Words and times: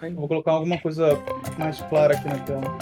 caiu. 0.00 0.14
Vou 0.16 0.28
colocar 0.28 0.52
alguma 0.52 0.78
coisa 0.78 1.18
mais 1.58 1.78
clara 1.82 2.14
aqui 2.14 2.28
na 2.28 2.38
tela. 2.38 2.78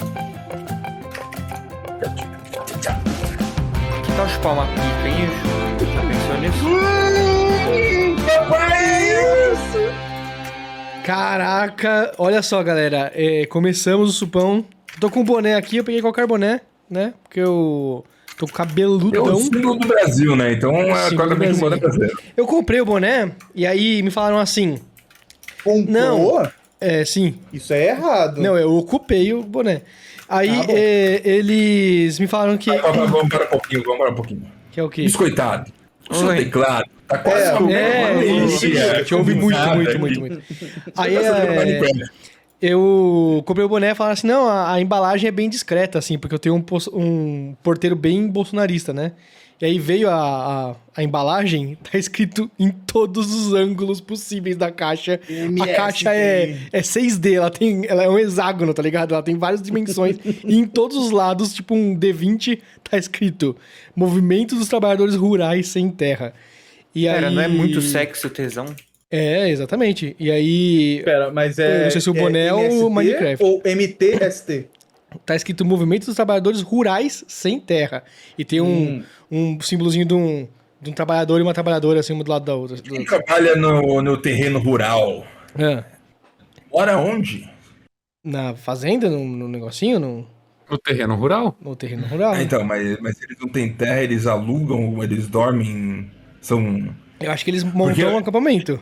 Que 4.05 4.11
tal 4.15 4.29
chupar 4.29 4.53
uma 4.53 4.65
pica, 4.67 5.07
hein, 5.07 5.27
Ju? 5.27 5.85
Já 5.93 6.01
pensou 6.01 6.37
nisso? 6.41 6.79
Caraca, 11.03 12.13
olha 12.17 12.41
só, 12.41 12.61
galera. 12.63 13.11
é, 13.15 13.45
começamos 13.47 14.09
o 14.09 14.13
supão. 14.13 14.63
Tô 14.99 15.09
com 15.09 15.21
o 15.21 15.23
boné 15.23 15.55
aqui, 15.55 15.77
eu 15.77 15.83
peguei 15.83 16.01
qualquer 16.01 16.27
boné, 16.27 16.61
né? 16.89 17.13
Porque 17.23 17.39
eu 17.39 18.03
tô 18.37 18.45
com 18.45 18.51
É 18.51 18.53
o 18.53 18.53
cabeludão. 18.53 19.35
símbolo 19.37 19.75
do 19.75 19.87
Brasil, 19.87 20.35
né? 20.35 20.53
Então 20.53 20.71
é 20.75 21.09
claramente 21.15 21.55
um 21.55 21.59
boné 21.59 21.77
brasileiro. 21.77 22.17
Eu 22.35 22.45
comprei 22.45 22.81
o 22.81 22.85
boné 22.85 23.31
e 23.55 23.65
aí 23.65 24.03
me 24.03 24.11
falaram 24.11 24.37
assim. 24.39 24.77
Comprou? 25.63 25.85
Não. 25.91 26.51
É, 26.79 27.03
sim. 27.03 27.35
Isso 27.51 27.73
é 27.73 27.87
errado. 27.89 28.41
Não, 28.41 28.57
eu 28.57 28.73
ocupei 28.75 29.33
o 29.33 29.43
boné. 29.43 29.81
Aí 30.27 30.49
Ah, 30.49 30.65
é, 30.69 31.21
eles 31.25 32.19
me 32.19 32.27
falaram 32.27 32.57
que. 32.57 32.69
Vamos, 32.69 32.83
vamos, 32.97 33.11
vamos 33.11 33.29
para 33.29 33.45
um 33.45 33.49
pouquinho, 33.49 33.83
vamos 33.83 33.97
para 33.99 34.11
um 34.11 34.15
pouquinho. 34.15 34.43
Que 34.71 34.79
é 34.79 34.83
o 34.83 34.89
quê? 34.89 35.01
Biscoitado. 35.03 35.71
O 36.09 36.13
seu 36.13 36.27
Oi. 36.27 36.37
teclado 36.37 36.85
tá 37.07 37.17
quase 37.17 37.49
É, 37.49 37.53
uma 37.53 37.71
É, 37.71 38.11
uma 38.11 38.23
isso, 38.23 38.65
melodia 38.67 39.03
te 39.03 39.15
ouvi 39.15 39.35
muito, 39.35 39.59
muito, 39.75 39.99
muito, 39.99 40.19
muito. 40.19 40.41
Aí 40.95 41.15
Tá 41.15 41.21
é, 41.21 41.91
eu 42.61 43.41
comprei 43.45 43.65
o 43.65 43.69
boné 43.69 43.91
e 43.91 43.95
falaram 43.95 44.13
assim: 44.13 44.27
não, 44.27 44.47
a, 44.47 44.73
a 44.73 44.81
embalagem 44.81 45.27
é 45.27 45.31
bem 45.31 45.49
discreta, 45.49 45.97
assim, 45.97 46.17
porque 46.17 46.35
eu 46.35 46.39
tenho 46.39 46.55
um, 46.55 46.63
um 46.93 47.55
porteiro 47.63 47.95
bem 47.95 48.27
bolsonarista, 48.27 48.93
né? 48.93 49.13
E 49.61 49.65
aí 49.65 49.77
veio 49.77 50.09
a, 50.09 50.13
a, 50.13 50.75
a 50.95 51.03
embalagem, 51.03 51.77
tá 51.83 51.97
escrito 51.97 52.49
em 52.57 52.71
todos 52.71 53.33
os 53.33 53.53
ângulos 53.53 53.99
possíveis 53.99 54.55
da 54.55 54.71
caixa. 54.71 55.19
a 55.27 55.31
MS, 55.31 55.73
caixa 55.75 56.15
é, 56.15 56.57
é 56.71 56.81
6D, 56.81 57.33
ela, 57.33 57.49
tem, 57.49 57.85
ela 57.87 58.03
é 58.03 58.09
um 58.09 58.17
hexágono, 58.17 58.73
tá 58.73 58.81
ligado? 58.81 59.13
Ela 59.13 59.23
tem 59.23 59.37
várias 59.37 59.61
dimensões. 59.61 60.17
e 60.45 60.57
em 60.57 60.65
todos 60.65 60.95
os 60.95 61.11
lados, 61.11 61.53
tipo 61.53 61.75
um 61.75 61.97
D20, 61.97 62.59
tá 62.89 62.97
escrito 62.97 63.55
Movimento 63.95 64.55
dos 64.55 64.69
Trabalhadores 64.69 65.15
Rurais 65.15 65.67
Sem 65.67 65.89
Terra. 65.91 66.33
E 66.95 67.05
Cara, 67.05 67.27
aí... 67.27 67.35
não 67.35 67.41
é 67.41 67.47
muito 67.47 67.81
sexo 67.81 68.27
o 68.27 68.29
tesão? 68.29 68.65
É, 69.11 69.49
exatamente. 69.49 70.15
E 70.19 70.29
aí 70.29 71.01
Pera, 71.03 71.31
mas 71.31 71.57
é. 71.57 71.83
Não 71.83 71.91
sei 71.91 72.01
se 72.01 72.09
o 72.09 72.13
boné 72.13 72.47
é 72.47 72.53
o 72.53 72.59
MST 72.59 72.89
Minecraft. 72.89 73.43
Ou 73.43 73.61
MTST. 73.65 74.67
tá 75.25 75.35
escrito 75.35 75.65
Movimento 75.65 76.05
dos 76.05 76.15
Trabalhadores 76.15 76.61
Rurais 76.61 77.25
Sem 77.27 77.59
Terra. 77.59 78.03
E 78.37 78.45
tem 78.45 78.61
um, 78.61 79.03
um 79.31 79.59
símbolozinho 79.61 80.05
de 80.05 80.13
um, 80.13 80.47
de 80.81 80.89
um 80.89 80.93
trabalhador 80.93 81.39
e 81.39 81.43
uma 81.43 81.53
trabalhadora 81.53 81.99
assim, 81.99 82.13
uma 82.13 82.23
do 82.23 82.31
lado 82.31 82.45
da 82.45 82.55
outra. 82.55 82.77
Quem 82.77 83.05
trabalha 83.05 83.55
no, 83.55 84.01
no 84.01 84.17
terreno 84.17 84.59
rural, 84.59 85.25
É. 85.57 85.83
mora 86.71 86.97
onde? 86.97 87.49
Na 88.23 88.55
fazenda, 88.55 89.09
no, 89.09 89.23
no 89.25 89.47
negocinho, 89.47 89.99
no, 89.99 90.27
No 90.69 90.77
terreno 90.77 91.15
rural? 91.15 91.57
no 91.61 91.75
terreno 91.75 92.05
rural. 92.07 92.33
Ah, 92.33 92.41
então, 92.43 92.63
mas, 92.63 92.97
mas 92.99 93.21
eles 93.21 93.37
não 93.39 93.47
têm 93.49 93.71
terra, 93.73 94.01
eles 94.03 94.27
alugam, 94.27 95.01
eles 95.03 95.27
dormem, 95.27 96.09
são... 96.41 96.93
Eu 97.19 97.31
acho 97.31 97.43
que 97.43 97.51
eles 97.51 97.63
montam 97.63 97.95
Porque- 97.95 98.05
um 98.05 98.17
acampamento. 98.17 98.79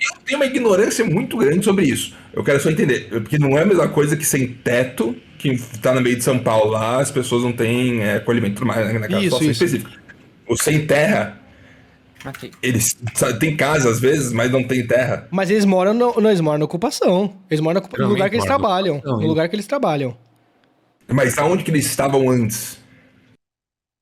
Eu 0.00 0.10
tenho 0.24 0.38
uma 0.40 0.46
ignorância 0.46 1.04
muito 1.04 1.36
grande 1.36 1.64
sobre 1.64 1.84
isso. 1.86 2.16
Eu 2.32 2.42
quero 2.42 2.58
só 2.60 2.68
entender, 2.68 3.08
porque 3.10 3.38
não 3.38 3.56
é 3.56 3.62
a 3.62 3.66
mesma 3.66 3.88
coisa 3.88 4.16
que 4.16 4.24
sem 4.24 4.48
teto, 4.48 5.14
que 5.44 5.78
tá 5.78 5.92
no 5.92 6.00
meio 6.00 6.16
de 6.16 6.24
São 6.24 6.38
Paulo 6.38 6.70
lá, 6.70 7.00
as 7.00 7.10
pessoas 7.10 7.42
não 7.42 7.52
têm 7.52 8.00
é, 8.00 8.16
acolhimento 8.16 8.54
tudo 8.56 8.66
mais, 8.66 8.86
né, 8.86 8.98
naquela 8.98 9.20
Isso, 9.20 9.36
situação 9.36 9.50
isso. 9.50 9.64
específica. 9.64 10.02
O 10.46 10.56
sem 10.56 10.86
terra, 10.86 11.38
Matei. 12.24 12.50
eles 12.62 12.96
sabe, 13.14 13.38
tem 13.38 13.56
casa 13.56 13.90
às 13.90 14.00
vezes, 14.00 14.32
mas 14.32 14.50
não 14.50 14.64
tem 14.64 14.86
terra. 14.86 15.28
Mas 15.30 15.50
eles 15.50 15.64
moram, 15.64 15.92
no, 15.92 16.20
não, 16.20 16.30
eles 16.30 16.40
moram 16.40 16.58
na 16.58 16.64
ocupação. 16.64 17.34
Eles 17.50 17.60
moram 17.60 17.80
no 17.80 17.86
Geralmente 17.86 18.10
lugar 18.10 18.30
que 18.30 18.36
eles 18.36 18.46
trabalham. 18.46 19.02
No 19.04 19.26
lugar 19.26 19.48
que 19.48 19.56
eles 19.56 19.66
trabalham. 19.66 20.16
Mas 21.08 21.36
aonde 21.36 21.62
que 21.62 21.70
eles 21.70 21.84
estavam 21.86 22.28
antes? 22.30 22.78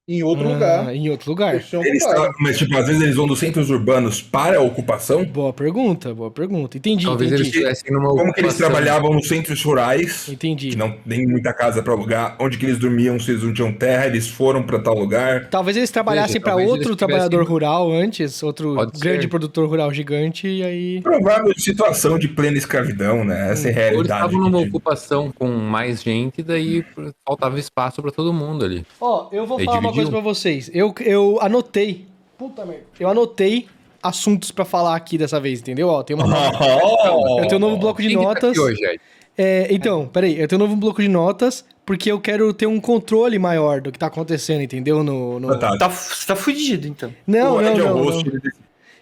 Em 0.08 0.20
outro 0.24 0.48
Ah, 0.48 0.52
lugar. 0.52 0.96
Em 0.96 1.08
outro 1.10 1.30
lugar. 1.30 1.54
Eles 1.54 1.68
tinham 1.68 1.84
Eles 1.84 2.02
estavam, 2.04 2.32
mas 2.40 2.58
tipo, 2.58 2.76
às 2.76 2.86
vezes 2.88 3.00
eles 3.00 3.14
vão 3.14 3.24
dos 3.28 3.38
centros 3.38 3.70
urbanos 3.70 4.20
para 4.20 4.58
a 4.58 4.60
ocupação. 4.60 5.24
Boa 5.24 5.52
pergunta, 5.52 6.12
boa 6.12 6.28
pergunta. 6.28 6.76
Entendi, 6.76 7.04
Talvez 7.04 7.30
eles 7.30 7.42
entendi. 7.46 7.58
estivessem 7.58 7.92
numa 7.92 8.08
Como 8.08 8.32
que 8.32 8.40
eles 8.40 8.56
trabalhavam 8.56 9.12
nos 9.14 9.28
centros 9.28 9.62
rurais, 9.62 10.28
Entendi. 10.28 10.70
que 10.70 10.76
não 10.76 10.90
tem 11.08 11.24
muita 11.24 11.52
casa 11.54 11.84
para 11.84 11.92
alugar, 11.92 12.36
onde 12.40 12.58
que 12.58 12.66
eles 12.66 12.78
dormiam 12.78 13.16
se 13.20 13.30
eles 13.30 13.44
não 13.44 13.54
tinham 13.54 13.72
terra, 13.72 14.06
eles 14.06 14.26
foram 14.28 14.64
para 14.64 14.80
tal 14.80 14.98
lugar. 14.98 15.48
Talvez 15.48 15.76
eles 15.76 15.90
trabalhassem 15.92 16.40
talvez 16.40 16.68
outro 16.68 16.88
eles 16.88 16.96
trabalhador 16.96 17.44
rural 17.44 17.92
antes, 17.92 18.42
outro 18.42 18.74
Pode 18.74 18.98
grande 18.98 19.22
ser. 19.22 19.28
produtor 19.28 19.68
rural 19.68 19.92
gigante, 19.94 20.48
e 20.48 20.64
aí. 20.64 21.00
Provável 21.00 21.52
situação 21.56 22.18
de 22.18 22.26
plena 22.26 22.58
escravidão, 22.58 23.24
né? 23.24 23.52
Essa 23.52 23.68
é 23.68 23.70
a 23.70 23.74
Ou 23.74 23.78
eles 23.78 23.90
realidade. 23.92 24.24
estavam 24.26 24.40
numa 24.50 24.58
ocupação 24.66 25.30
com 25.30 25.46
mais 25.46 26.02
gente, 26.02 26.42
daí 26.42 26.84
faltava 27.24 27.56
espaço 27.56 28.02
pra 28.02 28.10
todo 28.10 28.32
mundo 28.32 28.64
ali. 28.64 28.84
Ó, 29.00 29.28
eu 29.30 29.46
vou 29.46 29.60
falar 29.60 29.78
uma 29.78 29.91
dividiu? 29.92 30.10
coisa 30.10 30.10
pra 30.10 30.20
vocês. 30.20 30.70
Eu, 30.72 30.94
eu 31.00 31.38
anotei. 31.40 32.06
Puta 32.36 32.64
merda. 32.64 32.84
Eu 32.98 33.08
anotei 33.08 33.66
assuntos 34.02 34.50
pra 34.50 34.64
falar 34.64 34.96
aqui 34.96 35.16
dessa 35.16 35.38
vez, 35.38 35.60
entendeu? 35.60 35.88
Ó, 35.88 36.02
tem 36.02 36.16
uma. 36.16 36.26
Eu 37.38 37.46
tenho 37.46 37.56
um 37.56 37.60
novo 37.60 37.76
bloco 37.76 38.02
de 38.02 38.14
tá 38.14 38.20
notas. 38.20 38.50
aqui 38.50 38.60
hoje? 38.60 39.00
É, 39.36 39.68
então, 39.70 40.06
peraí, 40.06 40.38
eu 40.38 40.46
tenho 40.46 40.60
um 40.60 40.64
novo 40.64 40.76
bloco 40.76 41.00
de 41.00 41.08
notas 41.08 41.64
porque 41.86 42.12
eu 42.12 42.20
quero 42.20 42.52
ter 42.52 42.66
um 42.66 42.78
controle 42.78 43.38
maior 43.38 43.80
do 43.80 43.90
que 43.90 43.98
tá 43.98 44.06
acontecendo, 44.06 44.60
entendeu? 44.62 45.02
No, 45.02 45.40
no... 45.40 45.58
Tá, 45.58 45.76
Tá, 45.76 45.88
você 45.88 46.26
tá 46.26 46.36
fudido, 46.36 46.86
então. 46.86 47.12
Não, 47.26 47.56
o 47.56 47.60
não, 47.62 47.68
é 47.68 47.74
não, 47.74 48.04
não. 48.04 48.32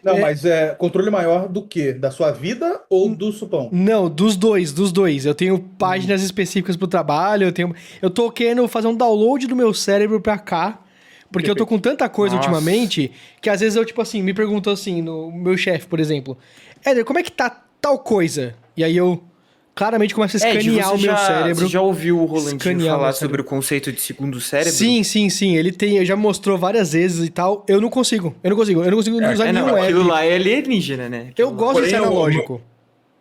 Não, 0.03 0.16
É- 0.16 0.21
mas 0.21 0.44
é 0.44 0.75
controle 0.75 1.11
maior 1.11 1.49
do 1.49 1.62
quê? 1.62 1.93
Da 1.93 2.11
sua 2.11 2.31
vida 2.31 2.81
ou 2.88 3.15
do 3.15 3.31
supão? 3.33 3.69
Não, 3.72 4.09
dos 4.09 4.37
dois, 4.37 4.72
dos 4.72 4.93
dois. 4.93 5.27
Eu 5.27 5.34
tenho 5.34 5.59
páginas 5.59 6.22
específicas 6.22 6.77
pro 6.77 6.87
trabalho, 6.87 7.44
eu 7.44 7.53
tenho. 7.53 7.75
Eu 8.00 8.11
tô 8.11 8.31
querendo 8.31 8.66
fazer 8.69 8.88
um 8.88 8.94
download 8.94 9.47
do 9.47 9.55
meu 9.56 9.72
cérebro 9.75 10.21
pra 10.21 10.38
cá. 10.38 10.81
Porque 11.33 11.49
eu 11.49 11.55
tô 11.55 11.65
com 11.65 11.78
tanta 11.78 12.09
coisa 12.09 12.34
Nossa. 12.34 12.49
ultimamente 12.49 13.12
que 13.41 13.49
às 13.49 13.61
vezes 13.61 13.77
eu, 13.77 13.84
tipo 13.84 14.03
assim, 14.03 14.21
me 14.21 14.34
pergunto 14.34 14.69
assim, 14.69 15.00
no 15.00 15.31
meu 15.31 15.56
chefe, 15.56 15.87
por 15.87 16.00
exemplo, 16.00 16.37
Éder, 16.84 17.05
como 17.05 17.21
é 17.21 17.22
que 17.22 17.31
tá 17.31 17.62
tal 17.81 18.00
coisa? 18.00 18.55
E 18.77 18.82
aí 18.82 18.97
eu 18.97 19.22
claramente 19.75 20.14
começo 20.14 20.36
a 20.36 20.38
escanear 20.38 20.88
você 20.88 20.94
o 20.94 20.98
meu 20.98 21.10
já, 21.12 21.16
cérebro. 21.16 21.54
Você 21.66 21.72
já 21.72 21.81
ouviu 21.81 22.19
o 22.20 22.25
Rolandinho 22.25 22.56
Escanear 22.56 22.94
falar 22.97 23.06
meu 23.08 23.12
sobre 23.16 23.41
o 23.41 23.44
conceito 23.44 23.92
de 23.92 24.00
segundo 24.00 24.41
cérebro? 24.41 24.72
Sim, 24.72 25.03
sim, 25.03 25.31
sim. 25.31 25.56
Ele 25.56 25.72
tem, 25.72 25.97
ele 25.97 26.04
já 26.06 26.16
mostrou 26.16 26.58
várias 26.58 26.92
vezes 26.92 27.26
e 27.26 27.31
tal. 27.31 27.64
Eu 27.69 27.81
não 27.81 27.88
consigo. 27.91 28.34
Eu 28.42 28.50
não 28.50 28.56
consigo. 28.56 28.82
Eu 28.82 28.91
não 28.91 28.97
consigo 28.98 29.16
usar 29.16 29.47
É, 29.47 29.53
nenhum 29.53 29.66
não, 29.66 29.76
aquilo 29.76 30.00
app. 30.00 30.08
lá 30.10 30.25
é 30.25 30.34
alienígena, 30.34 31.08
né? 31.08 31.19
Eu 31.36 31.48
Aquilo 31.48 31.50
lá. 31.50 31.56
gosto 31.56 31.82
de 31.82 31.91
ser 31.91 31.97
Porém, 31.98 32.08
o- 32.08 32.12
analógico. 32.12 32.60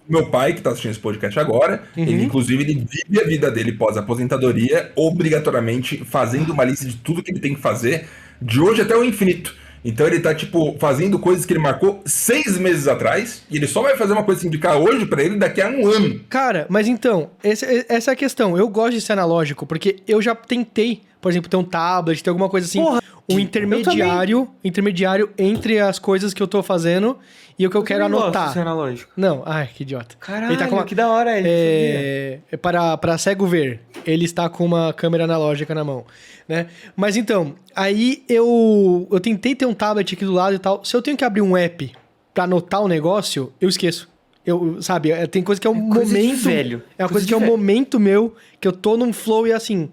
Meu 0.07 0.25
pai, 0.25 0.53
que 0.53 0.61
tá 0.61 0.71
assistindo 0.71 0.89
esse 0.91 0.99
podcast 0.99 1.39
agora, 1.39 1.83
Uhum. 1.95 2.03
ele, 2.03 2.23
inclusive, 2.23 2.63
ele 2.63 2.73
vive 3.07 3.21
a 3.23 3.27
vida 3.27 3.51
dele 3.51 3.73
pós-aposentadoria, 3.73 4.91
obrigatoriamente 4.95 6.03
fazendo 6.03 6.51
uma 6.51 6.63
lista 6.63 6.85
de 6.85 6.95
tudo 6.97 7.21
que 7.21 7.31
ele 7.31 7.39
tem 7.39 7.53
que 7.53 7.61
fazer, 7.61 8.07
de 8.41 8.59
hoje 8.59 8.81
até 8.81 8.95
o 8.97 9.03
infinito. 9.03 9.55
Então 9.83 10.05
ele 10.07 10.19
tá, 10.19 10.33
tipo, 10.35 10.75
fazendo 10.79 11.17
coisas 11.19 11.45
que 11.45 11.53
ele 11.53 11.59
marcou 11.59 12.01
seis 12.05 12.57
meses 12.57 12.87
atrás, 12.87 13.43
e 13.49 13.55
ele 13.57 13.67
só 13.67 13.81
vai 13.81 13.95
fazer 13.95 14.13
uma 14.13 14.23
coisa 14.23 14.41
que 14.41 14.47
indicar 14.47 14.77
hoje 14.77 15.05
pra 15.05 15.23
ele 15.23 15.37
daqui 15.37 15.61
a 15.61 15.69
um 15.69 15.87
ano. 15.87 16.19
Cara, 16.29 16.65
mas 16.69 16.87
então, 16.87 17.29
esse- 17.43 17.85
essa 17.87 18.11
é 18.11 18.13
a 18.13 18.15
questão. 18.15 18.57
Eu 18.57 18.67
gosto 18.67 18.91
de 18.93 19.01
ser 19.01 19.13
analógico, 19.13 19.65
porque 19.65 19.97
eu 20.07 20.21
já 20.21 20.35
tentei, 20.35 21.01
por 21.21 21.29
exemplo, 21.31 21.49
ter 21.49 21.57
um 21.57 21.63
tablet, 21.63 22.21
ter 22.23 22.29
alguma 22.29 22.49
coisa 22.49 22.67
assim, 22.67 22.81
Porra, 22.81 23.01
um 23.29 23.33
eu 23.35 23.39
intermediário, 23.39 24.49
intermediário 24.63 25.29
entre 25.37 25.79
as 25.79 25.99
coisas 25.99 26.33
que 26.33 26.41
eu 26.41 26.47
tô 26.47 26.61
fazendo 26.63 27.17
e 27.57 27.67
o 27.67 27.69
que 27.69 27.75
eu, 27.77 27.83
quero 27.83 28.03
também 28.03 28.13
gosto 28.19 28.25
anotar. 28.27 28.47
de 28.47 28.53
ser 28.53 28.59
analógico. 28.61 29.11
Não, 29.17 29.43
ai, 29.45 29.67
que 29.73 29.83
idiota. 29.83 30.15
Caralho, 30.19 30.51
Ele 30.53 30.57
tá 30.57 30.67
com 30.67 30.75
uma- 30.75 30.85
que 30.85 30.95
da 30.95 31.09
hora 31.09 31.37
ele. 31.37 31.47
É, 31.49 32.39
é 32.51 32.57
para, 32.57 32.97
para 32.97 33.17
cego 33.17 33.45
ver, 33.45 33.81
ele 34.05 34.25
está 34.25 34.47
com 34.49 34.65
uma 34.65 34.93
câmera 34.93 35.25
analógica 35.25 35.75
na 35.75 35.83
mão, 35.83 36.05
né? 36.47 36.67
Mas 36.95 37.17
então, 37.17 37.53
aí 37.75 38.23
eu, 38.29 39.07
eu 39.11 39.19
tentei 39.19 39.53
ter 39.55 39.65
um 39.65 39.73
tablet 39.73 40.13
aqui 40.15 40.23
do 40.25 40.33
lado 40.33 40.55
e 40.55 40.59
tal. 40.59 40.83
Se 40.85 40.95
eu 40.95 41.01
tenho 41.01 41.17
que 41.17 41.25
abrir 41.25 41.41
um 41.41 41.55
app 41.57 41.91
pra 42.33 42.45
anotar 42.45 42.81
o 42.81 42.87
negócio, 42.87 43.51
eu 43.59 43.67
esqueço. 43.67 44.07
Eu, 44.45 44.81
sabe, 44.81 45.11
é- 45.11 45.27
tem 45.27 45.43
coisa 45.43 45.59
que 45.59 45.67
é 45.67 45.69
um 45.69 45.73
de 45.73 45.99
momento. 45.99 46.37
velho. 46.43 46.81
É 46.97 47.03
uma 47.03 47.09
Coisa 47.09 47.13
coisa 47.13 47.27
que 47.27 47.33
é 47.33 47.37
um 47.37 47.41
velho. 47.41 47.51
momento 47.51 47.99
meu, 47.99 48.35
que 48.59 48.67
eu 48.67 48.71
tô 48.71 48.95
num 48.97 49.11
flow 49.13 49.45
e 49.45 49.51
assim. 49.53 49.89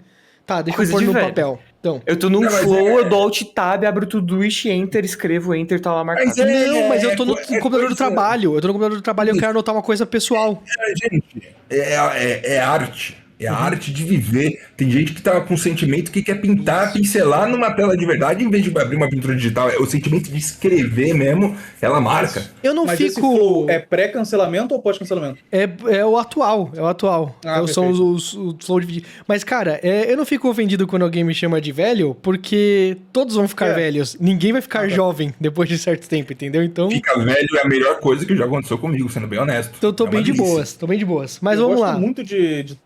Tá, 0.47 0.63
deixa 0.63 0.77
Coisa 0.77 0.93
eu 0.93 0.99
pôr 0.99 1.05
no 1.05 1.13
velho. 1.13 1.27
papel. 1.27 1.59
Então. 1.87 2.03
Eu 2.05 2.17
tô 2.17 2.29
num 2.29 2.41
Não, 2.41 2.51
flow, 2.51 2.89
é- 2.89 3.01
eu 3.01 3.09
dou 3.09 3.23
alt 3.23 3.43
tab, 3.55 3.85
abro 3.85 4.07
tudo 4.07 4.27
Todoist, 4.27 4.67
enter, 4.67 5.05
escrevo 5.05 5.55
enter, 5.55 5.81
tá 5.81 5.93
lá 5.93 6.03
marcado. 6.03 6.27
Mas 6.29 6.39
é- 6.39 6.67
Não, 6.67 6.89
mas 6.89 7.03
eu 7.03 7.15
tô 7.15 7.25
no 7.25 7.39
é 7.39 7.61
computador 7.61 7.89
do 7.89 7.95
trabalho. 7.97 8.55
Eu 8.57 8.61
tô 8.61 8.67
no 8.67 8.73
computador 8.75 8.99
do 8.99 9.03
trabalho 9.03 9.29
e 9.29 9.37
eu 9.37 9.39
quero 9.39 9.51
anotar 9.53 9.75
uma 9.75 9.83
coisa 9.83 10.05
pessoal. 10.05 10.63
É, 10.79 11.11
gente, 11.11 11.43
é, 11.71 11.95
é, 11.95 12.55
é 12.55 12.61
arte. 12.61 13.17
É 13.39 13.47
a 13.47 13.55
arte 13.55 13.93
de 13.93 14.03
viver. 14.05 14.59
Tem 14.77 14.91
gente 14.91 15.13
que 15.13 15.21
tá 15.21 15.41
com 15.43 15.55
um 15.55 15.59
sentimento 15.59 16.11
que 16.11 16.23
quer 16.23 16.41
pintar, 16.41 16.93
pincelar 16.93 17.49
numa 17.49 17.71
tela 17.71 17.95
de 17.97 18.07
verdade 18.07 18.43
em 18.43 18.49
vez 18.51 18.65
de 18.65 18.79
abrir 18.79 18.97
uma 18.97 19.09
pintura 19.11 19.37
digital. 19.37 19.69
É 19.69 19.77
o 19.77 19.85
sentimento 19.87 20.31
de 20.31 20.39
escrever 20.39 21.13
mesmo, 21.13 21.55
ela 21.81 22.01
marca. 22.01 22.43
Eu 22.63 22.73
não 22.73 22.87
Mas 22.87 22.99
esse 23.01 23.15
fico. 23.17 23.37
flow 23.37 23.69
é 23.69 23.79
pré-cancelamento 23.79 24.75
ou 24.75 24.81
pós-cancelamento? 24.81 25.39
É, 25.53 25.69
é 25.89 26.05
o 26.05 26.17
atual, 26.17 26.71
é 26.75 26.81
o 26.81 26.87
atual. 26.87 27.39
Ah, 27.45 27.61
É, 27.63 27.67
são 27.67 27.89
os, 27.91 28.01
os, 28.01 28.35
os 28.35 28.57
flow 28.65 28.81
de 28.81 28.87
vídeo. 28.87 29.05
Mas, 29.29 29.45
cara, 29.45 29.79
é, 29.83 30.11
eu 30.11 30.17
não 30.17 30.25
fico 30.25 30.49
ofendido 30.49 30.87
quando 30.87 31.03
alguém 31.03 31.23
me 31.23 31.35
chama 31.35 31.61
de 31.61 31.73
velho, 31.73 32.15
porque 32.23 32.97
todos 33.13 33.35
vão 33.37 33.47
ficar 33.47 33.67
É. 33.67 33.75
velhos. 33.75 34.17
Ninguém 34.19 34.53
vai 34.53 34.63
ficar 34.63 34.81
Ah, 34.81 34.83
tá. 34.83 34.89
jovem 34.89 35.35
depois 35.39 35.69
de 35.69 35.77
certo 35.79 36.09
tempo, 36.09 36.33
entendeu? 36.33 36.63
Então, 36.63 36.91
Fica 36.91 37.19
velho 37.19 37.49
é 37.59 37.61
a 37.63 37.69
melhor 37.69 38.01
coisa 38.01 38.25
que 38.25 38.35
já 38.35 38.45
aconteceu 38.47 38.79
comigo, 38.79 39.11
sendo 39.11 39.27
bem 39.27 39.39
honesto. 39.39 39.75
então 39.77 39.91
eu 39.91 39.95
tô 39.95 40.07
É 40.07 40.11
bem 40.11 40.23
de 40.23 40.33
boas, 40.33 40.73
tô 40.73 40.87
bem 40.87 40.99
de 40.99 41.05
boas. 41.05 41.39
Mas 41.43 41.59
eu 41.59 41.65
vamos 41.67 41.81
gosto 41.81 41.93
lá. 41.93 41.99
muito 41.99 42.25
de 42.25 42.61
estar 42.61 42.77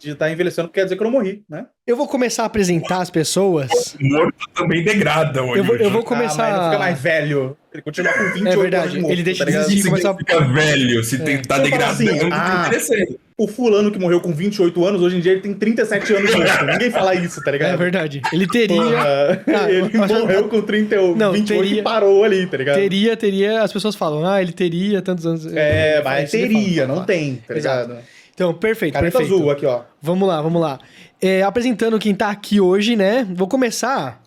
de, 0.00 0.10
estar 0.10 0.30
envelhecendo, 0.30 0.68
porque 0.68 0.80
quer 0.80 0.84
dizer 0.84 0.96
que 0.96 1.02
eu 1.02 1.04
não 1.04 1.12
morri, 1.12 1.42
né? 1.48 1.66
Eu 1.86 1.96
vou 1.96 2.06
começar 2.08 2.42
a 2.42 2.46
apresentar 2.46 3.00
as 3.00 3.10
pessoas. 3.10 3.96
Morto 4.00 4.34
também 4.54 4.82
degrada 4.84 5.42
hoje. 5.42 5.58
Eu 5.58 5.64
vou, 5.64 5.76
eu 5.76 5.90
vou 5.90 6.00
Ah, 6.02 6.04
começar. 6.04 6.50
mas 6.50 6.56
não 6.56 6.64
fica 6.70 6.78
mais 6.78 7.00
velho. 7.00 7.56
Ele 7.72 7.82
continua 7.82 8.12
com 8.12 8.24
28 8.24 8.48
É 8.48 8.56
verdade, 8.56 8.84
anos 8.88 8.98
morto, 9.02 9.12
ele 9.12 9.22
deixa 9.22 9.38
tá 9.40 9.44
ligado? 9.50 9.66
de 9.66 9.72
existir, 9.72 9.90
mas 9.90 10.04
a- 10.04 10.14
Fica 10.16 10.40
velho, 10.40 11.04
se 11.04 11.18
tem, 11.18 11.42
tá 11.42 11.58
Eu 11.58 11.68
falo 11.68 11.84
assim, 11.84 12.04
degradando, 12.06 12.34
ah, 12.34 12.70
tá. 12.70 13.14
O 13.38 13.46
fulano 13.46 13.90
que 13.92 13.98
morreu 13.98 14.18
com 14.20 14.32
28 14.32 14.84
anos, 14.86 15.02
hoje 15.02 15.18
em 15.18 15.20
dia 15.20 15.32
ele 15.32 15.42
tem 15.42 15.52
37 15.52 16.14
anos 16.14 16.34
morto. 16.34 16.64
Ninguém 16.64 16.90
fala 16.90 17.14
isso, 17.14 17.42
tá 17.44 17.50
ligado? 17.50 17.74
É 17.74 17.76
verdade. 17.76 18.22
Ele 18.32 18.46
teria. 18.46 18.76
Porra, 18.76 19.44
Ah, 19.46 19.68
ele 19.70 19.90
mas- 19.98 20.10
morreu 20.10 20.48
com 20.48 20.62
30, 20.62 20.98
ou 21.00 21.14
Não, 21.14 21.32
28 21.32 21.62
teria- 21.64 21.80
e 21.80 21.82
parou 21.84 22.24
ali, 22.24 22.46
tá 22.46 22.56
ligado? 22.56 22.76
Teria, 22.76 23.14
teria. 23.16 23.62
As 23.62 23.72
pessoas 23.72 23.94
falam, 23.94 24.26
ah, 24.26 24.40
ele 24.40 24.52
teria 24.52 25.02
tantos 25.02 25.26
anos. 25.26 25.46
É, 25.54 26.00
mas 26.02 26.32
ele 26.32 26.46
fala, 26.48 26.60
teria, 26.64 26.86
fala. 26.86 26.98
não 26.98 27.04
tem, 27.04 27.42
tá 27.46 27.54
Exato. 27.56 27.96
Então, 28.36 28.52
perfeito, 28.52 28.92
Caneta 28.92 29.16
perfeito. 29.16 29.34
azul 29.34 29.50
aqui, 29.50 29.64
ó. 29.64 29.80
Vamos 30.00 30.28
lá, 30.28 30.42
vamos 30.42 30.60
lá. 30.60 30.78
É, 31.22 31.42
apresentando 31.42 31.98
quem 31.98 32.14
tá 32.14 32.28
aqui 32.28 32.60
hoje, 32.60 32.94
né? 32.94 33.26
Vou 33.34 33.48
começar. 33.48 34.20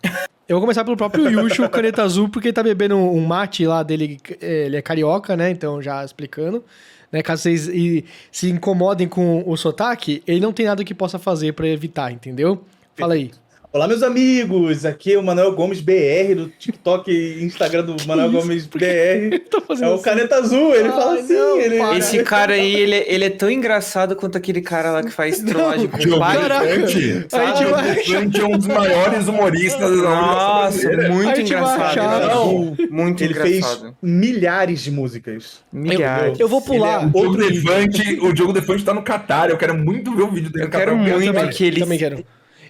Eu 0.48 0.56
vou 0.56 0.60
começar 0.62 0.84
pelo 0.84 0.96
próprio 0.96 1.30
Yushu, 1.30 1.68
caneta 1.68 2.02
azul, 2.02 2.28
porque 2.28 2.48
ele 2.48 2.52
tá 2.52 2.60
bebendo 2.64 2.96
um 2.96 3.24
mate 3.24 3.64
lá 3.64 3.84
dele. 3.84 4.18
é, 4.40 4.66
Ele 4.66 4.76
é 4.76 4.82
carioca, 4.82 5.36
né? 5.36 5.48
Então, 5.52 5.80
já 5.80 6.04
explicando. 6.04 6.64
Né? 7.12 7.22
Caso 7.22 7.42
vocês 7.44 7.68
e, 7.68 8.04
se 8.32 8.50
incomodem 8.50 9.06
com 9.06 9.44
o 9.46 9.56
sotaque, 9.56 10.24
ele 10.26 10.40
não 10.40 10.52
tem 10.52 10.66
nada 10.66 10.82
que 10.82 10.92
possa 10.92 11.16
fazer 11.16 11.52
pra 11.52 11.68
evitar, 11.68 12.10
entendeu? 12.10 12.64
Fala 12.96 13.14
aí. 13.14 13.30
Olá, 13.72 13.86
meus 13.86 14.02
amigos! 14.02 14.84
Aqui 14.84 15.12
é 15.12 15.18
o 15.18 15.22
Manuel 15.22 15.52
Gomes 15.52 15.80
BR, 15.80 16.34
do 16.34 16.48
TikTok 16.58 17.08
e 17.08 17.44
Instagram 17.44 17.84
do 17.84 17.94
Manuel 18.04 18.26
isso? 18.32 18.40
Gomes 18.40 18.66
BR. 18.66 19.38
Tá 19.48 19.62
É 19.80 19.88
o 19.88 19.94
assim. 19.94 20.02
Caneta 20.02 20.34
Azul, 20.34 20.74
ele 20.74 20.88
Ai, 20.88 20.90
fala 20.90 21.14
assim, 21.20 21.32
não, 21.34 21.60
ele... 21.60 21.76
Esse 21.98 22.22
cara 22.24 22.54
aí, 22.54 22.74
ele, 22.74 22.96
é- 22.96 23.14
ele 23.14 23.24
é 23.26 23.30
tão 23.30 23.48
engraçado 23.48 24.16
quanto 24.16 24.36
aquele 24.36 24.60
cara 24.60 24.90
lá 24.90 25.04
que 25.04 25.12
faz 25.12 25.38
trollagem 25.38 25.86
com 25.86 25.96
o 25.96 26.00
Diogo 26.00 26.18
pai. 26.18 26.36
Caraca. 26.36 26.66
Defante. 26.66 27.26
A 27.32 27.46
gente 27.46 27.58
Diogo 27.58 27.70
vai- 27.76 27.94
Defante 27.94 28.40
é 28.40 28.44
um 28.44 28.58
dos 28.58 28.66
maiores 28.66 29.28
humoristas 29.28 30.02
da 30.02 30.08
Nossa, 30.10 30.90
muito 31.12 31.40
engraçado. 31.40 32.26
Não, 32.28 32.76
Muito 32.90 33.22
ele 33.22 33.34
fez 33.34 33.58
engraçado. 33.58 33.96
milhares 34.02 34.80
de 34.82 34.90
músicas. 34.90 35.60
Milhares. 35.72 36.40
Eu 36.40 36.48
vou 36.48 36.60
pular. 36.60 37.04
É 37.04 37.06
O 37.06 37.10
Diogo 37.10 37.18
Outro. 37.28 37.48
Defante, 37.48 38.18
o 38.20 38.32
Diogo 38.32 38.52
Defante 38.52 38.84
tá 38.84 38.92
no 38.92 39.02
Catar. 39.02 39.48
Eu 39.48 39.56
quero 39.56 39.78
muito 39.78 40.12
ver 40.16 40.22
o 40.24 40.28
vídeo 40.32 40.50
dele 40.50 40.64
Eu 40.64 40.66
no 40.66 40.72
Catar. 40.72 40.84
quero 40.86 40.96
muito 40.96 41.32
também- 41.32 41.50
que 41.50 41.64
ele. 41.64 41.80
Também 41.80 41.98
quero. 41.98 42.24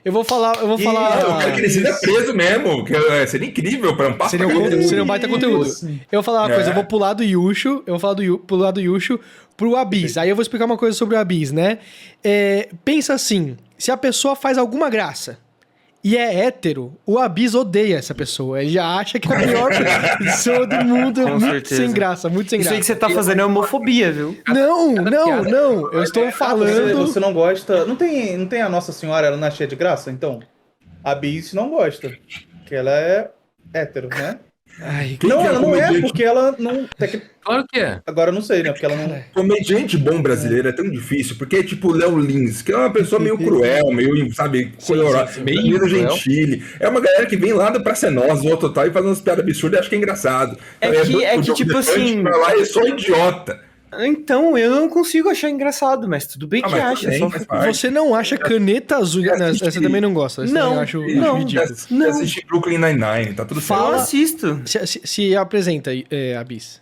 Eu 0.04 0.12
vou 0.12 0.24
falar, 0.24 0.56
eu 0.58 0.66
vou 0.66 0.78
E- 0.78 0.82
falar. 0.82 1.20
Eu 1.20 1.36
quero 1.38 1.52
que 1.52 1.60
ele 1.60 1.70
seja 1.70 1.92
preso 2.00 2.32
mesmo. 2.34 2.84
Que 2.84 2.94
é, 2.96 3.26
seria 3.26 3.48
incrível 3.48 3.96
pra 3.96 4.08
um 4.08 4.14
passo. 4.14 4.30
Seria 4.30 4.48
um, 4.48 4.82
seria 4.88 5.02
um 5.02 5.06
baita 5.06 5.28
conteúdo. 5.28 5.68
Eu 6.10 6.20
vou 6.20 6.22
falar 6.22 6.42
uma 6.46 6.52
É. 6.52 6.54
coisa, 6.54 6.70
eu 6.70 6.74
vou 6.74 6.84
pular 6.84 7.12
do 7.12 7.22
Yushu, 7.22 7.82
eu 7.86 7.92
vou 7.94 7.98
falar 7.98 8.14
do, 8.14 8.38
pular 8.38 8.70
do 8.70 8.80
Yushu 8.80 9.20
pro 9.56 9.76
Abyss. 9.76 10.16
Aí 10.16 10.28
eu 10.30 10.36
vou 10.36 10.42
explicar 10.42 10.64
uma 10.64 10.78
coisa 10.78 10.96
sobre 10.96 11.16
o 11.16 11.18
Abyss, 11.18 11.52
né? 11.52 11.78
É, 12.24 12.68
pensa 12.84 13.12
assim, 13.14 13.56
se 13.76 13.90
a 13.90 13.96
pessoa 13.96 14.34
faz 14.34 14.56
alguma 14.56 14.88
graça 14.88 15.38
e 16.02 16.16
é 16.16 16.46
hétero, 16.46 16.96
o 17.04 17.18
Abyss 17.18 17.54
odeia 17.54 17.96
essa 17.96 18.14
pessoa. 18.14 18.62
Ele 18.62 18.70
já 18.70 18.86
acha 18.96 19.18
que 19.18 19.30
é 19.30 19.36
a 19.36 19.40
pior 19.40 19.70
pessoa 20.18 20.66
do 20.66 20.84
mundo. 20.84 21.22
Com 21.22 21.30
muito 21.30 21.44
certeza. 21.68 21.82
sem 21.82 21.92
graça, 21.92 22.28
muito 22.28 22.50
sem 22.50 22.60
Isso 22.60 22.70
aí 22.70 22.76
graça. 22.76 22.94
que 22.94 23.00
você 23.00 23.06
tá 23.06 23.10
fazendo 23.10 23.40
é 23.40 23.44
homofobia, 23.44 24.10
viu? 24.10 24.38
Não, 24.48 24.94
não, 24.94 25.44
não. 25.44 25.92
Eu 25.92 26.02
estou 26.02 26.24
Você, 26.24 26.32
falando... 26.32 26.96
você 26.96 27.20
não 27.20 27.32
gosta... 27.34 27.84
Não 27.84 27.96
tem, 27.96 28.36
não 28.36 28.46
tem 28.46 28.62
a 28.62 28.68
Nossa 28.68 28.92
Senhora, 28.92 29.26
ela 29.26 29.36
não 29.36 29.46
é 29.46 29.50
cheia 29.50 29.68
de 29.68 29.76
graça? 29.76 30.10
Então, 30.10 30.40
a 31.04 31.14
Bis 31.14 31.52
não 31.52 31.68
gosta. 31.68 32.10
Que 32.64 32.74
ela 32.74 32.92
é 32.92 33.30
hétero, 33.74 34.08
né? 34.08 34.38
Ai, 34.82 35.16
Quem 35.20 35.28
não, 35.28 35.38
que 35.38 35.44
é 35.44 35.48
ela 35.48 35.60
não 35.60 35.74
é, 35.76 36.00
porque 36.00 36.22
ela 36.24 36.54
não... 36.58 36.88
Claro 37.42 37.64
que 37.70 37.78
é. 37.80 38.00
Agora 38.06 38.30
eu 38.30 38.34
não 38.34 38.42
sei, 38.42 38.62
né? 38.62 38.70
Porque 38.72 38.86
ela 38.86 38.96
não... 38.96 39.22
Comediante 39.34 39.96
bom 39.96 40.20
brasileiro 40.22 40.68
é 40.68 40.72
tão 40.72 40.88
difícil, 40.90 41.36
porque 41.36 41.56
é 41.56 41.62
tipo 41.62 41.88
o 41.88 41.92
Léo 41.92 42.18
Lins, 42.18 42.62
que 42.62 42.72
é 42.72 42.76
uma 42.76 42.90
pessoa 42.92 43.20
meio 43.20 43.36
cruel, 43.36 43.90
meio, 43.92 44.32
sabe, 44.34 44.72
colorada, 44.86 45.30
meio 45.42 45.86
gentile. 45.88 46.62
É 46.78 46.88
uma 46.88 47.00
galera 47.00 47.26
que 47.26 47.36
vem 47.36 47.52
lá 47.52 47.70
do 47.70 47.82
Praça 47.82 48.06
é 48.06 48.10
Nossa, 48.10 48.46
ou 48.48 48.56
total, 48.56 48.86
e 48.86 48.90
faz 48.90 49.04
umas 49.04 49.20
piadas 49.20 49.44
absurdas 49.44 49.78
e 49.78 49.80
acha 49.80 49.88
que 49.88 49.94
é 49.94 49.98
engraçado. 49.98 50.58
É 50.80 50.90
que- 50.90 50.96
doido 51.12 51.22
é 51.22 51.34
que, 51.36 51.40
Diogo 51.42 51.56
tipo 51.56 51.72
Defante 51.74 52.00
assim- 52.00 52.22
Pra 52.22 52.36
lá 52.36 52.52
é 52.58 52.64
só 52.64 52.86
idiota. 52.86 53.69
Então, 53.98 54.56
eu 54.56 54.70
não 54.70 54.88
consigo 54.88 55.28
achar 55.28 55.50
engraçado, 55.50 56.08
mas 56.08 56.26
tudo 56.26 56.46
bem 56.46 56.62
Ah, 56.64 56.68
que 56.68 56.74
acha. 56.76 57.08
bem, 57.08 57.18
só... 57.18 57.28
Você 57.66 57.90
não 57.90 58.14
acha 58.14 58.36
caneta 58.38 58.96
azul... 58.96 59.22
Não, 59.24 59.46
assisti. 59.46 59.66
essa 59.68 59.80
também 59.80 60.00
não 60.00 60.14
gosta. 60.14 60.44
Essa 60.44 60.52
Não, 60.52 60.60
também 60.62 60.76
eu 60.76 60.80
acho, 60.82 61.02
acho 61.02 61.14
não. 61.16 61.48
Já, 61.48 61.64
já 61.66 62.08
assisti 62.08 62.46
Brooklyn 62.46 62.78
Nine-Nine, 62.78 63.34
tá 63.34 63.44
tudo 63.44 63.58
Eu 63.58 63.62
Fala- 63.62 63.98
certo. 63.98 64.02
assisto. 64.02 64.62
Se, 64.64 64.86
se- 64.86 65.00
se 65.04 65.36
apresenta, 65.36 65.90
é, 66.10 66.36
Abyss. 66.36 66.80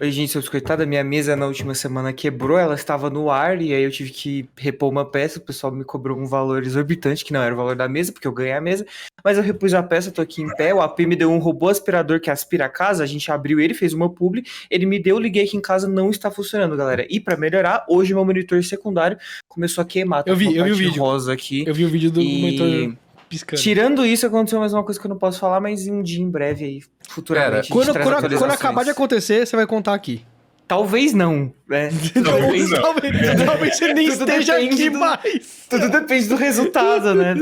Oi, 0.00 0.10
gente, 0.10 0.32
seus 0.32 0.48
coitados, 0.48 0.84
minha 0.88 1.04
mesa 1.04 1.36
na 1.36 1.46
última 1.46 1.72
semana 1.72 2.12
quebrou, 2.12 2.58
ela 2.58 2.74
estava 2.74 3.08
no 3.08 3.30
ar 3.30 3.62
e 3.62 3.72
aí 3.72 3.84
eu 3.84 3.90
tive 3.92 4.10
que 4.10 4.48
repor 4.56 4.90
uma 4.90 5.04
peça, 5.04 5.38
o 5.38 5.42
pessoal 5.42 5.72
me 5.72 5.84
cobrou 5.84 6.18
um 6.18 6.26
valor 6.26 6.64
exorbitante, 6.64 7.24
que 7.24 7.32
não 7.32 7.40
era 7.40 7.54
o 7.54 7.56
valor 7.56 7.76
da 7.76 7.88
mesa, 7.88 8.10
porque 8.12 8.26
eu 8.26 8.32
ganhei 8.32 8.52
a 8.54 8.60
mesa, 8.60 8.84
mas 9.24 9.38
eu 9.38 9.42
repus 9.44 9.72
a 9.72 9.82
peça, 9.84 10.10
tô 10.10 10.20
aqui 10.20 10.42
em 10.42 10.48
pé, 10.56 10.74
o 10.74 10.80
AP 10.80 10.98
me 11.06 11.14
deu 11.14 11.30
um 11.30 11.38
robô 11.38 11.68
aspirador 11.68 12.20
que 12.20 12.28
aspira 12.28 12.66
a 12.66 12.68
casa, 12.68 13.04
a 13.04 13.06
gente 13.06 13.30
abriu 13.30 13.60
ele, 13.60 13.72
fez 13.72 13.92
uma 13.92 14.10
publi, 14.10 14.42
ele 14.68 14.84
me 14.84 14.98
deu, 15.00 15.16
liguei 15.16 15.44
aqui 15.44 15.56
em 15.56 15.60
casa, 15.62 15.88
não 15.88 16.10
está 16.10 16.28
funcionando, 16.28 16.76
galera. 16.76 17.06
E 17.08 17.20
pra 17.20 17.36
melhorar, 17.36 17.86
hoje 17.88 18.12
meu 18.12 18.24
monitor 18.24 18.62
secundário 18.64 19.16
começou 19.48 19.80
a 19.80 19.84
queimar, 19.84 20.24
tá 20.24 20.30
Eu 20.32 20.36
vi, 20.36 20.56
eu 20.56 20.64
vi 20.64 20.72
o 20.72 20.76
vídeo. 20.76 21.02
rosa 21.02 21.32
aqui. 21.32 21.64
Eu 21.66 21.72
vi 21.74 21.84
o 21.84 21.88
vídeo 21.88 22.10
do 22.10 22.20
E- 22.20 22.40
monitor 22.42 22.96
piscando. 23.34 23.60
Tirando 23.62 24.06
isso, 24.06 24.26
aconteceu 24.26 24.58
mais 24.60 24.72
uma 24.72 24.82
coisa 24.84 24.98
que 25.00 25.06
eu 25.06 25.10
não 25.10 25.18
posso 25.18 25.38
falar, 25.38 25.60
mas 25.60 25.86
um 25.88 26.02
dia 26.02 26.22
em 26.22 26.30
breve 26.30 26.64
aí, 26.64 26.80
futuramente. 27.08 27.52
a 27.52 27.62
gente 27.62 27.72
Quando, 27.72 27.92
quando, 27.92 28.38
quando 28.38 28.50
acabar 28.52 28.84
de 28.84 28.90
acontecer, 28.90 29.46
você 29.46 29.56
vai 29.56 29.66
contar 29.66 29.94
aqui. 29.94 30.24
Talvez 30.66 31.12
não, 31.12 31.52
né? 31.68 31.90
Talvez 32.24 32.70
não. 32.70 32.80
talvez, 32.80 33.44
talvez 33.44 33.76
você 33.76 33.92
nem 33.92 34.08
Tudo 34.10 34.20
esteja 34.30 34.54
depende 34.54 34.74
aqui 34.82 34.90
do- 34.90 34.98
mais. 34.98 35.66
Tudo 35.68 35.90
depende 35.90 36.26
do 36.28 36.36
resultado, 36.36 37.14
né? 37.14 37.34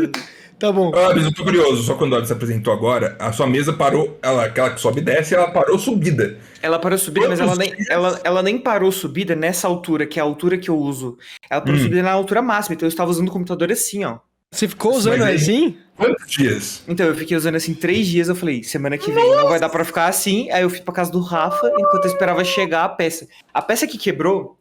Tá 0.59 0.71
bom. 0.71 0.93
Ah, 0.95 1.13
mas 1.15 1.25
eu 1.25 1.33
tô 1.35 1.43
curioso, 1.45 1.83
só 1.83 1.95
quando 1.95 2.15
a 2.15 2.19
Abby 2.19 2.27
se 2.29 2.33
apresentou 2.33 2.73
agora, 2.73 3.17
a 3.19 3.33
sua 3.33 3.49
mesa 3.49 3.73
parou, 3.73 4.17
ela, 4.23 4.45
aquela 4.45 4.71
que 4.71 4.81
sobe 4.81 5.01
e 5.01 5.05
desce, 5.05 5.35
ela 5.35 5.51
parou 5.51 5.77
subida. 5.79 6.39
Ela 6.63 6.79
parou 6.79 6.97
subida, 6.99 7.29
mas 7.29 7.41
ela 7.41 7.51
Quantos 7.51 7.67
nem, 7.67 7.77
dias? 7.77 7.91
ela, 7.91 8.21
ela 8.23 8.43
nem 8.45 8.59
parou 8.59 8.93
subida 8.93 9.35
nessa 9.35 9.67
altura, 9.67 10.07
que 10.07 10.21
é 10.21 10.23
a 10.23 10.25
altura 10.25 10.57
que 10.57 10.69
eu 10.71 10.77
uso. 10.79 11.17
Ela 11.51 11.61
parou 11.61 11.77
Hum. 11.77 11.83
subida 11.83 12.03
na 12.03 12.13
altura 12.13 12.43
máxima, 12.43 12.75
então 12.75 12.87
eu 12.87 12.91
estava 12.91 13.11
usando 13.11 13.29
o 13.29 13.33
computador 13.33 13.73
assim, 13.73 14.05
ó. 14.05 14.19
Você 14.53 14.69
ficou 14.69 14.95
usando 14.95 15.23
aí- 15.25 15.35
assim? 15.35 15.77
Quantos 15.97 16.31
dias? 16.31 16.83
Então 16.89 17.07
eu 17.07 17.15
fiquei 17.15 17.37
usando 17.37 17.55
assim 17.57 17.75
três 17.75 18.07
dias, 18.07 18.29
eu 18.29 18.35
falei, 18.35 18.63
semana 18.63 18.99
que 18.99 19.11
vem 19.11 19.31
não 19.37 19.49
vai 19.49 19.59
dar 19.61 19.69
pra 19.69 19.85
ficar 19.85 20.07
assim. 20.07 20.51
Aí 20.51 20.63
eu 20.63 20.71
fui 20.71 20.81
pra 20.81 20.93
casa 20.93 21.11
do 21.11 21.21
Rafa, 21.21 21.71
enquanto 21.79 22.05
eu 22.05 22.11
esperava 22.11 22.45
chegar 22.45 22.85
a 22.85 22.89
peça. 22.89 23.27
A 23.53 23.63
peça 23.63 23.87
que 23.87 23.97
quebrou 23.99 24.59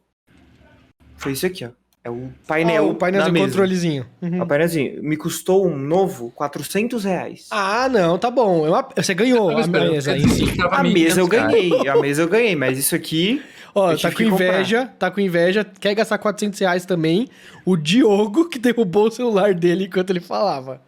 foi 1.16 1.32
isso 1.32 1.46
aqui, 1.46 1.64
ó. 1.64 1.70
É 2.04 2.10
o 2.10 2.30
painel. 2.48 2.84
Ah, 2.84 2.90
o 2.90 2.94
painel 2.96 3.20
da 3.20 3.26
do 3.28 3.32
mesa. 3.32 3.46
controlezinho. 3.46 4.06
Uhum. 4.20 4.42
O 4.42 4.46
painelzinho. 4.46 5.00
Me 5.04 5.16
custou 5.16 5.64
um 5.68 5.76
novo 5.78 6.32
400 6.34 7.04
reais. 7.04 7.46
Ah, 7.50 7.88
não, 7.88 8.18
tá 8.18 8.28
bom. 8.28 8.66
Uma- 8.68 8.88
Você 8.96 9.14
ganhou 9.14 9.50
a 9.50 9.64
mesa 9.68 10.16
em 10.16 10.26
si. 10.28 10.42
A 10.68 10.82
1.500 10.82 10.92
mesa 10.92 11.20
eu 11.20 11.28
ganhei, 11.28 11.88
a 11.88 11.96
mesa 11.96 12.22
eu 12.22 12.28
ganhei, 12.28 12.56
mas 12.56 12.76
isso 12.76 12.94
aqui 12.96 13.40
Ó, 13.74 13.96
tá 13.96 14.10
com 14.10 14.16
que 14.16 14.28
comprar. 14.28 14.46
inveja, 14.46 14.92
tá 14.98 15.10
com 15.10 15.20
inveja, 15.20 15.66
quer 15.80 15.94
gastar 15.94 16.18
400 16.18 16.58
reais 16.60 16.84
também. 16.84 17.28
O 17.64 17.76
Diogo 17.76 18.48
que 18.48 18.58
derrubou 18.58 19.08
o 19.08 19.10
celular 19.10 19.54
dele 19.54 19.84
enquanto 19.84 20.10
ele 20.10 20.20
falava. 20.20 20.80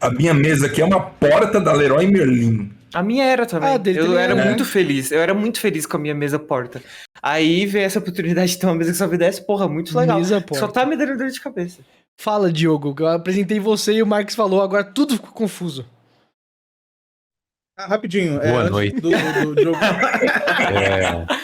A 0.00 0.10
minha 0.10 0.32
mesa 0.32 0.66
aqui 0.66 0.80
é 0.80 0.84
uma 0.84 1.00
porta 1.00 1.60
da 1.60 1.72
Leroy 1.72 2.06
Merlin. 2.06 2.70
A 2.94 3.02
minha 3.02 3.24
era 3.24 3.44
também. 3.44 3.68
Ah, 3.68 3.76
dele 3.76 3.98
eu 3.98 4.06
também 4.06 4.18
era 4.20 4.34
era. 4.34 4.44
muito 4.44 4.64
feliz. 4.64 5.10
Eu 5.10 5.20
era 5.20 5.34
muito 5.34 5.60
feliz 5.60 5.84
com 5.84 5.96
a 5.96 6.00
minha 6.00 6.14
mesa 6.14 6.38
porta. 6.38 6.80
Aí 7.22 7.66
veio 7.66 7.84
essa 7.84 7.98
oportunidade 7.98 8.52
de 8.52 8.58
ter 8.58 8.66
uma 8.66 8.76
mesa 8.76 8.92
que 8.92 8.96
só 8.96 9.06
me 9.06 9.18
desse, 9.18 9.44
porra, 9.44 9.68
muito 9.68 9.96
legal. 9.98 10.18
Mesa 10.18 10.40
porta. 10.40 10.60
Só 10.60 10.68
tá 10.68 10.86
me 10.86 10.96
dando 10.96 11.18
dor 11.18 11.28
de 11.28 11.40
cabeça. 11.40 11.80
Fala, 12.20 12.50
Diogo, 12.50 12.94
que 12.94 13.02
eu 13.02 13.08
apresentei 13.08 13.60
você 13.60 13.92
e 13.92 14.02
o 14.02 14.06
Marcos 14.06 14.34
falou, 14.34 14.62
agora 14.62 14.84
tudo 14.84 15.14
ficou 15.14 15.32
confuso. 15.32 15.84
Ah, 17.78 17.86
rapidinho. 17.86 18.40
é, 18.42 18.48
Boa 18.50 18.60
antes 18.62 18.70
noite. 18.72 19.00
Do, 19.00 19.10
do- 19.10 19.54
do 19.54 19.62
jogo. 19.62 19.78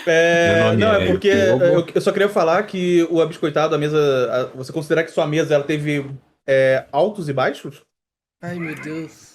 É, 0.07 0.71
É, 0.73 0.76
não, 0.76 0.95
é 0.95 1.05
é 1.05 1.07
porque 1.12 1.29
eu, 1.29 1.87
eu 1.95 2.00
só 2.00 2.11
queria 2.12 2.29
falar 2.29 2.62
que 2.64 3.07
o 3.11 3.21
Abiscoitado, 3.23 3.75
a 3.75 3.79
mesa. 3.79 3.99
a- 4.53 4.57
você 4.57 4.73
considera 4.73 5.05
que 5.05 5.11
sua 5.12 5.26
mesa 5.26 5.55
ela 5.55 5.64
teve 5.64 6.05
é, 6.47 6.85
altos 6.93 7.29
e 7.29 7.33
baixos? 7.33 7.83
Ai, 8.43 8.59
meu 8.59 8.75
Deus. 8.75 9.35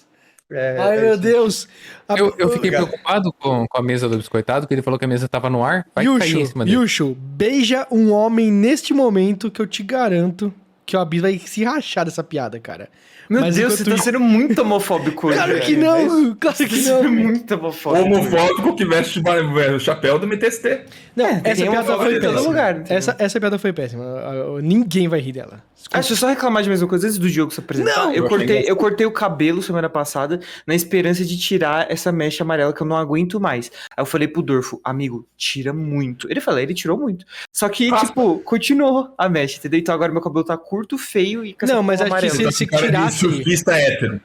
É, 0.52 0.76
Ai, 0.78 0.98
é 0.98 1.00
meu 1.00 1.12
isso. 1.14 1.22
Deus. 1.22 1.68
A- 2.08 2.14
eu, 2.18 2.26
eu 2.38 2.48
fiquei 2.50 2.70
Obrigado. 2.70 2.86
preocupado 2.88 3.32
com, 3.32 3.66
com 3.66 3.78
a 3.78 3.82
mesa 3.82 4.08
do 4.08 4.16
biscoitado, 4.16 4.66
que 4.66 4.74
ele 4.74 4.82
falou 4.82 4.98
que 4.98 5.04
a 5.04 5.08
mesa 5.08 5.28
tava 5.28 5.48
no 5.48 5.64
ar. 5.64 5.86
Vai 5.94 6.04
cair 6.04 6.34
em 6.34 6.38
Yushu, 6.40 6.46
cima 6.46 6.64
dele. 6.64 6.76
Yushu, 6.76 7.14
beija 7.18 7.86
um 7.90 8.12
homem 8.12 8.52
neste 8.52 8.92
momento 8.92 9.50
que 9.50 9.60
eu 9.62 9.66
te 9.66 9.82
garanto 9.82 10.52
que 10.84 10.96
o 10.96 11.00
Abis 11.00 11.22
vai 11.22 11.38
se 11.38 11.64
rachar 11.64 12.04
dessa 12.04 12.22
piada, 12.22 12.58
cara. 12.60 12.88
Meu 13.30 13.42
Mas 13.42 13.54
Deus, 13.54 13.74
você 13.74 13.84
tá 13.84 13.96
sendo 13.96 14.18
muito 14.18 14.60
homofóbico 14.60 15.28
hoje. 15.28 15.36
Claro 15.36 15.60
que 15.60 15.76
não, 15.76 16.34
claro 16.40 16.56
Você 16.56 16.66
que 16.66 16.82
tá 16.82 16.90
não. 17.02 17.10
muito 17.12 17.54
homofóbico. 17.54 18.04
Homofóbico 18.04 18.74
que 18.74 18.84
veste 18.84 19.20
o 19.20 19.78
chapéu 19.78 20.18
do 20.18 20.26
MTST. 20.26 20.80
Não, 21.14 21.26
É, 21.26 21.40
essa 21.44 21.62
piada 21.62 21.96
foi 21.96 22.16
em 22.16 22.20
todo 22.20 22.32
péssima. 22.32 22.40
lugar, 22.48 22.82
essa, 22.88 23.16
essa 23.20 23.38
piada 23.38 23.56
foi 23.58 23.72
péssima. 23.72 24.02
Ah, 24.04 24.30
ah, 24.58 24.62
Ninguém 24.62 25.06
vai 25.06 25.20
rir 25.20 25.32
dela. 25.32 25.62
Ah, 25.92 25.98
deixa 25.98 26.12
eu 26.12 26.16
só 26.16 26.28
reclamar 26.28 26.62
de 26.62 26.68
mesma 26.68 26.86
coisa 26.86 27.06
antes 27.06 27.18
do 27.18 27.28
Diogo 27.30 27.52
se 27.52 27.60
apresentar. 27.60 27.96
Não! 28.06 28.12
eu, 28.12 28.28
cortei, 28.28 28.64
eu 28.66 28.76
cortei 28.76 29.06
o 29.06 29.10
cabelo 29.10 29.62
semana 29.62 29.88
passada 29.88 30.40
na 30.66 30.74
esperança 30.74 31.24
de 31.24 31.38
tirar 31.38 31.90
essa 31.90 32.12
mecha 32.12 32.44
amarela 32.44 32.72
que 32.72 32.80
eu 32.82 32.86
não 32.86 32.96
aguento 32.96 33.40
mais. 33.40 33.70
Aí 33.96 34.02
eu 34.02 34.06
falei 34.06 34.28
pro 34.28 34.42
Dorfo, 34.42 34.80
amigo, 34.84 35.26
tira 35.36 35.72
muito. 35.72 36.30
Ele 36.30 36.40
falou, 36.40 36.60
ele 36.60 36.74
tirou 36.74 36.98
muito. 36.98 37.24
Só 37.52 37.68
que, 37.68 37.88
Raspa. 37.90 38.06
tipo, 38.08 38.38
continuou 38.40 39.14
a 39.16 39.28
mecha, 39.28 39.56
entendeu? 39.58 39.80
Então 39.80 39.94
agora 39.94 40.12
meu 40.12 40.20
cabelo 40.20 40.44
tá 40.44 40.56
curto, 40.56 40.98
feio 40.98 41.44
e 41.44 41.56
Não, 41.62 41.82
mas 41.82 42.00
acho 42.00 42.14
que 42.16 42.30
se- 42.30 42.52
se 42.52 42.66
de 42.66 42.76
tirasse- 42.76 43.19
surfista 43.20 43.72
hétero. 43.72 44.20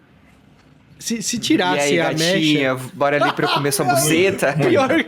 Se, 0.97 1.21
se 1.21 1.35
E 1.35 1.39
tirasse 1.39 1.79
aí, 1.81 1.99
a 1.99 2.11
gatinha, 2.13 2.73
mecha. 2.73 2.89
bora 2.93 3.21
ali 3.23 3.33
pra 3.33 3.45
eu 3.45 3.49
comer 3.49 3.71
sua 3.71 3.85
buceta. 3.85 4.53
Pior. 4.57 4.89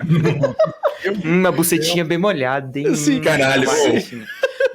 Hum, 1.24 1.40
uma 1.42 1.52
bucetinha 1.52 2.04
bem 2.04 2.18
molhada, 2.18 2.80
hein? 2.80 2.96
Sim. 2.96 3.20
Hum, 3.20 3.22
Caralho, 3.22 3.70
bucetinha. 3.70 4.26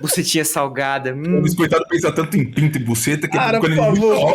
Bucetinha 0.01 0.45
salgada. 0.45 1.13
O 1.13 1.17
Hum. 1.17 1.43
biscoitado 1.43 1.85
pensa 1.89 2.13
tanto 2.13 2.37
em 2.37 2.45
pinto 2.49 2.79
e 2.79 2.81
buceta 2.81 3.27
que 3.29 3.37
Cara, 3.37 3.59
ele 3.63 3.75
favor, 3.77 4.35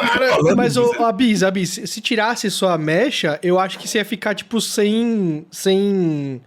Mas, 0.55 0.75
ô, 0.75 0.91
Abis, 1.05 1.43
Abis, 1.43 1.69
se- 1.69 1.87
se 1.87 2.01
tirasse 2.01 2.51
sua 2.51 2.77
mecha, 2.77 3.39
eu 3.41 3.57
acho 3.57 3.79
que 3.79 3.87
você 3.87 3.99
ia 3.99 4.05
ficar, 4.05 4.35
tipo, 4.35 4.59
sem. 4.59 5.45
Sem. 5.49 6.41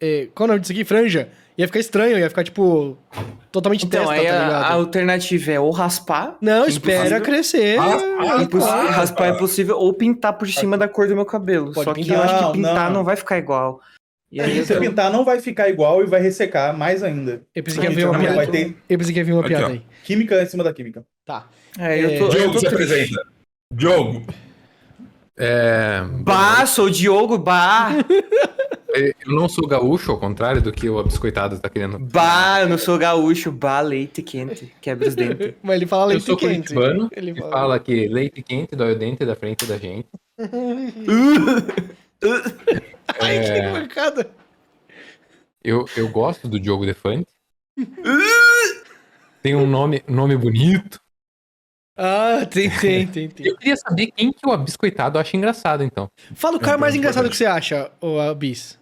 É, 0.00 0.28
qual 0.34 0.46
é 0.46 0.50
o 0.50 0.52
nome 0.52 0.60
disso 0.60 0.72
aqui? 0.72 0.84
Franja. 0.84 1.28
Ia 1.58 1.66
ficar 1.66 1.78
estranho, 1.80 2.18
ia 2.18 2.28
ficar, 2.28 2.44
tipo. 2.44 2.98
Totalmente 3.50 3.86
Então, 3.86 4.00
testa, 4.06 4.14
aí 4.14 4.26
tá 4.26 4.32
a, 4.40 4.44
ligado? 4.44 4.62
a 4.64 4.72
alternativa 4.74 5.52
é 5.52 5.60
ou 5.60 5.70
raspar. 5.70 6.36
Não, 6.42 6.62
que 6.64 6.68
é 6.68 6.72
espera 6.72 7.20
crescer. 7.20 7.78
Imposs- 8.42 8.64
Ah, 8.64 8.90
raspar 8.90 9.26
é 9.28 9.32
possível, 9.32 9.78
ou 9.78 9.92
pintar 9.94 10.34
por 10.34 10.46
cima 10.48 10.76
da 10.76 10.86
cor 10.86 11.08
do 11.08 11.14
meu 11.14 11.24
cabelo. 11.24 11.72
Pode 11.72 11.84
Só 11.84 11.94
que 11.94 12.02
pintar. 12.02 12.16
eu 12.18 12.22
acho 12.22 12.46
que 12.48 12.52
pintar 12.58 12.86
não, 12.90 12.98
não. 12.98 13.04
vai 13.04 13.16
ficar 13.16 13.38
igual. 13.38 13.80
E 14.30 14.40
aí 14.40 14.62
Se 14.66 14.74
eu 14.74 14.80
pintar, 14.80 15.10
não 15.10 15.24
vai 15.24 15.40
ficar 15.40 15.68
igual 15.70 16.02
e 16.02 16.06
vai 16.06 16.20
ressecar 16.20 16.76
mais 16.76 17.02
ainda. 17.02 17.42
Eu 17.54 17.62
pensei 17.62 17.80
que 17.80 17.86
ia 17.86 17.92
Então, 17.92 17.96
vir 17.96 18.04
uma 18.04 18.12
não, 18.12 18.20
piada. 18.20 18.36
Vai 18.36 18.46
ter 18.48 18.76
Eu 18.88 18.98
pensei 18.98 19.14
que 19.14 19.20
ia 19.20 19.24
vir 19.24 19.32
uma 19.32 19.40
Aqui, 19.40 19.48
piada 19.50 19.64
ó. 19.66 19.68
aí. 19.70 19.82
química 20.04 20.42
em 20.42 20.46
cima 20.46 20.62
da 20.64 20.72
química. 20.74 21.04
Tá. 21.24 21.46
É, 21.78 22.04
eu 22.04 22.10
É, 22.10 22.18
tô, 22.18 22.24
eu 22.24 22.28
Diogo 22.30 22.52
tô 22.52 22.58
se 22.58 22.66
apresenta. 22.66 23.22
Diogo. 23.72 24.22
É, 25.38 26.02
Bah, 26.22 26.66
sou 26.66 26.86
o 26.86 26.90
Diogo, 26.90 27.38
bah! 27.38 27.90
eu 28.98 29.14
não 29.34 29.48
sou 29.48 29.66
gaúcho, 29.66 30.12
ao 30.12 30.18
contrário 30.18 30.60
do 30.62 30.72
que 30.72 30.88
o 30.88 31.02
biscoitado 31.02 31.58
tá 31.58 31.68
querendo. 31.68 31.98
Bah, 31.98 32.60
eu 32.62 32.68
não 32.68 32.78
sou 32.78 32.98
gaúcho, 32.98 33.50
bah, 33.52 33.80
leite 33.80 34.22
quente, 34.22 34.72
quebra 34.80 35.08
os 35.08 35.14
dentes. 35.14 35.54
Mas 35.62 35.76
ele 35.76 35.86
fala 35.86 36.04
Eu 36.04 36.08
leite 36.16 36.24
sou 36.26 36.36
quente. 36.36 36.74
curitibano 36.74 37.08
Ele 37.12 37.34
fala. 37.34 37.50
fala 37.50 37.78
que 37.80 38.08
leite 38.08 38.42
quente 38.42 38.74
dói 38.76 38.92
o 38.92 38.98
dente 38.98 39.24
da 39.24 39.34
frente 39.36 39.64
da 39.66 39.76
gente. 39.78 40.08
Ai, 43.20 43.40
que 43.40 43.50
É. 43.50 43.72
mancada. 43.72 44.30
Eu, 45.62 45.84
eu 45.96 46.08
gosto 46.08 46.46
do 46.48 46.58
Diogo 46.60 46.86
Defante. 46.86 47.26
Tem 49.42 49.54
um 49.54 49.66
nome, 49.66 50.02
nome 50.08 50.36
bonito. 50.36 51.00
Ah, 51.98 52.46
tem, 52.50 52.68
tem, 52.70 53.06
tem, 53.06 53.28
tem. 53.28 53.46
Eu 53.46 53.56
queria 53.56 53.76
saber 53.76 54.08
quem 54.14 54.30
que 54.32 54.46
o 54.46 54.56
biscoitado 54.58 55.18
acha 55.18 55.36
engraçado, 55.36 55.82
então. 55.82 56.08
Fala 56.34 56.56
o 56.56 56.60
cara 56.60 56.76
mais 56.78 56.94
engraçado 56.94 57.28
que 57.30 57.36
você 57.36 57.46
acha, 57.46 57.90
o 58.00 58.18
Abis. 58.20 58.78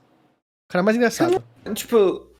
O 0.69 0.73
cara 0.73 0.83
mais 0.83 0.97
engraçado. 0.97 1.43
tipo, 1.75 2.35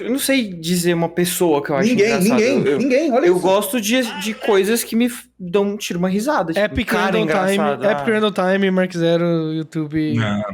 eu 0.00 0.10
não 0.10 0.18
sei 0.18 0.52
dizer 0.52 0.94
uma 0.94 1.08
pessoa 1.08 1.62
que 1.62 1.70
eu 1.70 1.76
acho 1.76 1.88
Ninguém, 1.88 2.06
engraçado. 2.06 2.30
ninguém, 2.30 2.66
eu, 2.72 2.78
ninguém. 2.78 3.12
Olha 3.12 3.26
eu 3.26 3.34
isso. 3.34 3.42
gosto 3.42 3.80
de, 3.80 4.02
de 4.20 4.34
coisas 4.34 4.84
que 4.84 4.94
me 4.94 5.10
dão, 5.38 5.76
tiro 5.76 5.98
uma 5.98 6.08
risada. 6.08 6.52
Tipo, 6.52 6.64
Epic 6.66 6.88
cara 6.88 7.18
Random 7.18 7.26
Time, 7.26 7.54
engraçado. 7.54 7.84
Epic 7.84 8.08
ah. 8.08 8.12
Random 8.12 8.32
Time, 8.32 8.70
Mark 8.70 8.92
Zero, 8.92 9.52
YouTube. 9.54 10.14
Não, 10.14 10.44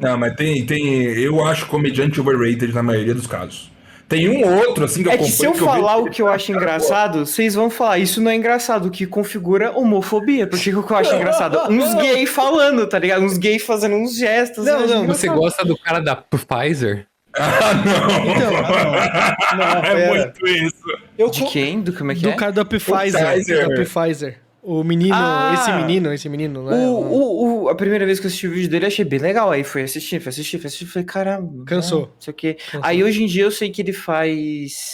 não, 0.00 0.18
mas 0.18 0.36
tem, 0.36 0.64
tem. 0.64 1.02
Eu 1.18 1.44
acho 1.44 1.66
comediante 1.66 2.20
overrated 2.20 2.72
na 2.72 2.82
maioria 2.82 3.14
dos 3.14 3.26
casos. 3.26 3.70
Tem 4.10 4.28
um 4.28 4.44
ou 4.44 4.66
outro, 4.66 4.84
assim, 4.84 5.04
que 5.04 5.08
eu 5.08 5.12
É 5.12 5.16
que 5.18 5.30
se 5.30 5.44
eu 5.44 5.50
acompanho, 5.52 5.70
falar 5.72 5.94
vejo 5.96 6.06
o 6.08 6.10
que 6.10 6.20
eu 6.20 6.26
acho 6.28 6.50
engraçado, 6.50 7.24
vocês 7.24 7.54
vão 7.54 7.70
falar, 7.70 7.98
isso 7.98 8.20
não 8.20 8.28
é 8.30 8.34
engraçado, 8.34 8.86
o 8.86 8.90
que 8.90 9.06
configura 9.06 9.70
homofobia. 9.70 10.48
Porque 10.48 10.74
o 10.74 10.82
que 10.82 10.92
eu 10.92 10.96
acho 10.96 11.14
engraçado? 11.14 11.56
Uns 11.70 11.94
gays 11.94 12.28
falando, 12.28 12.86
tá 12.88 12.98
ligado? 12.98 13.22
Uns 13.22 13.38
gays 13.38 13.62
fazendo 13.62 13.94
uns 13.94 14.16
gestos. 14.16 14.66
Não, 14.66 14.80
eu 14.80 14.88
não, 14.88 15.06
Você 15.06 15.28
gosta 15.28 15.64
do 15.64 15.78
cara 15.78 16.00
da 16.00 16.16
Pfizer? 16.16 17.06
Ah, 17.38 17.72
não! 17.74 18.26
Então, 18.26 18.50
Ah, 18.56 19.56
não. 19.56 19.82
Não, 19.82 19.84
é 19.84 20.08
muito 20.08 20.46
isso. 20.48 20.82
eu 21.16 21.30
De 21.30 21.44
quem? 21.44 21.80
Do 21.80 21.92
como 21.92 22.10
é 22.10 22.16
que 22.16 22.22
Do 22.22 22.30
é? 22.30 22.32
cara 22.32 22.50
do 22.50 22.66
Pfizer. 22.66 23.24
Pfizer. 23.24 23.68
Do 23.68 23.84
Pfizer. 23.84 24.40
O 24.62 24.84
menino, 24.84 25.14
Ah! 25.14 25.52
esse 25.54 25.72
menino, 25.72 26.12
esse 26.12 26.28
menino, 26.28 26.64
né? 26.68 26.76
O, 26.88 26.92
o, 26.92 27.62
o- 27.64 27.68
a 27.70 27.74
primeira 27.74 28.04
vez 28.04 28.20
que 28.20 28.26
eu 28.26 28.28
assisti 28.28 28.46
o 28.46 28.50
vídeo 28.52 28.68
dele, 28.70 28.84
eu 28.84 28.88
achei 28.88 29.04
bem 29.04 29.18
legal. 29.18 29.50
Aí 29.50 29.64
fui 29.64 29.82
assistir, 29.82 30.20
fui 30.20 30.28
assistir, 30.28 30.58
fui 30.58 30.66
assistir, 30.66 30.86
falei, 30.86 31.06
caramba. 31.06 31.64
Cansou. 31.64 32.02
Não 32.02 32.20
sei 32.20 32.30
o 32.32 32.34
quê. 32.34 32.54
Cansou. 32.70 32.80
Aí 32.84 33.02
hoje 33.02 33.22
em 33.22 33.26
dia 33.26 33.44
eu 33.44 33.50
sei 33.50 33.70
que 33.70 33.80
ele 33.80 33.92
faz 33.92 34.92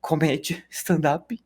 comédia, 0.00 0.62
stand-up. 0.70 1.38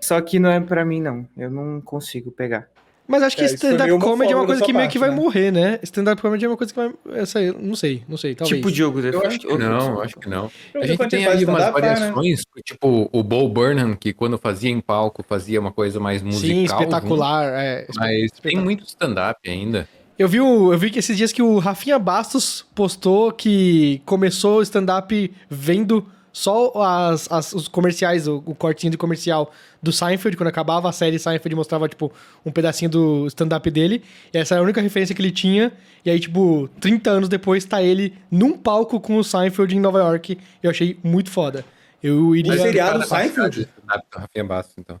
Só 0.00 0.20
que 0.20 0.38
não 0.38 0.50
é 0.50 0.60
pra 0.60 0.84
mim, 0.84 1.00
não. 1.00 1.26
Eu 1.36 1.50
não 1.50 1.80
consigo 1.80 2.30
pegar. 2.30 2.68
Mas 3.08 3.22
acho 3.22 3.36
que 3.36 3.42
É, 3.42 3.46
stand-up 3.46 3.84
meio 3.88 3.98
comedy 3.98 4.32
é 4.32 4.36
uma 4.36 4.44
coisa 4.44 4.62
que 4.62 4.72
meio 4.72 4.88
que 4.90 4.98
vai 4.98 5.08
né? 5.08 5.16
morrer, 5.16 5.50
né? 5.50 5.78
Stand-up 5.82 6.20
comedy 6.20 6.44
é 6.44 6.48
uma 6.48 6.58
coisa 6.58 6.72
que 6.72 6.78
vai. 6.78 6.92
Essa 7.14 7.38
aí, 7.38 7.54
não 7.58 7.74
sei, 7.74 8.02
não 8.06 8.18
sei, 8.18 8.34
talvez. 8.34 8.58
Tipo 8.58 8.70
Diogo 8.70 8.98
Eu 8.98 9.02
Defante? 9.02 9.26
acho 9.26 9.38
que 9.40 9.46
Outro- 9.46 9.66
não, 9.68 9.88
eu 9.94 10.02
acho 10.02 10.16
que 10.18 10.28
não. 10.28 10.50
Eu 10.74 10.82
A 10.82 10.86
gente 10.86 11.08
tem 11.08 11.26
aí 11.26 11.42
umas 11.46 11.62
stand-up, 11.62 11.80
né? 11.80 11.88
variações, 11.94 12.40
tipo 12.64 13.08
o 13.10 13.22
Bo 13.22 13.48
Burnham, 13.48 13.96
que 13.96 14.12
quando 14.12 14.36
fazia 14.36 14.70
em 14.70 14.80
palco 14.80 15.24
fazia 15.26 15.58
uma 15.58 15.72
coisa 15.72 15.98
mais 15.98 16.22
musical. 16.22 16.48
Sim, 16.56 16.64
espetacular. 16.64 17.44
É, 17.54 17.86
junto, 17.86 17.98
Mas 17.98 18.08
tem 18.10 18.24
espetacular. 18.26 18.64
muito 18.64 18.84
stand-up 18.86 19.50
ainda. 19.50 19.88
Eu 20.18 20.28
vi, 20.28 20.40
o- 20.40 20.72
eu 20.72 20.78
vi 20.78 20.90
que 20.90 20.98
esses 20.98 21.16
dias 21.16 21.32
que 21.32 21.40
o 21.40 21.58
Rafinha 21.58 21.98
Bastos 21.98 22.66
postou 22.74 23.32
que 23.32 24.02
começou 24.04 24.58
o 24.58 24.62
stand-up 24.62 25.32
vendo 25.48 26.04
só 26.32 26.72
as, 26.82 27.30
as- 27.30 27.52
os 27.52 27.68
comerciais, 27.68 28.26
o, 28.28 28.42
o 28.46 28.54
cortinho 28.54 28.90
de 28.90 28.96
comercial 28.98 29.50
do 29.82 29.92
Seinfeld, 29.92 30.36
quando 30.36 30.48
acabava 30.48 30.88
a 30.88 30.92
série 30.92 31.18
Seinfeld 31.18 31.54
mostrava, 31.54 31.88
tipo, 31.88 32.12
um 32.44 32.50
pedacinho 32.50 32.90
do 32.90 33.26
stand-up 33.26 33.70
dele, 33.70 34.02
e 34.32 34.38
essa 34.38 34.54
era 34.54 34.60
a 34.60 34.64
única 34.64 34.80
referência 34.80 35.14
que 35.14 35.22
ele 35.22 35.30
tinha, 35.30 35.72
e 36.04 36.10
aí, 36.10 36.18
tipo, 36.20 36.68
30 36.80 37.10
anos 37.10 37.28
depois 37.28 37.64
tá 37.64 37.82
ele 37.82 38.14
num 38.30 38.52
palco 38.56 39.00
com 39.00 39.16
o 39.16 39.24
Seinfeld 39.24 39.76
em 39.76 39.80
Nova 39.80 39.98
York, 39.98 40.38
eu 40.62 40.70
achei 40.70 40.98
muito 41.02 41.30
foda. 41.30 41.64
Eu 42.02 42.34
iria... 42.36 42.52
Mas 42.52 42.60
seriado 42.62 43.06
Seinfeld? 43.06 43.68
Rafinha 44.14 44.44
Bastos, 44.44 44.74
então. 44.78 45.00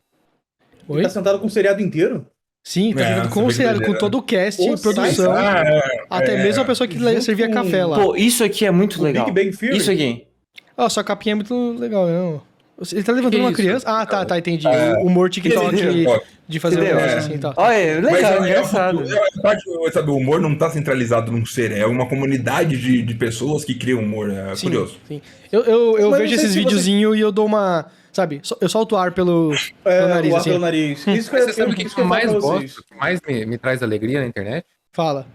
Oi? 0.88 1.02
Tá 1.02 1.08
sentado 1.10 1.38
com 1.38 1.46
o 1.46 1.50
seriado 1.50 1.80
inteiro? 1.82 2.26
Sim, 2.64 2.92
tá 2.92 3.00
É, 3.02 3.28
com 3.28 3.48
seriado, 3.50 3.80
com 3.80 3.90
ele- 3.92 3.98
todo 3.98 4.18
o 4.18 4.22
cast, 4.22 4.60
O 4.60 4.76
produção, 4.78 5.32
Ah, 5.32 5.62
é, 5.64 6.04
até 6.10 6.34
é. 6.34 6.42
mesmo 6.42 6.62
a 6.62 6.66
pessoa 6.66 6.86
que 6.86 6.98
servia 7.22 7.46
com- 7.48 7.54
café 7.54 7.84
lá. 7.84 7.98
Pô, 7.98 8.14
isso 8.16 8.42
aqui 8.44 8.66
é 8.66 8.70
muito 8.70 9.00
O 9.00 9.02
legal. 9.04 9.24
Big 9.30 9.44
Bang 9.50 9.56
Theory? 9.56 9.76
Isso 9.78 9.90
aqui. 9.90 10.26
Ó, 10.78 10.88
sua 10.88 11.02
capinha 11.04 11.32
é 11.32 11.34
muito 11.34 11.72
legal, 11.78 12.06
não. 12.06 12.40
Ele 12.92 13.02
tá 13.02 13.10
levantando 13.10 13.40
uma 13.40 13.52
criança? 13.52 13.84
Ah, 13.88 14.06
tá, 14.06 14.24
tá, 14.24 14.38
entendi. 14.38 14.64
É. 14.68 14.92
O 14.98 15.06
humor 15.06 15.28
TikTok 15.28 15.74
Entendeu? 15.74 16.22
de 16.46 16.60
fazer 16.60 16.76
um 16.76 16.78
Entendeu? 16.78 16.96
negócio 16.96 17.16
É. 17.16 17.18
assim 17.18 17.34
e 17.34 17.38
tal. 17.38 17.52
Olha, 17.56 17.74
é 17.74 18.00
Mas 18.00 18.12
legal, 18.12 18.32
é, 18.32 18.36
é, 18.36 18.50
engraçado. 18.50 19.02
é, 19.12 19.40
parte, 19.42 19.64
sabe, 19.92 20.10
o 20.12 20.16
humor 20.16 20.40
não 20.40 20.56
tá 20.56 20.70
centralizado 20.70 21.32
num 21.32 21.44
ser, 21.44 21.72
é 21.72 21.84
uma 21.84 22.06
comunidade 22.08 22.76
de, 22.76 23.02
de 23.02 23.14
pessoas 23.16 23.64
que 23.64 23.74
criam 23.74 23.98
humor. 24.00 24.30
É 24.30 24.54
Sim, 24.54 24.66
curioso. 24.68 24.96
sim. 25.08 25.20
Eu, 25.50 25.64
eu, 25.64 25.98
eu 25.98 26.10
vejo 26.12 26.32
esses 26.34 26.52
se 26.52 26.52
você- 26.52 26.60
videozinhos 26.60 27.16
e 27.16 27.20
eu 27.20 27.32
dou 27.32 27.46
uma. 27.46 27.86
Sabe, 28.12 28.40
eu 28.60 28.68
solto 28.68 28.94
o 28.94 28.98
ar 28.98 29.10
pelo, 29.12 29.52
É, 29.84 29.98
pelo 29.98 30.08
nariz, 30.08 30.32
o 30.32 30.34
ar 30.36 30.40
assim. 30.40 30.50
pelo 30.50 30.60
nariz. 30.62 31.06
Isso 31.08 31.30
que 31.30 31.40
você 31.40 31.52
sabe 31.52 31.72
o 31.72 31.74
que, 31.74 31.84
que 31.84 32.00
eu 32.00 32.04
mais 32.04 32.32
gosto, 32.32 32.78
o 32.80 32.84
que 32.84 32.94
mais 32.96 33.20
me, 33.26 33.44
me 33.44 33.58
traz 33.58 33.82
alegria 33.82 34.20
na 34.20 34.26
internet? 34.28 34.64
Fala. 34.92 35.26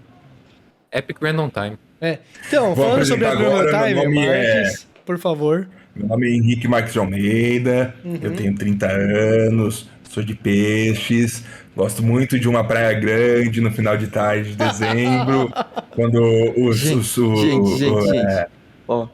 Epic 0.92 1.18
Random 1.22 1.50
Time. 1.50 1.78
É. 2.00 2.20
Então, 2.48 2.74
Vou 2.74 2.86
falando 2.88 3.06
sobre 3.06 3.26
agora, 3.26 3.64
meu 3.64 3.84
Time, 3.84 3.94
nome 4.06 4.26
é- 4.26 4.62
Marques, 4.64 4.88
por 5.06 5.18
favor. 5.18 5.68
Meu 5.96 6.08
nome 6.08 6.28
é 6.28 6.32
Henrique 6.36 6.68
Marques 6.68 6.94
de 6.94 7.00
Almeida, 7.00 7.94
Uhum. 8.04 8.18
eu 8.22 8.36
tenho 8.36 8.56
30 8.56 8.88
anos, 8.88 9.88
sou 10.10 10.24
de 10.24 10.34
peixes, 10.34 11.44
gosto 11.76 12.02
muito 12.04 12.40
de 12.40 12.48
uma 12.50 12.64
praia 12.64 12.94
grande 13.00 13.62
no 13.62 13.72
final 13.72 13.96
de 13.98 14.08
tarde 14.08 14.52
de 14.52 14.56
dezembro, 14.56 15.52
quando 15.92 16.20
os... 16.58 16.78
Gente, 16.78 16.98
os- 17.00 17.18
o- 17.18 17.36
gente, 17.36 17.78
gente, 17.78 17.92
o- 17.92 18.02
gente. 18.02 18.18
é, 18.18 18.48
Ó, 18.88 19.08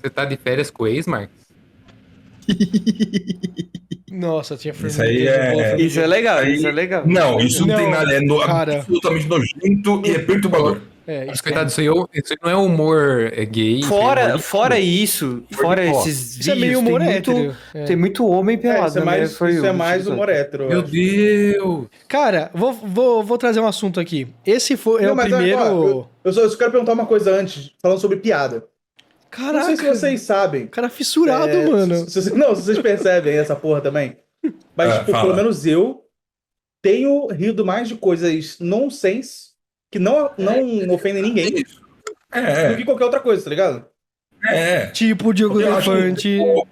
Você 0.00 0.10
tá 0.10 0.24
de 0.24 0.36
férias 0.36 0.70
com 0.70 0.84
o 0.84 0.86
ex, 0.86 1.06
Marcos? 1.06 1.34
Nossa, 4.10 4.56
tinha 4.56 4.72
Isso 4.72 5.02
aí 5.02 5.26
é- 5.26 5.76
isso 5.80 5.98
é 5.98 6.06
legal, 6.06 6.38
Aí- 6.38 6.54
isso 6.54 6.66
é 6.68 6.72
legal. 6.72 7.02
Não, 7.06 7.40
isso 7.40 7.66
não, 7.66 7.74
Não, 7.74 7.76
tem 7.82 7.90
nada, 7.90 8.12
é 8.12 8.20
no- 8.20 8.40
cara. 8.46 8.76
absolutamente 8.76 9.26
nojento 9.26 10.02
e 10.04 10.10
é 10.12 10.18
perturbador. 10.20 10.80
É, 11.06 11.26
Mas 11.26 11.34
isso, 11.34 11.42
coitado, 11.42 11.68
isso 11.70 11.80
aí, 11.80 11.86
é- 11.88 11.90
isso 12.18 12.32
aí 12.32 12.38
não 12.42 12.50
é 12.50 12.56
humor 12.56 13.30
é 13.32 13.44
gay. 13.44 13.74
isso 13.80 13.84
é 13.86 13.88
Fora, 13.88 14.24
humor 14.26 14.36
de- 14.38 14.42
fora 14.42 14.78
isso, 14.78 15.42
fora 15.52 15.84
esses 15.86 16.38
isso 16.38 16.50
é 16.50 16.54
vídeos, 16.54 16.66
meio 16.68 16.78
humor 16.80 17.00
tem, 17.00 17.10
muito, 17.12 17.30
hétero. 17.30 17.56
É. 17.74 17.84
tem 17.84 17.96
muito 17.96 18.26
homem 18.26 18.56
É, 18.56 18.58
pelado. 18.58 18.88
isso 18.88 18.96
é 18.96 19.00
né? 19.00 19.04
mais, 19.06 19.36
Foi 19.36 19.50
isso 19.52 19.66
é 19.66 19.70
o- 19.70 19.74
mais 19.74 20.06
humor 20.06 20.28
hétero. 20.30 20.64
eu 20.64 20.68
Meu. 20.68 20.82
Deus! 20.82 21.86
Cara, 22.08 22.50
vou, 22.54 22.72
vou, 22.72 23.22
vou 23.22 23.36
trazer 23.38 23.60
um 23.60 23.66
assunto 23.66 24.00
aqui. 24.00 24.28
Esse 24.46 24.76
foi, 24.76 25.02
é 25.02 25.06
Não, 25.06 25.12
o 25.12 25.16
mas, 25.16 25.32
ó, 25.32 25.36
primeiro. 25.36 25.60
eu, 25.60 26.08
eu 26.24 26.32
só, 26.32 26.40
eu 26.40 26.48
só 26.50 26.56
quero 26.56 26.70
perguntar 26.70 26.92
uma 26.94 27.06
coisa 27.06 27.30
antes, 27.34 27.70
falando 27.82 28.00
sobre 28.00 28.16
piada. 28.18 28.64
Caraca. 29.30 29.58
Não 29.58 29.64
sei 29.66 29.76
se 29.76 29.84
vocês 29.88 30.20
sabem. 30.22 30.66
Cara 30.68 30.88
fissurado, 30.88 31.48
É, 31.48 31.66
mano. 31.68 32.08
se- 32.08 32.22
se- 32.22 32.34
não, 32.34 32.54
se 32.54 32.62
vocês 32.62 32.78
percebem 32.78 33.36
essa 33.36 33.56
porra 33.56 33.80
também. 33.80 34.16
Mas, 34.76 34.90
Ah, 34.92 34.98
tipo, 35.00 35.10
fala. 35.10 35.24
pelo 35.24 35.36
menos 35.36 35.66
eu 35.66 36.02
tenho 36.80 37.26
rido 37.28 37.64
mais 37.64 37.88
de 37.88 37.94
coisas 37.96 38.56
nonsense 38.60 39.53
que 39.94 39.98
não, 40.00 40.28
não 40.36 40.92
ofendem 40.94 41.22
ninguém 41.22 41.52
do 41.52 41.62
É, 42.32 42.74
que 42.74 42.84
qualquer 42.84 43.04
outra 43.04 43.20
coisa, 43.20 43.44
tá 43.44 43.50
ligado? 43.50 43.84
é. 44.44 44.86
Tipo 44.86 45.28
o 45.28 45.32
Diogo 45.32 45.60
Eu 45.60 45.68
que, 45.76 45.88
Defante. 45.88 46.28
eu 46.36 46.66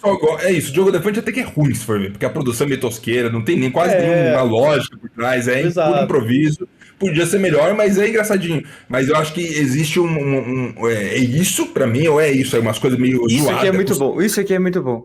só 0.00 0.38
É 0.44 0.52
isso, 0.52 0.70
o 0.70 0.74
jogo 0.74 0.92
Defante 0.92 1.18
até 1.18 1.32
que 1.32 1.40
é 1.40 1.42
ruim, 1.42 1.74
se 1.74 1.84
for 1.84 1.98
ver, 1.98 2.12
porque 2.12 2.24
a 2.24 2.30
produção 2.30 2.64
é 2.66 2.68
meio 2.68 2.80
tosqueira, 2.80 3.28
não 3.30 3.42
tem 3.42 3.58
nem 3.58 3.68
quase 3.68 3.94
É. 3.96 4.00
nenhuma 4.00 4.42
lógica 4.42 4.96
por 4.96 5.10
trás, 5.10 5.48
é 5.48 5.60
Exato. 5.62 5.90
puro 5.92 6.04
improviso. 6.04 6.68
Podia 7.00 7.26
ser 7.26 7.40
melhor, 7.40 7.74
mas 7.74 7.98
é 7.98 8.08
engraçadinho. 8.08 8.62
Mas 8.88 9.08
eu 9.08 9.16
acho 9.16 9.34
que 9.34 9.40
existe 9.42 9.98
um. 9.98 10.06
um- 10.06 10.74
um- 10.78 10.88
é, 10.88 11.14
é 11.14 11.18
isso 11.18 11.66
pra 11.66 11.86
mim, 11.86 12.06
ou 12.06 12.18
é 12.20 12.30
isso? 12.30 12.56
É 12.56 12.60
umas 12.60 12.78
coisas 12.78 12.98
meio 12.98 13.26
Isso 13.26 13.42
zoadas. 13.42 13.58
aqui 13.58 13.66
é 13.68 13.72
muito 13.72 13.98
bom. 13.98 14.22
Isso 14.22 14.40
aqui 14.40 14.54
é 14.54 14.58
muito 14.58 14.80
bom. 14.82 15.04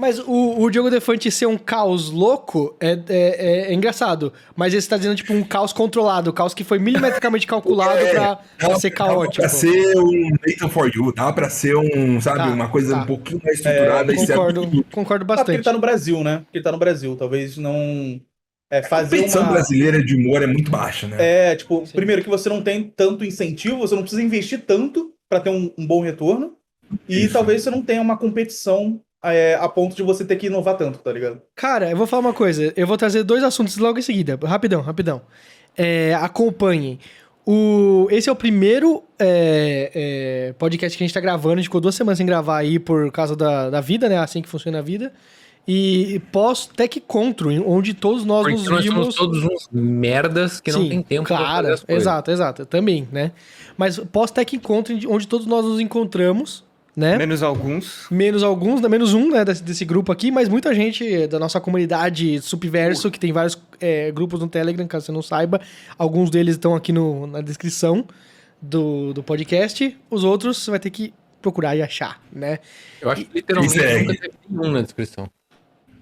Mas 0.00 0.18
o, 0.18 0.58
o 0.60 0.70
Diogo 0.70 0.90
Defante 0.90 1.30
ser 1.30 1.46
um 1.46 1.58
caos 1.58 2.10
louco 2.10 2.74
é, 2.80 2.92
é, 2.92 2.96
é- 3.08 3.70
é 3.70 3.74
engraçado. 3.74 4.32
Mas 4.56 4.72
ele 4.72 4.78
está 4.78 4.96
dizendo, 4.96 5.14
tipo, 5.16 5.32
um 5.34 5.44
caos 5.44 5.72
controlado. 5.72 6.30
Um 6.30 6.32
caos 6.32 6.54
que 6.54 6.64
foi 6.64 6.78
milimetricamente 6.78 7.46
calculado 7.46 7.98
É, 7.98 8.10
pra, 8.10 8.36
pra 8.36 8.68
Dava- 8.68 8.80
ser 8.80 8.90
dava 8.90 9.10
caótico. 9.10 9.36
Pra 9.42 9.48
ser 9.48 9.96
um 9.98 10.30
Nathan 10.46 10.68
for 10.70 10.90
You, 10.94 11.12
dava 11.14 11.32
pra 11.34 11.50
ser 11.50 11.76
um, 11.76 12.20
sabe, 12.20 12.38
Tá, 12.38 12.46
uma 12.48 12.68
coisa 12.68 12.94
tá. 12.96 13.02
um 13.02 13.06
pouquinho 13.06 13.40
mais 13.44 13.56
estruturada. 13.58 14.12
É, 14.12 14.16
e 14.16 14.18
Concordo, 14.26 14.60
absurdo. 14.62 14.86
concordo 14.90 15.24
Ah, 15.24 15.26
porque 15.26 15.36
bastante. 15.38 15.56
ele 15.56 15.64
tá 15.64 15.72
no 15.72 15.78
Brasil, 15.80 16.24
né? 16.24 16.38
Porque 16.38 16.58
ele 16.58 16.64
tá 16.64 16.72
no 16.72 16.78
Brasil. 16.78 17.16
Talvez 17.16 17.56
não. 17.58 18.20
É, 18.72 18.78
A 18.78 18.82
fazer 18.84 19.16
competição 19.16 19.42
uma. 19.42 19.52
brasileira 19.52 20.02
de 20.02 20.14
humor 20.14 20.42
é 20.42 20.46
muito 20.46 20.70
baixa, 20.70 21.06
né? 21.08 21.16
É, 21.18 21.56
tipo, 21.56 21.84
primeiro 21.92 22.22
que 22.22 22.28
você 22.28 22.48
não 22.48 22.62
tem 22.62 22.84
tanto 22.84 23.24
incentivo, 23.24 23.78
você 23.78 23.94
não 23.94 24.02
precisa 24.02 24.22
investir 24.22 24.60
tanto 24.64 25.12
pra 25.28 25.40
ter 25.40 25.50
um, 25.50 25.72
um 25.76 25.86
bom 25.86 26.00
retorno. 26.00 26.54
E 27.08 27.24
Isso. 27.24 27.32
talvez 27.32 27.62
você 27.62 27.70
não 27.70 27.82
tenha 27.82 28.00
uma 28.00 28.16
competição 28.16 29.00
é, 29.22 29.54
a 29.60 29.68
ponto 29.68 29.94
de 29.94 30.02
você 30.02 30.24
ter 30.24 30.36
que 30.36 30.46
inovar 30.46 30.76
tanto, 30.76 30.98
tá 30.98 31.12
ligado? 31.12 31.40
Cara, 31.54 31.90
eu 31.90 31.96
vou 31.96 32.06
falar 32.06 32.20
uma 32.20 32.32
coisa. 32.32 32.72
Eu 32.76 32.86
vou 32.86 32.96
trazer 32.96 33.22
dois 33.22 33.42
assuntos 33.42 33.76
logo 33.76 33.98
em 33.98 34.02
seguida. 34.02 34.38
Rapidão, 34.42 34.80
rapidão. 34.80 35.22
É, 35.76 36.14
acompanhem. 36.14 36.98
O, 37.46 38.06
esse 38.10 38.28
é 38.28 38.32
o 38.32 38.36
primeiro 38.36 39.02
é, 39.18 39.90
é, 39.94 40.52
podcast 40.58 40.96
que 40.96 41.02
a 41.02 41.06
gente 41.06 41.14
tá 41.14 41.20
gravando. 41.20 41.54
A 41.54 41.56
gente 41.56 41.64
ficou 41.64 41.80
duas 41.80 41.94
semanas 41.94 42.18
sem 42.18 42.26
gravar 42.26 42.58
aí 42.58 42.78
por 42.78 43.10
causa 43.10 43.34
da, 43.34 43.70
da 43.70 43.80
vida, 43.80 44.08
né? 44.08 44.18
Assim 44.18 44.40
que 44.40 44.48
funciona 44.48 44.78
a 44.78 44.82
vida. 44.82 45.12
E 45.68 46.20
pós-Tech 46.32 47.00
Contro, 47.00 47.50
onde 47.70 47.92
todos 47.94 48.24
nós 48.24 48.42
Porque 48.42 48.56
nos 48.56 48.68
nós 48.68 48.82
vimos... 48.82 49.14
somos 49.14 49.14
todos 49.14 49.44
uns 49.44 49.68
merdas 49.70 50.60
que 50.60 50.72
não 50.72 50.82
Sim, 50.82 50.88
tem 50.88 51.02
tempo 51.02 51.28
pra 51.28 51.36
claro, 51.36 51.54
fazer 51.62 51.72
as 51.72 51.84
coisas. 51.84 52.02
exato, 52.02 52.30
exato. 52.30 52.66
Também, 52.66 53.06
né? 53.12 53.32
Mas 53.76 53.98
pós-Tech 53.98 54.56
Encontro, 54.56 54.98
onde 55.08 55.28
todos 55.28 55.46
nós 55.46 55.64
nos 55.64 55.78
encontramos, 55.78 56.64
né? 56.96 57.16
Menos 57.16 57.42
alguns. 57.42 58.06
Menos 58.10 58.42
alguns, 58.42 58.80
né? 58.80 58.88
menos 58.88 59.14
um, 59.14 59.30
né, 59.30 59.44
desse, 59.44 59.62
desse 59.62 59.84
grupo 59.84 60.10
aqui, 60.10 60.30
mas 60.30 60.48
muita 60.48 60.74
gente 60.74 61.26
da 61.26 61.38
nossa 61.38 61.60
comunidade 61.60 62.40
Subverso, 62.40 63.10
que 63.10 63.18
tem 63.18 63.32
vários 63.32 63.60
é, 63.80 64.10
grupos 64.10 64.40
no 64.40 64.48
Telegram, 64.48 64.86
caso 64.86 65.06
você 65.06 65.12
não 65.12 65.22
saiba. 65.22 65.60
Alguns 65.96 66.30
deles 66.30 66.56
estão 66.56 66.74
aqui 66.74 66.92
no, 66.92 67.26
na 67.26 67.40
descrição 67.40 68.06
do, 68.60 69.12
do 69.12 69.22
podcast. 69.22 69.96
Os 70.10 70.24
outros 70.24 70.58
você 70.58 70.70
vai 70.70 70.80
ter 70.80 70.90
que 70.90 71.14
procurar 71.40 71.74
e 71.74 71.82
achar, 71.82 72.20
né? 72.32 72.58
Eu 73.00 73.10
acho 73.10 73.24
que 73.24 73.30
literalmente 73.34 73.80
é- 73.80 74.02
nunca 74.02 74.20
teve 74.20 74.34
nenhum 74.48 74.72
na 74.72 74.82
descrição. 74.82 75.28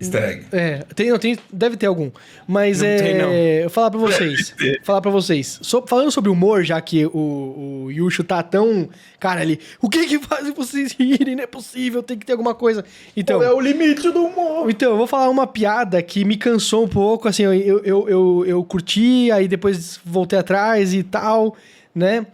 Easter 0.01 0.23
egg. 0.23 0.45
É, 0.53 0.79
tem, 0.95 1.11
não, 1.11 1.19
tem, 1.19 1.37
deve 1.53 1.77
ter 1.77 1.87
algum. 1.87 2.11
Mas 2.47 2.81
Não 2.81 2.87
é. 2.89 2.97
tem, 2.97 3.19
não. 3.19 3.33
Eu 3.33 3.69
falar 3.71 3.91
pra 3.91 3.99
vocês. 3.99 4.55
falar 4.85 5.01
pra 5.01 5.11
vocês. 5.11 5.59
So- 5.63 5.85
falando 5.89 6.11
sobre 6.13 6.31
humor, 6.31 6.63
já 6.63 6.81
que 6.81 7.05
o, 7.07 7.85
o 7.87 7.91
Yushu 7.91 8.23
tá 8.23 8.43
tão. 8.43 8.89
Cara, 9.19 9.41
ali. 9.41 9.59
O 9.83 9.89
que 9.89 10.07
que 10.07 10.19
faz 10.21 10.49
vocês 10.55 10.93
rirem? 10.93 11.35
Não 11.35 11.43
é 11.43 11.47
possível, 11.49 12.03
tem 12.03 12.17
que 12.17 12.25
ter 12.25 12.33
alguma 12.33 12.55
coisa. 12.55 12.85
Então. 13.17 13.41
Qual 13.41 13.51
é 13.51 13.53
o 13.53 13.61
limite 13.61 14.11
do 14.13 14.25
humor? 14.27 14.71
Então, 14.71 14.93
eu 14.93 14.97
vou 14.97 15.07
falar 15.07 15.29
uma 15.29 15.47
piada 15.47 16.01
que 16.03 16.25
me 16.25 16.37
cansou 16.37 16.85
um 16.85 16.89
pouco, 16.89 17.27
assim, 17.27 17.43
eu, 17.43 17.53
eu, 17.55 17.83
eu, 17.85 18.09
eu, 18.09 18.45
eu 18.47 18.65
curti, 18.65 19.31
aí 19.33 19.49
depois 19.49 19.99
voltei 20.05 20.39
atrás 20.39 20.95
e 20.95 21.03
tal, 21.03 21.57
né? 21.95 22.25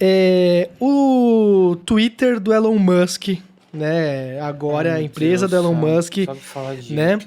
É, 0.00 0.68
o 0.80 1.76
Twitter 1.86 2.40
do 2.40 2.52
Elon 2.52 2.76
Musk, 2.76 3.28
né? 3.72 4.38
Agora 4.40 4.94
a 4.94 5.02
empresa 5.02 5.48
Deus, 5.48 5.62
do 5.62 5.68
Elon 5.68 5.74
sabe- 5.80 5.92
Musk, 5.92 6.14
sabe 6.26 6.40
falar 6.40 6.74
de- 6.76 6.92
né? 6.94 7.18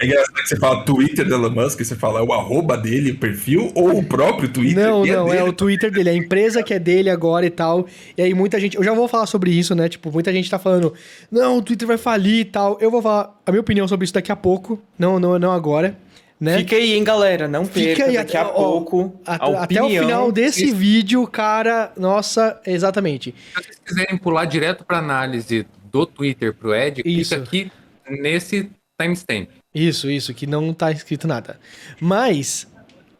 É 0.00 0.04
engraçado 0.06 0.34
que 0.34 0.48
você 0.48 0.56
fala 0.56 0.84
Twitter 0.84 1.26
do 1.26 1.34
Elon 1.34 1.50
Musk, 1.50 1.80
você 1.82 1.96
fala 1.96 2.22
o 2.22 2.32
arroba 2.32 2.76
dele, 2.76 3.12
o 3.12 3.18
perfil, 3.18 3.72
ou 3.74 3.98
o 3.98 4.04
próprio 4.04 4.48
Twitter. 4.48 4.84
Não, 4.86 5.02
que 5.02 5.12
não, 5.12 5.28
é 5.32 5.36
dele. 5.38 5.48
o 5.48 5.52
Twitter 5.52 5.90
dele, 5.90 6.10
a 6.10 6.14
empresa 6.14 6.62
que 6.62 6.74
é 6.74 6.78
dele 6.78 7.08
agora 7.08 7.46
e 7.46 7.50
tal. 7.50 7.86
E 8.18 8.22
aí 8.22 8.34
muita 8.34 8.60
gente, 8.60 8.76
eu 8.76 8.84
já 8.84 8.92
vou 8.92 9.08
falar 9.08 9.26
sobre 9.26 9.50
isso, 9.50 9.74
né? 9.74 9.88
Tipo, 9.88 10.12
muita 10.12 10.32
gente 10.32 10.50
tá 10.50 10.58
falando, 10.58 10.92
não, 11.30 11.58
o 11.58 11.62
Twitter 11.62 11.88
vai 11.88 11.96
falir 11.98 12.40
e 12.40 12.44
tal. 12.44 12.76
Eu 12.80 12.90
vou 12.90 13.00
falar 13.00 13.34
a 13.46 13.50
minha 13.50 13.60
opinião 13.60 13.88
sobre 13.88 14.04
isso 14.04 14.12
daqui 14.14 14.30
a 14.30 14.36
pouco, 14.36 14.78
não, 14.98 15.18
não, 15.18 15.38
não 15.38 15.52
agora, 15.52 15.96
né? 16.38 16.58
Fica 16.58 16.76
aí, 16.76 16.92
hein, 16.92 17.02
galera. 17.04 17.48
Não 17.48 17.64
Fica 17.64 17.86
perca 17.96 18.04
aí 18.06 18.16
daqui 18.16 18.36
até- 18.36 18.46
a 18.46 18.50
ó, 18.50 18.52
pouco. 18.52 19.14
At- 19.24 19.40
a 19.40 19.62
até 19.62 19.82
o 19.82 19.88
final 19.88 20.30
desse 20.30 20.66
Isso. 20.66 20.76
vídeo, 20.76 21.26
cara, 21.26 21.92
nossa, 21.96 22.60
exatamente. 22.66 23.34
Se 23.56 23.62
vocês 23.62 23.78
quiserem 23.86 24.18
pular 24.18 24.44
direto 24.44 24.84
pra 24.84 24.98
análise 24.98 25.66
do 25.94 26.04
Twitter 26.04 26.52
pro 26.52 26.74
Ed, 26.74 27.02
Isso. 27.06 27.36
clica 27.36 27.44
aqui 27.44 27.72
nesse 28.20 28.68
timestamp. 29.00 29.48
Isso, 29.72 30.10
isso, 30.10 30.34
que 30.34 30.44
não 30.44 30.74
tá 30.74 30.90
escrito 30.90 31.28
nada. 31.28 31.58
Mas 32.00 32.66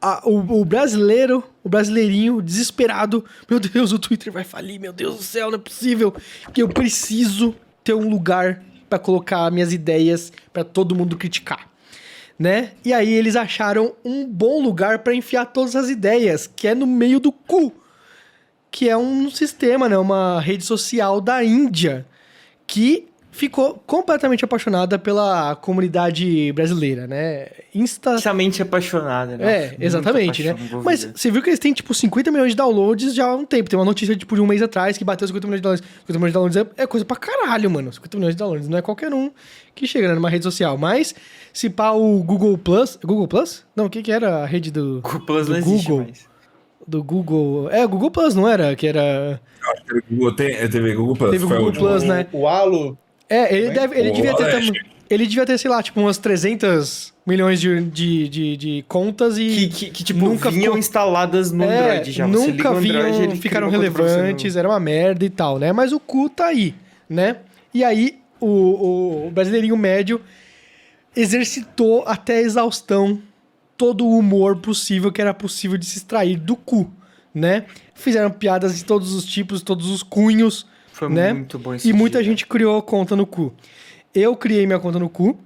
a- 0.02 0.20
o, 0.28 0.60
o 0.60 0.64
brasileiro, 0.64 1.44
o 1.62 1.68
brasileirinho 1.68 2.42
desesperado, 2.42 3.24
meu 3.48 3.60
Deus, 3.60 3.92
o 3.92 3.98
Twitter 3.98 4.32
vai 4.32 4.42
falir, 4.42 4.80
meu 4.80 4.92
Deus 4.92 5.16
do 5.16 5.22
céu, 5.22 5.52
não 5.52 5.58
é 5.58 5.60
possível 5.60 6.12
que 6.52 6.60
eu 6.62 6.68
preciso 6.68 7.54
ter 7.84 7.94
um 7.94 8.08
lugar 8.10 8.60
pra 8.90 8.98
colocar 8.98 9.48
minhas 9.52 9.72
ideias 9.72 10.32
pra 10.52 10.64
todo 10.64 10.96
mundo 10.96 11.16
criticar. 11.16 11.70
Né? 12.36 12.72
E 12.84 12.92
aí 12.92 13.12
eles 13.14 13.36
acharam 13.36 13.94
um 14.04 14.26
bom 14.26 14.60
lugar 14.60 14.98
pra 14.98 15.14
enfiar 15.14 15.46
todas 15.46 15.76
as 15.76 15.88
ideias, 15.88 16.48
que 16.48 16.66
é 16.66 16.74
no 16.74 16.88
meio 16.88 17.20
do 17.20 17.30
cu, 17.30 17.72
que 18.68 18.88
é 18.88 18.96
um 18.96 19.30
sistema, 19.30 19.88
né, 19.88 19.96
uma 19.96 20.40
rede 20.40 20.64
social 20.64 21.20
da 21.20 21.44
Índia 21.44 22.04
que 22.66 23.06
ficou 23.34 23.82
completamente 23.84 24.44
apaixonada 24.44 24.96
pela 24.96 25.56
comunidade 25.56 26.52
brasileira, 26.52 27.08
né? 27.08 27.48
Insta 27.74 28.14
Extremamente 28.14 28.62
apaixonada, 28.62 29.36
né? 29.36 29.52
é, 29.52 29.76
exatamente, 29.80 30.44
né? 30.44 30.54
Mas 30.84 31.04
você 31.12 31.32
viu 31.32 31.42
que 31.42 31.50
eles 31.50 31.58
têm, 31.58 31.72
tipo, 31.72 31.92
50 31.92 32.30
milhões 32.30 32.50
de 32.50 32.56
downloads 32.56 33.12
já 33.12 33.26
há 33.26 33.34
um 33.34 33.44
tempo. 33.44 33.68
Tem 33.68 33.76
uma 33.76 33.84
notícia, 33.84 34.14
tipo, 34.14 34.36
de 34.36 34.40
um 34.40 34.46
mês 34.46 34.62
atrás 34.62 34.96
que 34.96 35.04
bateu 35.04 35.26
50 35.26 35.48
milhões 35.48 35.60
de 35.60 35.62
downloads. 35.64 35.84
50 36.06 36.18
milhões 36.18 36.30
de 36.30 36.34
downloads 36.34 36.56
é, 36.78 36.82
é 36.84 36.86
coisa 36.86 37.04
pra 37.04 37.16
caralho, 37.16 37.68
mano. 37.68 37.92
50 37.92 38.16
milhões 38.16 38.36
de 38.36 38.38
downloads. 38.38 38.68
Não 38.68 38.78
é 38.78 38.82
qualquer 38.82 39.12
um 39.12 39.32
que 39.74 39.84
chega 39.84 40.06
né, 40.06 40.14
numa 40.14 40.30
rede 40.30 40.44
social. 40.44 40.78
Mas, 40.78 41.12
se 41.52 41.68
pá 41.68 41.90
o 41.90 42.22
Google 42.22 42.56
Plus... 42.56 42.96
Google 43.04 43.26
Plus? 43.26 43.64
Não, 43.74 43.86
o 43.86 43.90
que 43.90 44.00
que 44.00 44.12
era 44.12 44.44
a 44.44 44.46
rede 44.46 44.70
do, 44.70 45.02
O 45.04 45.20
Plus 45.20 45.46
do 45.46 45.54
não 45.54 45.58
existe 45.58 45.88
Google. 45.88 46.04
mais. 46.04 46.28
do 46.86 47.02
Google... 47.02 47.68
É, 47.72 47.84
o 47.84 47.88
Google 47.88 48.12
Plus, 48.12 48.32
não 48.36 48.48
era? 48.48 48.76
Que 48.76 48.86
era... 48.86 49.40
O 49.90 50.14
Google 50.14 50.36
tem, 50.36 50.56
teve 50.68 50.94
Google 50.94 51.14
Plus. 51.16 51.30
Teve 51.30 51.44
Google. 51.46 51.72
Plus, 51.72 52.02
né? 52.02 52.26
O, 52.32 52.46
Halo. 52.46 52.96
É, 53.28 53.54
ele, 53.54 53.70
deve, 53.70 53.98
ele 53.98 54.08
Pô, 54.10 54.16
devia 54.16 54.34
ter... 54.36 54.50
Tam- 54.50 54.72
Ele 55.10 55.26
devia 55.26 55.44
ter, 55.46 55.58
sei 55.58 55.70
lá, 55.70 55.82
tipo, 55.82 56.00
umas 56.00 56.16
300 56.18 57.12
milhões 57.26 57.60
de, 57.60 57.82
de, 57.84 58.28
de, 58.28 58.56
de 58.56 58.84
contas 58.88 59.36
e... 59.38 59.48
Que, 59.48 59.68
que, 59.68 59.90
que, 59.90 60.04
tipo, 60.04 60.24
nunca 60.24 60.50
vinham 60.50 60.64
ficou- 60.64 60.78
instaladas 60.78 61.52
no 61.52 61.62
É, 61.64 61.78
Android 61.92 62.12
já. 62.12 62.26
Nunca 62.26 62.70
Android, 62.70 63.18
vinham, 63.18 63.36
ficaram 63.36 63.68
relevantes, 63.68 64.56
era 64.56 64.68
uma 64.68 64.80
merda 64.80 65.24
e 65.24 65.30
tal, 65.30 65.58
né? 65.58 65.72
Mas 65.72 65.92
o 65.92 66.00
cu 66.00 66.28
tá 66.30 66.46
aí, 66.46 66.74
né? 67.08 67.36
E 67.72 67.84
aí, 67.84 68.18
o, 68.40 68.46
o, 68.46 69.26
o 69.28 69.30
brasileirinho 69.30 69.76
médio 69.76 70.20
exercitou 71.14 72.02
até 72.06 72.38
a 72.38 72.42
exaustão 72.42 73.20
todo 73.76 74.04
o 74.06 74.18
humor 74.18 74.56
possível 74.56 75.10
que 75.12 75.20
era 75.20 75.34
possível 75.34 75.76
de 75.76 75.84
se 75.86 75.98
extrair 75.98 76.36
do 76.38 76.56
cu, 76.56 76.90
né? 77.34 77.64
Fizeram 77.94 78.30
piadas 78.30 78.76
de 78.76 78.84
todos 78.84 79.12
os 79.12 79.24
tipos, 79.24 79.62
todos 79.62 79.88
os 79.88 80.02
cunhos, 80.02 80.66
Foi 80.92 81.08
né? 81.08 81.32
muito 81.32 81.58
bom 81.58 81.74
esse 81.74 81.88
e 81.88 81.92
muita 81.92 82.18
dia. 82.18 82.30
gente 82.30 82.46
criou 82.46 82.80
conta 82.82 83.14
no 83.16 83.26
cu. 83.26 83.52
Eu 84.14 84.36
criei 84.36 84.66
minha 84.66 84.78
conta 84.78 84.98
no 84.98 85.08
cu. 85.08 85.38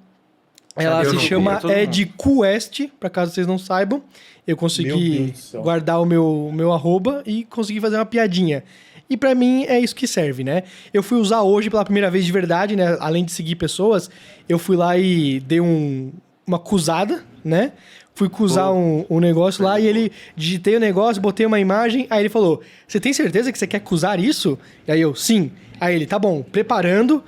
Ela 0.76 1.04
se 1.04 1.18
chama. 1.18 1.60
EdQuest, 1.64 2.88
pra 3.00 3.10
caso 3.10 3.32
vocês 3.32 3.46
não 3.46 3.58
saibam. 3.58 4.02
Eu 4.46 4.56
consegui 4.56 5.34
guardar 5.54 6.00
o 6.00 6.06
meu, 6.06 6.50
meu 6.54 6.72
arroba 6.72 7.22
e 7.26 7.44
consegui 7.44 7.80
fazer 7.80 7.96
uma 7.96 8.06
piadinha. 8.06 8.64
E 9.10 9.16
pra 9.16 9.34
mim 9.34 9.64
é 9.64 9.78
isso 9.78 9.94
que 9.94 10.06
serve, 10.06 10.44
né? 10.44 10.62
Eu 10.92 11.02
fui 11.02 11.18
usar 11.18 11.42
hoje 11.42 11.68
pela 11.70 11.84
primeira 11.84 12.10
vez 12.10 12.24
de 12.24 12.32
verdade, 12.32 12.76
né? 12.76 12.96
Além 13.00 13.24
de 13.24 13.32
seguir 13.32 13.56
pessoas, 13.56 14.10
eu 14.48 14.58
fui 14.58 14.76
lá 14.76 14.96
e 14.98 15.40
dei 15.40 15.60
um, 15.60 16.12
uma 16.46 16.58
cusada, 16.58 17.24
né? 17.44 17.72
Fui 18.18 18.28
cusar 18.28 18.72
um, 18.72 19.04
um 19.08 19.20
negócio 19.20 19.62
lá 19.62 19.78
e 19.78 19.86
ele 19.86 20.10
digitei 20.34 20.74
o 20.74 20.80
negócio, 20.80 21.22
botei 21.22 21.46
uma 21.46 21.60
imagem, 21.60 22.04
aí 22.10 22.20
ele 22.22 22.28
falou: 22.28 22.60
Você 22.86 22.98
tem 22.98 23.12
certeza 23.12 23.52
que 23.52 23.56
você 23.58 23.66
quer 23.66 23.78
cusar 23.78 24.18
isso? 24.18 24.58
E 24.88 24.90
aí 24.90 25.00
eu, 25.00 25.14
sim. 25.14 25.52
Aí 25.80 25.94
ele, 25.94 26.04
tá 26.04 26.18
bom, 26.18 26.42
preparando, 26.42 27.22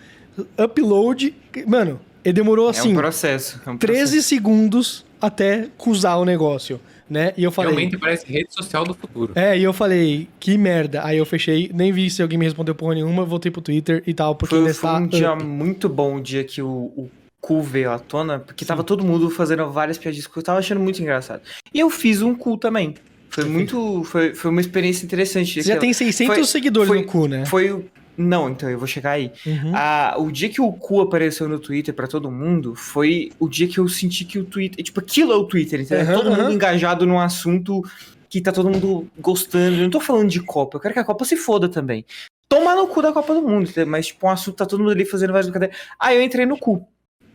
upload. 0.58 1.32
Mano, 1.66 2.00
ele 2.24 2.32
demorou 2.32 2.66
É 2.66 2.70
assim. 2.70 2.92
um 2.92 2.96
processo. 2.96 3.60
É 3.64 3.70
um 3.70 3.76
13 3.76 4.00
processo. 4.02 4.28
segundos 4.28 5.06
até 5.20 5.68
cusar 5.78 6.18
o 6.18 6.24
negócio, 6.24 6.80
né? 7.08 7.32
E 7.36 7.44
eu 7.44 7.52
falei. 7.52 7.70
Realmente 7.72 7.96
parece 7.98 8.26
rede 8.26 8.52
social 8.52 8.84
do 8.84 8.92
futuro. 8.94 9.32
É, 9.36 9.56
e 9.56 9.62
eu 9.62 9.72
falei, 9.72 10.28
que 10.40 10.58
merda. 10.58 11.04
Aí 11.04 11.18
eu 11.18 11.24
fechei, 11.26 11.70
nem 11.72 11.92
vi 11.92 12.10
se 12.10 12.20
alguém 12.20 12.36
me 12.38 12.44
respondeu 12.46 12.74
porra 12.74 12.94
nenhuma, 12.94 13.24
voltei 13.24 13.50
pro 13.52 13.60
Twitter 13.62 14.02
e 14.06 14.12
tal, 14.14 14.34
porque 14.34 14.54
Foi, 14.56 14.62
foi 14.64 14.70
está 14.72 14.96
um 14.96 15.06
dia 15.06 15.32
up. 15.34 15.44
muito 15.44 15.88
bom 15.88 16.16
o 16.16 16.20
dia 16.20 16.42
que 16.42 16.60
o, 16.60 16.68
o 16.68 17.10
cu 17.40 17.62
veio 17.62 17.90
à 17.90 17.98
tona, 17.98 18.38
porque 18.38 18.64
Sim. 18.64 18.68
tava 18.68 18.84
todo 18.84 19.04
mundo 19.04 19.30
fazendo 19.30 19.70
várias 19.70 19.96
piadinhas 19.98 20.26
que 20.26 20.36
eu 20.36 20.42
tava 20.42 20.58
achando 20.58 20.80
muito 20.80 21.00
engraçado. 21.00 21.40
E 21.72 21.80
eu 21.80 21.88
fiz 21.90 22.20
um 22.22 22.34
cu 22.34 22.56
também. 22.56 22.94
Foi 23.30 23.44
muito. 23.44 24.02
Foi, 24.04 24.34
foi 24.34 24.50
uma 24.50 24.60
experiência 24.60 25.04
interessante. 25.04 25.54
Você 25.54 25.60
já 25.68 25.74
Aquela- 25.74 25.80
tem 25.80 25.92
600 25.92 26.34
foi- 26.36 26.44
seguidores 26.44 26.88
foi- 26.88 26.98
no 27.00 27.06
cu, 27.06 27.26
né? 27.28 27.46
Foi 27.46 27.70
o. 27.70 27.84
Não, 28.18 28.50
então 28.50 28.68
eu 28.68 28.76
vou 28.78 28.86
chegar 28.88 29.12
aí. 29.12 29.32
Uhum. 29.46 29.72
Ah, 29.74 30.14
o 30.18 30.30
dia 30.30 30.48
que 30.50 30.60
o 30.60 30.70
cu 30.72 31.00
apareceu 31.00 31.48
no 31.48 31.58
Twitter 31.58 31.94
pra 31.94 32.06
todo 32.06 32.30
mundo 32.30 32.74
foi 32.74 33.30
o 33.38 33.48
dia 33.48 33.66
que 33.66 33.78
eu 33.78 33.88
senti 33.88 34.24
que 34.24 34.38
o 34.38 34.44
Twitter. 34.44 34.84
Tipo, 34.84 35.00
aquilo 35.00 35.32
é 35.32 35.36
o 35.36 35.44
Twitter, 35.44 35.80
entendeu? 35.80 36.04
Aham, 36.04 36.14
todo 36.14 36.30
mundo 36.30 36.40
aham. 36.42 36.52
engajado 36.52 37.06
num 37.06 37.18
assunto 37.18 37.82
que 38.28 38.40
tá 38.40 38.52
todo 38.52 38.68
mundo 38.68 39.08
gostando. 39.18 39.76
Eu 39.76 39.82
não 39.84 39.90
tô 39.90 40.00
falando 40.00 40.28
de 40.28 40.40
Copa, 40.40 40.76
eu 40.76 40.80
quero 40.80 40.92
que 40.92 41.00
a 41.00 41.04
Copa 41.04 41.24
se 41.24 41.36
foda 41.36 41.68
também. 41.68 42.04
Tomar 42.48 42.74
no 42.74 42.88
cu 42.88 43.00
da 43.00 43.12
Copa 43.12 43.32
do 43.32 43.40
Mundo, 43.42 43.70
entendeu? 43.70 43.86
mas 43.86 44.08
tipo, 44.08 44.26
um 44.26 44.30
assunto 44.30 44.56
tá 44.56 44.66
todo 44.66 44.80
mundo 44.80 44.90
ali 44.90 45.04
fazendo 45.06 45.30
várias 45.30 45.46
brincadeiras. 45.46 45.78
Aí 45.98 46.16
eu 46.16 46.22
entrei 46.22 46.44
no 46.44 46.58
cu. 46.58 46.84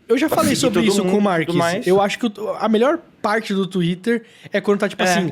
Eu 0.07 0.17
já 0.17 0.29
falei 0.29 0.55
sobre 0.55 0.81
isso 0.81 1.03
mundo 1.03 1.11
com 1.13 1.17
o 1.17 1.21
Marques. 1.21 1.87
Eu 1.87 1.99
acho 2.01 2.19
que 2.19 2.31
a 2.59 2.69
melhor 2.69 2.99
parte 3.21 3.53
do 3.53 3.65
Twitter 3.65 4.23
é 4.53 4.61
quando 4.61 4.79
tá, 4.79 4.87
tipo 4.89 5.01
É. 5.03 5.05
assim, 5.05 5.31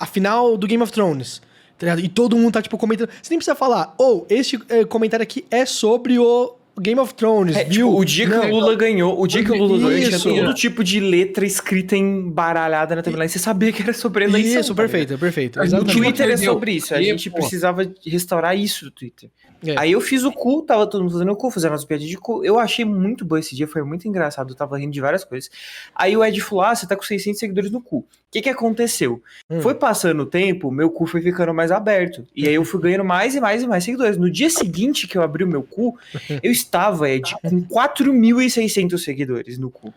a 0.00 0.06
final 0.06 0.56
do 0.56 0.66
Game 0.66 0.82
of 0.82 0.92
Thrones. 0.92 1.40
tá 1.78 1.86
ligado? 1.86 2.00
E 2.00 2.08
todo 2.08 2.36
mundo 2.36 2.54
tá, 2.54 2.60
tipo, 2.62 2.76
comentando. 2.76 3.08
Você 3.22 3.30
nem 3.30 3.38
precisa 3.38 3.54
falar, 3.54 3.94
ou 3.96 4.26
este 4.28 4.58
eh, 4.68 4.84
comentário 4.84 5.22
aqui 5.22 5.44
é 5.48 5.64
sobre 5.64 6.18
o 6.18 6.56
Game 6.80 6.98
of 7.00 7.14
Thrones, 7.14 7.54
É, 7.56 7.62
viu? 7.62 7.86
tipo, 7.88 8.00
o 8.00 8.04
dia 8.04 8.28
Não. 8.28 8.40
que 8.40 8.46
o 8.48 8.50
Lula 8.50 8.74
ganhou, 8.74 9.20
o 9.20 9.26
dia 9.28 9.44
que 9.44 9.52
o 9.52 9.54
Lula 9.56 9.88
ganhou, 9.90 10.10
tinha 10.18 10.42
todo 10.44 10.54
tipo 10.54 10.82
de 10.82 10.98
letra 10.98 11.46
escrita 11.46 11.96
embaralhada 11.96 12.96
na 12.96 13.02
timeline. 13.02 13.28
Você 13.28 13.38
sabia 13.38 13.70
que 13.72 13.82
era 13.82 13.92
sobre 13.92 14.24
a 14.24 14.26
eleição. 14.28 14.60
Isso, 14.60 14.74
tá 14.74 14.82
perfeito, 14.82 15.16
perfeito. 15.18 15.60
O. 15.60 15.84
Twitter 15.84 16.28
é 16.30 16.36
sobre 16.36 16.72
isso. 16.72 16.92
A 16.94 17.00
E, 17.00 17.04
gente 17.04 17.30
pô. 17.30 17.36
precisava 17.36 17.88
restaurar 18.04 18.56
isso 18.58 18.86
do 18.86 18.90
Twitter. 18.90 19.30
É. 19.64 19.78
Aí 19.78 19.92
eu 19.92 20.00
fiz 20.00 20.22
o 20.24 20.32
cu, 20.32 20.62
tava 20.62 20.86
todo 20.86 21.02
mundo 21.02 21.12
fazendo 21.12 21.32
o 21.32 21.36
cu, 21.36 21.50
fazendo 21.50 21.74
as 21.74 21.84
piadinhas 21.84 22.10
de 22.10 22.16
cu. 22.16 22.44
Eu 22.44 22.58
achei 22.58 22.84
muito 22.84 23.24
bom 23.24 23.36
esse 23.36 23.56
dia, 23.56 23.66
foi 23.66 23.82
muito 23.82 24.06
engraçado. 24.06 24.50
Eu 24.50 24.56
tava 24.56 24.78
rindo 24.78 24.92
de 24.92 25.00
várias 25.00 25.24
coisas. 25.24 25.50
Aí 25.94 26.16
o 26.16 26.24
Ed 26.24 26.40
falou: 26.40 26.64
Ah, 26.64 26.74
você 26.74 26.86
tá 26.86 26.94
com 26.94 27.02
600 27.02 27.38
seguidores 27.38 27.70
no 27.70 27.80
cu. 27.80 27.98
O 27.98 28.06
que 28.30 28.42
que 28.42 28.48
aconteceu? 28.48 29.22
Hum. 29.50 29.60
Foi 29.60 29.74
passando 29.74 30.20
o 30.20 30.26
tempo, 30.26 30.70
meu 30.70 30.90
cu 30.90 31.06
foi 31.06 31.22
ficando 31.22 31.52
mais 31.52 31.72
aberto. 31.72 32.26
E 32.36 32.46
aí 32.46 32.54
eu 32.54 32.64
fui 32.64 32.80
ganhando 32.80 33.04
mais 33.04 33.34
e 33.34 33.40
mais 33.40 33.62
e 33.62 33.66
mais 33.66 33.84
seguidores. 33.84 34.16
No 34.16 34.30
dia 34.30 34.50
seguinte 34.50 35.08
que 35.08 35.16
eu 35.16 35.22
abri 35.22 35.42
o 35.44 35.48
meu 35.48 35.62
cu, 35.62 35.98
eu 36.42 36.52
estava, 36.52 37.08
Ed, 37.08 37.34
com 37.42 37.62
4.600 37.64 38.98
seguidores 38.98 39.58
no 39.58 39.70
cu. 39.70 39.92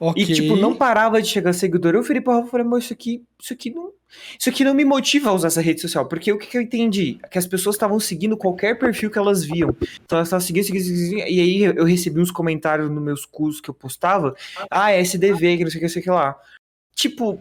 Ok. 0.00 0.22
E, 0.22 0.32
tipo, 0.32 0.56
não 0.56 0.74
parava 0.74 1.20
de 1.20 1.28
chegar 1.28 1.52
seguidor. 1.52 1.94
Eu 1.94 2.02
virei 2.02 2.20
pro 2.20 2.32
Rafa 2.32 2.48
e 2.48 2.50
falei, 2.50 2.66
mas 2.66 2.84
isso 2.84 2.92
aqui, 2.92 3.22
isso 3.40 3.52
aqui 3.52 3.70
não. 3.70 3.92
Isso 4.38 4.48
aqui 4.48 4.64
não 4.64 4.72
me 4.72 4.84
motiva 4.84 5.30
a 5.30 5.32
usar 5.32 5.48
essa 5.48 5.60
rede 5.60 5.80
social. 5.80 6.06
Porque 6.06 6.32
o 6.32 6.38
que, 6.38 6.46
que 6.46 6.56
eu 6.56 6.62
entendi? 6.62 7.18
Que 7.30 7.38
as 7.38 7.46
pessoas 7.46 7.76
estavam 7.76 7.98
seguindo 8.00 8.36
qualquer 8.36 8.78
perfil 8.78 9.10
que 9.10 9.18
elas 9.18 9.44
viam. 9.44 9.76
Então 10.04 10.16
elas 10.16 10.28
estavam 10.28 10.44
seguindo, 10.46 10.64
seguindo, 10.64 10.84
seguindo. 10.84 11.08
seguindo, 11.08 11.28
E 11.28 11.40
aí 11.40 11.62
eu 11.62 11.84
recebi 11.84 12.20
uns 12.20 12.30
comentários 12.30 12.90
nos 12.90 13.02
meus 13.02 13.26
cursos 13.26 13.60
que 13.60 13.68
eu 13.68 13.74
postava. 13.74 14.34
Ah, 14.70 14.92
é 14.92 15.00
SDV, 15.00 15.58
que 15.58 15.64
não 15.64 15.70
sei 15.70 15.78
o 15.78 15.80
que, 15.80 15.86
não 15.86 15.92
sei 15.92 16.00
o 16.00 16.04
que 16.04 16.10
lá. 16.10 16.36
Tipo, 16.94 17.40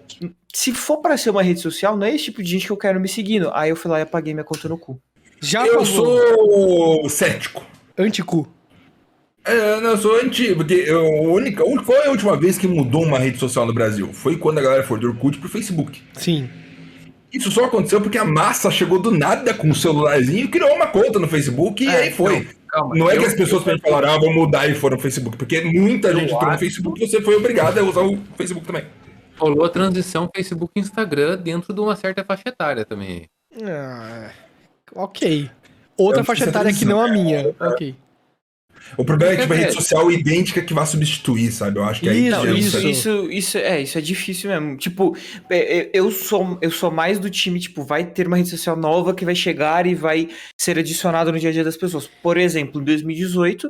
se 0.54 0.74
for 0.74 0.98
pra 0.98 1.18
ser 1.18 1.30
uma 1.30 1.42
rede 1.42 1.62
social, 1.62 1.96
não 1.96 2.06
é 2.06 2.14
esse 2.14 2.26
tipo 2.26 2.44
de 2.44 2.50
gente 2.50 2.66
que 2.66 2.72
eu 2.72 2.78
quero 2.78 3.00
me 3.00 3.08
seguindo. 3.08 3.50
Aí 3.54 3.70
eu 3.70 3.76
fui 3.76 3.90
lá 3.90 4.00
e 4.00 4.04
apaguei 4.04 4.34
minha 4.34 4.44
conta 4.44 4.68
no 4.68 4.78
cu. 4.78 5.02
Já 5.42 5.66
Eu 5.66 5.86
sou 5.86 7.10
cético. 7.10 7.66
Anticu. 7.98 8.48
É, 9.48 9.80
não, 9.82 9.92
eu 9.92 9.98
sou 9.98 10.16
anti. 10.20 10.54
Porque 10.56 10.74
eu, 10.74 11.00
a 11.06 11.22
única, 11.22 11.64
qual 11.64 11.98
é 11.98 12.08
a 12.08 12.12
última 12.12 12.36
vez 12.38 12.58
que 12.58 12.68
mudou 12.68 13.04
uma 13.04 13.18
rede 13.20 13.38
social 13.38 13.66
no 13.66 13.74
Brasil? 13.74 14.12
Foi 14.14 14.36
quando 14.38 14.58
a 14.58 14.62
galera 14.62 14.84
foi 14.84 15.00
do 15.00 15.08
Orkut 15.08 15.38
pro 15.40 15.50
Facebook. 15.50 16.02
Sim. 16.14 16.50
Isso 17.32 17.52
só 17.52 17.66
aconteceu 17.66 18.00
porque 18.02 18.18
a 18.18 18.24
massa 18.26 18.72
chegou 18.72 19.00
do 19.00 19.12
nada 19.12 19.54
com 19.54 19.70
o 19.70 19.76
celularzinho 19.76 20.46
e 20.46 20.48
criou 20.48 20.74
uma 20.74 20.88
conta 20.88 21.20
no 21.20 21.28
Facebook 21.28 21.84
e 21.84 21.88
É, 21.88 22.04
aí 22.04 22.12
foi. 22.12 22.38
então, 22.38 22.54
calma, 22.70 22.96
Não 22.96 23.10
é 23.10 23.16
eu- 23.18 23.20
que 23.22 23.26
as 23.28 23.34
pessoas 23.34 23.66
eu- 23.68 23.80
falaram, 23.80 24.14
ah, 24.14 24.18
vou 24.20 24.34
mudar 24.34 24.68
e 24.70 24.74
foram 24.76 24.96
no 24.98 25.02
Facebook, 25.04 25.38
porque 25.38 25.62
muita 25.62 26.14
gente 26.14 26.34
entrou 26.34 26.52
no 26.52 26.58
Facebook 26.58 27.04
e 27.04 27.08
você 27.08 27.22
foi 27.22 27.36
obrigado 27.36 27.78
a 27.78 27.84
usar 27.84 28.02
o 28.02 28.18
Facebook 28.38 28.66
também. 28.66 28.86
Rolou 29.38 29.66
a 29.66 29.70
transição 29.70 30.28
Facebook 30.36 30.72
e 30.76 30.80
Instagram 30.80 31.38
dentro 31.38 31.74
de 31.74 31.80
uma 31.80 31.96
certa 31.96 32.24
faixa 32.24 32.44
etária 32.48 32.84
também. 32.86 33.26
Ah, 33.64 34.32
ok. 34.96 35.50
Outra 35.98 36.24
faixa 36.24 36.46
etária 36.46 36.74
que 36.74 36.86
não 36.86 37.02
a 37.02 37.08
minha. 37.12 37.54
Ok. 37.60 37.96
O 38.96 39.04
problema 39.04 39.34
é 39.34 39.36
que 39.36 39.42
tipo, 39.42 39.54
a 39.54 39.58
É. 39.58 39.60
rede 39.60 39.74
social 39.74 40.12
idêntica 40.12 40.62
que 40.62 40.74
vai 40.74 40.86
substituir, 40.86 41.52
sabe? 41.52 41.80
Eu 41.80 41.84
acho 41.84 42.02
que 42.02 42.10
aí 42.10 42.28
Isso, 42.28 42.42
que 42.42 42.48
é 42.48 42.52
isso, 42.54 42.88
isso, 42.88 43.32
isso, 43.32 43.58
é, 43.58 43.82
isso 43.82 43.98
é 43.98 44.02
difícil 44.02 44.50
mesmo. 44.50 44.78
Tipo, 44.78 45.16
é, 45.50 45.80
é, 45.80 45.90
eu 45.94 46.12
sou, 46.12 46.58
eu 46.62 46.72
sou 46.72 46.92
mais 46.92 47.20
do 47.20 47.30
time, 47.30 47.60
tipo, 47.60 47.84
vai 47.84 48.06
ter 48.06 48.28
uma 48.28 48.38
rede 48.38 48.50
social 48.50 48.76
nova 48.76 49.14
que 49.14 49.26
vai 49.26 49.36
chegar 49.36 49.86
e 49.86 49.96
vai 49.96 50.30
ser 50.60 50.80
adicionada 50.80 51.32
no 51.32 51.40
dia 51.40 51.50
a 51.50 51.54
dia 51.54 51.64
das 51.64 51.78
pessoas. 51.78 52.10
Por 52.22 52.38
exemplo, 52.38 52.82
em 52.82 52.84
2018, 52.84 53.70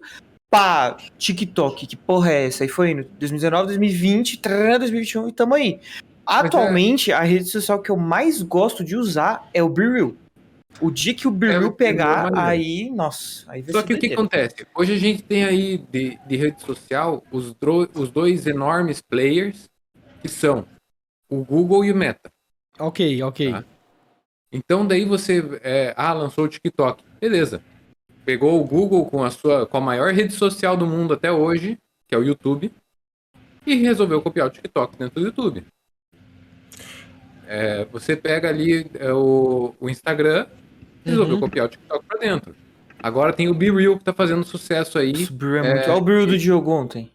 pá, 0.50 0.98
TikTok, 1.18 1.88
que 1.88 1.96
porra 1.96 2.32
é 2.32 2.48
essa? 2.48 2.64
Aí 2.64 2.70
foi 2.70 2.92
indo 2.92 3.04
2019, 3.20 3.68
2020, 3.68 4.40
trará, 4.40 4.78
2021 4.78 5.30
e 5.30 5.32
tamo 5.32 5.56
aí. 5.56 5.80
Atualmente, 6.26 7.12
a 7.12 7.22
rede 7.22 7.50
social 7.50 7.82
que 7.82 7.90
eu 7.90 7.96
mais 7.96 8.42
gosto 8.42 8.84
de 8.84 8.98
usar 8.98 9.48
é 9.54 9.64
o 9.64 9.70
BeReal. 9.70 10.14
O 10.80 10.92
dia 10.92 11.14
que 11.14 11.28
o 11.28 11.32
BeReal 11.32 11.72
é 11.72 11.72
pegar, 11.72 12.38
aí, 12.38 12.90
nossa, 12.92 13.52
aí 13.52 13.62
vai 13.62 13.72
Só 13.74 13.82
que 13.82 13.94
o 13.94 14.00
que 14.00 14.14
acontece? 14.14 14.68
Hoje 14.76 14.94
a 14.94 14.98
gente 14.98 15.24
tem 15.24 15.44
aí 15.44 15.78
de, 15.78 16.20
de 16.28 16.36
rede 16.36 16.62
social 16.62 17.24
os, 17.32 17.56
os 17.96 18.12
dois 18.12 18.46
enormes 18.46 19.02
players 19.02 19.70
que 20.22 20.28
são 20.28 20.68
o 21.30 21.44
Google 21.44 21.84
e 21.84 21.92
o 21.92 21.96
Meta. 21.96 22.30
Ok, 22.80 23.24
ok. 23.24 23.52
Tá. 23.52 23.64
Então 24.52 24.86
daí 24.86 25.04
você 25.04 25.44
é, 25.64 25.94
ah, 25.98 26.14
lançou 26.14 26.46
o 26.46 26.48
TikTok. 26.48 27.04
Beleza. 27.20 27.62
Pegou 28.24 28.62
o 28.62 28.66
Google 28.66 29.06
com 29.06 29.24
a 29.24 29.32
sua 29.32 29.66
com 29.66 29.78
a 29.78 29.82
maior 29.82 30.14
rede 30.14 30.34
social 30.34 30.78
do 30.78 30.86
mundo 30.86 31.14
até 31.14 31.32
hoje, 31.32 31.78
que 32.08 32.14
é 32.14 32.18
o 32.18 32.24
YouTube, 32.24 32.72
e 33.66 33.76
resolveu 33.76 34.22
copiar 34.22 34.48
o 34.48 34.52
TikTok 34.52 34.96
dentro 34.96 35.20
do 35.20 35.26
YouTube. 35.26 35.66
É, 37.48 37.86
você 37.86 38.16
pega 38.16 38.50
ali 38.50 38.86
é, 38.96 39.12
o, 39.14 39.74
o 39.80 39.90
Instagram, 39.90 40.46
resolveu 41.10 41.36
Uhum. 41.36 41.42
copiar 41.42 41.66
o 41.66 41.70
TikTok 41.70 42.06
pra 42.06 42.20
dentro. 42.20 42.56
Agora 43.02 43.32
tem 43.34 43.48
o 43.48 43.54
Be 43.54 43.72
Real 43.72 43.98
que 43.98 44.04
tá 44.04 44.14
fazendo 44.14 44.44
sucesso 44.44 44.98
aí. 44.98 45.12
Isso, 45.12 45.34
é 45.56 45.58
É, 45.60 45.74
muito... 45.76 45.90
Olha 45.92 45.98
o 45.98 46.02
BeReal 46.02 46.26
do 46.28 46.38
Diogo 46.38 46.72
ontem. 46.72 47.12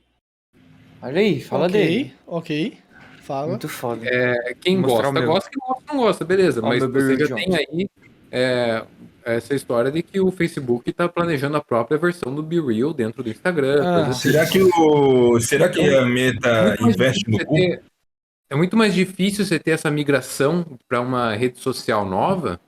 Olha 1.02 1.20
aí, 1.20 1.40
fala 1.40 1.66
ok, 1.66 1.72
dele. 1.80 2.14
ok. 2.26 2.78
Fala. 3.22 3.48
Muito 3.48 3.68
foda. 3.68 4.02
É, 4.04 4.54
quem 4.60 4.80
gosta, 4.80 5.10
gosta, 5.20 5.50
quem 5.50 5.58
gosta, 5.66 5.82
não 5.88 5.96
gosta, 6.00 6.24
beleza. 6.24 6.60
Mas 6.62 6.82
você 6.82 7.16
Be 7.16 7.26
já 7.26 7.34
Real 7.34 7.36
tem 7.38 7.56
aí 7.56 7.88
é, 8.30 8.84
essa 9.24 9.54
história 9.54 9.90
de 9.90 10.02
que 10.02 10.20
o 10.20 10.30
Facebook 10.30 10.92
tá 10.92 11.08
planejando 11.08 11.56
a 11.56 11.60
própria 11.60 11.98
versão 11.98 12.34
do 12.34 12.42
Be 12.42 12.60
Real 12.60 12.92
dentro 12.92 13.22
do 13.22 13.30
Instagram. 13.30 13.82
Ah, 13.84 14.06
assim. 14.08 14.30
Será 14.30 14.46
que, 14.46 14.60
o, 14.62 15.40
será 15.40 15.68
que 15.68 15.80
a 15.80 16.02
É 16.02 16.04
Meta 16.04 16.76
mais 16.78 16.80
investe 16.80 17.28
no 17.30 17.38
ter- 17.38 17.82
é 18.50 18.54
muito 18.54 18.76
mais 18.76 18.92
difícil 18.94 19.44
você 19.44 19.58
ter 19.58 19.70
essa 19.72 19.90
migração 19.90 20.64
para 20.88 21.00
uma 21.00 21.34
rede 21.34 21.58
social 21.58 22.04
nova, 22.04 22.60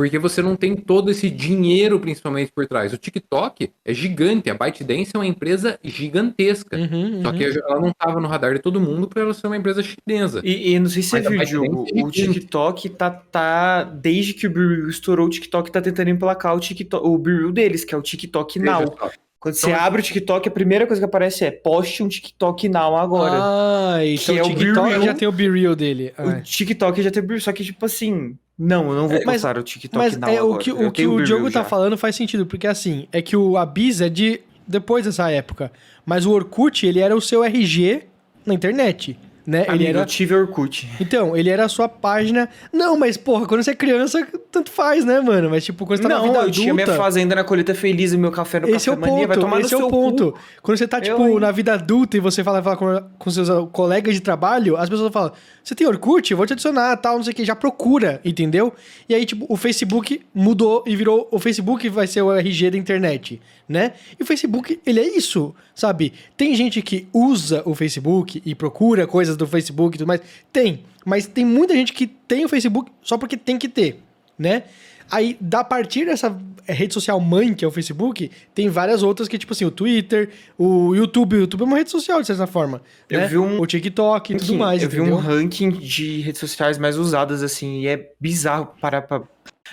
porque 0.00 0.18
você 0.18 0.40
não 0.40 0.56
tem 0.56 0.74
todo 0.74 1.10
esse 1.10 1.28
dinheiro, 1.28 2.00
principalmente 2.00 2.50
por 2.50 2.66
trás. 2.66 2.90
O 2.90 2.96
TikTok 2.96 3.70
é 3.84 3.92
gigante, 3.92 4.48
a 4.48 4.54
ByteDance 4.54 5.10
é 5.14 5.18
uma 5.18 5.26
empresa 5.26 5.78
gigantesca. 5.84 6.74
Uhum, 6.74 7.20
Só 7.22 7.28
uhum. 7.28 7.36
que 7.36 7.44
ela 7.44 7.78
não 7.78 7.88
estava 7.90 8.18
no 8.18 8.26
radar 8.26 8.54
de 8.54 8.60
todo 8.60 8.80
mundo 8.80 9.06
por 9.06 9.20
ela 9.20 9.34
ser 9.34 9.46
uma 9.46 9.58
empresa 9.58 9.82
chinesa. 9.82 10.40
E, 10.42 10.72
e 10.72 10.78
não 10.78 10.88
sei 10.88 11.02
se 11.02 11.10
você 11.10 11.28
Mas 11.28 11.50
viu, 11.50 11.60
Diogo, 11.60 11.86
é 11.94 12.02
o. 12.02 12.10
TikTok 12.10 12.88
tá, 12.88 13.10
tá. 13.10 13.82
Desde 13.82 14.32
que 14.32 14.46
o 14.46 14.50
BeReal 14.50 14.88
estourou, 14.88 15.26
o 15.26 15.30
TikTok 15.30 15.70
tá 15.70 15.82
tentando 15.82 16.08
emplacar 16.08 16.56
o, 16.56 16.60
TikTok, 16.60 17.06
o 17.06 17.18
BeReal 17.18 17.52
deles, 17.52 17.84
que 17.84 17.94
é 17.94 17.98
o 17.98 18.00
TikTok 18.00 18.58
Now. 18.58 18.78
Veja 18.80 19.29
Quando 19.40 19.54
você 19.54 19.70
Então- 19.70 19.80
abre 19.80 20.00
o 20.00 20.04
TikTok, 20.04 20.46
a 20.48 20.52
primeira 20.52 20.86
coisa 20.86 21.00
que 21.00 21.04
aparece 21.06 21.46
é 21.46 21.50
poste 21.50 22.02
um 22.02 22.08
TikTok 22.08 22.68
Now 22.68 22.94
agora. 22.96 23.38
Ah, 23.40 23.98
então 24.04 24.26
Que 24.26 24.32
o 24.32 24.38
é 24.38 24.42
o 24.42 24.54
TikTok 24.54 25.04
já 25.06 25.14
tem 25.14 25.26
o 25.26 25.32
BeReal 25.32 25.74
dele. 25.74 26.12
O 26.18 26.28
Ah. 26.28 26.40
TikTok 26.42 27.02
já 27.02 27.10
tem 27.10 27.22
o 27.22 27.26
BeReal, 27.26 27.40
só 27.40 27.52
que 27.52 27.64
tipo 27.64 27.86
assim. 27.86 28.36
Não, 28.58 28.90
eu 28.90 28.94
não 28.94 29.08
vou 29.08 29.16
É, 29.16 29.24
mas- 29.24 29.42
o 29.42 29.62
TikTok 29.62 29.96
Mas 29.96 30.18
Now 30.18 30.28
é, 30.28 30.42
o 30.42 30.46
agora. 30.48 30.62
que, 30.62 30.70
eu 30.70 30.86
o, 30.86 30.92
que 30.92 31.06
o 31.06 31.10
BeReal 31.16 31.24
Diogo 31.26 31.50
tá 31.50 31.60
já. 31.62 31.64
falando 31.64 31.96
faz 31.96 32.14
sentido, 32.14 32.44
porque 32.44 32.66
assim, 32.66 33.08
é 33.10 33.22
que 33.22 33.34
o 33.34 33.56
Abiz 33.56 34.02
é 34.02 34.10
de 34.10 34.42
depois 34.68 35.06
dessa 35.06 35.30
época. 35.30 35.72
Mas 36.04 36.26
o 36.26 36.32
Orkut, 36.32 36.86
ele 36.86 37.00
era 37.00 37.16
o 37.16 37.20
seu 37.22 37.42
RG 37.42 38.02
na 38.44 38.52
internet, 38.52 39.18
né? 39.46 39.60
Amigo, 39.60 39.74
ele 39.74 39.86
era 39.86 40.00
eu 40.00 40.06
tive 40.06 40.34
Orkut. 40.34 40.88
Então, 41.00 41.36
ele 41.36 41.48
era 41.48 41.64
a 41.64 41.68
sua 41.68 41.88
página. 41.88 42.48
Não, 42.72 42.96
mas 42.96 43.16
porra, 43.16 43.46
quando 43.46 43.62
você 43.62 43.72
é 43.72 43.74
criança, 43.74 44.26
tanto 44.50 44.70
faz, 44.70 45.04
né, 45.04 45.20
mano? 45.20 45.50
Mas, 45.50 45.64
tipo, 45.64 45.86
quando 45.86 45.98
você 45.98 46.02
tá 46.02 46.08
não, 46.08 46.16
na 46.16 46.22
vida 46.22 46.34
eu 46.34 46.40
adulta... 46.40 46.60
tinha 46.60 46.74
minha 46.74 46.86
fazenda 46.86 47.34
na 47.34 47.44
colheita 47.44 47.74
feliz, 47.74 48.12
o 48.12 48.18
meu 48.18 48.30
café 48.30 48.60
no 48.60 48.68
Esse 48.68 48.90
é 48.90 48.94
café 48.94 49.06
o 49.06 49.10
mania, 49.10 49.26
vai 49.26 49.36
ponto, 49.36 49.46
tomar 49.46 49.60
esse 49.60 49.74
no 49.74 49.80
é 49.80 49.84
o 49.84 49.88
seu 49.88 49.90
ponto. 49.90 50.32
cu. 50.32 50.38
Quando 50.62 50.78
você 50.78 50.88
tá, 50.88 50.98
Eu, 50.98 51.02
tipo, 51.02 51.28
hein? 51.28 51.40
na 51.40 51.50
vida 51.50 51.74
adulta 51.74 52.16
e 52.16 52.20
você 52.20 52.44
fala, 52.44 52.62
fala 52.62 52.76
com, 52.76 53.02
com 53.18 53.30
seus 53.30 53.48
colegas 53.72 54.14
de 54.14 54.20
trabalho, 54.20 54.76
as 54.76 54.88
pessoas 54.88 55.12
falam, 55.12 55.32
você 55.62 55.74
tem 55.74 55.86
Orkut? 55.86 56.30
Eu 56.30 56.36
vou 56.36 56.46
te 56.46 56.52
adicionar, 56.52 56.96
tal, 56.96 57.16
não 57.16 57.24
sei 57.24 57.32
o 57.32 57.36
que, 57.36 57.44
já 57.44 57.54
procura, 57.54 58.20
entendeu? 58.24 58.72
E 59.08 59.14
aí, 59.14 59.24
tipo, 59.24 59.46
o 59.48 59.56
Facebook 59.56 60.20
mudou 60.34 60.82
e 60.86 60.96
virou, 60.96 61.28
o 61.30 61.38
Facebook 61.38 61.88
vai 61.88 62.06
ser 62.06 62.22
o 62.22 62.32
RG 62.32 62.70
da 62.70 62.78
internet, 62.78 63.40
né? 63.68 63.92
E 64.18 64.22
o 64.22 64.26
Facebook, 64.26 64.80
ele 64.86 65.00
é 65.00 65.16
isso, 65.16 65.54
sabe? 65.74 66.12
Tem 66.36 66.54
gente 66.54 66.82
que 66.82 67.06
usa 67.12 67.62
o 67.64 67.74
Facebook 67.74 68.42
e 68.44 68.54
procura 68.54 69.06
coisas 69.06 69.29
do 69.36 69.46
Facebook 69.46 69.96
e 69.96 69.98
tudo 69.98 70.08
mais, 70.08 70.20
tem, 70.52 70.84
mas 71.04 71.26
tem 71.26 71.44
muita 71.44 71.74
gente 71.74 71.92
que 71.92 72.06
tem 72.06 72.44
o 72.44 72.48
Facebook 72.48 72.90
só 73.02 73.16
porque 73.18 73.36
tem 73.36 73.58
que 73.58 73.68
ter, 73.68 74.02
né? 74.38 74.64
Aí, 75.10 75.36
da 75.40 75.64
partir 75.64 76.06
dessa 76.06 76.38
rede 76.68 76.94
social 76.94 77.18
mãe, 77.20 77.52
que 77.52 77.64
é 77.64 77.68
o 77.68 77.70
Facebook, 77.70 78.30
tem 78.54 78.68
várias 78.68 79.02
outras 79.02 79.26
que, 79.26 79.36
tipo 79.36 79.52
assim, 79.52 79.64
o 79.64 79.70
Twitter, 79.70 80.30
o 80.56 80.94
YouTube. 80.94 81.36
O 81.36 81.40
YouTube 81.40 81.62
é 81.62 81.64
uma 81.64 81.76
rede 81.76 81.90
social, 81.90 82.20
de 82.20 82.28
certa 82.28 82.46
forma. 82.46 82.80
Eu 83.08 83.20
né? 83.20 83.26
vi 83.26 83.36
um 83.36 83.60
O 83.60 83.66
TikTok 83.66 84.32
e 84.32 84.36
tudo 84.36 84.54
mais, 84.54 84.82
eu 84.82 84.88
vi 84.88 84.98
entendeu? 84.98 85.16
um 85.16 85.18
ranking 85.18 85.70
de 85.70 86.20
redes 86.20 86.40
sociais 86.40 86.78
mais 86.78 86.96
usadas, 86.96 87.42
assim, 87.42 87.80
e 87.80 87.88
é 87.88 88.12
bizarro 88.20 88.68
parar 88.80 89.02
pra 89.02 89.22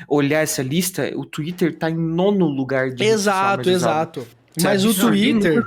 olhar 0.07 0.41
essa 0.41 0.63
lista. 0.63 1.11
O 1.15 1.23
Twitter 1.23 1.75
tá 1.77 1.89
em 1.89 1.97
nono 1.97 2.47
lugar 2.47 2.89
de 2.89 3.03
Exato, 3.03 3.69
exato. 3.69 4.27
Mas 4.61 4.83
absurdo. 4.83 5.15
E 5.15 5.35
o 5.35 5.39
Twitter... 5.39 5.65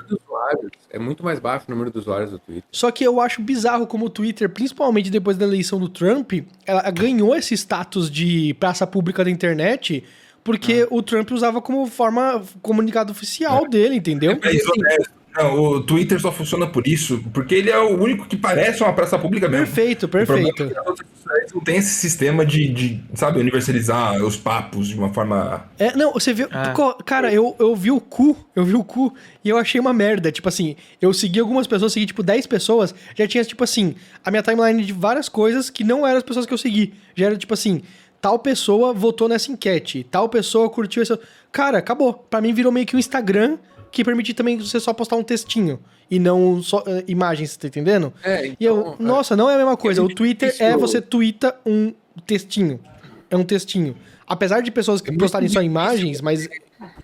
usuários, 0.53 0.73
É 0.91 0.99
muito 0.99 1.25
mais 1.25 1.39
baixo 1.39 1.67
o 1.69 1.71
número 1.71 1.91
de 1.91 1.99
usuários 1.99 2.31
do 2.31 2.39
Twitter. 2.39 2.65
Só 2.71 2.91
que 2.91 3.05
eu 3.05 3.21
acho 3.21 3.43
bizarro 3.43 3.87
como 3.87 4.07
o 4.07 4.11
Twitter, 4.11 4.49
principalmente 4.49 5.11
depois 5.11 5.37
da 5.37 5.45
eleição 5.47 5.79
do 5.79 5.89
Trump, 5.89 6.33
ela 6.67 6.89
ganhou 6.91 7.35
esse 7.35 7.55
status 7.55 8.11
de 8.11 8.55
praça 8.55 8.87
pública 8.87 9.25
da 9.25 9.31
internet 9.31 10.05
porque 10.43 10.87
o 10.91 11.03
Trump 11.03 11.31
usava 11.33 11.61
como 11.61 11.87
forma 11.87 12.43
comunicado 12.63 13.13
oficial 13.13 13.69
dele, 13.69 13.97
entendeu? 13.97 14.39
É 14.43 14.53
isso, 14.53 14.73
é. 14.87 15.20
Não, 15.37 15.61
o 15.61 15.81
Twitter 15.81 16.21
só 16.21 16.33
funciona 16.33 16.67
por 16.67 16.89
isso, 16.89 17.23
porque 17.33 17.55
ele 17.55 17.71
é 17.71 17.79
o 17.79 17.97
único 17.97 18.27
que 18.27 18.37
parece 18.37 18.83
uma 18.83 18.93
praça 18.93 19.19
pública 19.19 19.49
mesmo. 19.49 19.67
Perfeito, 19.67 20.07
é 20.07 20.09
perfeito. 20.09 20.55
que 20.55 20.77
as 20.77 20.87
outras 20.87 21.09
sociedades 21.15 21.55
não 21.55 21.61
tem 21.61 21.77
esse 21.77 21.91
sistema 21.91 22.45
de, 22.45 22.69
de, 22.69 23.01
sabe, 23.15 23.39
universalizar 23.39 24.23
os 24.25 24.37
papos 24.37 24.89
de 24.89 24.97
uma 24.97 25.13
forma. 25.15 25.67
É, 25.79 25.97
não, 25.97 26.13
você 26.13 26.33
viu. 26.33 26.49
Ah. 26.51 26.75
Cara, 27.05 27.33
eu, 27.33 27.55
eu 27.61 27.77
vi 27.77 27.93
o 27.93 28.01
cu, 28.01 28.37
eu 28.57 28.65
vi 28.65 28.75
o 28.75 28.83
cu 28.83 29.15
e 29.45 29.49
eu 29.49 29.57
achei 29.57 29.81
uma 29.81 29.93
merda. 29.93 30.33
Tipo 30.33 30.49
assim, 30.49 30.75
eu 31.01 31.13
segui 31.15 31.39
algumas 31.39 31.67
pessoas, 31.67 31.93
segui 31.93 32.07
tipo 32.07 32.25
10 32.25 32.47
pessoas, 32.49 32.93
já 33.15 33.27
tinha, 33.27 33.45
tipo 33.45 33.63
assim, 33.63 33.95
a 34.25 34.31
minha 34.31 34.43
timeline 34.43 34.85
de 34.85 34.93
várias 34.93 35.29
coisas 35.29 35.71
que 35.71 35.85
não 35.85 36.05
eram 36.05 36.19
as 36.19 36.25
pessoas 36.25 36.45
que 36.45 36.53
eu 36.53 36.59
segui. 36.59 36.93
Já 37.15 37.27
era 37.27 37.37
tipo 37.37 37.55
assim, 37.55 37.83
tal 38.21 38.39
pessoa 38.39 38.93
votou 38.93 39.29
nessa 39.29 39.53
enquete, 39.53 40.05
tal 40.11 40.29
pessoa 40.29 40.69
curtiu 40.69 41.03
essa. 41.03 41.19
Cara, 41.53 41.79
acabou. 41.79 42.15
Pra 42.15 42.41
mim 42.41 42.53
virou 42.53 42.73
meio 42.73 42.87
que 42.87 42.97
um 42.97 42.99
Instagram 42.99 43.59
que 43.91 44.05
permite 44.05 44.35
também 44.35 44.59
você 44.59 44.79
só 44.81 44.93
postar 44.93 45.17
um 45.17 45.23
textinho 45.23 45.81
e 46.11 46.19
não 46.19 46.63
só 46.63 46.83
eh, 46.87 47.05
imagens, 47.09 47.57
tá 47.57 47.69
entendendo? 47.69 48.13
É, 48.23 48.49
E 48.59 48.65
eu, 48.65 48.97
nossa, 48.99 49.37
não 49.37 49.49
é 49.51 49.55
a 49.55 49.59
mesma 49.59 49.77
coisa. 49.77 50.03
O 50.03 50.09
Twitter 50.15 50.55
é 50.59 50.77
você 50.77 51.01
twitta 51.01 51.57
um 51.67 51.93
textinho. 52.27 52.81
É 53.29 53.37
um 53.37 53.45
textinho. 53.45 53.97
Apesar 54.27 54.61
de 54.61 54.71
pessoas 54.71 55.01
que 55.01 55.11
É 55.11 55.17
postarem 55.17 55.49
só 55.49 55.63
imagens, 55.63 56.21
mas 56.21 56.49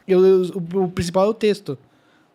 eu, 0.07 0.25
eu- 0.27 0.43
o, 0.75 0.85
o 0.85 0.91
principal 0.91 1.27
é 1.27 1.29
o 1.29 1.35
texto. 1.35 1.79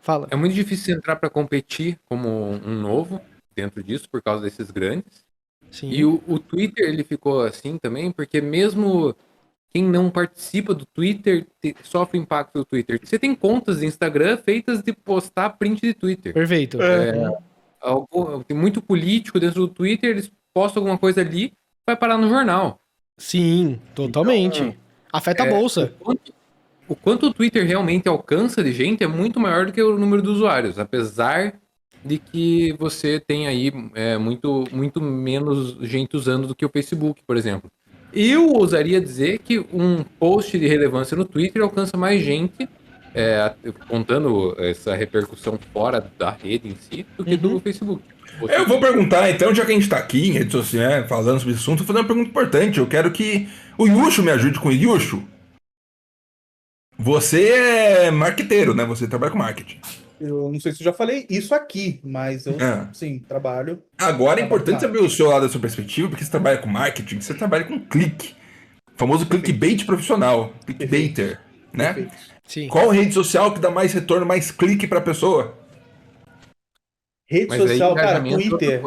Fala. 0.01 0.27
É 0.31 0.35
muito 0.35 0.53
difícil 0.53 0.85
você 0.85 0.91
entrar 0.93 1.15
para 1.17 1.29
competir 1.29 1.99
como 2.05 2.27
um 2.29 2.75
novo 2.81 3.21
dentro 3.55 3.83
disso, 3.83 4.09
por 4.09 4.21
causa 4.21 4.43
desses 4.43 4.71
grandes. 4.71 5.23
Sim. 5.69 5.89
E 5.91 6.03
o, 6.03 6.21
o 6.27 6.39
Twitter, 6.39 6.89
ele 6.89 7.03
ficou 7.03 7.41
assim 7.41 7.77
também, 7.77 8.11
porque 8.11 8.41
mesmo 8.41 9.15
quem 9.73 9.83
não 9.83 10.09
participa 10.09 10.73
do 10.73 10.85
Twitter 10.85 11.47
te- 11.61 11.75
sofre 11.83 12.17
impacto 12.19 12.53
do 12.59 12.65
Twitter. 12.65 12.99
Você 13.03 13.17
tem 13.17 13.33
contas 13.33 13.79
de 13.79 13.85
Instagram 13.85 14.37
feitas 14.37 14.81
de 14.81 14.91
postar 14.93 15.51
print 15.51 15.81
de 15.81 15.93
Twitter. 15.93 16.33
Perfeito. 16.33 16.77
Algo- 17.79 18.43
tem 18.43 18.55
muito 18.55 18.81
político 18.81 19.39
dentro 19.39 19.61
do 19.61 19.67
Twitter, 19.67 20.09
eles 20.11 20.31
postam 20.53 20.81
alguma 20.81 20.97
coisa 20.97 21.21
ali, 21.21 21.53
vai 21.85 21.95
parar 21.95 22.17
no 22.17 22.27
jornal. 22.29 22.79
Sim, 23.17 23.79
totalmente. 23.95 24.61
Então, 24.61 24.75
Afeta 25.13 25.43
a 25.43 25.47
é, 25.47 25.49
bolsa. 25.49 25.93
O 25.99 26.03
quanto, 26.03 26.33
o 26.87 26.95
quanto 26.95 27.25
o 27.27 27.33
Twitter 27.33 27.65
realmente 27.65 28.07
alcança 28.07 28.63
de 28.63 28.71
gente 28.71 29.03
é 29.03 29.07
muito 29.07 29.39
maior 29.39 29.65
do 29.65 29.71
que 29.73 29.81
o 29.81 29.97
número 29.97 30.21
de 30.21 30.29
usuários, 30.29 30.77
apesar 30.79 31.59
de 32.03 32.17
que 32.17 32.73
você 32.79 33.19
tem 33.19 33.47
aí 33.47 33.71
é, 33.93 34.17
muito, 34.17 34.63
muito 34.71 34.99
menos 35.01 35.77
gente 35.81 36.15
usando 36.15 36.47
do 36.47 36.55
que 36.55 36.65
o 36.65 36.69
Facebook, 36.69 37.21
por 37.25 37.37
exemplo. 37.37 37.69
Eu 38.13 38.49
ousaria 38.49 38.99
dizer 38.99 39.39
que 39.39 39.59
um 39.73 40.03
post 40.19 40.57
de 40.57 40.67
relevância 40.67 41.15
no 41.15 41.25
Twitter 41.25 41.61
alcança 41.61 41.97
mais 41.97 42.21
gente, 42.21 42.67
é, 43.13 43.53
contando 43.87 44.55
essa 44.57 44.95
repercussão 44.95 45.59
fora 45.73 46.11
da 46.17 46.31
rede 46.31 46.67
em 46.67 46.75
si, 46.75 47.05
do 47.17 47.23
que 47.23 47.37
do 47.37 47.59
Facebook. 47.59 48.03
Eu 48.49 48.65
vou 48.65 48.79
perguntar, 48.79 49.29
então, 49.29 49.53
já 49.53 49.65
que 49.65 49.71
a 49.71 49.75
gente 49.75 49.89
tá 49.89 49.97
aqui 49.97 50.29
em 50.29 50.31
rede 50.31 50.51
social, 50.51 50.89
né, 50.89 51.03
falando 51.03 51.39
sobre 51.39 51.53
esse 51.53 51.61
assunto, 51.61 51.79
vou 51.79 51.87
fazer 51.87 51.99
uma 51.99 52.07
pergunta 52.07 52.29
importante. 52.29 52.79
Eu 52.79 52.87
quero 52.87 53.11
que 53.11 53.47
o 53.77 53.87
Yusho 53.87 54.23
me 54.23 54.31
ajude 54.31 54.59
com 54.59 54.71
isso. 54.71 54.81
Yusho, 54.83 55.23
você 56.97 57.49
é 57.49 58.11
marqueteiro, 58.11 58.73
né? 58.73 58.85
Você 58.85 59.07
trabalha 59.07 59.31
com 59.31 59.37
marketing. 59.37 59.79
Eu 60.21 60.51
não 60.51 60.59
sei 60.59 60.71
se 60.71 60.81
eu 60.81 60.85
já 60.85 60.93
falei 60.93 61.25
isso 61.27 61.55
aqui, 61.55 61.99
mas 62.03 62.45
eu, 62.45 62.55
Ah. 62.61 62.87
sim, 62.93 63.17
trabalho. 63.17 63.81
Agora 63.97 64.39
é 64.39 64.43
importante 64.43 64.79
saber 64.81 64.99
o 64.99 65.09
seu 65.09 65.27
lado 65.27 65.47
da 65.47 65.49
sua 65.49 65.59
perspectiva, 65.59 66.09
porque 66.09 66.23
você 66.23 66.29
trabalha 66.29 66.59
com 66.59 66.69
marketing, 66.69 67.19
você 67.19 67.33
trabalha 67.33 67.63
com 67.63 67.79
clique. 67.79 68.35
O 68.93 68.97
famoso 68.99 69.25
clickbait 69.25 69.83
profissional. 69.83 70.53
Clickbaiter, 70.63 71.41
né? 71.73 71.93
Perfeito. 71.93 72.15
Sim. 72.47 72.67
Qual 72.67 72.89
rede 72.89 73.13
social 73.13 73.51
que 73.51 73.59
dá 73.59 73.71
mais 73.71 73.93
retorno, 73.93 74.25
mais 74.25 74.51
clique 74.51 74.87
pra 74.87 75.01
pessoa? 75.01 75.57
Rede 77.27 77.47
Mas 77.47 77.61
aí 77.61 77.67
social, 77.69 77.95
cara, 77.95 78.19
é 78.19 78.31
Twitter. 78.31 78.81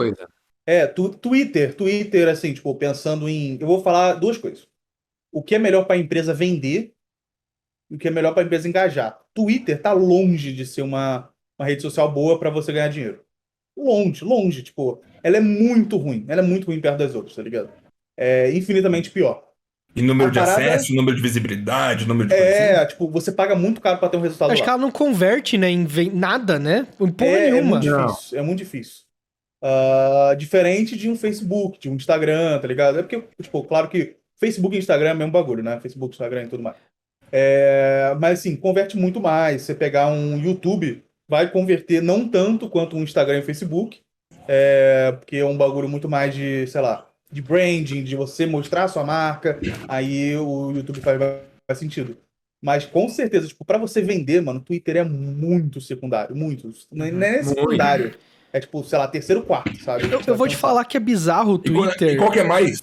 É, 0.67 0.87
tu, 0.87 1.09
Twitter, 1.09 1.75
Twitter, 1.75 2.29
assim, 2.29 2.53
tipo, 2.55 2.73
pensando 2.77 3.29
em. 3.29 3.59
Eu 3.61 3.67
vou 3.67 3.83
falar 3.83 4.15
duas 4.15 4.39
coisas. 4.39 4.69
O 5.33 5.43
que 5.43 5.57
é 5.57 5.59
melhor 5.59 5.85
para 5.85 5.97
a 5.97 5.99
empresa 5.99 6.33
vender 6.33 6.93
o 7.95 7.99
que 7.99 8.09
é 8.09 8.11
melhor 8.11 8.33
para 8.33 8.43
a 8.43 8.47
empresa 8.47 8.69
engajar. 8.69 9.19
Twitter 9.35 9.81
tá 9.81 9.93
longe 9.93 10.53
de 10.53 10.67
ser 10.67 10.83
uma, 10.83 11.29
uma 11.59 11.67
rede 11.67 11.83
social 11.83 12.11
boa 12.11 12.39
para 12.39 12.51
você 12.51 12.73
ganhar 12.73 12.89
dinheiro. 12.89 13.21
Longe, 13.77 14.25
longe. 14.25 14.63
Tipo, 14.63 15.01
ela 15.23 15.37
é 15.37 15.41
muito 15.41 15.97
ruim. 15.97 16.25
Ela 16.29 16.41
é 16.43 16.45
muito 16.45 16.67
ruim 16.67 16.81
perto 16.81 16.99
das 16.99 17.15
outras, 17.15 17.35
tá 17.35 17.43
ligado? 17.43 17.71
É 18.17 18.53
infinitamente 18.53 19.11
pior. 19.11 19.43
E 19.97 20.03
número 20.03 20.29
A 20.31 20.33
de 20.33 20.39
parada 20.41 20.61
acesso, 20.61 20.95
número 20.95 21.17
de 21.17 21.23
visibilidade, 21.23 22.07
número 22.07 22.29
de. 22.29 22.35
coisa? 22.35 22.51
É, 22.51 22.85
tipo, 22.87 23.09
você 23.09 23.31
paga 23.31 23.55
muito 23.55 23.81
caro 23.81 23.99
para 23.99 24.09
ter 24.09 24.17
um 24.17 24.21
resultado 24.21 24.51
Acho 24.51 24.61
lá. 24.61 24.65
que 24.65 24.71
ela 24.71 24.79
não 24.79 24.91
converte, 24.91 25.57
né, 25.57 25.71
em 25.71 25.87
nada, 26.13 26.59
né? 26.59 26.87
Em 27.01 27.11
porra 27.13 27.31
É, 27.31 27.47
é 27.49 27.51
nenhuma. 27.53 27.79
muito 27.79 27.83
difícil, 27.83 28.39
é 28.39 28.43
muito 28.43 28.59
difícil. 28.59 29.05
Ah, 29.63 30.35
diferente 30.37 30.97
de 30.97 31.09
um 31.09 31.17
Facebook, 31.17 31.79
de 31.79 31.89
um 31.89 31.95
Instagram, 31.95 32.59
tá 32.59 32.67
ligado? 32.69 32.99
É 32.99 33.03
porque, 33.03 33.23
tipo, 33.41 33.63
claro 33.65 33.89
que 33.89 34.17
Facebook 34.39 34.75
e 34.75 34.79
Instagram 34.81 35.11
é 35.11 35.15
o 35.15 35.17
mesmo 35.17 35.33
bagulho, 35.33 35.63
né? 35.63 35.79
Facebook, 35.81 36.13
Instagram 36.13 36.43
e 36.45 36.49
tudo 36.49 36.63
mais. 36.63 36.77
É, 37.37 38.15
mas 38.21 38.39
assim, 38.39 38.55
converte 38.55 38.97
muito 38.97 39.21
mais. 39.21 39.63
Você 39.63 39.75
pegar 39.75 40.07
um 40.07 40.39
YouTube, 40.39 41.03
vai 41.29 41.51
converter 41.51 42.01
não 42.01 42.29
tanto 42.29 42.69
quanto 42.71 42.97
um 42.97 43.03
Instagram 43.03 43.41
e 43.41 43.43
Facebook, 43.43 44.01
é, 44.47 45.11
porque 45.19 45.39
é 45.39 45.45
um 45.45 45.57
bagulho 45.57 45.89
muito 45.89 46.09
mais 46.09 46.33
de, 46.33 46.65
sei 46.69 46.81
lá, 46.81 47.09
de 47.33 47.43
branding, 47.43 48.05
de 48.05 48.15
você 48.15 48.47
mostrar 48.47 48.85
a 48.85 48.89
sua 48.89 49.03
marca, 49.03 49.59
aí 49.89 50.37
o 50.37 50.71
YouTube 50.71 51.01
faz, 51.01 51.19
faz 51.67 51.79
sentido. 51.81 52.17
Mas 52.63 52.87
com 52.87 53.09
certeza, 53.09 53.49
tipo, 53.49 53.65
pra 53.65 53.79
você 53.79 54.01
vender, 54.01 54.41
mano, 54.41 54.61
o 54.61 54.63
Twitter 54.63 54.99
é 54.99 55.03
muito 55.05 55.81
secundário, 55.81 56.37
muito. 56.37 56.71
Não 56.93 57.05
é 57.05 57.11
não 57.11 57.27
é 57.27 57.43
Muito. 57.43 57.49
secundário. 57.49 58.15
É 58.53 58.61
tipo, 58.61 58.85
sei 58.85 58.97
lá, 58.99 59.09
terceiro, 59.09 59.43
quarto, 59.43 59.77
sabe? 59.83 60.05
Eu, 60.05 60.23
eu 60.25 60.37
vou 60.37 60.47
te 60.47 60.57
falar 60.57 60.85
que 60.85 60.97
é 60.97 61.01
bizarro 61.01 61.55
o 61.55 61.63
E 61.67 61.71
qual- 61.73 61.89
Twitter. 61.89 62.15
E 62.15 62.17
qual 62.17 62.31
que 62.31 62.39
é 62.39 62.45
mais? 62.45 62.81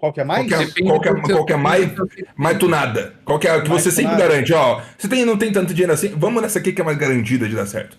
Qual 0.00 0.12
que 0.14 0.20
é 0.20 0.24
mais? 0.24 0.40
Qual 0.40 0.48
que 0.48 0.54
é- 0.54 0.66
Depende 0.66 0.88
qual 0.88 1.00
que 1.00 1.08
é- 1.08 1.14
do 1.14 1.26
seu- 1.26 1.36
qual 1.36 1.46
que 1.46 1.52
é 1.52 1.56
mais- 1.56 1.90
Mais 2.34 2.58
tunada. 2.58 3.14
Qual 3.24 3.38
que 3.38 3.46
é 3.46 3.50
a 3.50 3.60
que 3.60 3.68
Mais 3.68 3.82
você 3.82 3.90
sempre 3.90 4.12
tunada. 4.12 4.28
garante? 4.30 4.52
Ó, 4.54 4.80
você 4.98 5.08
tem, 5.08 5.24
não 5.26 5.36
tem 5.36 5.52
tanto 5.52 5.74
dinheiro 5.74 5.92
assim? 5.92 6.08
Vamos 6.16 6.40
nessa 6.42 6.58
aqui 6.58 6.72
que 6.72 6.80
é 6.80 6.84
mais 6.84 6.96
garantida 6.96 7.46
de 7.46 7.54
dar 7.54 7.66
certo. 7.66 7.98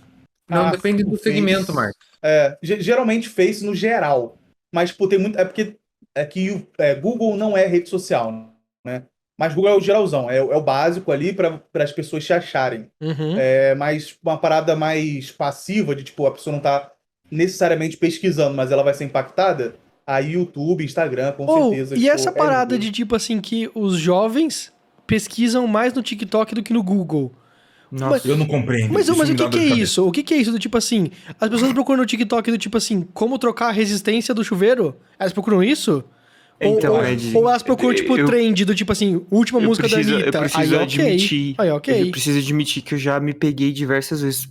Não, 0.50 0.66
Ah, 0.66 0.72
depende 0.72 1.04
do 1.04 1.14
o 1.14 1.18
segmento, 1.18 1.68
Face. 1.68 1.76
Marcos. 1.76 1.98
É, 2.24 2.58
ge- 2.62 2.82
geralmente 2.82 3.30
Face 3.30 3.64
no 3.64 3.74
geral. 3.76 4.36
Mas, 4.74 4.90
tipo, 4.90 5.08
tem 5.08 5.20
muito. 5.20 5.40
É 5.40 5.46
porque 5.46 5.76
é 6.16 6.26
que 6.26 6.50
o- 6.52 6.68
é, 6.80 6.96
Google 6.96 7.38
não 7.38 7.56
é 7.56 7.66
rede 7.68 7.88
social, 7.88 8.50
né? 8.84 9.04
Mas 9.40 9.54
Google 9.54 9.72
é 9.72 9.76
o 9.76 9.80
geralzão, 9.82 10.30
é, 10.30 10.42
o- 10.44 10.52
é 10.52 10.56
o 10.58 10.62
básico 10.62 11.12
ali 11.12 11.34
para 11.34 11.62
as 11.76 11.92
pessoas 11.92 12.26
se 12.26 12.34
acharem. 12.34 12.90
Uhum. 13.02 13.36
É 13.38 13.74
mais 13.76 14.16
uma 14.24 14.38
parada 14.38 14.76
mais 14.76 15.32
passiva, 15.32 15.96
de 15.96 16.04
tipo, 16.04 16.26
a 16.28 16.32
pessoa 16.32 16.54
não 16.56 16.62
tá 16.62 16.92
necessariamente 17.32 17.96
pesquisando, 17.98 18.56
mas 18.56 18.72
ela 18.72 18.84
vai 18.84 18.94
ser 18.94 19.06
impactada. 19.06 19.76
Aí 20.12 20.34
YouTube, 20.34 20.84
Instagram, 20.84 21.32
com 21.34 21.45
Ou, 21.45 21.69
certeza. 21.69 21.95
e 21.95 22.00
tipo, 22.00 22.12
essa 22.12 22.30
é 22.30 22.34
parada 22.34 22.76
Google. 22.76 22.80
de 22.80 22.91
tipo 22.91 23.15
assim 23.15 23.39
que 23.39 23.69
os 23.74 23.97
jovens 23.97 24.71
pesquisam 25.08 25.65
mais 25.67 25.93
no 25.93 26.02
TikTok 26.02 26.54
do 26.56 26.63
que 26.63 26.74
no 26.74 26.84
Google. 26.84 27.32
Nossa. 27.91 28.26
Eu 28.28 28.38
não 28.38 28.45
compreendo. 28.45 28.93
Mas, 28.93 29.10
mas 29.10 29.30
o 29.30 29.36
que, 29.36 29.50
que 29.50 29.58
é 29.58 29.63
cabeça. 29.63 29.80
isso? 29.82 30.08
O 30.08 30.12
que, 30.12 30.24
que 30.24 30.34
é 30.34 30.38
isso 30.38 30.52
do 30.52 30.60
tipo 30.60 30.78
assim? 30.78 31.12
As 31.39 31.50
pessoas 31.50 31.74
procuram 31.74 32.00
no 32.00 32.06
TikTok 32.06 32.50
do 32.50 32.58
tipo 32.58 32.78
assim, 32.78 33.06
como 33.13 33.38
trocar 33.38 33.67
a 33.67 33.71
resistência 33.71 34.34
do 34.34 34.43
chuveiro? 34.45 34.95
Elas 35.19 35.34
procuram 35.34 35.62
isso? 35.62 36.02
Então, 36.63 36.93
ou, 36.93 37.04
Ed, 37.06 37.36
ou 37.36 37.50
elas 37.50 37.63
procuram, 37.63 37.93
tipo, 37.95 38.15
eu- 38.17 38.26
trend 38.28 38.63
do 38.65 38.76
tipo 38.76 38.91
assim, 38.91 39.26
última 39.32 39.60
eu 39.60 39.65
música 39.67 39.88
preciso, 39.89 40.10
da 40.12 40.15
eu 40.15 40.21
Anitta. 40.24 40.39
preciso 40.39 40.62
Aí, 40.62 40.84
ok. 40.84 40.84
admitir. 41.06 41.56
Aí, 41.58 41.69
ok. 41.71 42.02
Eu 42.04 42.12
preciso 42.12 42.38
admitir 42.39 42.84
que 42.84 42.93
eu 42.93 43.00
já 43.00 43.19
me 43.19 43.34
peguei 43.34 43.71
diversas 43.74 44.21
vezes 44.21 44.47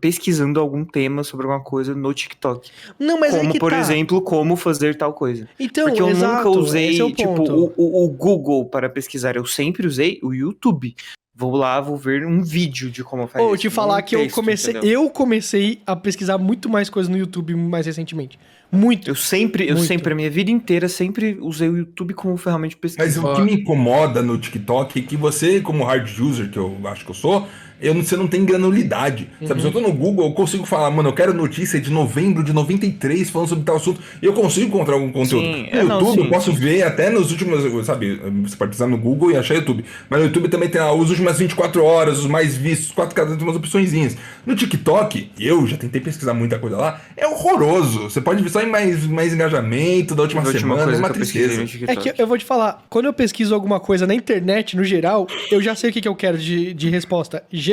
pesquisando 0.00 0.60
algum 0.60 0.84
tema 0.84 1.24
sobre 1.24 1.46
alguma 1.46 1.62
coisa 1.64 1.94
no 1.94 2.12
TikTok. 2.12 2.70
Não, 2.98 3.18
mas 3.18 3.34
como, 3.34 3.52
que 3.52 3.58
por 3.58 3.70
tá. 3.72 3.80
exemplo, 3.80 4.20
como 4.22 4.56
fazer 4.56 4.96
tal 4.96 5.12
coisa. 5.12 5.48
Então, 5.58 5.86
Porque 5.86 6.00
eu 6.02 6.08
exato, 6.08 6.48
nunca 6.48 6.58
usei, 6.60 6.90
esse 6.90 7.00
é 7.00 7.04
o 7.04 7.10
tipo, 7.10 7.42
o, 7.50 7.72
o- 7.76 8.04
o 8.04 8.08
Google 8.08 8.64
para 8.66 8.88
pesquisar. 8.88 9.36
Eu 9.36 9.46
sempre 9.46 9.86
usei 9.86 10.18
o 10.22 10.32
YouTube. 10.32 10.94
Vou 11.34 11.56
lá, 11.56 11.80
vou 11.80 11.96
ver 11.96 12.26
um 12.26 12.42
vídeo 12.42 12.90
de 12.90 13.02
como 13.02 13.26
faz 13.26 13.42
Ou 13.42 13.56
te 13.56 13.70
falar 13.70 14.00
um 14.00 14.02
que 14.02 14.14
eu 14.14 14.20
texto, 14.20 14.34
comecei, 14.34 14.74
entendeu? 14.76 15.02
eu 15.04 15.10
comecei 15.10 15.80
a 15.86 15.96
pesquisar 15.96 16.36
muito 16.36 16.68
mais 16.68 16.90
coisas 16.90 17.08
no 17.10 17.16
YouTube 17.16 17.54
mais 17.56 17.86
recentemente. 17.86 18.38
Muito. 18.70 19.08
Eu 19.10 19.14
sempre, 19.14 19.64
eu 19.66 19.74
Muito. 19.74 19.86
sempre, 19.88 20.12
a 20.12 20.16
minha 20.16 20.30
vida 20.30 20.50
inteira, 20.50 20.88
sempre 20.88 21.38
usei 21.40 21.68
o 21.70 21.76
YouTube 21.78 22.12
como 22.14 22.36
ferramenta 22.36 22.74
de 22.74 22.76
pesquisa. 22.80 23.20
Mas 23.22 23.32
o 23.32 23.34
que 23.34 23.42
me 23.42 23.60
incomoda 23.62 24.22
no 24.22 24.36
TikTok 24.38 24.98
é 24.98 25.02
que 25.02 25.16
você, 25.16 25.60
como 25.60 25.84
hard 25.84 26.06
user, 26.20 26.50
que 26.50 26.58
eu 26.58 26.76
acho 26.84 27.04
que 27.04 27.10
eu 27.10 27.14
sou, 27.14 27.46
eu 27.82 27.92
não, 27.92 28.02
você 28.02 28.16
não 28.16 28.28
tem 28.28 28.44
granulidade. 28.44 29.28
Sabe, 29.46 29.60
se 29.60 29.66
eu 29.66 29.72
tô 29.72 29.80
no 29.80 29.92
Google, 29.92 30.26
eu 30.26 30.32
consigo 30.32 30.64
falar, 30.64 30.88
mano, 30.90 31.08
eu 31.08 31.12
quero 31.12 31.34
notícia 31.34 31.80
de 31.80 31.90
novembro 31.90 32.44
de 32.44 32.52
93 32.52 33.28
falando 33.28 33.48
sobre 33.48 33.64
tal 33.64 33.76
assunto, 33.76 34.00
e 34.22 34.24
eu 34.24 34.32
consigo 34.32 34.68
encontrar 34.68 34.94
algum 34.94 35.10
conteúdo. 35.10 35.44
Sim, 35.44 35.62
no 35.62 35.68
é, 35.68 35.82
não, 35.82 35.98
YouTube, 35.98 36.14
sim, 36.14 36.24
eu 36.24 36.30
posso 36.30 36.52
ver 36.52 36.82
até 36.84 37.10
nos 37.10 37.32
últimos, 37.32 37.84
sabe, 37.84 38.20
você 38.44 38.56
pode 38.56 38.68
precisar 38.68 38.86
no 38.86 38.96
Google 38.96 39.32
e 39.32 39.36
achar 39.36 39.54
YouTube. 39.54 39.84
Mas 40.08 40.20
no 40.20 40.26
YouTube 40.26 40.48
também 40.48 40.68
tem 40.68 40.80
ah, 40.80 40.92
os 40.92 41.10
últimas 41.10 41.38
24 41.38 41.82
horas, 41.82 42.20
os 42.20 42.26
mais 42.26 42.56
vistos, 42.56 42.92
quatro 42.92 43.14
cada 43.14 43.34
tem 43.34 43.44
umas 43.44 43.56
opçõezinhas. 43.56 44.16
No 44.46 44.54
TikTok, 44.54 45.32
eu 45.40 45.66
já 45.66 45.76
tentei 45.76 46.00
pesquisar 46.00 46.34
muita 46.34 46.60
coisa 46.60 46.76
lá, 46.76 47.00
é 47.16 47.26
horroroso. 47.26 48.04
Você 48.04 48.20
pode 48.20 48.42
ver 48.42 48.48
só 48.48 48.62
em 48.62 48.66
mais, 48.66 49.06
mais 49.06 49.34
engajamento 49.34 50.14
da 50.14 50.22
última, 50.22 50.42
A 50.42 50.46
última 50.46 50.76
semana, 50.76 50.92
é 50.92 50.98
uma 50.98 51.10
tristeza. 51.10 51.64
É 51.88 51.96
que 51.96 52.14
eu 52.16 52.26
vou 52.28 52.38
te 52.38 52.44
falar, 52.44 52.84
quando 52.88 53.06
eu 53.06 53.12
pesquiso 53.12 53.52
alguma 53.54 53.80
coisa 53.80 54.06
na 54.06 54.14
internet, 54.14 54.76
no 54.76 54.84
geral, 54.84 55.26
eu 55.50 55.60
já 55.60 55.74
sei 55.74 55.90
o 55.90 55.92
que, 55.92 56.00
que 56.00 56.08
eu 56.08 56.14
quero 56.14 56.38
de, 56.38 56.72
de 56.72 56.88
resposta. 56.88 57.42
Geralmente 57.50 57.71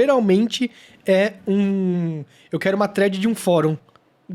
é 1.05 1.33
um. 1.47 2.23
Eu 2.51 2.59
quero 2.59 2.75
uma 2.75 2.87
thread 2.87 3.19
de 3.19 3.27
um 3.27 3.35
fórum 3.35 3.77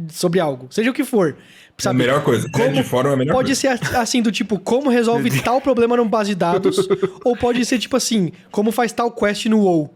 sobre 0.08 0.40
algo, 0.40 0.66
seja 0.70 0.90
o 0.90 0.94
que 0.94 1.04
for. 1.04 1.36
É 1.84 1.88
a 1.88 1.92
melhor 1.92 2.22
coisa. 2.22 2.48
Como- 2.50 2.72
de 2.72 2.82
fórum 2.84 3.10
é 3.10 3.14
a 3.14 3.16
melhor 3.16 3.32
Pode 3.34 3.48
coisa. 3.48 3.60
ser 3.78 3.96
assim, 3.96 4.22
do 4.22 4.30
tipo, 4.32 4.58
como 4.58 4.88
resolve 4.90 5.30
tal 5.42 5.60
problema 5.60 5.96
numa 5.96 6.08
base 6.08 6.30
de 6.30 6.34
dados, 6.36 6.76
ou 7.24 7.36
pode 7.36 7.64
ser 7.64 7.78
tipo 7.78 7.96
assim, 7.96 8.30
como 8.50 8.70
faz 8.72 8.92
tal 8.92 9.10
quest 9.10 9.46
no 9.46 9.60
WoW. 9.60 9.92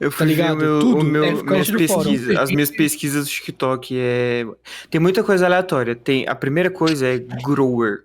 Eu 0.00 0.10
Tá 0.10 0.24
ligado? 0.24 0.56
meu, 0.56 0.78
Tudo 0.80 1.04
meu- 1.04 1.22
é 1.24 1.32
minhas 1.42 1.70
pesquisas, 1.70 2.36
as 2.36 2.50
minhas 2.50 2.70
pesquisas 2.70 3.26
do 3.26 3.30
TikTok 3.30 3.94
é 3.98 4.46
tem 4.88 5.00
muita 5.00 5.22
coisa 5.22 5.44
aleatória. 5.46 5.94
Tem 5.94 6.26
a 6.26 6.34
primeira 6.34 6.70
coisa 6.70 7.06
é 7.06 7.18
grower. 7.18 8.04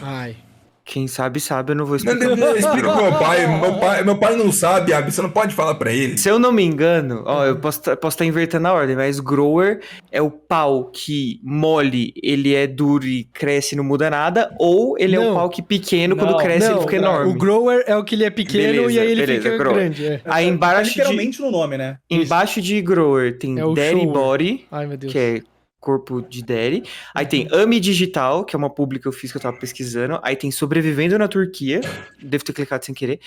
Ai. 0.00 0.36
Quem 0.84 1.06
sabe 1.06 1.38
sabe, 1.38 1.72
eu 1.72 1.76
não 1.76 1.86
vou 1.86 1.94
explicar. 1.96 2.28
não, 2.28 2.36
não, 2.36 2.56
explica 2.56 2.90
pro 2.92 3.02
meu 3.02 3.12
pai. 3.18 3.46
Meu 3.60 3.74
pai, 3.78 4.02
meu 4.04 4.16
pai 4.18 4.36
não 4.36 4.50
sabe, 4.50 4.92
Abi. 4.92 5.12
Você 5.12 5.22
não 5.22 5.30
pode 5.30 5.54
falar 5.54 5.76
pra 5.76 5.92
ele. 5.92 6.18
Se 6.18 6.28
eu 6.28 6.38
não 6.40 6.50
me 6.50 6.64
engano, 6.64 7.22
ó, 7.24 7.44
eu 7.46 7.56
posso 7.56 7.78
estar 7.78 7.96
posso 7.96 8.18
tá 8.18 8.24
invertendo 8.24 8.66
a 8.66 8.72
ordem, 8.72 8.96
mas 8.96 9.20
grower 9.20 9.80
é 10.10 10.20
o 10.20 10.28
pau 10.30 10.90
que 10.92 11.40
mole, 11.44 12.12
ele 12.20 12.52
é 12.54 12.66
duro 12.66 13.06
e 13.06 13.24
cresce 13.32 13.74
e 13.74 13.78
não 13.78 13.84
muda 13.84 14.10
nada, 14.10 14.52
ou 14.58 14.96
ele 14.98 15.14
é 15.14 15.20
Não. 15.20 15.32
o 15.32 15.34
pau 15.36 15.48
que 15.48 15.62
pequeno, 15.62 16.16
quando 16.16 16.36
cresce 16.36 16.66
Não, 16.66 16.72
ele 16.74 16.80
fica 16.82 16.96
enorme. 16.96 17.30
O 17.32 17.34
grower 17.38 17.84
é 17.86 17.96
o 17.96 18.02
que 18.02 18.16
ele 18.16 18.24
é 18.24 18.30
pequeno 18.30 18.72
Beleza, 18.72 18.92
e 18.92 18.98
aí 18.98 19.10
ele 19.12 19.20
beleza, 19.20 19.42
fica 19.42 19.56
grower. 19.58 19.76
grande. 19.78 20.04
é. 20.06 20.20
Aí 20.24 20.46
É 20.46 20.48
embaixo 20.48 20.90
de, 20.92 20.98
literalmente 20.98 21.40
no 21.40 21.50
nome, 21.52 21.78
né? 21.78 21.96
embaixo 22.10 22.60
de 22.60 22.82
grower 22.82 23.38
tem 23.38 23.58
É 23.58 23.62
daddy 23.74 24.06
body, 24.06 24.66
Ai, 24.72 24.86
meu 24.86 24.96
Deus. 24.96 25.12
que 25.12 25.18
é 25.18 25.42
corpo 25.82 26.22
de 26.22 26.42
daddy. 26.42 26.84
Aí 27.12 27.26
tem 27.26 27.48
Ami 27.52 27.80
Digital, 27.80 28.44
que 28.44 28.56
é 28.56 28.58
uma 28.58 28.70
publi 28.70 29.00
que 29.00 29.06
eu 29.08 29.12
fiz 29.12 29.32
que 29.32 29.36
eu 29.36 29.42
tava 29.42 29.58
pesquisando. 29.58 30.18
Aí 30.22 30.36
tem 30.36 30.50
Sobrevivendo 30.50 31.18
na 31.18 31.28
Turquia. 31.28 31.80
Devo 32.22 32.44
ter 32.44 32.52
clicado 32.52 32.84
sem 32.84 32.94
querer. 32.94 33.18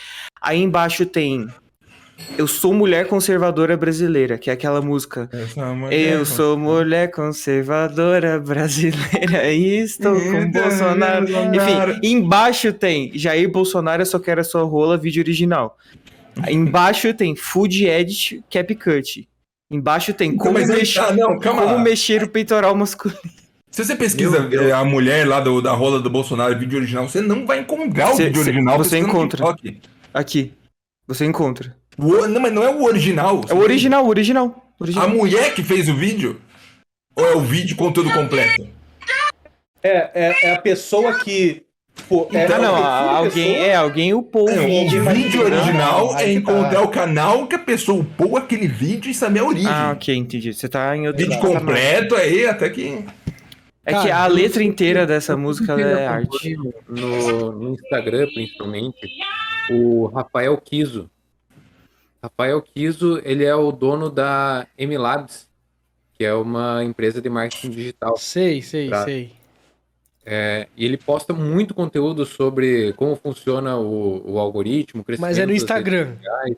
Aí 0.42 0.60
embaixo 0.60 1.06
tem 1.06 1.48
Eu 2.38 2.48
Sou 2.48 2.74
Mulher 2.74 3.08
Conservadora 3.08 3.76
Brasileira, 3.76 4.38
que 4.38 4.50
é 4.50 4.54
aquela 4.54 4.82
música. 4.82 5.30
Eu 5.92 6.26
sou 6.26 6.58
mulher 6.58 7.12
conservadora 7.12 8.40
brasileira 8.40 9.52
e 9.52 9.80
estou 9.80 10.16
com 10.16 10.50
Bolsonaro. 10.50 11.26
Enfim, 11.26 12.00
embaixo 12.02 12.72
tem 12.72 13.12
Jair 13.14 13.52
Bolsonaro, 13.52 14.02
eu 14.02 14.06
só 14.06 14.18
quero 14.18 14.40
a 14.40 14.46
sua 14.46 14.64
rola, 14.64 14.98
vídeo 14.98 15.22
original. 15.22 15.78
Embaixo 16.50 17.14
tem 17.14 17.36
Food 17.36 17.86
Edit 17.86 18.44
Cap 18.50 18.74
Cut. 18.76 19.28
Embaixo 19.70 20.14
tem 20.14 20.36
como, 20.38 20.54
mas 20.54 20.70
aí 20.70 20.78
mexer, 20.80 21.00
tá, 21.00 21.14
não, 21.14 21.40
calma 21.40 21.64
como 21.64 21.80
mexer 21.80 22.24
o 22.24 22.30
peitoral 22.30 22.76
masculino. 22.76 23.20
Se 23.72 23.84
você 23.84 23.96
pesquisa 23.96 24.38
Eu- 24.38 24.52
eu- 24.52 24.70
eh, 24.70 24.72
a 24.72 24.86
mulher 24.86 25.28
lá 25.28 25.40
do- 25.40 25.62
da 25.62 25.74
rola 25.74 26.00
do 26.00 26.10
Bolsonaro, 26.10 26.58
vídeo 26.58 26.78
original, 26.78 27.10
você 27.10 27.20
não 27.20 27.46
vai 27.46 27.60
encontrar 27.60 28.12
o 28.12 28.16
Cê- 28.16 28.26
vídeo 28.26 28.44
cê- 28.44 28.50
original. 28.50 28.78
você 28.78 28.98
encontra. 29.00 29.44
Aqui. 30.14 30.54
Você 31.08 31.26
encontra. 31.26 31.76
O 31.98 32.28
não, 32.28 32.40
mas 32.40 32.54
não 32.54 32.64
é 32.64 32.70
o 32.70 32.84
original. 32.84 33.42
É 33.50 33.54
o 33.54 33.58
original, 33.58 34.06
o 34.06 34.10
original. 34.10 34.74
A 34.80 34.84
original. 34.84 35.10
mulher 35.10 35.54
que 35.54 35.64
fez 35.64 35.90
o 35.90 35.96
vídeo? 35.96 36.40
Ou 37.16 37.26
é 37.26 37.36
o 37.36 37.42
vídeo 37.42 37.76
conteúdo 37.76 38.12
completo? 38.12 38.68
É, 39.84 40.12
é, 40.14 40.48
é 40.50 40.54
a 40.56 40.62
pessoa 40.62 41.20
que. 41.20 41.65
Pô, 42.10 42.28
é, 42.34 42.46
Ah, 42.46 42.52
é 42.52 42.58
o 42.58 42.62
não, 42.62 42.76
alguém, 43.16 43.54
pessoa. 43.54 43.66
é, 43.68 43.76
alguém 43.76 44.14
upou 44.14 44.46
o 44.46 44.50
É, 44.50 44.66
vídeo. 44.66 45.02
o 45.02 45.10
vídeo 45.14 45.50
não, 45.50 45.58
original 45.58 46.06
não, 46.08 46.18
é 46.18 46.18
que 46.18 46.24
tá. 46.26 46.32
encontrar 46.52 46.82
o 46.82 46.88
canal 46.90 47.48
que 47.48 47.56
a 47.56 47.60
pessoa 47.60 48.02
upou 48.02 48.38
aquele 48.38 48.68
vídeo 48.68 49.10
e 49.10 49.14
saber 49.14 49.40
a 49.40 49.46
origem. 49.46 49.68
Ah, 49.72 49.92
ok, 49.96 50.14
entendi. 50.16 50.54
Você 50.54 50.68
tá 50.70 50.96
em 50.96 51.08
outro 51.08 51.24
Vídeo 51.26 51.40
completo 51.40 52.16
aí, 52.16 52.46
até 52.46 52.70
que. 52.70 53.04
É 53.88 53.94
que 53.94 54.08
Cara, 54.10 54.24
a 54.24 54.28
letra 54.28 54.64
inteira 54.64 55.06
dessa 55.06 55.38
música 55.38 55.80
é 55.80 56.06
arte. 56.08 56.56
No, 56.88 57.52
no 57.52 57.74
Instagram, 57.76 58.28
principalmente, 58.34 58.98
o 59.72 60.08
Rafael 60.08 60.58
Kiso. 60.58 61.10
Rafael 62.22 62.62
Kiso, 62.62 63.22
ele 63.24 63.46
é 63.46 63.56
o 63.56 63.72
dono 63.72 64.10
da 64.10 64.66
MLabs, 64.78 65.48
que 66.18 66.26
é 66.26 66.34
uma 66.34 66.84
empresa 66.84 67.22
de 67.22 67.30
marketing 67.30 67.70
digital. 67.70 68.18
Sei, 68.18 68.62
sei, 68.62 68.90
Pra- 68.90 69.06
sei. 69.06 69.32
É, 70.26 70.68
e 70.76 70.84
ele 70.84 70.98
posta 70.98 71.34
muito 71.34 71.74
conteúdo 71.76 72.26
sobre 72.26 72.94
como 72.94 73.16
funciona 73.16 73.78
o, 73.78 74.34
o 74.34 74.40
algoritmo, 74.40 75.02
o 75.02 75.06
crescimento 75.06 75.30
Mas 75.30 75.38
é 75.38 75.46
no 75.46 75.54
Instagram. 75.54 76.16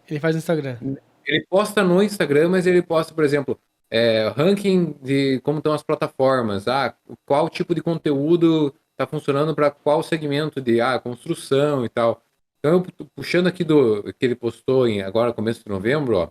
Ele 0.10 0.20
faz 0.20 0.36
no 0.36 0.40
Instagram. 0.40 0.78
Ele 1.26 1.46
posta 1.50 1.84
no 1.84 2.02
Instagram, 2.02 2.48
mas 2.50 2.66
ele 2.66 2.82
posta, 2.82 3.14
por 3.14 3.26
exemplo, 3.26 3.60
é, 3.92 4.32
ranking 4.36 4.96
de 5.04 5.42
como 5.44 5.58
estão 5.58 5.74
as 5.74 5.84
plataformas, 5.84 6.68
ah, 6.68 6.96
qual 7.26 7.50
tipo 7.50 7.76
de 7.76 7.82
conteúdo 7.82 8.74
está 8.92 9.06
funcionando 9.06 9.54
para 9.54 9.70
qual 9.70 10.02
segmento 10.02 10.62
de 10.62 10.80
ah, 10.80 10.98
construção 10.98 11.84
e 11.84 11.90
tal. 11.90 12.22
Então, 12.60 12.72
eu 12.72 12.82
pu- 12.82 13.06
puxando 13.16 13.48
aqui 13.48 13.64
do 13.66 14.02
que 14.18 14.26
ele 14.26 14.36
postou 14.36 14.88
em 14.88 15.02
agora, 15.02 15.34
começo 15.34 15.64
de 15.64 15.70
novembro, 15.70 16.18
ó, 16.18 16.30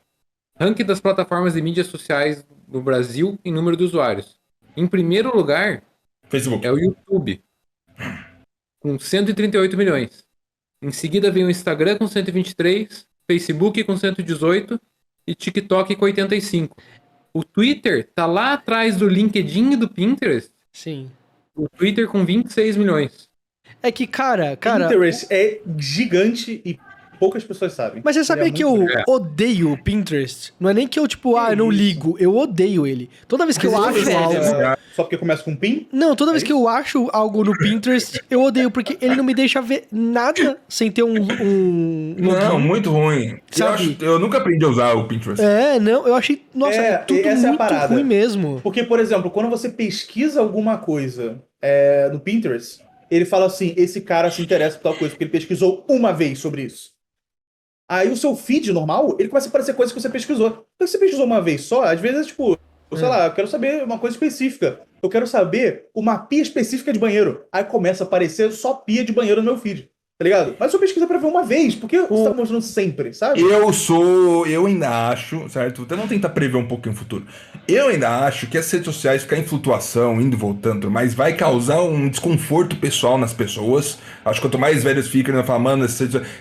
ranking 0.59 0.85
das 0.85 1.01
plataformas 1.01 1.53
de 1.53 1.61
mídias 1.61 1.87
sociais 1.89 2.47
no 2.67 2.81
Brasil 2.81 3.39
em 3.45 3.53
número 3.53 3.77
de 3.77 3.85
usuários. 3.85 4.39
Em 4.75 4.87
primeiro 4.87 5.37
lugar 5.37 5.83
Facebook. 6.29 6.67
é 6.67 6.73
o 6.73 6.79
YouTube, 6.79 7.43
com 8.81 8.99
138 8.99 9.77
milhões. 9.77 10.25
Em 10.83 10.93
seguida 10.93 11.31
vem 11.31 11.45
o 11.45 11.51
Instagram 11.51 11.97
com 11.97 12.07
123, 12.07 13.07
Facebook 13.27 13.83
com 13.85 13.97
118 13.97 14.81
e 15.27 15.35
TikTok 15.35 15.97
com 15.97 16.05
85. 16.05 16.77
O 17.35 17.43
Twitter 17.43 18.09
tá 18.15 18.27
lá 18.27 18.53
atrás 18.53 18.97
do 18.97 19.09
LinkedIn 19.09 19.73
e 19.73 19.77
do 19.77 19.89
Pinterest. 19.89 20.51
Sim. 20.73 21.11
O 21.55 21.69
Twitter 21.69 22.07
com 22.09 22.25
26 22.25 22.77
milhões. 22.77 23.29
É 23.83 23.91
que, 23.91 24.07
cara, 24.07 24.57
cara. 24.57 24.89
Pinterest 24.89 25.27
é 25.31 25.61
gigante 25.79 26.63
e 26.65 26.79
poucas 27.19 27.45
pessoas 27.45 27.73
sabem. 27.73 28.01
Mas 28.05 28.15
você 28.17 28.25
sabia 28.25 28.45
Ele 28.45 28.51
é 28.51 28.53
que 28.55 28.65
eu 28.65 28.87
odeio 29.09 29.73
o 29.73 29.83
Pinterest? 29.83 30.53
Não 30.61 30.71
é 30.71 30.75
nem 30.75 30.87
que 30.87 30.99
eu, 30.99 31.07
tipo, 31.09 31.37
ah, 31.37 31.51
eu 31.51 31.57
não 31.57 31.71
isso? 31.73 31.79
ligo. 31.83 32.17
Eu 32.19 32.37
odeio 32.37 32.87
ele. 32.87 33.09
Toda 33.29 33.45
vez 33.45 33.57
que 33.59 33.67
eu 33.67 33.77
acho 33.83 34.09
é 34.09 34.15
algo. 34.15 34.77
Só 34.95 35.03
porque 35.03 35.19
começa 35.19 35.43
com 35.43 35.55
PIN? 35.55 35.87
Não, 35.93 36.17
toda 36.17 36.31
vez 36.33 36.43
É 36.43 36.47
que 36.47 36.53
eu 36.53 36.67
acho 36.67 37.09
algo 37.13 37.45
no 37.45 37.53
Pinterest, 37.59 38.19
eu 38.31 38.43
odeio, 38.43 38.71
porque 38.71 38.97
ele 39.01 39.15
não 39.15 39.25
me 39.25 39.35
deixa 39.35 39.61
ver 39.61 39.85
nada 39.93 40.59
sem 40.69 40.91
ter 40.91 41.03
um. 41.03 41.15
um 41.21 42.15
Não, 42.19 42.59
muito 42.59 42.91
ruim. 42.91 43.39
Eu, 43.59 43.67
acho- 43.69 43.97
eu 44.01 44.19
nunca 44.19 44.39
aprendi 44.39 44.65
a 44.65 44.69
usar 44.69 44.95
o 44.95 45.07
Pinterest. 45.07 45.45
É, 45.45 45.79
não, 45.79 46.07
eu 46.07 46.15
achei. 46.15 46.43
Nossa, 46.55 46.77
É, 46.77 46.89
é, 46.93 46.97
tudo 46.99 47.21
essa 47.21 47.43
é 47.43 47.45
a 47.45 47.49
muito 47.49 47.59
parada. 47.59 47.95
ruim 47.95 48.05
mesmo. 48.05 48.61
Porque, 48.63 48.83
por 48.85 48.99
exemplo, 48.99 49.31
quando 49.31 49.51
você 49.51 49.69
pesquisa 49.69 50.41
alguma 50.41 50.79
coisa 50.79 51.43
é, 51.61 52.09
no 52.11 52.19
Pinterest, 52.19 52.81
ele 53.11 53.25
fala 53.27 53.47
assim: 53.47 53.75
esse 53.77 54.01
cara 54.01 54.31
se 54.31 54.41
interessa 54.41 54.77
por 54.79 54.85
tal 54.85 54.95
coisa, 54.95 55.13
porque 55.13 55.25
ele 55.25 55.31
pesquisou 55.31 55.85
uma 55.89 56.13
vez 56.13 56.39
sobre 56.39 56.63
isso. 56.63 56.96
Aí 57.89 58.11
o 58.11 58.17
seu 58.17 58.35
feed 58.35 58.73
normal, 58.73 59.17
ele 59.19 59.29
começa 59.29 59.47
a 59.47 59.51
aparecer 59.51 59.75
coisas 59.75 59.95
que 59.95 60.01
você 60.01 60.09
pesquisou. 60.11 60.67
Então, 60.75 60.87
se 60.87 60.93
você 60.93 60.99
pesquisou 60.99 61.25
uma 61.25 61.41
vez 61.41 61.63
só, 61.63 61.85
às 61.85 62.01
vezes 62.01 62.21
é 62.21 62.25
tipo, 62.25 62.59
sei 62.95 63.05
É. 63.05 63.09
lá, 63.09 63.27
eu 63.27 63.33
quero 63.33 63.47
saber 63.49 63.85
uma 63.85 63.99
coisa 63.99 64.15
específica. 64.17 64.81
Eu 65.03 65.09
quero 65.09 65.27
saber 65.27 65.87
uma 65.95 66.19
pia 66.19 66.43
específica 66.43 66.93
de 66.93 66.99
banheiro. 66.99 67.45
Aí 67.53 67.63
começa 67.63 68.03
a 68.03 68.07
aparecer 68.07 68.51
só 68.51 68.75
pia 68.75 69.05
de 69.05 69.13
banheiro 69.13 69.41
no 69.41 69.53
meu 69.53 69.61
feed. 69.61 69.89
Tá 70.19 70.25
ligado? 70.25 70.57
Mas 70.59 70.73
só 70.73 70.79
pesquisa 70.79 71.07
pra 71.07 71.19
ver 71.19 71.27
uma 71.27 71.45
vez, 71.45 71.75
porque 71.75 72.01
você 72.01 72.25
tá 72.25 72.33
mostrando 72.33 72.63
sempre, 72.63 73.13
sabe? 73.13 73.39
Eu 73.39 73.71
sou, 73.71 74.47
eu 74.47 74.65
ainda 74.65 75.11
acho, 75.11 75.47
certo? 75.51 75.83
Até 75.83 75.95
não 75.95 76.09
tentar 76.09 76.31
prever 76.31 76.57
um 76.57 76.67
pouquinho 76.67 76.95
o 76.95 76.99
futuro. 76.99 77.27
Eu 77.69 77.89
ainda 77.89 78.25
acho 78.25 78.47
que 78.47 78.57
as 78.57 78.71
redes 78.71 78.87
sociais 78.87 79.23
ficar 79.23 79.37
em 79.37 79.45
flutuação, 79.45 80.19
indo 80.19 80.35
e 80.35 80.39
voltando, 80.39 80.91
mas 80.91 81.13
vai 81.13 81.35
causar 81.35 81.83
um 81.83 82.09
desconforto 82.09 82.77
pessoal 82.77 83.19
nas 83.19 83.35
pessoas. 83.35 83.99
Acho 84.25 84.41
que 84.41 84.47
quanto 84.47 84.59
mais 84.59 84.83
velhos 84.83 85.07
ficam, 85.07 85.35
ainda 85.35 85.47
falam, 85.47 85.63
mano, 85.63 85.87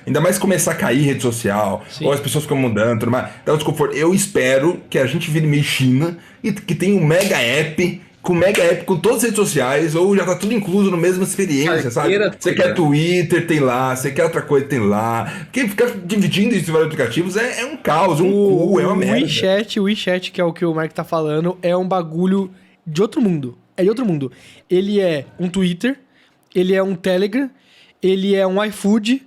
ainda 0.07 0.21
mais 0.21 0.37
começar 0.37 0.71
a 0.71 0.75
cair 0.75 1.01
rede 1.01 1.21
social, 1.21 1.83
Sim. 1.89 2.05
ou 2.05 2.13
as 2.13 2.21
pessoas 2.21 2.45
ficam 2.45 2.57
mudando, 2.57 2.99
tudo 2.99 3.11
mais, 3.11 3.29
dá 3.43 3.53
um 3.53 3.57
desconforto. 3.57 3.93
Eu 3.93 4.13
espero 4.13 4.81
que 4.89 4.97
a 4.97 5.05
gente 5.05 5.29
vire 5.29 5.47
meio 5.47 5.63
China 5.63 6.17
e 6.41 6.53
que 6.53 6.75
tenha 6.75 6.95
um 6.95 7.05
mega 7.05 7.37
app. 7.37 8.04
Com 8.25 8.33
mega 8.33 8.59
app, 8.63 8.85
com 8.85 8.97
todas 8.97 9.17
as 9.17 9.23
redes 9.25 9.37
sociais, 9.37 9.93
ou 9.93 10.15
já 10.15 10.25
tá 10.25 10.35
tudo 10.35 10.51
incluso 10.53 10.89
no 10.89 10.97
mesma 10.97 11.23
experiência, 11.23 11.91
sabe? 11.91 12.17
Carteira 12.17 12.35
Você 12.39 12.53
quer 12.55 12.73
Twitter, 12.73 13.45
tem 13.45 13.59
lá. 13.59 13.95
Você 13.95 14.11
quer 14.11 14.23
outra 14.23 14.41
coisa, 14.41 14.65
tem 14.65 14.79
lá. 14.79 15.31
Porque 15.43 15.67
ficar 15.67 15.91
dividindo 15.91 16.55
isso 16.55 16.71
em 16.71 16.73
vários 16.73 16.91
aplicativos 16.91 17.37
é, 17.37 17.61
é 17.61 17.65
um 17.65 17.77
caos, 17.77 18.19
um 18.19 18.31
cu, 18.31 18.79
é 18.79 18.83
uma 18.83 18.93
o 18.93 18.95
merda. 18.95 19.17
WeChat, 19.17 19.79
o 19.79 19.83
WeChat, 19.83 20.31
que 20.31 20.41
é 20.41 20.43
o 20.43 20.51
que 20.51 20.65
o 20.65 20.73
Mark 20.73 20.91
tá 20.91 21.03
falando, 21.03 21.55
é 21.61 21.77
um 21.77 21.87
bagulho 21.87 22.51
de 22.85 22.99
outro 22.99 23.21
mundo. 23.21 23.55
É 23.77 23.83
de 23.83 23.89
outro 23.89 24.05
mundo. 24.05 24.31
Ele 24.67 24.99
é 24.99 25.25
um 25.39 25.47
Twitter, 25.47 25.99
ele 26.55 26.73
é 26.73 26.81
um 26.81 26.95
Telegram, 26.95 27.47
ele 28.01 28.33
é 28.33 28.47
um 28.47 28.63
iFood, 28.63 29.21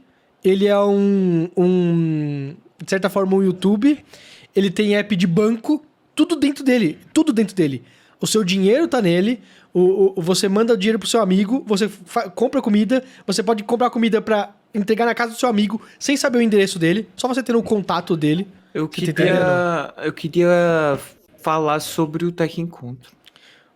ele 0.44 0.66
é 0.66 0.78
um, 0.78 1.48
um 1.56 2.54
de 2.82 2.90
certa 2.90 3.08
forma 3.08 3.36
um 3.36 3.42
YouTube, 3.42 3.98
ele 4.56 4.70
tem 4.70 4.96
app 4.96 5.14
de 5.14 5.26
banco, 5.26 5.84
tudo 6.14 6.34
dentro 6.34 6.64
dele, 6.64 6.98
tudo 7.12 7.32
dentro 7.32 7.54
dele. 7.54 7.84
O 8.20 8.26
seu 8.26 8.42
dinheiro 8.42 8.88
tá 8.88 9.00
nele, 9.00 9.40
o, 9.72 10.18
o- 10.18 10.22
você 10.22 10.48
manda 10.48 10.74
o 10.74 10.76
dinheiro 10.76 10.98
pro 10.98 11.08
seu 11.08 11.20
amigo, 11.20 11.62
você 11.66 11.88
compra 12.34 12.60
comida, 12.60 13.02
você 13.26 13.42
pode 13.42 13.62
comprar 13.64 13.90
comida 13.90 14.20
pra 14.20 14.50
entregar 14.74 15.06
na 15.06 15.14
casa 15.14 15.32
do 15.32 15.38
seu 15.38 15.48
amigo 15.48 15.80
sem 15.98 16.16
saber 16.16 16.38
o 16.38 16.42
endereço 16.42 16.78
dele, 16.78 17.08
só 17.16 17.28
você 17.28 17.42
tendo 17.42 17.58
o 17.58 17.62
contato 17.62 18.16
dele. 18.16 18.46
Eu 18.74 18.86
tá 18.88 18.94
queria, 18.94 19.94
eu 20.04 20.12
queria 20.12 20.98
falar 21.40 21.80
sobre 21.80 22.24
o 22.26 22.32
Tech 22.32 22.60
Encontro. 22.60 23.12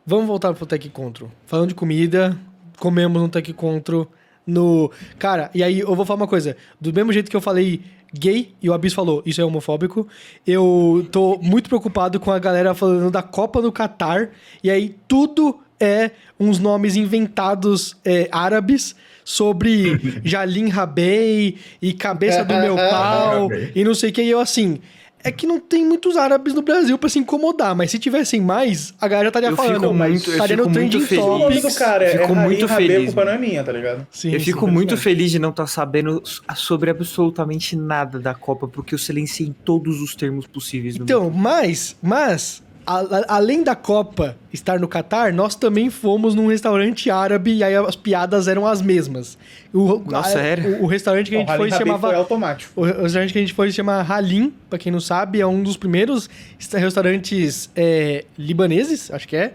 Vamos 0.05 0.27
voltar 0.27 0.53
pro 0.53 0.67
Tech 0.67 0.87
Encontro. 0.87 1.31
Falando 1.47 1.69
de 1.69 1.75
comida, 1.75 2.37
comemos 2.79 3.23
no 3.23 3.29
Tech 3.29 3.49
Encontro 3.51 4.09
no. 4.47 4.91
Cara, 5.19 5.51
e 5.55 5.63
aí 5.63 5.81
eu 5.81 5.95
vou 5.95 6.05
falar 6.05 6.21
uma 6.21 6.29
coisa. 6.29 6.57
Do 6.81 6.93
mesmo 6.93 7.13
jeito 7.13 7.31
que 7.31 7.37
eu 7.37 7.41
falei 7.41 7.83
gay 8.13 8.55
e 8.61 8.69
o 8.69 8.75
Abis 8.75 8.93
falou, 8.93 9.23
isso 9.25 9.41
é 9.41 9.45
homofóbico, 9.45 10.07
eu 10.47 11.07
tô 11.11 11.39
muito 11.39 11.69
preocupado 11.69 12.21
com 12.21 12.31
a 12.31 12.39
galera 12.39 12.75
falando 12.75 13.11
da 13.11 13.23
Copa 13.23 13.63
do 13.63 13.73
Catar. 13.73 14.31
E 14.63 14.71
aí 14.71 14.95
tudo 15.09 15.61
é 15.81 16.11
uns 16.39 16.59
nomes 16.59 16.97
inventados 16.97 17.97
é, 18.05 18.29
árabes 18.31 18.95
sobre 19.25 20.21
Jalim 20.25 20.69
Rabei 20.69 21.57
e 21.81 21.93
cabeça 21.93 22.45
do 22.45 22.55
meu 22.55 22.77
pau 22.91 23.49
e 23.75 23.83
não 23.83 23.95
sei 23.95 24.11
o 24.11 24.13
que. 24.13 24.23
E 24.23 24.31
eu 24.31 24.41
assim. 24.41 24.81
É 25.25 25.31
que 25.31 25.47
não 25.47 25.61
tem 25.61 25.85
muitos 25.85 26.17
árabes 26.17 26.53
no 26.53 26.63
Brasil 26.63 26.99
pra 26.99 27.09
se 27.09 27.19
incomodar, 27.19 27.75
mas 27.77 27.91
se 27.91 27.99
tivessem 27.99 28.41
mais, 28.41 28.93
a 29.01 29.07
galera 29.07 29.29
estaria 29.29 29.51
Eu 29.51 29.57
falando. 29.57 29.81
fico 29.81 29.95
mas 29.95 30.11
muito- 30.11 30.31
eu 30.31 30.33
estaria 30.35 30.57
fico 30.57 30.69
no 30.69 30.75
muito 30.75 30.91
trending 30.91 31.07
feliz. 31.07 31.25
Topics. 31.25 31.79
cara 31.79 32.05
é 32.05 32.11
Fico 32.19 32.33
Rarim 32.33 32.49
muito 32.49 32.69
feliz, 32.69 32.97
a 33.03 33.05
culpa 33.07 33.25
não 33.25 33.33
é 33.33 33.39
minha, 33.39 33.63
tá 33.65 33.73
ligado? 33.73 34.07
Sim, 34.11 34.33
eu 34.33 34.39
sim. 34.41 34.45
fico 34.47 34.67
muito 34.67 34.97
feliz 34.97 35.31
de 35.31 35.39
não 35.39 35.51
estar 35.51 35.67
sabendo 35.69 36.23
sobre 36.57 36.91
absolutamente 36.91 37.77
nada 37.77 38.19
da 38.19 38.35
Copa, 38.35 38.67
porque 38.67 38.95
eu 38.95 38.99
silenciei 38.99 39.55
todos 39.65 40.01
os 40.01 40.15
termos 40.17 40.47
possíveis 40.47 40.97
no 40.97 41.05
Então, 41.05 41.31
mas, 41.31 41.95
mas, 42.03 42.63
a- 42.87 43.01
a- 43.01 43.25
além 43.37 43.63
da 43.63 43.75
Copa 43.75 44.37
estar 44.53 44.79
no 44.79 44.87
Catar, 44.89 45.33
nós 45.33 45.55
também 45.55 45.89
fomos 45.91 46.35
num 46.35 46.47
restaurante 46.49 47.11
árabe 47.11 47.55
e 47.55 47.63
aí 47.65 47.75
as 47.75 47.97
piadas 47.97 48.49
eram 48.49 48.67
as 48.67 48.83
mesmas. 48.83 49.39
O, 49.73 49.99
Nossa, 50.11 50.39
a- 50.39 50.43
era? 50.43 50.63
O, 50.81 50.85
o 50.85 50.87
restaurante 50.87 51.29
que 51.31 51.37
a 51.37 51.39
gente 51.39 51.49
foi 51.57 51.69
Halim 51.71 51.79
chamava. 51.79 52.09
foi 52.09 52.17
automático. 52.17 52.73
O 52.81 52.85
restaurante 52.85 53.33
que 53.33 53.39
a 53.39 53.43
gente 53.43 53.55
foi 53.55 53.71
se 53.71 53.77
chama 53.77 54.03
Halim, 54.09 54.53
pra 54.69 54.79
quem 54.79 54.91
não 54.93 55.01
sabe, 55.01 55.41
é 55.41 55.47
um 55.47 55.63
dos 55.63 55.77
primeiros 55.77 56.29
est- 56.59 56.73
restaurantes 56.75 57.71
é, 57.77 58.25
libaneses, 58.39 59.11
acho 59.11 59.27
que 59.29 59.37
é, 59.37 59.53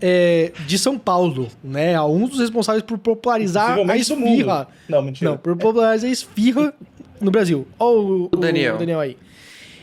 é, 0.00 0.52
de 0.66 0.78
São 0.78 0.98
Paulo, 0.98 1.48
né? 1.62 1.92
É 1.92 2.00
Um 2.02 2.26
dos 2.28 2.38
responsáveis 2.40 2.82
por 2.84 2.98
popularizar 2.98 3.78
a 3.78 3.96
esfirra. 3.96 4.68
Não, 4.88 5.00
mentira. 5.02 5.30
Não, 5.30 5.36
por 5.38 5.56
popularizar 5.56 6.08
a 6.10 6.12
esfirra 6.12 6.74
no 7.20 7.30
Brasil. 7.30 7.66
Ó 7.78 7.92
o, 7.94 8.24
O 8.32 8.36
Daniel. 8.36 8.74
o 8.74 8.78
Daniel 8.78 9.00
aí. 9.00 9.16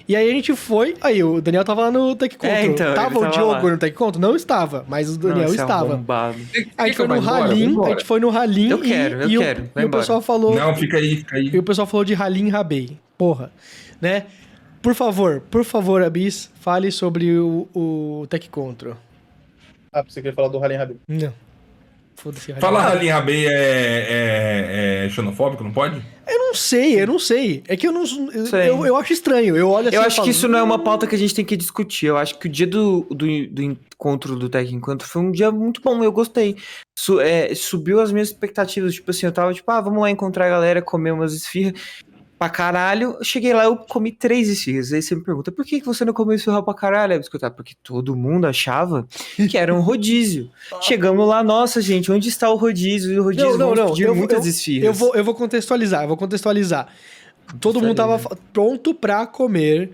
E 0.07 0.15
aí 0.15 0.29
a 0.29 0.33
gente 0.33 0.55
foi, 0.55 0.95
aí 1.01 1.23
o 1.23 1.41
Daniel 1.41 1.63
tava 1.63 1.81
lá 1.81 1.91
no 1.91 2.15
Tech. 2.15 2.35
É, 2.41 2.65
então, 2.65 2.93
tava 2.93 3.17
o 3.17 3.21
tava 3.21 3.31
Diogo 3.33 3.51
lá. 3.65 3.71
no 3.71 3.77
Tech? 3.77 3.95
Não 4.19 4.35
estava, 4.35 4.85
mas 4.87 5.09
o 5.15 5.17
Daniel 5.19 5.37
Não, 5.39 5.45
esse 5.45 5.55
estava. 5.61 5.93
arrombado. 5.93 6.37
A 6.77 6.87
gente 6.87 6.97
foi 6.97 7.07
no 7.07 7.29
Halim, 7.29 7.81
a 7.85 7.89
gente 7.89 8.05
foi 8.05 8.19
no 8.19 8.29
Halim 8.37 8.69
Eu 8.69 8.83
e, 8.83 8.87
quero, 8.87 9.21
eu 9.23 9.29
e 9.29 9.37
o- 9.37 9.41
quero, 9.41 9.59
e 9.75 9.79
o 9.79 9.81
embora. 9.85 10.01
pessoal 10.01 10.21
falou, 10.21 10.55
Não, 10.55 10.75
fica 10.75 10.97
aí, 10.97 11.15
fica 11.17 11.37
aí. 11.37 11.49
e 11.53 11.57
o 11.59 11.63
pessoal 11.63 11.87
falou 11.87 12.03
de 12.03 12.13
Halim 12.15 12.49
Rabei. 12.49 12.97
Porra, 13.17 13.51
né? 14.01 14.25
Por 14.81 14.95
favor, 14.95 15.41
por 15.51 15.63
favor, 15.63 16.01
Abis, 16.03 16.49
fale 16.59 16.91
sobre 16.91 17.37
o, 17.37 17.67
o 17.73 18.25
Tech 18.29 18.49
Contro. 18.49 18.97
Ah, 19.93 20.03
você 20.07 20.21
queria 20.21 20.33
falar 20.33 20.47
do 20.47 20.63
Halim 20.63 20.75
Rabê. 20.75 20.95
Não. 21.07 21.31
Foda-se. 22.21 22.53
Falar 22.53 22.95
Rabei 23.03 23.47
é, 23.47 23.51
é, 23.51 25.05
é 25.05 25.09
xenofóbico, 25.09 25.63
não 25.63 25.71
pode? 25.71 25.99
Eu 26.27 26.37
não 26.37 26.53
sei, 26.53 27.01
eu 27.01 27.07
não 27.07 27.17
sei. 27.17 27.63
É 27.67 27.75
que 27.75 27.87
eu 27.87 27.91
não. 27.91 28.03
Eu, 28.31 28.45
eu, 28.59 28.85
eu 28.85 28.95
acho 28.95 29.11
estranho. 29.11 29.57
Eu 29.57 29.69
olho 29.69 29.87
assim 29.87 29.97
Eu 29.97 30.03
acho 30.03 30.17
falo, 30.17 30.25
que 30.25 30.31
isso 30.31 30.47
não 30.47 30.59
é 30.59 30.63
uma 30.63 30.75
"Hum, 30.75 30.83
pauta 30.83 31.07
que 31.07 31.15
a 31.15 31.17
gente 31.17 31.33
tem 31.33 31.43
que 31.43 31.57
discutir. 31.57 32.05
Eu 32.05 32.17
acho 32.17 32.37
que 32.37 32.45
o 32.47 32.49
dia 32.49 32.67
do, 32.67 33.07
do, 33.09 33.25
do 33.47 33.63
encontro 33.63 34.35
do 34.35 34.47
Tech 34.47 34.71
Encontro 34.73 35.07
foi 35.07 35.21
um 35.21 35.31
dia 35.31 35.49
muito 35.51 35.81
bom, 35.81 36.03
eu 36.03 36.11
gostei. 36.11 36.55
Su- 36.97 37.19
é, 37.19 37.53
subiu 37.55 37.99
as 37.99 38.11
minhas 38.11 38.27
expectativas. 38.27 38.93
Tipo 38.93 39.09
assim, 39.09 39.25
eu 39.25 39.31
tava 39.31 39.51
tipo, 39.53 39.69
ah, 39.71 39.81
vamos 39.81 39.99
lá 40.01 40.11
encontrar 40.11 40.45
a 40.45 40.49
galera, 40.49 40.81
comer 40.81 41.11
umas 41.11 41.33
esfirras 41.33 41.73
pra 42.41 42.49
caralho. 42.49 43.17
Eu 43.19 43.23
cheguei 43.23 43.53
lá, 43.53 43.65
eu 43.65 43.77
comi 43.77 44.11
três 44.11 44.49
esfirras. 44.49 44.91
Aí 44.91 44.99
você 44.99 45.13
me 45.13 45.23
pergunta, 45.23 45.51
por 45.51 45.63
que 45.63 45.79
que 45.79 45.85
você 45.85 46.03
não 46.03 46.11
comeu 46.11 46.35
esfirra 46.35 46.63
pra 46.63 46.73
caralho? 46.73 47.11
Aí 47.13 47.17
eu 47.19 47.21
escutar, 47.21 47.51
porque 47.51 47.75
todo 47.83 48.15
mundo 48.15 48.47
achava 48.47 49.05
que 49.47 49.55
era 49.59 49.71
um 49.71 49.79
rodízio. 49.85 50.49
Chegamos 50.81 51.27
lá, 51.27 51.43
nossa, 51.43 51.79
gente, 51.79 52.11
onde 52.11 52.29
está 52.29 52.49
o 52.49 52.55
rodízio? 52.55 53.11
E 53.13 53.19
o 53.19 53.23
rodízio 53.23 53.57
Não, 53.59 53.75
não, 53.75 53.89
não. 53.89 53.97
Eu, 53.99 54.15
muitas 54.15 54.45
eu- 54.45 54.49
esfirras. 54.49 54.85
eu 54.87 54.93
vou, 54.93 55.13
eu 55.15 55.23
vou 55.23 55.35
contextualizar, 55.35 56.01
eu 56.03 56.07
vou 56.07 56.17
contextualizar. 56.17 56.87
Todo 57.59 57.79
mundo 57.79 57.93
tava 57.93 58.17
pronto 58.51 58.95
pra 58.95 59.27
comer 59.27 59.91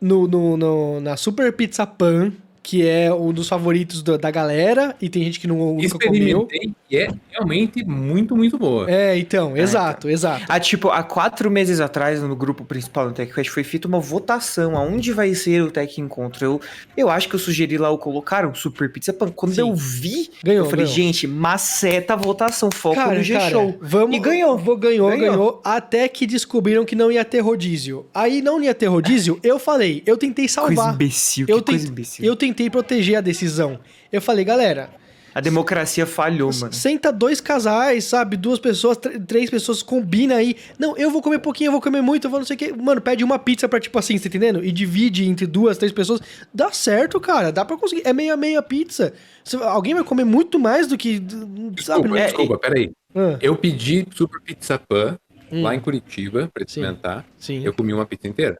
no, 0.00 0.26
no- 0.26 0.56
no- 0.56 1.00
na 1.00 1.16
Super 1.16 1.52
Pizza 1.52 1.86
Pan, 1.86 2.32
que 2.68 2.84
é 2.84 3.14
um 3.14 3.32
dos 3.32 3.48
favoritos 3.48 4.02
da, 4.02 4.16
da 4.16 4.28
galera, 4.28 4.96
e 5.00 5.08
tem 5.08 5.22
gente 5.22 5.38
que 5.38 5.46
não, 5.46 5.74
nunca 5.74 5.96
comeu. 6.04 6.48
E 6.90 6.96
é 6.96 7.08
realmente 7.30 7.84
muito, 7.84 8.36
muito 8.36 8.58
boa. 8.58 8.90
É, 8.90 9.16
então, 9.16 9.56
exato, 9.56 10.08
exato. 10.10 10.44
Ah, 10.48 10.58
tipo, 10.58 10.88
há 10.88 11.04
quatro 11.04 11.48
meses 11.48 11.78
atrás, 11.78 12.20
no 12.20 12.34
grupo 12.34 12.64
principal 12.64 13.06
do 13.06 13.14
TechQuest, 13.14 13.50
foi 13.52 13.62
feita 13.62 13.86
uma 13.86 14.00
votação 14.00 14.76
aonde 14.76 15.12
vai 15.12 15.32
ser 15.34 15.62
o 15.62 15.70
Tech 15.70 16.00
Encontro. 16.00 16.44
Eu, 16.44 16.60
eu 16.96 17.08
acho 17.08 17.28
que 17.28 17.36
eu 17.36 17.38
sugeri 17.38 17.78
lá 17.78 17.88
o 17.90 17.98
colocar 17.98 18.44
o 18.44 18.52
Super 18.56 18.90
Pizza 18.90 19.12
Pan. 19.12 19.28
Quando 19.28 19.54
Sim. 19.54 19.60
eu 19.60 19.72
vi, 19.72 20.28
Ganhou, 20.42 20.64
eu 20.64 20.70
falei, 20.70 20.86
ganhou. 20.86 20.96
gente, 20.96 21.26
maceta 21.28 22.14
a 22.14 22.16
votação, 22.16 22.68
foco 22.72 22.96
Cara, 22.96 23.16
no 23.18 23.22
G-Show. 23.22 23.78
vamos, 23.80 24.16
E 24.16 24.18
ganhou. 24.18 24.58
Vou, 24.58 24.76
ganhou, 24.76 25.08
ganhou, 25.10 25.30
Ganhou. 25.30 25.60
até 25.64 26.08
que 26.08 26.26
descobriram 26.26 26.84
que 26.84 26.96
não 26.96 27.12
ia 27.12 27.24
ter 27.24 27.38
rodízio. 27.40 28.06
Aí 28.12 28.42
não 28.42 28.60
ia 28.60 28.74
ter 28.74 28.86
rodízio, 28.86 29.38
eu 29.44 29.56
falei, 29.60 30.02
eu 30.04 30.16
tentei 30.16 30.46
Coisa 30.46 30.54
salvar. 30.54 30.94
imbecil, 30.94 31.46
que 31.46 31.52
Eu, 31.52 31.62
coisa 31.62 31.80
tent- 31.84 31.90
imbecil. 31.92 32.24
eu 32.24 32.34
tentei 32.34 32.55
proteger 32.70 33.16
a 33.16 33.20
decisão. 33.20 33.78
Eu 34.12 34.20
falei, 34.22 34.44
galera, 34.44 34.88
A 35.34 35.40
democracia 35.40 36.06
falhou, 36.06 36.50
mano. 36.58 36.72
Senta 36.72 37.12
dois 37.12 37.42
casais, 37.42 38.04
sabe? 38.04 38.38
Duas 38.38 38.58
pessoas, 38.58 38.96
tr- 38.96 39.18
três 39.26 39.50
pessoas, 39.50 39.82
combina 39.82 40.36
aí. 40.36 40.56
Não, 40.78 40.96
eu 40.96 41.10
vou 41.10 41.20
comer 41.20 41.38
pouquinho, 41.40 41.68
eu 41.68 41.72
vou 41.72 41.80
comer 41.82 42.00
muito, 42.00 42.24
eu 42.26 42.30
vou 42.30 42.40
não 42.40 42.46
sei 42.46 42.56
o 42.56 42.58
quê. 42.58 42.72
Mano, 42.74 43.02
pede 43.02 43.22
uma 43.22 43.38
pizza 43.38 43.68
pra, 43.68 43.78
tipo 43.78 43.98
assim, 43.98 44.16
você 44.16 44.30
tá 44.30 44.36
entendendo? 44.38 44.64
E 44.64 44.72
divide 44.72 45.26
entre 45.28 45.46
duas, 45.46 45.76
três 45.76 45.92
pessoas. 45.92 46.20
Dá 46.54 46.72
certo, 46.72 47.20
cara. 47.20 47.52
Dá 47.52 47.66
pra 47.66 47.76
conseguir. 47.76 48.00
É 48.06 48.14
meia 48.14 48.34
meia 48.34 48.62
pizza. 48.62 49.12
Alguém 49.60 49.92
vai 49.94 50.04
comer 50.04 50.24
muito 50.24 50.58
mais 50.58 50.86
do 50.86 50.96
que. 50.96 51.16
Sabe? 51.16 51.74
Desculpa, 51.74 52.08
não- 52.08 52.16
é- 52.16 52.24
desculpa, 52.24 52.58
peraí. 52.58 52.90
Ah, 53.14 53.36
Eu 53.42 53.56
pedi 53.56 54.06
Super 54.14 54.40
Pizza 54.40 54.78
Pan 54.78 55.18
Hum. 55.52 55.62
lá 55.62 55.74
em 55.74 55.80
Curitiba 55.80 56.50
pra 56.52 56.64
Sim. 56.66 56.80
experimentar. 56.80 57.24
sim. 57.38 57.62
Eu 57.64 57.72
comi 57.74 57.92
uma 57.92 58.04
pizza 58.06 58.26
inteira. 58.26 58.56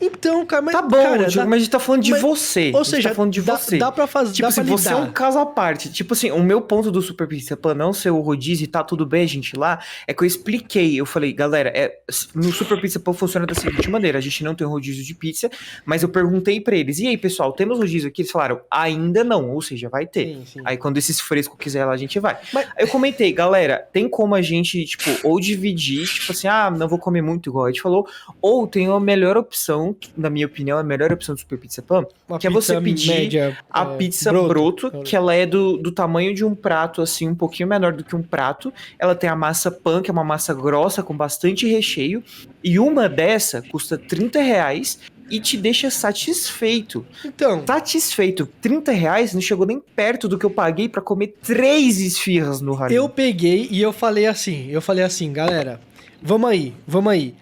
Então, 0.00 0.46
cara, 0.46 0.62
mas. 0.62 0.74
Tá 0.74 0.82
bom, 0.82 0.90
cara, 0.96 1.26
Diogo, 1.26 1.34
dá- 1.34 1.44
mas 1.46 1.56
a 1.56 1.58
gente 1.58 1.70
tá 1.70 1.78
falando 1.80 2.02
de 2.02 2.10
mas- 2.12 2.20
você. 2.22 2.70
Ou 2.72 2.80
a 2.80 2.82
gente 2.84 2.90
seja, 2.90 3.08
tá 3.08 3.14
falando 3.14 3.32
de 3.32 3.42
dá, 3.42 3.56
você. 3.56 3.78
dá 3.78 3.90
pra 3.92 4.06
fazer. 4.06 4.32
Tipo 4.32 4.46
assim, 4.48 4.62
você 4.62 4.92
é 4.92 4.96
um 4.96 5.10
caso 5.10 5.38
à 5.38 5.46
parte. 5.46 5.90
Tipo 5.90 6.12
assim, 6.14 6.30
o 6.30 6.42
meu 6.42 6.60
ponto 6.60 6.90
do 6.90 7.02
Super 7.02 7.26
Pizza 7.26 7.56
Pan 7.56 7.74
não 7.74 7.92
ser 7.92 8.10
o 8.10 8.20
rodízio 8.20 8.64
e 8.64 8.66
tá 8.66 8.82
tudo 8.84 9.04
bem 9.04 9.24
a 9.24 9.26
gente 9.28 9.56
lá, 9.56 9.80
é 10.06 10.14
que 10.14 10.22
eu 10.22 10.26
expliquei. 10.26 10.94
Eu 11.00 11.04
falei, 11.06 11.32
galera, 11.32 11.70
é, 11.74 11.98
no 12.34 12.52
Super 12.52 12.80
Pizza 12.80 13.00
Pan 13.00 13.12
funciona 13.12 13.46
da 13.46 13.54
seguinte 13.54 13.90
maneira: 13.90 14.18
a 14.18 14.20
gente 14.20 14.44
não 14.44 14.54
tem 14.54 14.66
rodízio 14.66 15.04
de 15.04 15.14
pizza, 15.14 15.50
mas 15.84 16.02
eu 16.02 16.08
perguntei 16.08 16.60
pra 16.60 16.76
eles, 16.76 16.98
e 17.00 17.06
aí, 17.08 17.16
pessoal, 17.16 17.52
temos 17.52 17.78
rodízio 17.78 18.08
aqui? 18.08 18.22
Eles 18.22 18.30
falaram, 18.30 18.60
ainda 18.70 19.24
não, 19.24 19.50
ou 19.50 19.60
seja, 19.62 19.88
vai 19.88 20.06
ter. 20.06 20.26
Sim, 20.26 20.42
sim. 20.46 20.60
Aí 20.64 20.76
quando 20.76 20.96
esses 20.98 21.20
frescos 21.20 21.58
quiser 21.58 21.84
lá, 21.84 21.92
a 21.92 21.96
gente 21.96 22.18
vai. 22.20 22.36
Mas- 22.52 22.68
eu 22.78 22.86
comentei, 22.88 23.32
galera, 23.32 23.86
tem 23.92 24.08
como 24.08 24.34
a 24.34 24.42
gente, 24.42 24.84
tipo, 24.84 25.10
ou 25.24 25.40
dividir, 25.40 26.06
tipo 26.06 26.32
assim, 26.32 26.46
ah, 26.46 26.70
não 26.70 26.86
vou 26.88 26.98
comer 26.98 27.22
muito 27.22 27.48
igual 27.50 27.64
a 27.66 27.68
gente 27.70 27.80
falou, 27.82 28.06
ou 28.40 28.66
tem 28.66 28.88
uma 28.88 29.00
melhor 29.00 29.36
opção 29.36 29.87
opção, 29.88 29.94
que, 29.94 30.10
na 30.16 30.30
minha 30.30 30.46
opinião, 30.46 30.78
é 30.78 30.80
a 30.80 30.84
melhor 30.84 31.12
opção 31.12 31.34
do 31.34 31.38
Super 31.40 31.58
Pizza 31.58 31.82
Pan, 31.82 32.04
Uma 32.28 32.38
que 32.38 32.46
é 32.46 32.50
você 32.50 32.80
pedir 32.80 33.08
média, 33.08 33.58
a 33.70 33.84
é, 33.84 33.96
pizza 33.96 34.30
broto. 34.30 34.48
broto, 34.90 35.02
que 35.02 35.16
ela 35.16 35.34
é 35.34 35.46
do, 35.46 35.76
do 35.76 35.92
tamanho 35.92 36.34
de 36.34 36.44
um 36.44 36.54
prato, 36.54 37.02
assim, 37.02 37.28
um 37.28 37.34
pouquinho 37.34 37.68
menor 37.68 37.92
do 37.92 38.04
que 38.04 38.14
um 38.14 38.22
prato. 38.22 38.72
Ela 38.98 39.14
tem 39.14 39.28
a 39.28 39.36
massa 39.36 39.70
pan, 39.70 40.02
que 40.02 40.10
é 40.10 40.12
uma 40.12 40.24
massa 40.24 40.54
grossa 40.54 41.02
com 41.02 41.16
bastante 41.16 41.66
recheio. 41.66 42.22
E 42.62 42.78
uma 42.78 43.08
dessa 43.08 43.62
custa 43.62 43.96
30 43.96 44.40
reais 44.40 44.98
e 45.30 45.38
te 45.38 45.56
deixa 45.56 45.90
satisfeito. 45.90 47.04
Então, 47.24 47.62
Satisfeito. 47.66 48.48
30 48.60 48.92
reais 48.92 49.34
não 49.34 49.40
chegou 49.40 49.66
nem 49.66 49.78
perto 49.78 50.26
do 50.26 50.38
que 50.38 50.46
eu 50.46 50.50
paguei 50.50 50.88
pra 50.88 51.02
comer 51.02 51.34
três 51.42 52.00
esfirras 52.00 52.60
no 52.60 52.74
Halim. 52.74 52.94
eu 52.94 53.08
peguei 53.08 53.68
e 53.70 53.80
eu 53.82 53.92
falei 53.92 54.26
assim, 54.26 54.68
eu 54.70 54.80
falei 54.80 55.04
assim, 55.04 55.30
galera, 55.32 55.80
vamos 56.22 56.48
aí, 56.48 56.74
vamos 56.86 57.12
aí. 57.12 57.34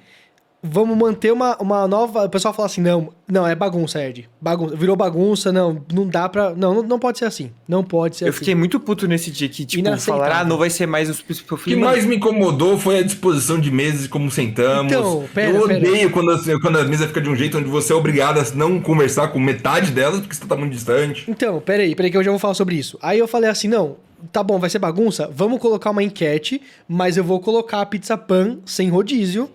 Vamos 0.63 0.97
manter 0.97 1.33
uma, 1.33 1.57
uma 1.59 1.87
nova. 1.87 2.25
O 2.25 2.29
pessoal 2.29 2.53
fala 2.53 2.67
assim: 2.67 2.81
não, 2.81 3.11
não, 3.29 3.47
é 3.47 3.55
bagunça, 3.55 4.03
Ed. 4.05 4.29
Bagunça. 4.41 4.75
Virou 4.75 4.97
bagunça, 4.97 5.53
não, 5.53 5.81
não 5.93 6.07
dá 6.09 6.29
pra. 6.29 6.55
Não, 6.55 6.75
não, 6.75 6.83
não 6.83 6.99
pode 6.99 7.19
ser 7.19 7.25
assim. 7.27 7.53
Não 7.69 7.85
pode 7.85 8.17
ser 8.17 8.25
Eu 8.25 8.31
assim. 8.31 8.39
fiquei 8.39 8.55
muito 8.55 8.81
puto 8.81 9.07
nesse 9.07 9.31
dia 9.31 9.49
que, 9.49 9.65
tipo, 9.65 9.97
falaram, 9.99 10.37
ah, 10.37 10.45
não 10.45 10.59
vai 10.59 10.69
ser 10.71 10.87
mais 10.87 11.09
os 11.09 11.23
eu 11.49 11.57
O 11.57 11.59
que 11.61 11.77
"Mano, 11.77 11.87
mais 11.93 12.05
me 12.05 12.17
incomodou 12.17 12.77
foi 12.79 12.99
a 12.99 13.03
disposição 13.03 13.61
de 13.61 13.71
mesas 13.71 14.07
e 14.07 14.09
como 14.09 14.29
sentamos. 14.31 14.91
Então, 14.93 15.25
pera, 15.33 15.57
eu 15.57 15.69
pera. 15.69 15.79
odeio 15.79 16.11
quando, 16.11 16.31
as- 16.33 16.47
quando 16.61 16.79
a 16.79 16.85
mesa 16.85 17.07
fica 17.07 17.21
de 17.21 17.29
um 17.29 17.37
jeito 17.37 17.59
onde 17.59 17.69
você 17.69 17.93
é 17.93 17.97
obrigado 17.97 18.41
a 18.41 18.45
não 18.57 18.81
conversar 18.81 19.29
com 19.29 19.39
metade 19.39 19.93
delas 19.93 20.21
porque 20.21 20.35
você 20.35 20.45
tá 20.47 20.57
muito 20.57 20.73
distante. 20.73 21.25
Então, 21.29 21.61
peraí, 21.61 21.95
peraí 21.95 22.11
que 22.11 22.17
eu 22.17 22.25
já 22.25 22.31
vou 22.31 22.41
falar 22.41 22.55
sobre 22.55 22.75
isso. 22.75 22.99
Aí 23.01 23.19
eu 23.19 23.29
falei 23.29 23.51
assim, 23.51 23.69
não, 23.69 23.97
tá 24.33 24.43
bom, 24.43 24.59
vai 24.59 24.71
ser 24.71 24.79
bagunça, 24.81 25.31
vamos 25.33 25.61
colocar 25.61 25.91
uma 25.91 26.03
enquete, 26.03 26.61
mas 26.89 27.17
eu 27.17 27.23
vou 27.23 27.39
colocar 27.41 27.83
a 27.83 27.87
pizza 27.87 28.17
pan 28.17 28.59
sem 28.67 28.89
rodízio 28.89 29.49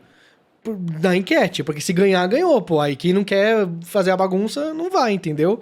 na 1.02 1.16
enquete, 1.16 1.64
porque 1.64 1.82
se 1.82 1.92
ganhar, 1.94 2.26
ganhou, 2.28 2.62
pô. 2.62 2.80
Aí 2.80 2.96
quem 2.96 3.14
não 3.14 3.24
quer 3.24 3.68
fazer 3.84 4.12
a 4.12 4.18
bagunça, 4.18 4.74
não 4.74 4.90
vai, 4.90 5.14
entendeu? 5.14 5.60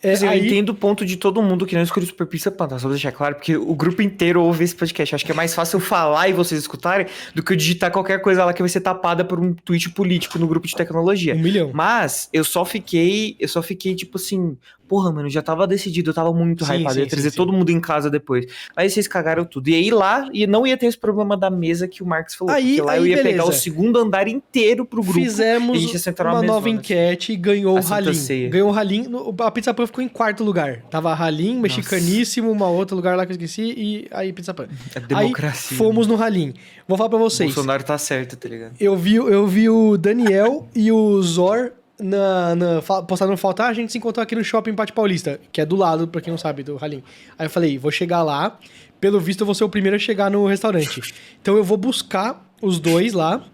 É, 0.00 0.14
eu 0.14 0.28
aí- 0.28 0.46
entendo 0.46 0.68
o 0.68 0.74
ponto 0.74 1.04
de 1.04 1.16
todo 1.16 1.42
mundo 1.42 1.66
que 1.66 1.74
não 1.74 1.82
escolhe 1.82 2.06
Super 2.06 2.24
Pizza 2.24 2.52
Pan, 2.52 2.68
tá? 2.68 2.78
Só 2.78 2.82
pra 2.86 2.90
deixar 2.92 3.10
claro, 3.10 3.34
porque 3.34 3.56
o 3.56 3.74
grupo 3.74 4.00
inteiro 4.00 4.40
ouve 4.40 4.62
esse 4.62 4.74
podcast. 4.74 5.12
Acho 5.16 5.24
que 5.26 5.32
é 5.32 5.34
mais 5.34 5.52
fácil 5.54 5.78
eu 5.78 5.80
falar 5.80 6.28
e 6.28 6.32
vocês 6.32 6.60
escutarem 6.60 7.08
do 7.34 7.42
que 7.42 7.52
eu 7.52 7.56
digitar 7.56 7.90
qualquer 7.90 8.20
coisa 8.22 8.44
lá 8.44 8.52
que 8.52 8.62
vai 8.62 8.68
ser 8.68 8.80
tapada 8.80 9.24
por 9.24 9.40
um 9.40 9.52
tweet 9.52 9.90
político 9.90 10.38
no 10.38 10.46
grupo 10.46 10.68
de 10.68 10.76
tecnologia. 10.76 11.34
Um 11.34 11.40
milhão. 11.40 11.72
Mas 11.74 12.28
eu 12.32 12.44
só 12.44 12.64
fiquei, 12.64 13.34
eu 13.40 13.48
só 13.48 13.60
fiquei 13.60 13.96
tipo 13.96 14.18
assim, 14.18 14.56
porra, 14.88 15.12
mano, 15.12 15.28
já 15.28 15.42
tava 15.42 15.66
decidido, 15.66 16.10
eu 16.10 16.14
tava 16.14 16.32
muito 16.32 16.64
Sim, 16.64 16.78
hypado, 16.78 16.94
sim, 16.94 17.00
ia 17.00 17.06
trazer 17.06 17.30
sim, 17.30 17.36
todo 17.36 17.52
mundo 17.52 17.70
em 17.70 17.80
casa 17.80 18.10
depois. 18.10 18.46
Aí 18.74 18.88
vocês 18.88 19.06
cagaram 19.06 19.44
tudo. 19.44 19.68
E 19.68 19.74
aí 19.74 19.90
lá, 19.90 20.28
e 20.32 20.46
não 20.46 20.66
ia 20.66 20.76
ter 20.76 20.86
esse 20.86 20.98
problema 20.98 21.36
da 21.36 21.50
mesa 21.50 21.86
que 21.86 22.02
o 22.02 22.06
Marcos 22.06 22.34
falou, 22.34 22.54
Aí- 22.54 22.76
porque 22.76 22.82
lá 22.82 22.92
aí 22.92 22.98
eu 23.00 23.06
ia 23.06 23.16
pegar 23.18 23.42
beleza. 23.42 23.48
o 23.50 23.52
segundo 23.52 23.98
andar 23.98 24.26
inteiro 24.28 24.84
pro 24.86 25.02
grupo. 25.02 25.18
Fizemos 25.18 25.78
e 25.82 26.22
uma 26.22 26.42
nova 26.42 26.68
enquete 26.70 27.32
e 27.32 27.36
ganhou 27.36 27.74
o 27.74 27.78
A 27.78 27.96
Halim. 27.96 28.48
Ganhou 28.48 28.70
o 28.70 28.74
Halim. 28.78 29.06
A 29.40 29.50
Pizza 29.50 29.74
Pan 29.74 29.86
ficou 29.86 30.02
em 30.02 30.08
quarto 30.08 30.42
lugar. 30.42 30.82
Tava 30.90 31.12
Halim, 31.14 31.58
mexicaníssimo, 31.60 32.50
uma 32.50 32.68
outra 32.68 32.94
lugar 32.96 33.16
lá 33.16 33.26
que 33.26 33.32
eu 33.32 33.34
esqueci, 33.34 33.62
e 33.76 34.08
aí 34.10 34.32
Pizza 34.32 34.54
Pan. 34.54 34.68
É 34.94 35.00
democracia. 35.00 35.74
Aí 35.74 35.76
fomos 35.78 36.06
no 36.06 36.20
Halim. 36.22 36.54
Vou 36.86 36.96
falar 36.96 37.10
pra 37.10 37.18
O 37.18 37.22
vocês. 37.22 37.52
Bolsonaro 37.54 37.82
tá 37.84 37.98
certo, 37.98 38.36
tá 38.36 38.48
ligado? 38.48 38.72
Eu 38.80 38.96
vi, 38.96 39.16
eu 39.16 39.46
vi 39.46 39.68
o 39.68 39.96
Daniel 39.96 40.66
e 40.74 40.90
o 40.90 41.20
Zor 41.22 41.72
na, 42.00 42.54
na, 42.54 42.82
postando 42.82 43.36
foto. 43.36 43.60
Ah, 43.60 43.68
a 43.68 43.72
gente 43.72 43.90
se 43.90 43.98
encontrou 43.98 44.22
aqui 44.22 44.34
no 44.34 44.44
shopping 44.44 44.74
Pátio 44.74 44.94
Paulista, 44.94 45.40
que 45.52 45.60
é 45.60 45.66
do 45.66 45.76
lado, 45.76 46.06
pra 46.06 46.20
quem 46.20 46.30
não 46.30 46.38
sabe, 46.38 46.62
do 46.62 46.78
Halim. 46.82 47.02
Aí 47.38 47.46
eu 47.46 47.50
falei, 47.50 47.78
vou 47.78 47.90
chegar 47.90 48.22
lá. 48.22 48.58
Pelo 49.00 49.20
visto, 49.20 49.40
eu 49.40 49.46
vou 49.46 49.54
ser 49.54 49.64
o 49.64 49.68
primeiro 49.68 49.96
a 49.96 49.98
chegar 49.98 50.30
no 50.30 50.46
restaurante. 50.46 51.00
Então 51.40 51.56
eu 51.56 51.64
vou 51.64 51.78
buscar 51.78 52.44
os 52.60 52.78
dois 52.78 53.12
lá, 53.12 53.44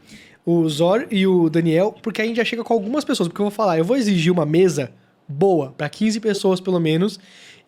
o 0.44 0.68
Zor 0.68 1.06
e 1.10 1.26
o 1.26 1.48
Daniel, 1.50 1.94
porque 2.02 2.22
a 2.22 2.24
gente 2.24 2.36
já 2.36 2.44
chega 2.44 2.64
com 2.64 2.72
algumas 2.72 3.04
pessoas. 3.04 3.28
Porque 3.28 3.40
eu 3.40 3.44
vou 3.44 3.52
falar, 3.52 3.78
eu 3.78 3.84
vou 3.84 3.96
exigir 3.96 4.32
uma 4.32 4.46
mesa 4.46 4.90
boa, 5.28 5.72
pra 5.76 5.88
15 5.88 6.18
pessoas 6.20 6.60
pelo 6.60 6.80
menos. 6.80 7.20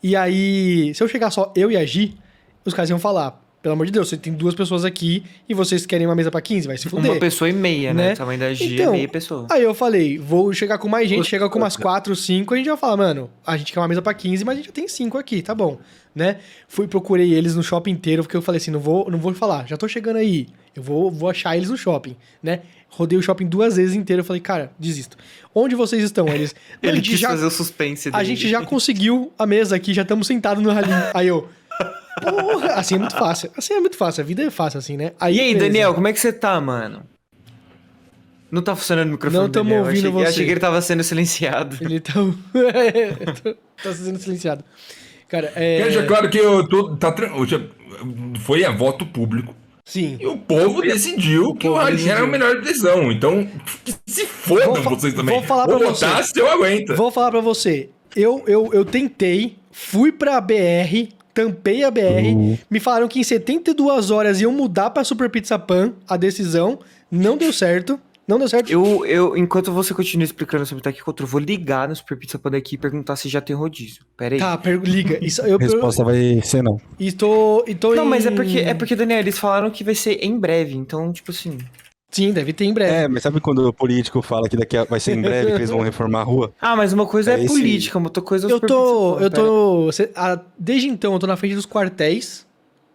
E 0.03 0.17
aí, 0.17 0.95
se 0.95 1.03
eu 1.03 1.09
chegar 1.09 1.31
só 1.31 1.53
eu 1.55 1.71
e 1.71 1.77
a 1.77 1.85
Gi, 1.85 2.17
os 2.65 2.75
caras 2.75 2.91
iam 2.91 2.99
falar. 2.99 3.46
Pelo 3.63 3.73
amor 3.73 3.87
de 3.87 3.93
Deus, 3.93 4.09
você 4.09 4.17
tem 4.17 4.33
duas 4.33 4.55
pessoas 4.55 4.85
aqui 4.85 5.25
e 5.49 5.55
vocês 5.55 5.85
querem 5.85 6.07
uma 6.07 6.15
mesa 6.15 6.31
pra 6.31 6.41
15, 6.41 6.69
vai 6.69 6.79
se 6.79 6.89
fuder. 6.89 7.11
Uma 7.11 7.19
pessoa 7.19 7.49
e 7.51 7.53
meia, 7.53 7.93
né? 7.93 8.09
né? 8.09 8.13
O 8.13 8.17
tamanho 8.17 8.39
da 8.39 8.55
G 8.55 8.75
Então, 8.75 8.89
é 8.95 8.97
meia 8.97 9.09
pessoa. 9.09 9.47
Aí 9.51 9.63
eu 9.63 9.75
falei, 9.75 10.19
vou 10.19 10.53
chegar 10.53 10.79
com 10.79 10.89
mais 10.89 11.09
gente, 11.09 11.29
chega 11.29 11.49
com 11.49 11.59
umas 11.59 11.77
4, 11.77 12.15
5, 12.15 12.55
a 12.55 12.57
gente 12.57 12.69
vai 12.69 12.77
falar, 12.77 12.97
mano, 12.97 13.29
a 13.45 13.57
gente 13.57 13.73
quer 13.73 13.81
uma 13.81 13.89
mesa 13.89 14.01
pra 14.01 14.15
15, 14.15 14.45
mas 14.45 14.53
a 14.53 14.57
gente 14.59 14.67
já 14.67 14.73
tem 14.73 14.87
5 14.87 15.19
aqui, 15.19 15.43
tá 15.43 15.53
bom, 15.53 15.81
né? 16.15 16.39
Fui, 16.69 16.87
procurei 16.87 17.35
eles 17.35 17.57
no 17.57 17.63
shopping 17.63 17.91
inteiro, 17.91 18.23
porque 18.23 18.37
eu 18.37 18.43
falei 18.43 18.59
assim, 18.61 18.71
não 18.71 18.79
vou, 18.79 19.11
não 19.11 19.19
vou 19.19 19.35
falar, 19.35 19.67
já 19.67 19.77
tô 19.77 19.89
chegando 19.89 20.17
aí, 20.17 20.47
eu 20.77 20.83
vou, 20.83 21.11
vou 21.11 21.29
achar 21.29 21.57
eles 21.57 21.69
no 21.69 21.77
shopping, 21.77 22.15
né? 22.41 22.61
Rodei 22.89 23.19
o 23.19 23.23
shopping 23.23 23.47
duas 23.47 23.77
vezes 23.77 23.97
inteiro, 23.97 24.21
eu 24.21 24.25
falei, 24.25 24.41
cara, 24.41 24.71
desisto. 24.79 25.19
Onde 25.53 25.75
vocês 25.75 26.03
estão? 26.05 26.29
Eles, 26.29 26.55
a 26.55 26.77
Ele 26.87 26.97
gente 26.99 27.11
quis 27.11 27.19
já, 27.19 27.31
fazer 27.31 27.45
o 27.45 27.51
suspense 27.51 28.09
a 28.09 28.13
dele. 28.13 28.25
gente 28.25 28.49
já 28.49 28.65
conseguiu 28.65 29.33
a 29.37 29.45
mesa 29.45 29.75
aqui, 29.75 29.93
já 29.93 30.03
estamos 30.03 30.27
sentados 30.27 30.63
no 30.63 30.71
ralinho. 30.71 30.97
Aí 31.13 31.27
eu, 31.27 31.49
porra, 32.21 32.75
assim 32.75 32.95
é 32.95 32.99
muito 32.99 33.17
fácil, 33.17 33.51
assim 33.57 33.75
é 33.75 33.81
muito 33.81 33.97
fácil, 33.97 34.23
a 34.23 34.27
vida 34.27 34.43
é 34.43 34.51
fácil 34.51 34.79
assim, 34.79 34.97
né? 34.97 35.13
E 35.21 35.25
aí, 35.25 35.37
beleza. 35.37 35.59
Daniel, 35.59 35.95
como 35.95 36.09
é 36.09 36.13
que 36.13 36.21
você 36.21 36.33
tá, 36.33 36.61
mano? 36.61 37.03
Não 38.51 38.63
tá 38.63 38.77
funcionando 38.77 39.09
o 39.09 39.13
microfone 39.13 39.51
Não. 39.53 39.71
Eu 39.71 39.79
ouvindo 39.81 39.91
achei, 39.91 40.07
eu 40.09 40.13
você. 40.13 40.27
achei 40.27 40.45
que 40.45 40.51
ele 40.53 40.61
tava 40.61 40.81
sendo 40.81 41.03
silenciado. 41.03 41.77
Ele 41.83 42.01
tá. 42.01 42.13
tá 43.83 43.93
sendo 43.93 44.19
silenciado. 44.19 44.65
Cara, 45.29 45.53
é. 45.57 45.83
Deixar 45.83 46.07
claro 46.07 46.31
que 46.31 46.39
eu 46.39 46.67
tô, 46.69 46.97
tá, 46.97 47.15
eu 47.19 48.39
foi 48.41 48.65
a 48.65 48.71
voto 48.71 49.05
público 49.05 49.55
Sim. 49.85 50.17
e 50.21 50.27
o 50.27 50.37
povo 50.39 50.81
decidiu 50.81 51.55
que 51.57 51.69
o 51.69 51.77
Halim 51.77 52.09
era 52.09 52.23
a 52.23 52.27
melhor 52.27 52.61
decisão. 52.61 53.11
Então, 53.11 53.49
se 54.07 54.25
fodam 54.27 54.75
Vou 54.75 54.97
vocês 54.97 55.13
também. 55.15 55.35
vou 55.35 55.45
falar 55.45 55.67
pra 55.67 55.79
Vou 55.79 55.93
votar 55.93 56.23
você. 56.23 56.33
se 56.33 56.41
eu 56.41 56.49
aguento. 56.49 56.95
Vou 56.95 57.11
falar 57.11 57.33
pra 57.33 57.41
você. 57.41 57.91
Eu, 58.15 58.45
eu, 58.47 58.71
eu 58.73 58.85
tentei, 58.85 59.57
fui 59.73 60.13
pra 60.13 60.41
BR, 60.41 61.09
tampei 61.37 61.85
a 61.85 61.91
BR, 61.91 62.57
me 62.71 62.81
falaram 62.81 63.07
que 63.07 63.21
em 63.21 63.23
72 63.23 64.11
horas 64.11 64.41
iam 64.41 64.51
mudar 64.51 64.89
pra 64.89 65.05
Super 65.05 65.29
Pizza 65.29 65.59
Pan 65.59 65.93
a 66.09 66.17
decisão. 66.17 66.79
Não 67.11 67.37
deu 67.37 67.53
certo. 67.53 68.01
Não 68.27 68.39
deu 68.41 68.49
certo. 68.49 68.73
Eu, 68.73 69.05
eu, 69.07 69.37
enquanto 69.37 69.71
você 69.71 69.95
continua 69.95 70.25
explicando 70.25 70.65
sobre 70.67 70.81
o 70.81 70.83
Tech 70.83 71.01
Control, 71.05 71.27
eu 71.29 71.31
vou 71.31 71.41
ligar 71.41 71.89
no 71.89 71.95
Super 71.95 72.17
Pizza 72.19 72.39
Pan 72.39 72.57
aqui 72.57 72.75
e 72.75 72.79
perguntar 72.79 73.15
se 73.17 73.29
já 73.29 73.41
tem 73.41 73.55
rodízio. 73.55 74.03
Pera 74.17 74.35
aí. 74.35 74.41
Tá, 74.41 74.61
liga. 74.83 75.19
Isso, 75.25 75.43
eu, 75.43 75.57
A 75.57 75.61
resposta 75.63 76.03
vai 76.03 76.41
ser 76.43 76.63
não. 76.63 76.81
eu, 76.99 77.07
estou, 77.07 77.65
estou 77.69 77.95
Não, 77.95 78.05
em- 78.05 78.09
mas 78.09 78.27
é 78.27 78.31
porque, 78.31 78.59
é 78.59 78.75
porque, 78.75 78.97
Daniel, 78.97 79.21
eles 79.21 79.39
falaram 79.39 79.71
que 79.71 79.85
vai 79.85 79.95
ser 79.95 80.19
em 80.25 80.37
breve, 80.39 80.75
então, 80.75 81.13
tipo 81.13 81.31
assim. 81.31 81.59
Sim, 82.11 82.33
deve 82.33 82.53
ter 82.53 82.65
em 82.65 82.73
breve. 82.73 82.93
É, 82.95 83.09
mas 83.09 83.23
sabe 83.23 83.41
quando 83.41 83.67
o 83.67 83.73
político 83.73 84.23
fala 84.23 84.49
que 84.49 84.57
daqui 84.57 84.77
a, 84.77 84.85
vai 84.85 85.01
ser 85.01 85.17
em 85.17 85.21
breve 85.23 85.49
que 85.51 85.57
eles 85.59 85.71
vão 85.71 85.81
reformar 85.81 86.21
a 86.21 86.25
rua? 86.25 86.53
Ah, 86.61 86.75
mas 86.77 86.93
uma 86.93 87.07
coisa 87.07 87.33
é, 87.33 87.35
É 87.35 87.45
esse- 87.45 87.49
política, 87.55 87.99
uma 87.99 88.07
outra 88.07 88.23
coisa 88.23 88.49
é 88.49 88.53
Eu 88.53 88.61
tô. 88.61 89.19
Eu 89.19 89.31
tô. 89.31 89.93
cê- 89.93 90.11
a- 90.15 90.41
desde 90.59 90.89
então, 90.89 91.13
eu 91.13 91.19
tô 91.19 91.27
na 91.27 91.37
frente 91.37 91.55
dos 91.55 91.67
quartéis. 91.67 92.47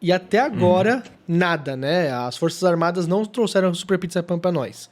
E 0.03 0.12
até 0.12 0.39
agora, 0.39 1.03
nada, 1.28 1.76
né? 1.78 2.12
As 2.12 2.36
Forças 2.36 2.64
Armadas 2.64 3.05
não 3.05 3.24
trouxeram 3.24 3.70
o 3.70 3.76
Super 3.76 3.99
Pizza 3.99 4.24
Pan 4.24 4.39
pra 4.39 4.51
nós. 4.51 4.89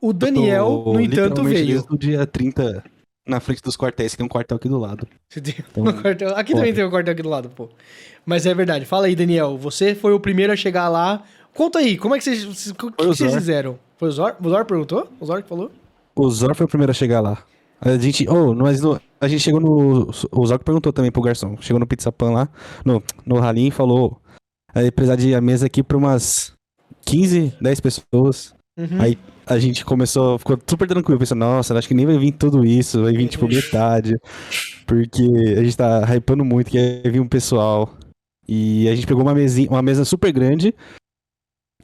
O 0.00 0.12
Daniel, 0.12 0.82
Tô 0.84 0.92
no 0.94 1.00
entanto, 1.00 1.44
veio. 1.44 1.66
Desde 1.66 1.86
o 1.94 1.96
dia 1.96 2.26
30 2.26 2.82
na 3.24 3.38
frente 3.38 3.62
dos 3.62 3.76
quartéis, 3.76 4.12
que 4.12 4.16
tem 4.18 4.26
um 4.26 4.28
quartel 4.28 4.56
aqui 4.56 4.68
do 4.68 4.78
lado. 4.78 5.06
Você 5.28 5.40
tem 5.40 5.54
Então, 5.70 5.84
um 5.84 5.92
quartel- 5.92 6.30
Aqui 6.36 6.52
também 6.54 6.70
pode. 6.70 6.74
tem 6.76 6.84
um 6.84 6.90
quartel 6.90 7.12
aqui 7.12 7.22
do 7.22 7.28
lado, 7.28 7.48
pô. 7.50 7.68
Mas 8.24 8.46
é 8.46 8.52
verdade. 8.54 8.84
Fala 8.84 9.06
aí, 9.06 9.14
Daniel. 9.14 9.56
Você 9.58 9.94
foi 9.94 10.12
o 10.12 10.18
primeiro 10.18 10.52
a 10.52 10.56
chegar 10.56 10.88
lá. 10.88 11.22
Conta 11.56 11.78
aí, 11.78 11.96
como 11.96 12.14
é 12.14 12.18
que 12.18 12.24
vocês. 12.24 12.70
O 12.70 12.74
que, 12.74 13.04
vocês 13.04 13.34
fizeram? 13.34 13.78
Foi 13.96 14.08
o 14.08 14.12
Zor? 14.12 14.36
O 14.42 14.48
Zor 14.48 14.64
perguntou? 14.64 15.08
O 15.18 15.24
Zor 15.26 15.42
que 15.42 15.48
falou? 15.48 15.70
O 16.14 16.30
Zor 16.30 16.54
foi 16.54 16.66
o 16.66 16.68
primeiro 16.68 16.90
a 16.90 16.94
chegar 16.94 17.20
lá. 17.20 17.38
A 17.80 17.96
gente. 17.96 18.26
Oh, 18.28 18.54
mas 18.54 18.80
no- 18.80 19.00
a 19.20 19.28
gente 19.28 19.40
chegou 19.40 19.60
no. 19.60 20.10
O 20.32 20.46
Zor 20.46 20.58
que 20.58 20.64
perguntou 20.64 20.92
também 20.92 21.10
pro 21.10 21.22
garçom. 21.22 21.56
Chegou 21.60 21.80
no 21.80 21.86
Pizza 21.86 22.12
Pan 22.12 22.30
lá, 22.30 22.48
no, 22.84 23.02
no 23.24 23.42
Halim 23.42 23.68
e 23.68 23.70
falou. 23.70 24.20
Aí 24.74 24.90
precisar 24.90 25.16
de 25.16 25.34
a 25.34 25.40
mesa 25.40 25.66
aqui 25.66 25.82
pra 25.82 25.96
umas 25.96 26.52
15, 27.06 27.54
10 27.60 27.80
pessoas. 27.80 28.54
Uhum. 28.78 29.00
Aí 29.00 29.18
a 29.46 29.58
gente 29.58 29.84
começou, 29.86 30.38
ficou 30.38 30.58
super 30.66 30.86
tranquilo, 30.86 31.18
pensando, 31.18 31.38
nossa, 31.38 31.76
acho 31.78 31.88
que 31.88 31.94
nem 31.94 32.04
vai 32.04 32.18
vir 32.18 32.32
tudo 32.32 32.62
isso, 32.62 33.02
vai 33.02 33.12
vir 33.14 33.26
tipo 33.28 33.48
metade. 33.48 34.14
Porque 34.86 35.22
a 35.56 35.64
gente 35.64 35.76
tá 35.76 36.02
hypando 36.14 36.44
muito 36.44 36.70
que 36.70 36.76
ia 36.76 37.10
vir 37.10 37.20
um 37.20 37.28
pessoal. 37.28 37.90
E 38.46 38.86
a 38.88 38.94
gente 38.94 39.06
pegou 39.06 39.22
uma 39.22 39.34
mesinha, 39.34 39.68
uma 39.70 39.80
mesa 39.82 40.04
super 40.04 40.30
grande. 40.30 40.74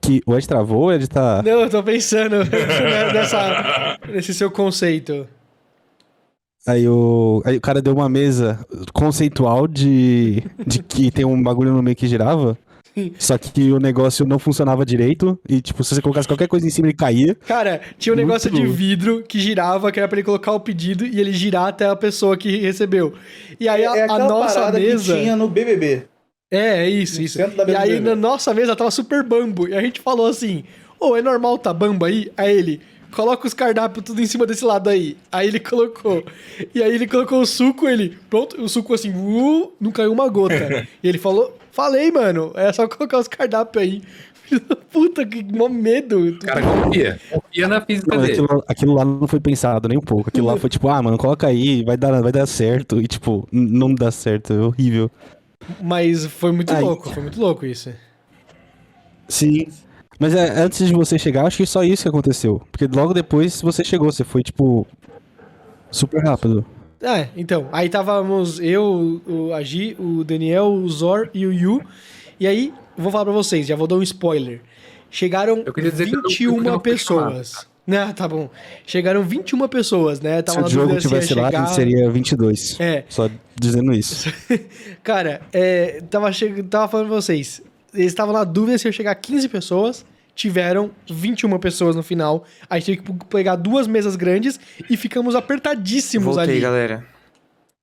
Que 0.02 0.20
o 0.26 0.36
Ed 0.36 0.46
travou, 0.48 0.86
o 0.86 0.92
Ed 0.92 1.08
tá. 1.08 1.42
Não, 1.44 1.60
eu 1.60 1.70
tô 1.70 1.82
pensando 1.82 2.38
nessa, 3.14 3.98
nesse 4.08 4.34
seu 4.34 4.50
conceito. 4.50 5.26
Aí 6.66 6.86
o, 6.88 7.42
aí 7.44 7.56
o 7.56 7.60
cara 7.60 7.80
deu 7.80 7.94
uma 7.94 8.08
mesa 8.08 8.64
conceitual 8.92 9.66
de, 9.66 10.42
de 10.66 10.82
que 10.82 11.10
tem 11.10 11.24
um 11.24 11.40
bagulho 11.42 11.72
no 11.72 11.82
meio 11.82 11.96
que 11.96 12.06
girava. 12.06 12.58
Só 13.18 13.38
que 13.38 13.72
o 13.72 13.78
negócio 13.78 14.26
não 14.26 14.38
funcionava 14.38 14.84
direito. 14.84 15.38
E, 15.48 15.60
tipo, 15.60 15.82
se 15.82 15.94
você 15.94 16.02
colocasse 16.02 16.28
qualquer 16.28 16.46
coisa 16.46 16.66
em 16.66 16.70
cima, 16.70 16.88
ele 16.88 16.94
caía. 16.96 17.34
Cara, 17.46 17.80
tinha 17.98 18.12
um 18.12 18.16
Muito 18.16 18.26
negócio 18.26 18.50
de 18.50 18.58
louco. 18.58 18.72
vidro 18.72 19.22
que 19.26 19.40
girava, 19.40 19.90
que 19.90 19.98
era 19.98 20.08
pra 20.08 20.18
ele 20.18 20.24
colocar 20.24 20.52
o 20.52 20.60
pedido 20.60 21.04
e 21.06 21.18
ele 21.20 21.32
girar 21.32 21.68
até 21.68 21.86
a 21.86 21.96
pessoa 21.96 22.36
que 22.36 22.56
recebeu. 22.58 23.14
E 23.58 23.68
aí 23.68 23.84
a, 23.84 23.96
é 23.96 24.00
a 24.02 24.04
aquela 24.04 24.28
nossa 24.28 24.70
mesa. 24.72 25.14
que 25.14 25.20
tinha 25.20 25.34
no 25.34 25.48
BBB. 25.48 26.04
É, 26.52 26.84
é 26.84 26.90
isso, 26.90 27.16
No 27.16 27.24
isso. 27.24 27.38
centro 27.38 27.56
da 27.56 27.72
E 27.72 27.74
aí 27.74 27.98
na 27.98 28.14
nossa 28.14 28.52
mesa 28.52 28.76
tava 28.76 28.90
super 28.90 29.22
bambo. 29.24 29.66
E 29.66 29.74
a 29.74 29.80
gente 29.80 30.00
falou 30.00 30.26
assim: 30.26 30.64
Ô, 31.00 31.16
é 31.16 31.22
normal 31.22 31.56
tá 31.56 31.72
bambo 31.72 32.04
aí? 32.04 32.30
Aí 32.36 32.54
ele, 32.54 32.80
coloca 33.10 33.46
os 33.46 33.54
cardápios 33.54 34.04
tudo 34.04 34.20
em 34.20 34.26
cima 34.26 34.46
desse 34.46 34.62
lado 34.64 34.90
aí. 34.90 35.16
Aí 35.32 35.48
ele 35.48 35.58
colocou. 35.58 36.22
E 36.74 36.82
aí 36.82 36.94
ele 36.94 37.06
colocou 37.06 37.40
o 37.40 37.46
suco, 37.46 37.88
ele. 37.88 38.18
Pronto, 38.28 38.60
o 38.60 38.68
suco 38.68 38.92
assim, 38.92 39.10
uh, 39.14 39.72
não 39.80 39.90
caiu 39.90 40.12
uma 40.12 40.28
gota. 40.28 40.86
e 41.02 41.08
ele 41.08 41.18
falou: 41.18 41.56
Falei, 41.72 42.10
mano, 42.10 42.52
é 42.54 42.70
só 42.70 42.86
colocar 42.86 43.18
os 43.18 43.28
cardápios 43.28 43.82
aí. 43.82 44.02
Filho 44.42 44.60
da 44.68 44.76
Puta, 44.76 45.24
que 45.24 45.42
mó 45.42 45.70
medo. 45.70 46.38
Cara 46.40 46.60
confia. 46.60 47.18
Confia 47.30 47.66
na 47.66 47.80
física 47.80 48.14
Não, 48.14 48.22
dele. 48.22 48.32
aquilo, 48.34 48.64
aquilo 48.68 48.94
lá 48.94 49.04
não 49.06 49.26
foi 49.26 49.40
pensado 49.40 49.88
nem 49.88 49.96
um 49.96 50.02
pouco. 50.02 50.28
Aquilo 50.28 50.48
lá 50.48 50.56
foi 50.60 50.68
tipo, 50.68 50.86
ah, 50.88 51.00
mano, 51.00 51.16
coloca 51.16 51.46
aí, 51.46 51.82
vai 51.82 51.96
dar, 51.96 52.20
vai 52.20 52.30
dar 52.32 52.44
certo. 52.46 53.00
E 53.00 53.06
tipo, 53.06 53.48
não 53.50 53.94
dá 53.94 54.10
certo, 54.10 54.52
é 54.52 54.58
horrível. 54.58 55.10
Mas 55.80 56.26
foi 56.26 56.52
muito 56.52 56.72
Aí. 56.72 56.82
louco, 56.82 57.10
foi 57.10 57.22
muito 57.22 57.40
louco 57.40 57.64
isso. 57.66 57.92
Sim. 59.28 59.66
Mas 60.18 60.34
é, 60.34 60.50
antes 60.60 60.86
de 60.86 60.92
você 60.92 61.18
chegar, 61.18 61.46
acho 61.46 61.56
que 61.56 61.66
só 61.66 61.82
isso 61.82 62.02
que 62.04 62.08
aconteceu. 62.08 62.62
Porque 62.70 62.86
logo 62.86 63.12
depois 63.14 63.60
você 63.60 63.82
chegou, 63.82 64.10
você 64.10 64.24
foi, 64.24 64.42
tipo, 64.42 64.86
super 65.90 66.22
rápido. 66.24 66.64
É, 67.00 67.28
então, 67.36 67.68
aí 67.72 67.88
távamos 67.88 68.60
eu, 68.60 69.20
o 69.26 69.52
Agi, 69.52 69.96
o 69.98 70.22
Daniel, 70.22 70.66
o 70.72 70.88
Zor 70.88 71.28
e 71.34 71.44
o 71.46 71.52
Yu. 71.52 71.82
E 72.38 72.46
aí, 72.46 72.72
vou 72.96 73.10
falar 73.10 73.24
pra 73.24 73.34
vocês, 73.34 73.66
já 73.66 73.74
vou 73.74 73.86
dar 73.88 73.96
um 73.96 74.02
spoiler. 74.02 74.60
Chegaram 75.10 75.62
Eu 75.66 75.72
queria 75.72 75.90
dizer 75.90 76.04
que 76.08 76.14
eu 76.14 76.22
não- 76.22 76.28
21 76.28 76.64
eu 76.64 76.80
pessoas. 76.80 77.66
Né, 77.86 78.12
tá 78.16 78.28
bom. 78.28 78.48
Chegaram 78.86 79.22
21 79.22 79.66
pessoas, 79.68 80.20
né? 80.20 80.36
Se 80.38 80.42
Tava 80.44 80.58
o 80.60 80.62
na 80.62 80.68
jogo 80.68 81.00
se 81.00 81.08
tivesse 81.08 81.34
lá, 81.34 81.46
chegar- 81.50 81.66
seria 81.68 82.10
22. 82.10 82.78
É. 82.80 83.04
Só 83.08 83.28
dizendo 83.58 83.92
isso. 83.92 84.32
Cara, 85.02 85.42
é, 85.52 86.00
tava, 86.10 86.30
che... 86.32 86.62
tava 86.64 86.88
falando 86.88 87.06
pra 87.08 87.16
vocês. 87.16 87.60
Eles 87.92 88.06
estavam 88.06 88.32
na 88.32 88.44
dúvida 88.44 88.78
se 88.78 88.86
ia 88.88 88.92
chegar 88.92 89.14
15 89.14 89.48
pessoas. 89.48 90.04
Tiveram 90.34 90.90
21 91.10 91.58
pessoas 91.58 91.94
no 91.94 92.02
final. 92.02 92.44
A 92.70 92.78
gente 92.78 92.96
teve 93.02 93.18
que 93.18 93.26
pegar 93.26 93.54
duas 93.56 93.86
mesas 93.86 94.16
grandes 94.16 94.58
e 94.88 94.96
ficamos 94.96 95.34
apertadíssimos 95.34 96.36
Voltei, 96.36 96.54
ali. 96.54 96.60
galera. 96.60 97.04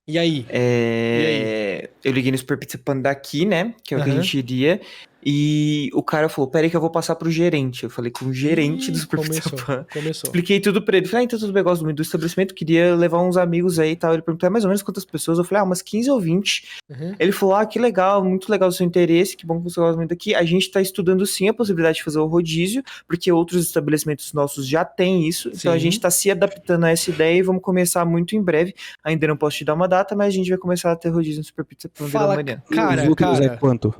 E 0.08 0.18
aí? 0.18 0.48
É, 0.50 1.90
Eu 2.04 2.12
liguei 2.12 2.32
no 2.32 2.38
Super 2.40 2.58
Pizza 2.58 2.80
Panda 2.84 3.04
daqui, 3.04 3.46
né? 3.46 3.76
Que 3.84 3.94
é 3.94 3.98
o 4.00 4.04
que 4.04 4.10
a 4.10 4.14
gente 4.16 4.38
iria. 4.40 4.82
E 5.26 5.90
o 5.94 6.02
cara 6.02 6.30
falou: 6.30 6.50
Peraí, 6.50 6.70
que 6.70 6.76
eu 6.76 6.82
vou 6.82 6.90
passar 6.90 7.16
pro 7.16 7.30
gerente. 7.30 7.84
Eu 7.84 7.90
falei 7.90 8.12
com 8.12 8.26
o 8.26 8.34
gerente 8.34 8.92
do 8.92 8.98
Ih, 8.98 9.02
Super 9.02 9.18
começou, 9.18 9.60
começou. 9.92 10.28
Expliquei 10.28 10.60
tudo 10.60 10.82
pra 10.82 10.98
ele. 10.98 11.08
Falei, 11.08 11.24
ah, 11.24 11.26
então 11.26 11.38
tudo 11.40 11.52
bem, 11.52 11.64
gosto 11.64 11.84
muito 11.84 11.98
do 11.98 12.02
estabelecimento. 12.04 12.54
Queria 12.54 12.96
levar 12.96 13.22
uns 13.22 13.36
amigos 13.38 13.80
aí 13.80 13.92
e 13.92 13.96
tal. 13.96 14.14
Ele 14.14 14.22
perguntou, 14.22 14.48
"É 14.48 14.50
mais 14.50 14.64
ou 14.64 14.70
menos 14.70 14.82
quantas 14.82 15.04
pessoas? 15.04 15.38
Eu 15.38 15.44
falei, 15.44 15.62
ah, 15.62 15.66
umas 15.66 15.82
15 15.82 16.10
ou 16.10 16.20
20. 16.20 16.64
Uhum. 16.90 17.16
Ele 17.20 17.32
falou, 17.32 17.56
ah, 17.56 17.66
que 17.66 17.78
legal, 17.80 18.24
muito 18.24 18.50
legal 18.50 18.70
o 18.70 18.72
seu 18.72 18.86
interesse, 18.86 19.36
que 19.36 19.46
bom 19.46 19.58
que 19.58 19.64
você 19.66 19.80
gosta 19.80 19.98
muito 19.98 20.14
aqui. 20.14 20.34
A 20.34 20.44
gente 20.44 20.70
tá 20.72 20.82
estudando 20.82 21.26
sim 21.26 21.50
a 21.50 21.54
possibilidade 21.54 21.98
de 21.98 22.04
fazer 22.04 22.20
o 22.20 22.26
rodízio, 22.26 22.84
porque 23.08 23.32
outros 23.32 23.66
estabelecimentos 23.66 24.32
nossos 24.34 24.68
já 24.68 24.86
têm 24.86 25.28
isso. 25.28 25.50
Então 25.54 25.72
a 25.72 25.76
Sim. 25.76 25.82
gente 25.82 26.00
tá 26.00 26.10
se 26.10 26.32
adaptando 26.32 26.86
a 26.86 26.90
essa 26.92 27.10
ideia 27.10 27.38
e 27.38 27.42
vamos 27.42 27.62
começar 27.62 28.06
muito 28.06 28.36
em 28.36 28.42
breve. 28.42 28.74
Ainda 29.04 29.28
não 29.28 29.38
posso 29.38 29.58
te 29.58 29.66
dar 29.66 29.74
uma 29.74 29.88
data, 29.88 30.16
mas 30.16 30.28
a 30.28 30.32
gente 30.32 30.50
vai 30.50 30.58
começar 30.58 30.92
a 30.92 30.96
ter 30.96 31.10
rodízio 31.10 31.40
no 31.40 31.44
Super 31.44 31.66
Pizza 31.66 31.90
Fala, 31.94 32.34
amanhã. 32.34 32.62
cara, 32.72 33.10
outros 33.10 33.40
cara. 33.40 33.46
é 33.46 33.58
quanto? 33.58 33.94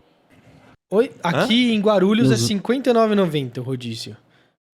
Oi, 0.92 1.12
aqui 1.22 1.72
em 1.74 1.80
Guarulhos 1.80 2.30
Nos- 2.30 2.50
é 2.50 2.54
R$ 2.54 2.60
59,90 2.62 3.60
o 3.60 3.62
rodízio. 3.62 4.18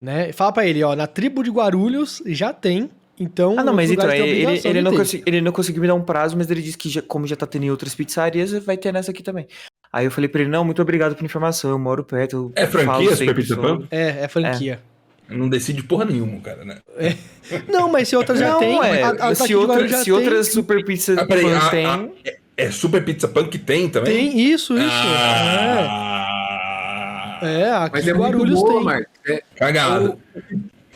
Né? 0.02 0.32
Fala 0.32 0.52
pra 0.52 0.66
ele, 0.66 0.82
ó, 0.82 0.94
na 0.96 1.06
tribo 1.06 1.42
de 1.42 1.50
Guarulhos 1.50 2.22
já 2.26 2.52
tem, 2.52 2.90
então... 3.18 3.54
Ah, 3.58 3.64
não, 3.64 3.74
mas 3.74 3.90
então, 3.90 4.10
ele, 4.10 4.60
ele, 4.64 4.82
não 4.82 4.92
consegui- 4.94 5.22
ele 5.26 5.40
não 5.40 5.52
conseguiu 5.52 5.82
me 5.82 5.88
dar 5.88 5.94
um 5.94 6.02
prazo, 6.02 6.36
mas 6.36 6.50
ele 6.50 6.62
disse 6.62 6.78
que 6.78 6.88
já- 6.88 7.02
como 7.02 7.26
já 7.26 7.36
tá 7.36 7.46
tendo 7.46 7.64
em 7.64 7.70
outras 7.70 7.94
pizzarias, 7.94 8.52
vai 8.64 8.76
ter 8.76 8.92
nessa 8.92 9.10
aqui 9.10 9.22
também. 9.22 9.46
Aí 9.92 10.04
eu 10.06 10.10
falei 10.10 10.28
pra 10.28 10.40
ele, 10.42 10.50
não, 10.50 10.64
muito 10.64 10.80
obrigado 10.80 11.14
pela 11.14 11.24
informação, 11.24 11.70
eu 11.70 11.78
moro 11.78 12.02
perto. 12.04 12.36
eu 12.36 12.52
É 12.54 12.66
franquia, 12.66 12.92
falo 12.92 13.16
Super 13.16 13.34
Pizza 13.34 13.56
Pan? 13.56 13.86
É, 13.90 14.24
é 14.24 14.28
franquia. 14.28 14.80
Não 15.28 15.48
decide 15.48 15.82
porra 15.82 16.04
nenhuma, 16.04 16.40
cara, 16.40 16.64
né? 16.64 16.78
Não, 17.68 17.90
mas 17.90 18.08
se 18.08 18.14
outras 18.16 18.38
já 18.38 18.52
Não, 18.52 18.60
tem... 18.60 18.78
é, 18.80 19.02
a- 19.02 19.10
a 19.28 19.34
se, 19.34 19.54
outra, 19.56 19.88
se 19.88 20.04
tem- 20.04 20.12
outras 20.14 20.48
Super 20.48 20.84
Pizza 20.84 21.14
Ah, 21.20 21.26
peraí, 21.26 21.44
Pan 21.44 21.56
a- 21.58 21.68
tem... 21.70 21.86
a- 21.86 22.08
É 22.56 22.70
Super 22.70 23.04
Pizza 23.04 23.28
Pan 23.28 23.46
que 23.48 23.58
tem 23.58 23.88
também? 23.88 24.30
Tem 24.30 24.40
isso, 24.40 24.72
isso. 24.78 24.86
Ah, 26.08 27.38
É, 27.42 27.60
é 27.62 27.72
aqui 27.72 27.90
Mas 27.96 28.06
em 28.06 28.10
é 28.10 28.14
muito 28.14 28.28
Guarulhos 28.32 28.60
boa, 28.60 28.72
tem. 28.74 28.84
Marcos. 28.84 29.12
É, 29.26 29.42
Cagada. 29.56 30.16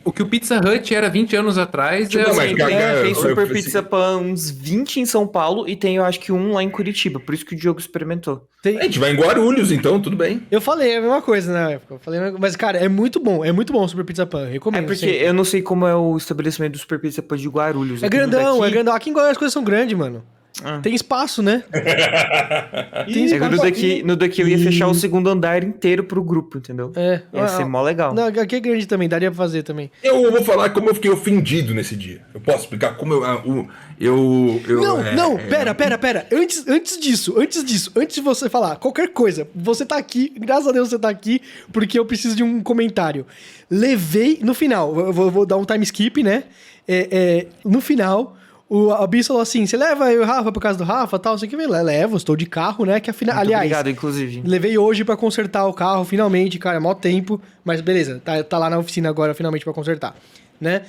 o 0.02 0.10
que 0.10 0.22
o 0.22 0.26
Pizza 0.26 0.56
Hut 0.58 0.94
era 0.94 1.10
20 1.10 1.36
anos 1.36 1.58
atrás 1.58 2.08
Tipo, 2.08 2.24
é 2.24 2.28
mas 2.28 2.38
assim, 2.38 2.54
cara, 2.56 2.70
tem, 2.70 2.80
eu- 2.80 3.02
tem 3.02 3.14
Super 3.14 3.46
eu- 3.46 3.52
Pizza 3.52 3.82
Pan 3.82 4.16
uns 4.16 4.50
20 4.50 5.00
em 5.00 5.04
São 5.06 5.26
Paulo 5.26 5.68
e 5.68 5.76
tem, 5.76 5.96
eu 5.96 6.04
acho 6.04 6.18
que 6.18 6.32
um 6.32 6.54
lá 6.54 6.62
em 6.62 6.70
Curitiba. 6.70 7.20
Por 7.20 7.34
isso 7.34 7.44
que 7.44 7.54
o 7.54 7.58
Diogo 7.58 7.78
experimentou. 7.78 8.46
Tem- 8.62 8.78
A 8.78 8.84
gente 8.84 8.98
vai 8.98 9.12
em 9.12 9.16
Guarulhos, 9.16 9.70
então, 9.70 10.00
tudo 10.00 10.16
bem. 10.16 10.42
Eu 10.50 10.62
falei 10.62 10.96
a 10.96 11.00
mesma 11.02 11.20
coisa 11.20 11.52
na 11.52 11.72
época. 11.72 11.94
Eu 11.94 11.98
falei, 11.98 12.20
mas, 12.38 12.56
cara, 12.56 12.78
é 12.78 12.88
muito 12.88 13.20
bom. 13.20 13.44
É 13.44 13.52
muito 13.52 13.70
bom 13.70 13.84
o 13.84 13.88
Super 13.88 14.04
Pizza 14.06 14.24
Pan. 14.24 14.46
É 14.48 14.52
Recomendo. 14.52 14.86
porque 14.86 14.96
sempre. 15.00 15.18
eu 15.22 15.34
não 15.34 15.44
sei 15.44 15.60
como 15.60 15.86
é 15.86 15.94
o 15.94 16.16
estabelecimento 16.16 16.72
do 16.72 16.78
Super 16.78 16.98
Pizza 16.98 17.20
Pan 17.20 17.36
de 17.36 17.48
Guarulhos. 17.48 18.02
É 18.02 18.08
grandão, 18.08 18.54
daqui- 18.60 18.68
é 18.68 18.70
grandão. 18.70 18.94
Aqui 18.94 19.10
em 19.10 19.12
Goiás 19.12 19.32
as 19.32 19.36
coisas 19.36 19.52
são 19.52 19.62
grandes, 19.62 19.96
mano. 19.96 20.24
Ah. 20.64 20.78
Tem 20.82 20.94
espaço, 20.94 21.42
né? 21.42 21.64
Tem 21.72 23.22
É 23.22 23.26
espaço 23.26 23.50
no 23.50 23.56
daqui, 23.62 23.92
aqui. 23.92 24.02
no 24.02 24.16
daqui 24.16 24.40
eu 24.42 24.48
ia 24.48 24.58
fechar 24.58 24.86
o 24.88 24.94
segundo 24.94 25.28
andar 25.28 25.62
inteiro 25.64 26.04
pro 26.04 26.22
grupo, 26.22 26.58
entendeu? 26.58 26.92
É. 26.96 27.22
Ia 27.32 27.48
ser 27.48 27.64
mó 27.64 27.82
legal. 27.82 28.14
Não, 28.14 28.26
aqui 28.26 28.56
é 28.56 28.60
grande 28.60 28.86
também, 28.86 29.08
daria 29.08 29.30
pra 29.30 29.36
fazer 29.36 29.62
também. 29.62 29.90
Eu 30.02 30.30
vou 30.30 30.42
falar 30.44 30.70
como 30.70 30.88
eu 30.90 30.94
fiquei 30.94 31.10
ofendido 31.10 31.74
nesse 31.74 31.96
dia. 31.96 32.20
Eu 32.34 32.40
posso 32.40 32.60
explicar 32.60 32.96
como 32.96 33.14
eu. 33.14 33.24
ah, 33.24 33.42
o- 33.44 33.68
Eu. 34.00 34.60
eu 34.66 34.80
não, 34.80 35.00
é, 35.04 35.14
não, 35.14 35.38
é, 35.38 35.42
pera, 35.46 35.74
pera, 35.74 35.98
pera. 35.98 36.26
Antes, 36.32 36.66
antes 36.66 36.98
disso, 36.98 37.34
antes 37.38 37.62
disso, 37.64 37.92
antes 37.94 38.14
de 38.16 38.22
você 38.22 38.48
falar 38.48 38.76
qualquer 38.76 39.08
coisa, 39.12 39.46
você 39.54 39.84
tá 39.84 39.96
aqui, 39.96 40.32
graças 40.38 40.66
a 40.68 40.72
Deus 40.72 40.88
você 40.88 40.98
tá 40.98 41.08
aqui, 41.10 41.40
porque 41.72 41.98
eu 41.98 42.04
preciso 42.06 42.34
de 42.34 42.42
um 42.42 42.62
comentário. 42.62 43.26
Levei, 43.70 44.38
no 44.42 44.54
final, 44.54 44.98
eu 44.98 45.12
vou, 45.12 45.30
vou 45.30 45.46
dar 45.46 45.56
um 45.58 45.64
time 45.64 45.84
skip, 45.84 46.22
né? 46.22 46.44
É, 46.88 47.08
é, 47.10 47.46
no 47.64 47.80
final, 47.80 48.36
o 48.70 48.92
Abis 48.92 49.26
falou 49.26 49.42
assim: 49.42 49.66
você 49.66 49.76
leva 49.76 50.12
eu 50.12 50.20
e 50.20 50.24
o 50.24 50.24
Rafa 50.24 50.52
por 50.52 50.62
causa 50.62 50.78
do 50.78 50.84
Rafa 50.84 51.18
tal, 51.18 51.36
você 51.36 51.48
que 51.48 51.56
vem, 51.56 51.66
levo, 51.66 52.16
estou 52.16 52.36
de 52.36 52.46
carro, 52.46 52.84
né? 52.84 53.00
Que 53.00 53.10
afinal, 53.10 53.36
aliás, 53.36 53.64
obrigado, 53.64 53.90
inclusive. 53.90 54.42
Levei 54.46 54.78
hoje 54.78 55.04
pra 55.04 55.16
consertar 55.16 55.66
o 55.66 55.74
carro, 55.74 56.04
finalmente, 56.04 56.56
cara, 56.56 56.76
é 56.76 56.80
mó 56.80 56.94
tempo, 56.94 57.42
mas 57.64 57.80
beleza, 57.80 58.22
tá, 58.24 58.44
tá 58.44 58.56
lá 58.58 58.70
na 58.70 58.78
oficina 58.78 59.08
agora, 59.08 59.34
finalmente, 59.34 59.64
pra 59.64 59.74
consertar, 59.74 60.14
né? 60.60 60.82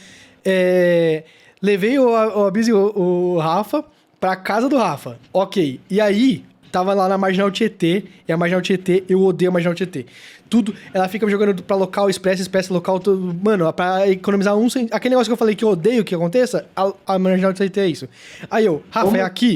É, 0.45 1.23
levei 1.59 1.97
o, 1.97 2.09
o 2.09 2.45
Abis 2.45 2.67
e 2.67 2.73
o, 2.73 2.93
o 2.95 3.39
Rafa 3.39 3.84
pra 4.19 4.36
casa 4.36 4.69
do 4.69 4.77
Rafa, 4.77 5.17
ok. 5.34 5.79
E 5.89 5.99
aí, 5.99 6.45
tava 6.71 6.93
lá 6.93 7.09
na 7.09 7.17
Marginal 7.17 7.49
Tietê, 7.49 8.03
e 8.27 8.32
a 8.32 8.38
Marginal 8.38 8.61
Tietê, 8.61 9.03
eu 9.09 9.23
odeio 9.23 9.49
a 9.49 9.53
Marginal 9.53 9.73
Tietê. 9.73 10.05
Tudo, 10.52 10.76
ela 10.93 11.08
fica 11.08 11.26
jogando 11.30 11.64
pra 11.64 11.78
local, 11.78 12.10
express, 12.10 12.41
express, 12.41 12.68
local, 12.68 12.99
tudo, 12.99 13.34
mano, 13.41 13.72
pra 13.72 14.06
economizar 14.10 14.54
um 14.54 14.70
cent... 14.70 14.89
Aquele 14.91 15.12
negócio 15.16 15.30
que 15.30 15.34
eu 15.34 15.38
falei 15.38 15.56
que 15.56 15.64
eu 15.64 15.70
odeio 15.70 16.04
que 16.04 16.14
aconteça, 16.14 16.68
a, 16.76 16.91
a 17.08 17.18
Marginal 17.18 17.54
Tietê 17.54 17.80
é 17.80 17.88
isso. 17.88 18.06
Aí 18.49 18.66
eu, 18.66 18.84
Rafa, 18.91 19.06
Como- 19.06 19.16
é 19.18 19.22
aqui? 19.22 19.56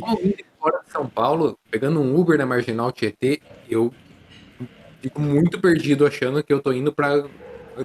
Fora 0.58 0.80
de 0.86 0.92
São 0.94 1.06
Paulo, 1.06 1.60
pegando 1.70 2.00
um 2.00 2.18
Uber 2.18 2.38
na 2.38 2.46
Marginal 2.46 2.94
Tietê, 2.94 3.42
eu 3.70 3.94
fico 5.02 5.20
muito 5.20 5.60
perdido 5.60 6.08
achando 6.08 6.42
que 6.42 6.54
eu 6.54 6.62
tô 6.62 6.72
indo 6.72 6.94
pra 6.94 7.26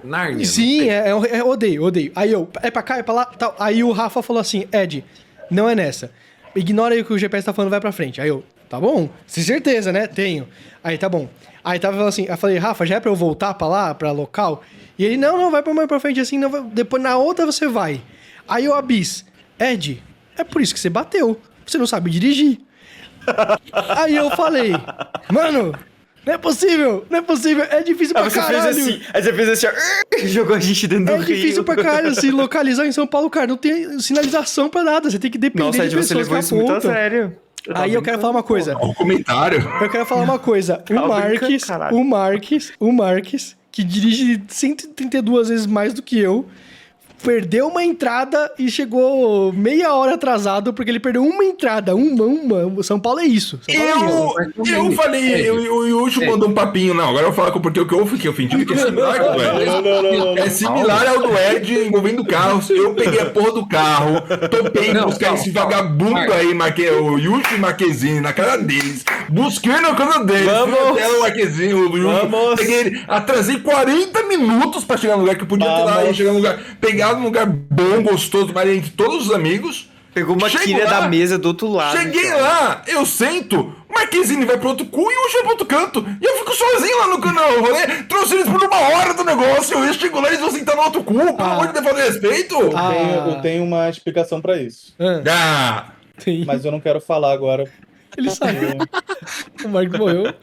Nárnia. 0.05 0.37
não 0.37 0.45
Sim, 0.45 0.89
é, 0.89 1.09
é, 1.09 1.37
é, 1.37 1.43
odeio, 1.43 1.83
odeio. 1.83 2.13
Aí 2.15 2.31
eu, 2.31 2.47
é 2.63 2.71
pra 2.71 2.81
cá, 2.81 2.97
é 2.97 3.03
pra 3.03 3.13
lá, 3.13 3.25
tal. 3.25 3.53
Aí 3.59 3.83
o 3.83 3.91
Rafa 3.91 4.21
falou 4.21 4.39
assim, 4.39 4.65
Ed, 4.71 5.03
não 5.49 5.67
é 5.67 5.75
nessa. 5.75 6.11
Ignora 6.55 6.95
aí 6.95 7.01
o 7.01 7.05
que 7.05 7.11
o 7.11 7.17
GPS 7.17 7.45
tá 7.45 7.51
falando, 7.51 7.71
vai 7.71 7.81
pra 7.81 7.91
frente. 7.91 8.21
Aí 8.21 8.29
eu, 8.29 8.41
tá 8.69 8.79
bom, 8.79 9.09
sem 9.27 9.43
certeza, 9.43 9.91
né? 9.91 10.07
Tenho. 10.07 10.47
Aí 10.81 10.97
tá 10.97 11.09
bom. 11.09 11.27
Aí 11.63 11.77
tava 11.79 11.93
falando 11.93 12.09
assim, 12.09 12.25
eu 12.27 12.37
falei, 12.37 12.57
Rafa, 12.57 12.85
já 12.85 12.95
é 12.95 12.99
pra 12.99 13.11
eu 13.11 13.15
voltar 13.15 13.53
pra 13.53 13.67
lá, 13.67 13.93
pra 13.93 14.11
local? 14.11 14.63
E 14.97 15.05
ele, 15.05 15.17
não, 15.17 15.37
não, 15.37 15.51
vai 15.51 15.61
pra 15.61 15.73
mais 15.73 15.87
pra 15.87 15.99
frente 15.99 16.19
assim, 16.19 16.37
não, 16.37 16.49
vai- 16.49 16.61
depois 16.63 17.01
na 17.01 17.17
outra 17.17 17.45
você 17.45 17.67
vai. 17.67 18.01
Aí 18.47 18.67
o 18.67 18.73
Abis, 18.73 19.25
Ed, 19.59 20.01
é 20.37 20.43
por 20.43 20.61
isso 20.61 20.73
que 20.73 20.79
você 20.79 20.89
bateu. 20.89 21.39
Você 21.65 21.77
não 21.77 21.85
sabe 21.87 22.09
dirigir. 22.09 22.59
aí 23.71 24.15
eu 24.15 24.29
falei, 24.31 24.71
mano, 25.31 25.73
não 26.25 26.33
é 26.33 26.37
possível, 26.37 27.05
não 27.09 27.19
é 27.19 27.21
possível, 27.21 27.63
é 27.69 27.81
difícil 27.83 28.15
Ah, 28.17 28.21
pra 28.21 28.29
você 28.29 28.39
caralho. 28.39 28.63
fez 28.73 28.77
assim, 28.77 29.01
aí 29.13 29.23
você 29.23 29.33
fez 29.33 29.49
assim, 29.49 29.67
ó, 29.67 30.17
jogou 30.27 30.55
a 30.55 30.59
gente 30.59 30.87
dentro 30.87 31.05
do 31.05 31.11
É 31.11 31.17
rio. 31.17 31.35
difícil 31.35 31.63
pra 31.63 31.75
caralho 31.75 32.13
se 32.15 32.31
localizar 32.31 32.85
em 32.85 32.91
São 32.91 33.05
Paulo, 33.07 33.29
cara. 33.29 33.47
Não 33.47 33.57
tem 33.57 33.99
sinalização 33.99 34.69
pra 34.69 34.83
nada. 34.83 35.09
Você 35.09 35.19
tem 35.19 35.29
que 35.31 35.37
depender 35.37 35.65
Nossa, 35.65 35.79
de 35.79 35.85
Ed, 35.85 35.95
você 35.95 36.13
pessoas 36.15 36.27
que 36.27 36.33
levou 36.33 36.39
isso 36.39 36.55
muito 36.55 36.71
a 36.71 36.77
apontam. 36.77 36.91
Sério. 37.65 37.81
Aí 37.81 37.93
eu 37.93 38.01
quero 38.01 38.19
falar 38.19 38.31
uma 38.31 38.43
coisa. 38.43 38.77
O 38.77 38.93
comentário. 38.93 39.59
Eu 39.81 39.89
quero 39.89 40.05
falar 40.05 40.23
uma 40.23 40.39
coisa. 40.39 40.83
O 40.91 41.07
Marques, 41.07 41.63
o 41.91 42.03
Marques, 42.03 42.73
o 42.79 42.91
Marques, 42.91 43.57
que 43.71 43.83
dirige 43.83 44.41
132 44.47 45.49
vezes 45.49 45.65
mais 45.65 45.93
do 45.93 46.01
que 46.01 46.19
eu, 46.19 46.45
perdeu 47.21 47.67
uma 47.67 47.83
entrada 47.83 48.51
e 48.57 48.69
chegou 48.69 49.53
meia 49.53 49.93
hora 49.93 50.15
atrasado 50.15 50.73
porque 50.73 50.89
ele 50.91 50.99
perdeu 50.99 51.23
uma 51.23 51.43
entrada. 51.43 51.95
Uma, 51.95 52.25
uma. 52.25 52.83
São 52.83 52.99
Paulo 52.99 53.19
é 53.19 53.25
isso. 53.25 53.59
São 53.69 53.75
Paulo 53.75 54.39
é 54.39 54.47
isso. 54.47 54.73
Eu, 54.73 54.85
eu 54.85 54.91
falei, 54.93 55.49
eu, 55.49 55.55
o 55.55 55.87
Yushu 55.87 56.25
mandou 56.25 56.49
um 56.49 56.53
papinho. 56.53 56.93
Não, 56.93 57.09
agora 57.09 57.23
eu 57.23 57.31
vou 57.31 57.33
falar 57.33 57.51
com 57.51 57.59
porque 57.61 57.79
o 57.79 57.87
que 57.87 57.93
eu 57.93 58.05
fiquei 58.05 58.29
ofendido 58.29 58.65
que 58.65 58.73
é 58.73 58.77
similar 58.77 59.19
com 59.19 59.31
o 59.31 59.41
Ed. 59.41 59.65
Não, 59.65 59.81
não, 59.81 60.01
não, 60.03 60.35
não, 60.35 60.37
É 60.37 60.49
similar 60.49 61.07
ao 61.07 61.19
do 61.19 61.37
Ed 61.37 61.73
envolvendo 61.87 62.25
carros. 62.25 62.69
Eu 62.69 62.93
peguei 62.95 63.21
a 63.21 63.25
porra 63.25 63.51
do 63.51 63.65
carro, 63.67 64.21
topei 64.49 64.93
Não, 64.93 65.05
buscar 65.05 65.27
calma, 65.27 65.39
esse 65.39 65.51
calma. 65.51 65.69
vagabundo 65.71 66.11
Marcos. 66.11 66.35
aí, 66.35 66.53
Marque, 66.53 66.89
o 66.89 67.17
Yushu 67.17 67.55
e 67.55 67.59
Marquezine, 67.59 68.19
na 68.19 68.33
cara 68.33 68.57
deles. 68.57 69.03
Busquei 69.29 69.73
na 69.73 69.93
casa 69.95 70.23
dele. 70.25 70.45
Vamos. 70.45 70.77
até 70.97 71.07
o 71.07 71.21
Marquezinho, 71.21 71.77
o 71.87 71.91
Wilson. 71.93 72.27
Vamos. 72.29 72.55
Peguei 72.59 72.79
ele. 72.79 73.01
Atrasei 73.07 73.59
40 73.59 74.23
minutos 74.23 74.83
pra 74.83 74.97
chegar 74.97 75.13
no 75.15 75.21
lugar 75.21 75.35
que 75.35 75.43
eu 75.43 75.47
podia 75.47 75.67
ter 75.67 75.83
lá 75.83 75.93
Vamos. 75.95 76.11
e 76.11 76.13
chegar 76.13 76.31
no 76.31 76.37
lugar. 76.37 76.59
Pegar 76.79 77.10
num 77.13 77.23
lugar 77.23 77.45
bom, 77.45 78.01
gostoso, 78.03 78.51
mas 78.53 78.69
entre 78.69 78.89
todos 78.91 79.27
os 79.27 79.33
amigos. 79.33 79.89
Pegou 80.13 80.35
uma 80.35 80.49
Chego 80.49 80.65
quilha 80.65 80.83
lá, 80.83 80.99
da 80.99 81.07
mesa 81.07 81.37
do 81.37 81.47
outro 81.47 81.69
lado. 81.69 81.97
Cheguei 81.97 82.25
então. 82.27 82.41
lá, 82.41 82.81
eu 82.85 83.05
sento, 83.05 83.73
o 83.87 83.93
Marquezine 83.93 84.43
vai 84.43 84.57
pro 84.57 84.67
outro 84.67 84.85
cu 84.87 84.99
e 85.09 85.15
o 85.15 85.25
Ucho 85.25 85.33
vai 85.35 85.41
pro 85.43 85.51
outro 85.51 85.65
canto. 85.65 86.05
E 86.21 86.25
eu 86.25 86.37
fico 86.39 86.53
sozinho 86.53 86.97
lá 86.99 87.07
no 87.07 87.21
canal, 87.21 87.61
rolê. 87.61 87.87
Trouxe 88.09 88.33
eles 88.35 88.49
por 88.49 88.61
uma 88.61 88.77
hora 88.77 89.13
do 89.13 89.23
negócio. 89.23 89.77
Eu 89.81 89.93
chego 89.93 90.19
lá 90.19 90.25
e 90.27 90.31
eles 90.31 90.41
vão 90.41 90.51
sentar 90.51 90.75
no 90.75 90.81
outro 90.81 91.01
cu. 91.01 91.13
Pelo 91.13 91.35
Ah. 91.39 91.53
amor 91.53 91.67
de 91.71 91.79
Deus, 91.79 91.97
respeito. 91.97 92.55
Eu, 92.55 92.75
Ah. 92.75 92.89
tenho, 92.91 93.13
eu 93.35 93.41
tenho 93.41 93.63
uma 93.63 93.89
explicação 93.89 94.41
pra 94.41 94.57
isso. 94.61 94.93
Ah, 94.99 95.21
Ah, 95.29 95.85
tem. 96.21 96.43
Mas 96.43 96.65
eu 96.65 96.73
não 96.73 96.81
quero 96.81 96.99
falar 96.99 97.31
agora. 97.31 97.71
Ele 98.17 98.29
saiu. 98.31 98.77
o 99.63 99.69
Marco 99.69 99.97
morreu. 99.97 100.33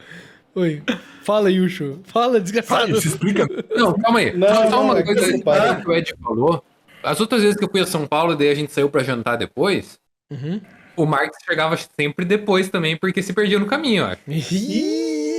Oi. 0.55 0.81
Fala, 1.23 1.51
Yusho. 1.51 1.99
Fala, 2.05 2.39
desgraçado. 2.39 2.81
Fábio, 2.81 3.01
se 3.01 3.07
explica. 3.07 3.47
Não, 3.75 3.93
calma 3.93 4.19
aí. 4.19 4.35
Não, 4.37 4.47
só, 4.47 4.55
só 4.63 4.69
não, 4.69 4.83
uma 4.85 5.03
coisa 5.03 5.43
parei. 5.43 5.75
que 5.83 5.89
o 5.89 5.93
Ed 5.93 6.13
falou. 6.23 6.63
As 7.03 7.19
outras 7.21 7.41
vezes 7.41 7.57
que 7.57 7.63
eu 7.65 7.69
fui 7.69 7.81
a 7.81 7.85
São 7.85 8.05
Paulo, 8.07 8.35
daí 8.35 8.49
a 8.49 8.55
gente 8.55 8.71
saiu 8.73 8.89
pra 8.89 9.03
jantar 9.03 9.37
depois, 9.37 9.97
Uhum. 10.31 10.59
o 10.95 11.05
Marcos 11.05 11.37
chegava 11.47 11.77
sempre 11.99 12.25
depois 12.25 12.69
também, 12.69 12.95
porque 12.97 13.21
se 13.23 13.33
perdia 13.33 13.57
no 13.59 13.65
caminho. 13.65 14.05
E 14.27 15.29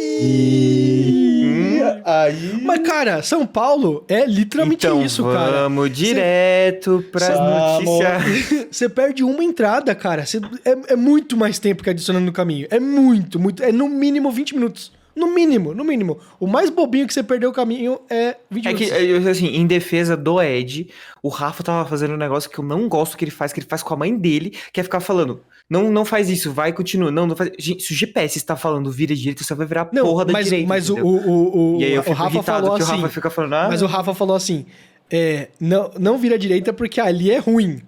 aí. 2.05 2.61
Mas, 2.62 2.81
cara, 2.81 3.22
São 3.22 3.47
Paulo 3.47 4.05
é 4.09 4.24
literalmente 4.26 4.87
Então 4.87 5.05
isso, 5.05 5.22
cara. 5.24 5.62
vamos 5.62 5.91
direto 5.91 7.05
pras 7.12 7.28
Vamos. 7.28 7.85
notícias. 8.01 8.66
Você 8.70 8.89
perde 8.89 9.22
uma 9.24 9.43
entrada, 9.45 9.95
cara. 9.95 10.24
Você- 10.26 10.41
é, 10.64 10.93
é 10.93 10.97
muito 10.97 11.37
mais 11.37 11.59
tempo 11.59 11.83
que 11.83 11.91
adicionando 11.91 12.26
no 12.26 12.33
caminho. 12.33 12.66
É 12.70 12.78
muito, 12.81 13.39
muito. 13.39 13.62
É 13.62 13.72
no 13.72 13.89
mínimo 13.89 14.31
20 14.31 14.55
minutos. 14.55 14.93
No 15.14 15.34
mínimo, 15.34 15.74
no 15.74 15.84
mínimo. 15.84 16.18
O 16.38 16.46
mais 16.46 16.70
bobinho 16.70 17.06
que 17.06 17.12
você 17.12 17.22
perdeu 17.22 17.50
o 17.50 17.52
caminho 17.52 18.00
é 18.08 18.36
20 18.50 18.68
É 18.68 18.74
que, 18.74 18.84
eu, 18.84 19.28
assim, 19.28 19.48
em 19.48 19.66
defesa 19.66 20.16
do 20.16 20.40
Ed, 20.40 20.88
o 21.22 21.28
Rafa 21.28 21.62
tava 21.62 21.88
fazendo 21.88 22.14
um 22.14 22.16
negócio 22.16 22.48
que 22.48 22.58
eu 22.58 22.64
não 22.64 22.88
gosto 22.88 23.16
que 23.16 23.24
ele 23.24 23.30
faz, 23.30 23.52
que 23.52 23.61
ele 23.61 23.66
faz 23.66 23.82
com 23.82 23.92
a 23.94 23.96
mãe 23.96 24.16
dele, 24.16 24.56
que 24.72 24.80
é 24.80 24.82
ficar 24.82 25.00
falando, 25.00 25.40
não, 25.68 25.90
não 25.90 26.04
faz 26.04 26.28
isso, 26.30 26.52
vai, 26.52 26.72
continua, 26.72 27.11
não, 27.11 27.26
não 27.26 27.36
faz... 27.36 27.50
Gente, 27.58 27.82
se 27.82 27.92
o 27.92 27.96
GPS 27.96 28.38
está 28.38 28.56
falando 28.56 28.90
vira 28.90 29.14
direita, 29.14 29.44
você 29.44 29.54
vai 29.54 29.66
virar 29.66 29.88
Não, 29.92 30.04
porra 30.04 30.24
da 30.24 30.32
mas, 30.32 30.46
direita, 30.46 30.68
mas 30.68 30.90
o, 30.90 30.94
entendeu? 30.94 31.06
o, 31.06 31.76
o, 31.76 31.80
E 31.80 31.84
aí 31.84 31.92
eu 31.94 32.02
o 32.02 32.12
Rafa 32.12 32.42
falou 32.42 32.74
assim. 32.74 33.00
Rafa 33.00 33.30
falando, 33.30 33.54
ah, 33.54 33.68
Mas 33.68 33.82
o 33.82 33.86
Rafa 33.86 34.14
falou 34.14 34.36
assim: 34.36 34.66
é, 35.11 35.48
não, 35.61 35.90
não 35.98 36.18
vira 36.18 36.38
direita 36.38 36.72
porque 36.72 37.00
ali 37.00 37.30
é 37.30 37.38
ruim. 37.38 37.82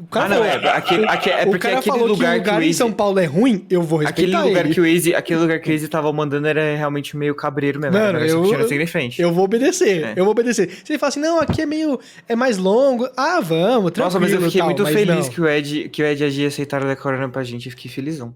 O 0.00 0.06
cara 0.06 0.26
Ah, 0.26 0.28
não, 0.28 0.36
falou, 0.36 0.46
é, 0.50 0.68
aquele, 0.76 1.06
aque- 1.06 1.30
é 1.30 1.42
o 1.42 1.46
porque 1.46 1.58
cara 1.58 1.78
aquele 1.78 1.92
falou 1.98 2.08
lugar 2.08 2.32
que 2.34 2.36
o 2.36 2.38
lugar 2.44 2.60
o 2.60 2.62
em 2.62 2.72
São 2.72 2.92
Paulo 2.92 3.18
é 3.18 3.24
ruim, 3.24 3.66
eu 3.68 3.82
vou 3.82 4.00
Aquele 4.00 4.26
respeitar 4.32 4.44
lugar, 4.44 4.64
ele. 4.64 4.74
que 4.74 4.80
o 4.80 4.84
Waze, 4.84 5.14
aquele 5.14 5.40
lugar 5.40 5.60
que 5.60 5.68
o 5.70 5.72
Waze 5.72 5.88
tava 5.88 6.12
mandando 6.12 6.46
era 6.46 6.76
realmente 6.76 7.16
meio 7.16 7.34
cabreiro 7.34 7.80
mesmo. 7.80 7.98
Mano, 7.98 8.18
eu- 8.20 8.42
que. 8.44 9.22
Eu 9.22 9.32
vou 9.32 9.44
obedecer, 9.44 10.04
É. 10.04 10.12
eu 10.16 10.24
vou 10.24 10.30
obedecer. 10.32 10.70
Se 10.84 10.92
ele 10.92 10.98
fala 10.98 11.08
assim, 11.08 11.20
não, 11.20 11.40
aqui 11.40 11.62
é 11.62 11.66
meio. 11.66 11.98
é 12.28 12.36
mais 12.36 12.58
longo. 12.58 13.08
Ah, 13.16 13.40
vamos, 13.40 13.90
tranquilo. 13.92 14.04
Nossa, 14.04 14.20
mas 14.20 14.32
eu 14.32 14.40
fiquei 14.42 14.58
tal, 14.60 14.66
muito 14.68 14.86
feliz 14.86 15.26
não. 15.26 15.32
que 15.34 15.40
o 15.40 15.48
Ed, 15.48 15.88
que 15.88 16.02
o 16.02 16.06
Ed 16.06 16.22
e 16.22 16.26
a 16.26 16.30
Gia 16.30 16.48
aceitaram 16.48 16.86
decorando 16.86 17.30
pra 17.32 17.42
gente, 17.42 17.66
eu 17.66 17.70
fiquei 17.70 17.90
felizão. 17.90 18.34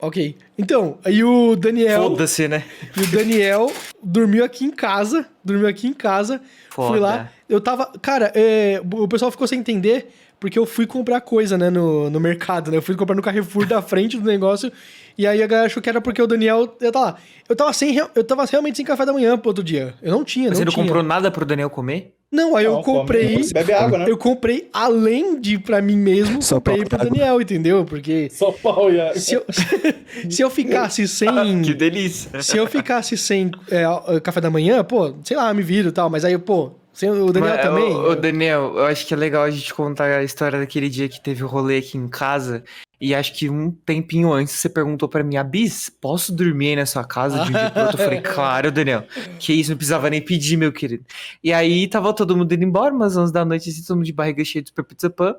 Ok. 0.00 0.36
Então, 0.58 0.98
aí 1.04 1.22
o 1.22 1.54
Daniel. 1.56 2.02
Foda-se, 2.10 2.48
né? 2.48 2.64
E 2.96 3.00
o 3.02 3.06
Daniel 3.06 3.72
dormiu 4.02 4.44
aqui 4.44 4.64
em 4.64 4.70
casa. 4.70 5.26
Dormiu 5.44 5.68
aqui 5.68 5.86
em 5.86 5.92
casa. 5.94 6.40
Foda. 6.70 6.88
Fui 6.90 6.98
lá. 7.00 7.30
Eu 7.48 7.60
tava. 7.60 7.90
Cara, 8.02 8.32
é, 8.34 8.80
o 8.92 9.06
pessoal 9.06 9.30
ficou 9.30 9.46
sem 9.46 9.60
entender. 9.60 10.08
Porque 10.44 10.58
eu 10.58 10.66
fui 10.66 10.86
comprar 10.86 11.22
coisa, 11.22 11.56
né, 11.56 11.70
no, 11.70 12.10
no 12.10 12.20
mercado, 12.20 12.70
né? 12.70 12.76
Eu 12.76 12.82
fui 12.82 12.94
comprar 12.94 13.16
no 13.16 13.22
Carrefour 13.22 13.64
da 13.66 13.80
frente 13.80 14.18
do 14.18 14.26
negócio. 14.26 14.70
E 15.16 15.26
aí 15.26 15.42
a 15.42 15.46
galera 15.46 15.66
achou 15.68 15.82
que 15.82 15.88
era 15.88 16.02
porque 16.02 16.20
o 16.20 16.26
Daniel. 16.26 16.76
Eu 16.82 16.92
tava 16.92 17.06
lá. 17.06 17.16
Eu 17.48 17.56
tava, 17.56 17.72
sem, 17.72 17.96
eu 17.96 18.22
tava 18.24 18.44
realmente 18.44 18.76
sem 18.76 18.84
café 18.84 19.06
da 19.06 19.12
manhã 19.14 19.38
pro 19.38 19.48
outro 19.48 19.64
dia. 19.64 19.94
Eu 20.02 20.12
não 20.12 20.22
tinha, 20.22 20.50
Você 20.50 20.56
não 20.58 20.66
não 20.66 20.72
tinha. 20.72 20.84
comprou 20.84 21.02
nada 21.02 21.30
pro 21.30 21.46
Daniel 21.46 21.70
comer? 21.70 22.12
Não, 22.30 22.56
aí 22.56 22.66
eu 22.66 22.72
Não, 22.72 22.82
come- 22.82 22.98
comprei. 22.98 23.40
Bebe 23.54 23.72
água, 23.72 23.98
né? 24.00 24.04
Eu 24.06 24.18
comprei 24.18 24.68
além 24.70 25.40
de 25.40 25.58
pra 25.58 25.80
mim 25.80 25.96
mesmo, 25.96 26.42
Só 26.42 26.56
comprei 26.56 26.76
pau 26.80 26.88
pro 26.88 26.96
água. 27.00 27.10
Daniel, 27.10 27.40
entendeu? 27.40 27.84
Porque 27.86 28.28
Só 28.30 28.52
pau 28.52 28.92
e 28.92 29.00
água. 29.00 29.18
se 29.18 29.32
eu, 29.34 29.44
se 30.28 30.42
eu 30.42 30.50
ficasse 30.50 31.08
sem. 31.08 31.62
que 31.62 31.72
delícia. 31.72 32.42
Se 32.42 32.58
eu 32.58 32.66
ficasse 32.66 33.16
sem 33.16 33.50
é, 33.70 33.84
café 34.20 34.42
da 34.42 34.50
manhã, 34.50 34.84
pô, 34.84 35.14
sei 35.24 35.38
lá, 35.38 35.54
me 35.54 35.62
viro 35.62 35.88
e 35.88 35.92
tal, 35.92 36.10
mas 36.10 36.22
aí, 36.22 36.36
pô, 36.36 36.72
o 37.02 37.32
Daniel 37.32 37.54
Mas, 37.54 37.62
também. 37.62 37.94
Ô, 37.94 38.10
ô, 38.10 38.14
Daniel, 38.14 38.72
eu 38.76 38.84
acho 38.84 39.06
que 39.06 39.14
é 39.14 39.16
legal 39.16 39.42
a 39.42 39.50
gente 39.50 39.72
contar 39.74 40.06
a 40.06 40.22
história 40.22 40.58
daquele 40.58 40.88
dia 40.88 41.08
que 41.08 41.22
teve 41.22 41.42
o 41.42 41.46
rolê 41.46 41.78
aqui 41.78 41.98
em 41.98 42.08
casa. 42.08 42.62
E 43.00 43.14
acho 43.14 43.34
que 43.34 43.50
um 43.50 43.70
tempinho 43.70 44.32
antes 44.32 44.54
você 44.54 44.68
perguntou 44.68 45.08
pra 45.08 45.22
mim, 45.22 45.36
Abis, 45.36 45.90
posso 45.90 46.32
dormir 46.32 46.68
aí 46.68 46.76
na 46.76 46.86
sua 46.86 47.04
casa 47.04 47.44
de 47.44 47.50
um 47.50 47.52
dia 47.52 47.70
pro 47.70 47.82
outro? 47.82 48.00
Eu 48.00 48.04
falei, 48.04 48.20
claro, 48.24 48.72
Daniel. 48.72 49.04
Que 49.38 49.52
isso, 49.52 49.70
não 49.70 49.76
precisava 49.76 50.08
nem 50.08 50.22
pedir, 50.22 50.56
meu 50.56 50.72
querido. 50.72 51.04
E 51.42 51.52
aí 51.52 51.86
tava 51.88 52.14
todo 52.14 52.36
mundo 52.36 52.52
indo 52.54 52.64
embora, 52.64 52.94
umas 52.94 53.16
11 53.16 53.32
da 53.32 53.44
noite, 53.44 53.68
assim, 53.68 53.82
todo 53.82 53.96
mundo 53.96 54.06
de 54.06 54.12
barriga 54.12 54.44
cheia 54.44 54.62
de 54.62 54.68
super 54.70 54.84
pizza 54.84 55.10
pan. 55.10 55.34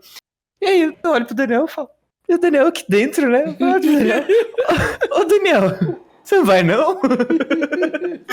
E 0.61 0.65
aí 0.65 0.81
eu 1.03 1.11
olho 1.11 1.25
pro 1.25 1.35
Daniel 1.35 1.65
e 1.65 1.71
falo, 1.71 1.89
e 2.27 2.35
o 2.35 2.37
Daniel 2.39 2.67
aqui 2.67 2.83
dentro, 2.89 3.29
né? 3.29 3.55
"Ah, 3.59 3.79
Daniel, 3.79 4.25
ô 5.11 5.25
Daniel, 5.25 6.04
você 6.25 6.37
não 6.37 6.45
vai 6.45 6.63
não? 6.63 6.99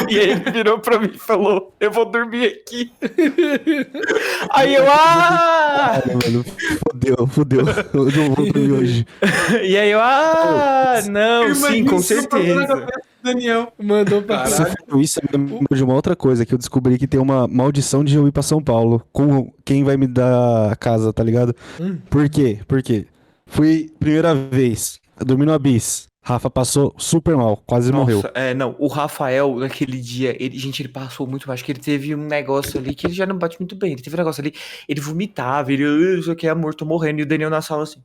E 0.09 0.19
aí 0.19 0.31
ele 0.31 0.51
virou 0.51 0.79
pra 0.79 0.99
mim 0.99 1.11
e 1.15 1.19
falou: 1.19 1.75
Eu 1.79 1.91
vou 1.91 2.05
dormir 2.05 2.47
aqui. 2.47 2.91
Aí 4.51 4.75
eu, 4.75 4.85
ah! 4.91 6.03
Cara, 6.03 6.19
mano, 6.25 6.45
fudeu, 6.89 7.27
fudeu. 7.27 7.61
Eu 7.95 8.05
não 8.05 8.35
vou 8.35 8.53
dormir 8.53 8.73
hoje. 8.73 9.07
E 9.63 9.77
aí 9.77 9.91
eu, 9.91 10.01
ah, 10.01 11.01
não, 11.09 11.55
sim, 11.55 11.85
com 11.85 12.01
certeza. 12.01 12.87
Daniel. 13.23 13.73
Mandou 13.79 14.23
pra. 14.23 14.47
Você 14.47 14.65
falou 14.65 15.01
isso 15.01 15.21
eu 15.33 15.39
me 15.39 15.53
lembro 15.53 15.77
de 15.77 15.85
uma 15.85 15.95
outra 15.95 16.17
coisa, 16.17 16.45
que 16.45 16.53
eu 16.53 16.59
descobri 16.59 16.99
que 16.99 17.07
tem 17.07 17.21
uma 17.21 17.47
maldição 17.47 18.03
de 18.03 18.17
eu 18.17 18.27
ir 18.27 18.33
pra 18.33 18.43
São 18.43 18.63
Paulo 18.63 19.03
com 19.13 19.53
quem 19.65 19.85
vai 19.85 19.97
me 19.97 20.07
dar 20.07 20.73
a 20.73 20.77
casa, 20.77 21.13
tá 21.13 21.23
ligado? 21.23 21.55
Hum. 21.81 21.99
Por 22.11 22.29
quê? 22.29 22.59
Por 22.67 22.83
quê? 22.83 23.07
Fui 23.47 23.91
primeira 24.01 24.35
vez, 24.35 24.99
dormi 25.25 25.47
no 25.47 25.53
Abyss. 25.53 26.12
Rafa 26.25 26.49
passou 26.49 26.95
super 26.97 27.37
mal, 27.37 27.57
quase 27.67 27.93
morreu. 27.93 28.17
Nossa, 28.19 28.31
é, 28.35 28.55
não, 28.55 28.77
o 28.79 28.87
Rafael, 28.87 29.57
naquele 29.57 30.01
dia, 30.01 30.37
ele, 30.41 30.57
gente, 30.57 30.81
ele 30.81 30.89
passou 30.89 31.27
muito 31.27 31.49
mal. 31.49 31.55
Acho 31.55 31.65
que 31.65 31.73
ele 31.73 31.81
teve 31.81 32.15
um 32.15 32.25
negócio 32.27 32.79
ali 32.79 32.95
que 32.95 33.07
ele 33.09 33.15
já 33.15 33.27
não 33.27 33.37
bate 33.37 33.59
muito 33.59 33.75
bem. 33.75 33.93
Ele 33.93 34.03
teve 34.03 34.15
um 34.15 34.19
negócio 34.19 34.41
ali, 34.41 34.55
ele 34.89 35.01
vomitava, 35.01 35.73
ele, 35.73 35.85
"Ah, 35.85 36.19
isso 36.21 36.31
aqui 36.31 36.47
é 36.47 36.51
amor, 36.51 36.75
tô 36.77 36.85
morrendo. 36.85 37.19
E 37.19 37.23
o 37.25 37.27
Daniel 37.27 37.51
na 37.51 37.61
sala 37.61 37.83
assim. 37.83 38.01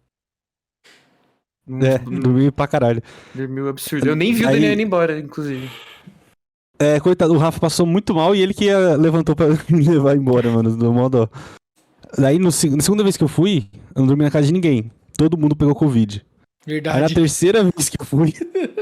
Não- 1.68 1.86
É, 1.86 1.99
não- 1.99 2.20
dormi 2.20 2.49
pra 2.51 2.65
caralho. 2.68 3.03
dormiu 3.36 3.68
absurdo. 3.68 4.07
Eu 4.07 4.15
nem 4.15 4.34
vi 4.34 4.45
o 4.45 4.47
Aí- 4.47 4.55
Daniel 4.55 4.74
indo 4.74 4.82
embora, 4.82 5.20
inclusive. 5.20 5.70
É, 6.80 6.99
coitado, 6.99 7.34
o 7.34 7.38
Rafa 7.38 7.59
passou 7.59 7.86
muito 7.86 8.15
mal 8.15 8.34
e 8.36 8.41
ele 8.41 8.53
que 8.53 8.65
ia- 8.65 8.95
levantou 8.95 9.36
pra 9.36 9.47
me 9.70 9.88
levar 9.88 10.15
embora, 10.15 10.49
mano, 10.49 10.76
do 10.76 10.91
modo. 10.93 11.30
Daí, 12.18 12.39
no, 12.39 12.45
na 12.45 12.51
segunda 12.51 13.03
vez 13.03 13.18
que 13.18 13.24
eu 13.24 13.28
fui, 13.28 13.70
eu 13.93 13.99
não 14.01 14.07
dormi 14.07 14.24
na 14.24 14.32
casa 14.32 14.47
de 14.47 14.53
ninguém. 14.53 14.89
Todo 15.18 15.38
mundo 15.38 15.55
pegou 15.55 15.76
Covid. 15.76 16.26
Aí 16.68 16.82
na 16.82 16.91
Verdade. 16.91 17.13
terceira 17.13 17.63
vez 17.63 17.88
que 17.89 17.95
eu 17.99 18.05
fui, 18.05 18.34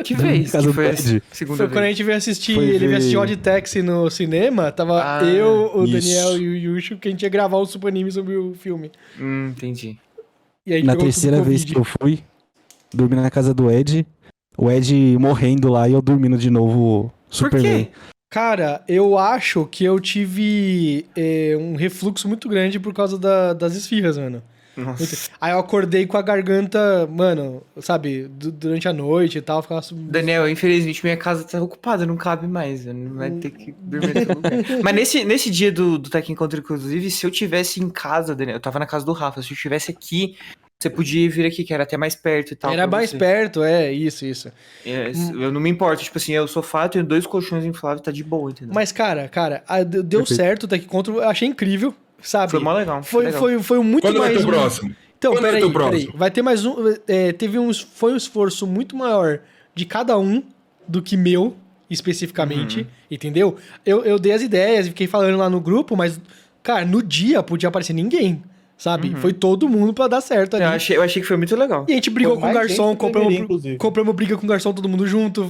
Que 0.03 0.15
vez? 0.15 0.51
Que 0.57 0.73
foi 0.73 0.89
a 0.89 0.93
Ted. 0.95 1.21
segunda 1.31 1.57
Foi 1.57 1.67
quando 1.67 1.77
a 1.77 1.81
vez? 1.81 1.95
gente 1.97 2.03
veio 2.05 2.17
assistir, 2.17 2.55
Foi 2.55 2.63
ele 2.65 2.79
veio 2.79 2.89
ver- 2.91 2.97
assistir 2.97 3.17
Odd 3.17 3.37
Taxi 3.37 3.81
no 3.83 4.09
cinema, 4.09 4.71
tava 4.71 5.19
Ah, 5.19 5.23
eu, 5.23 5.71
o 5.75 5.83
isso. 5.85 5.93
Daniel 5.93 6.37
e 6.41 6.47
o 6.47 6.55
Yushu, 6.75 6.97
que 6.97 7.07
a 7.07 7.11
gente 7.11 7.21
ia 7.21 7.29
gravar 7.29 7.57
o 7.57 7.65
super 7.67 7.89
anime 7.89 8.11
sobre 8.11 8.35
o 8.35 8.55
filme. 8.55 8.91
Hum, 9.19 9.49
entendi. 9.55 9.97
E 10.65 10.73
aí 10.73 10.81
na 10.81 10.95
terceira 10.95 11.41
vez 11.43 11.63
que 11.63 11.77
eu 11.77 11.83
fui, 11.83 12.23
dormi 12.91 13.15
na 13.15 13.29
casa 13.29 13.53
do 13.53 13.69
Ed, 13.69 14.03
o 14.57 14.71
Ed 14.71 15.17
morrendo 15.19 15.69
lá 15.69 15.87
e 15.87 15.93
eu 15.93 16.01
dormindo 16.01 16.39
de 16.39 16.49
novo 16.49 17.11
Por 17.29 17.35
Superman. 17.35 17.85
quê? 17.85 17.91
Cara, 18.31 18.83
eu 18.87 19.15
acho 19.17 19.67
que 19.71 19.83
eu 19.85 19.99
tive 19.99 21.05
é, 21.15 21.55
um 21.59 21.75
refluxo 21.75 22.27
muito 22.27 22.49
grande 22.49 22.79
por 22.79 22.93
causa 22.95 23.17
da- 23.19 23.53
das 23.53 23.75
esfirras, 23.75 24.17
mano. 24.17 24.41
Nossa. 24.77 25.29
Aí 25.39 25.51
eu 25.53 25.59
acordei 25.59 26.05
com 26.05 26.17
a 26.17 26.21
garganta, 26.21 27.07
mano, 27.11 27.63
sabe, 27.81 28.27
du- 28.27 28.51
durante 28.51 28.87
a 28.87 28.93
noite 28.93 29.37
e 29.37 29.41
tal, 29.41 29.61
ficava... 29.61 29.81
sub- 29.81 30.09
Daniel, 30.09 30.49
infelizmente 30.49 31.03
minha 31.03 31.17
casa 31.17 31.43
tá 31.43 31.61
ocupada, 31.61 32.05
não 32.05 32.17
cabe 32.17 32.47
mais. 32.47 32.85
Não 32.85 33.15
vai 33.15 33.31
ter 33.31 33.51
que 33.51 33.73
dormir 33.79 34.17
em 34.17 34.25
lugar. 34.33 34.51
Mas 34.83 34.95
nesse, 34.95 35.23
nesse 35.23 35.49
dia 35.49 35.71
do, 35.71 35.97
do 35.97 36.09
Tech 36.09 36.29
Encontro, 36.31 36.59
inclusive, 36.59 37.09
se 37.09 37.25
eu 37.25 37.31
tivesse 37.31 37.81
em 37.81 37.89
casa, 37.89 38.35
Daniel, 38.35 38.57
eu 38.57 38.61
tava 38.61 38.79
na 38.79 38.85
casa 38.85 39.05
do 39.05 39.13
Rafa, 39.13 39.41
se 39.41 39.51
eu 39.53 39.57
tivesse 39.57 39.91
aqui, 39.91 40.35
você 40.77 40.89
podia 40.89 41.29
vir 41.29 41.45
aqui, 41.45 41.63
que 41.63 41.73
era 41.73 41.83
até 41.83 41.95
mais 41.95 42.15
perto 42.15 42.51
e 42.51 42.55
tal. 42.55 42.71
Era 42.71 42.85
mais 42.85 43.09
você. 43.09 43.17
perto, 43.17 43.63
é, 43.63 43.93
isso, 43.93 44.25
isso. 44.25 44.51
É, 44.85 45.11
eu 45.33 45.51
não 45.51 45.61
me 45.61 45.69
importo, 45.69 46.03
tipo 46.03 46.17
assim, 46.17 46.33
eu 46.33 46.47
sou 46.49 46.61
fato, 46.61 46.93
tenho 46.93 47.05
dois 47.05 47.25
colchões 47.25 47.63
infláveis, 47.63 48.01
tá 48.01 48.11
de 48.11 48.23
boa, 48.23 48.51
entendeu? 48.51 48.73
Mas, 48.75 48.91
cara, 48.91 49.27
cara, 49.29 49.63
deu 49.87 50.03
deu 50.03 50.19
Perfeito. 50.19 50.35
certo 50.35 50.63
o 50.63 50.67
Tech 50.67 50.85
Control, 50.85 51.21
eu 51.21 51.29
achei 51.29 51.47
incrível, 51.47 51.95
sabe? 52.21 52.51
foi 52.51 52.59
mó 52.59 52.73
legal. 52.73 53.03
Foi, 53.03 53.25
legal. 53.25 53.39
foi, 53.39 53.59
foi 53.63 53.79
muito 53.79 54.01
Quando 54.03 54.17
vai 54.19 54.29
mais 54.29 54.37
ter 54.37 54.43
o 54.43 54.47
próximo? 54.51 54.95
Então, 55.17 55.31
Quando 55.31 55.41
vai 55.41 55.51
peraí, 55.51 55.61
ter 55.63 55.67
o 55.67 55.73
peraí. 55.73 55.89
próximo? 55.89 56.13
Vai 56.17 56.31
ter 56.31 56.41
mais 56.41 56.65
um. 56.65 56.75
é, 57.07 57.31
teve 57.31 57.57
um, 57.57 57.73
foi 57.73 58.13
um 58.13 58.17
esforço 58.17 58.67
muito 58.67 58.95
maior 58.95 59.39
de 59.73 59.85
cada 59.85 60.17
um 60.19 60.43
do 60.87 61.01
que 61.01 61.17
meu, 61.17 61.55
especificamente, 61.89 62.81
Uhum. 62.81 62.85
entendeu? 63.09 63.55
Eu, 63.85 64.03
eu 64.03 64.19
dei 64.19 64.31
as 64.33 64.41
ideias 64.41 64.85
e 64.85 64.89
fiquei 64.89 65.07
falando 65.07 65.37
lá 65.37 65.49
no 65.49 65.59
grupo, 65.59 65.95
mas, 65.97 66.19
cara, 66.61 66.85
no 66.85 67.01
dia 67.01 67.41
podia 67.41 67.69
aparecer 67.69 67.93
ninguém. 67.93 68.43
Sabe? 68.77 69.09
Uhum. 69.09 69.15
Foi 69.17 69.31
todo 69.33 69.67
mundo 69.69 69.93
pra 69.93 70.07
dar 70.07 70.21
certo 70.21 70.55
ali. 70.55 70.63
Eu 70.65 70.69
achei, 70.71 70.97
eu 70.97 71.01
achei 71.01 71.21
que 71.21 71.27
foi 71.27 71.37
muito 71.37 71.55
legal. 71.55 71.85
E 71.87 71.91
a 71.93 71.95
gente 71.95 72.09
brigou 72.09 72.37
com 72.39 72.49
o 72.49 72.53
garçom, 72.53 72.95
compramos, 72.95 73.29
deveria, 73.29 73.43
inclusive. 73.43 73.77
compramos 73.77 74.13
briga 74.15 74.37
com 74.37 74.45
o 74.45 74.49
garçom, 74.49 74.73
todo 74.73 74.89
mundo 74.89 75.07
junto, 75.07 75.49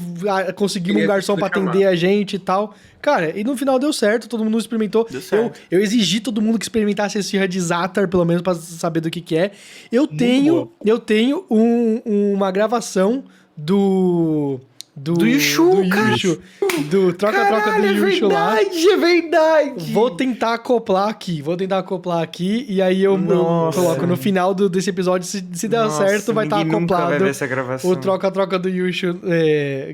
conseguimos 0.55 1.03
um 1.03 1.07
garçom 1.07 1.35
pra 1.35 1.49
chamar. 1.53 1.69
atender 1.71 1.85
a 1.85 1.95
gente 1.95 2.35
e 2.35 2.39
tal. 2.39 2.73
Cara, 3.01 3.37
e 3.37 3.43
no 3.43 3.55
final 3.57 3.77
deu 3.79 3.91
certo, 3.93 4.27
todo 4.27 4.43
mundo 4.43 4.57
experimentou. 4.57 5.05
Deu 5.09 5.19
Eu, 5.19 5.21
certo. 5.21 5.59
eu 5.69 5.79
exigi 5.79 6.19
todo 6.19 6.41
mundo 6.41 6.57
que 6.59 6.65
experimentasse 6.65 7.17
esse 7.17 7.27
esfirra 7.27 7.47
de 7.47 7.59
Zatar, 7.59 8.07
pelo 8.07 8.25
menos 8.25 8.41
pra 8.41 8.53
saber 8.55 8.99
do 9.01 9.09
que 9.11 9.21
que 9.21 9.35
é. 9.35 9.51
Eu 9.91 10.07
tenho, 10.07 10.53
boa. 10.55 10.69
eu 10.85 10.99
tenho 10.99 11.45
um- 11.49 12.01
uma 12.33 12.51
gravação 12.51 13.23
do... 13.57 14.59
Do, 14.97 15.13
Do 15.13 15.27
Yushu, 15.27 15.83
do 15.83 15.89
cara. 15.89 16.11
Yushu, 16.11 16.39
do 16.89 17.11
troca-troca 17.11 17.55
do 17.59 17.63
Caralho, 17.65 17.85
é 18.07 18.09
Yushu 18.11 18.27
lá. 18.29 18.55
verdade, 18.55 18.87
é 18.89 18.97
verdade. 18.97 19.93
Vou 19.93 20.09
tentar 20.11 20.53
acoplar 20.53 21.09
aqui, 21.09 21.41
vou 21.41 21.57
tentar 21.57 21.79
acoplar 21.79 22.21
aqui 22.23 22.65
e 22.69 22.81
aí 22.81 23.03
eu, 23.03 23.17
Nossa. 23.17 23.77
coloco 23.77 24.07
no 24.07 24.15
final 24.15 24.53
do- 24.53 24.69
desse 24.69 24.89
episódio, 24.89 25.27
se, 25.27 25.45
se 25.51 25.67
der 25.67 25.83
Nossa, 25.83 26.07
certo, 26.07 26.33
vai 26.33 26.45
estar 26.45 26.63
vai 26.63 26.67
acoplado 26.69 27.23
ver 27.25 27.29
essa 27.29 27.45
gravação. 27.45 27.91
o 27.91 27.95
troca-troca 27.97 28.57
do 28.57 28.69
Yushu 28.69 29.19
é, 29.25 29.93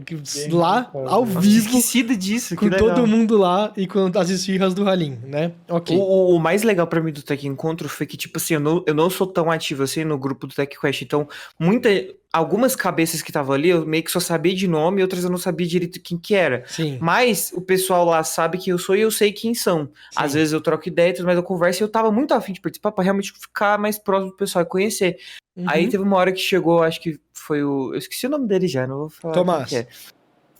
lá, 0.51 0.91
ao 0.93 1.25
Nossa, 1.25 1.39
vivo, 1.39 1.67
esquecida 1.67 2.15
disso, 2.15 2.49
que 2.49 2.57
com 2.57 2.65
legal. 2.65 2.89
todo 2.95 3.07
mundo 3.07 3.37
lá 3.37 3.73
e 3.75 3.87
com 3.87 4.11
as 4.15 4.29
esfirras 4.29 4.75
do 4.75 4.87
Halim, 4.87 5.17
né? 5.25 5.51
Ok. 5.67 5.97
O, 5.97 6.35
o- 6.35 6.39
mais 6.39 6.61
legal 6.61 6.85
pra 6.85 7.01
mim 7.01 7.11
do 7.11 7.23
Tech 7.23 7.45
Encontro 7.47 7.89
foi 7.89 8.05
que, 8.05 8.15
tipo 8.15 8.37
assim, 8.37 8.53
eu 8.53 8.59
não, 8.59 8.83
eu 8.85 8.93
não 8.93 9.09
sou 9.09 9.25
tão 9.25 9.49
ativo 9.49 9.81
assim 9.81 10.03
no 10.03 10.17
grupo 10.17 10.45
do 10.45 10.53
Tech 10.53 10.79
Quest. 10.79 11.01
Então, 11.01 11.27
muita, 11.59 11.89
algumas 12.33 12.75
cabeças 12.75 13.21
que 13.21 13.29
estavam 13.29 13.53
ali, 13.53 13.69
eu 13.69 13.85
meio 13.85 14.03
que 14.03 14.11
só 14.11 14.19
sabia 14.19 14.55
de 14.55 14.67
nome, 14.67 15.01
outras 15.01 15.23
eu 15.23 15.29
não 15.29 15.37
sabia 15.37 15.67
direito 15.67 15.99
quem 15.99 16.17
que 16.17 16.33
era. 16.33 16.63
Sim. 16.67 16.97
Mas 17.01 17.51
o 17.53 17.61
pessoal 17.61 18.05
lá 18.05 18.23
sabe 18.23 18.57
quem 18.57 18.71
eu 18.71 18.77
sou 18.77 18.95
e 18.95 19.01
eu 19.01 19.11
sei 19.11 19.31
quem 19.31 19.53
são. 19.53 19.89
Às 20.15 20.33
vezes 20.33 20.53
eu 20.53 20.61
troco 20.61 20.87
ideia, 20.87 21.13
tudo 21.13 21.25
mais 21.25 21.37
eu 21.37 21.43
converso 21.43 21.83
e 21.83 21.85
eu 21.85 21.89
tava 21.89 22.11
muito 22.11 22.33
afim 22.33 22.53
de 22.53 22.61
participar 22.61 22.91
pra 22.91 23.03
realmente 23.03 23.33
ficar 23.33 23.77
mais 23.77 23.97
próximo 23.97 24.31
do 24.31 24.37
pessoal 24.37 24.63
e 24.63 24.67
conhecer. 24.67 25.17
Uhum. 25.55 25.65
Aí 25.67 25.89
teve 25.89 26.03
uma 26.03 26.17
hora 26.17 26.31
que 26.31 26.39
chegou, 26.39 26.81
acho 26.81 27.01
que 27.01 27.19
foi 27.33 27.63
o. 27.63 27.93
Eu 27.93 27.97
esqueci 27.97 28.27
o 28.27 28.29
nome 28.29 28.47
dele 28.47 28.67
já, 28.67 28.87
não 28.87 28.99
vou 28.99 29.09
falar. 29.09 29.33
Tomás. 29.33 29.73
é. 29.73 29.87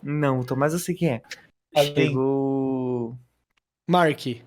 Não, 0.03 0.39
o 0.39 0.45
Tomás 0.45 0.74
eu 0.74 0.80
sei 0.80 0.95
quem 0.95 1.09
é. 1.09 1.22
Além. 1.76 2.07
Chegou. 2.07 3.17
Mark. 3.88 4.41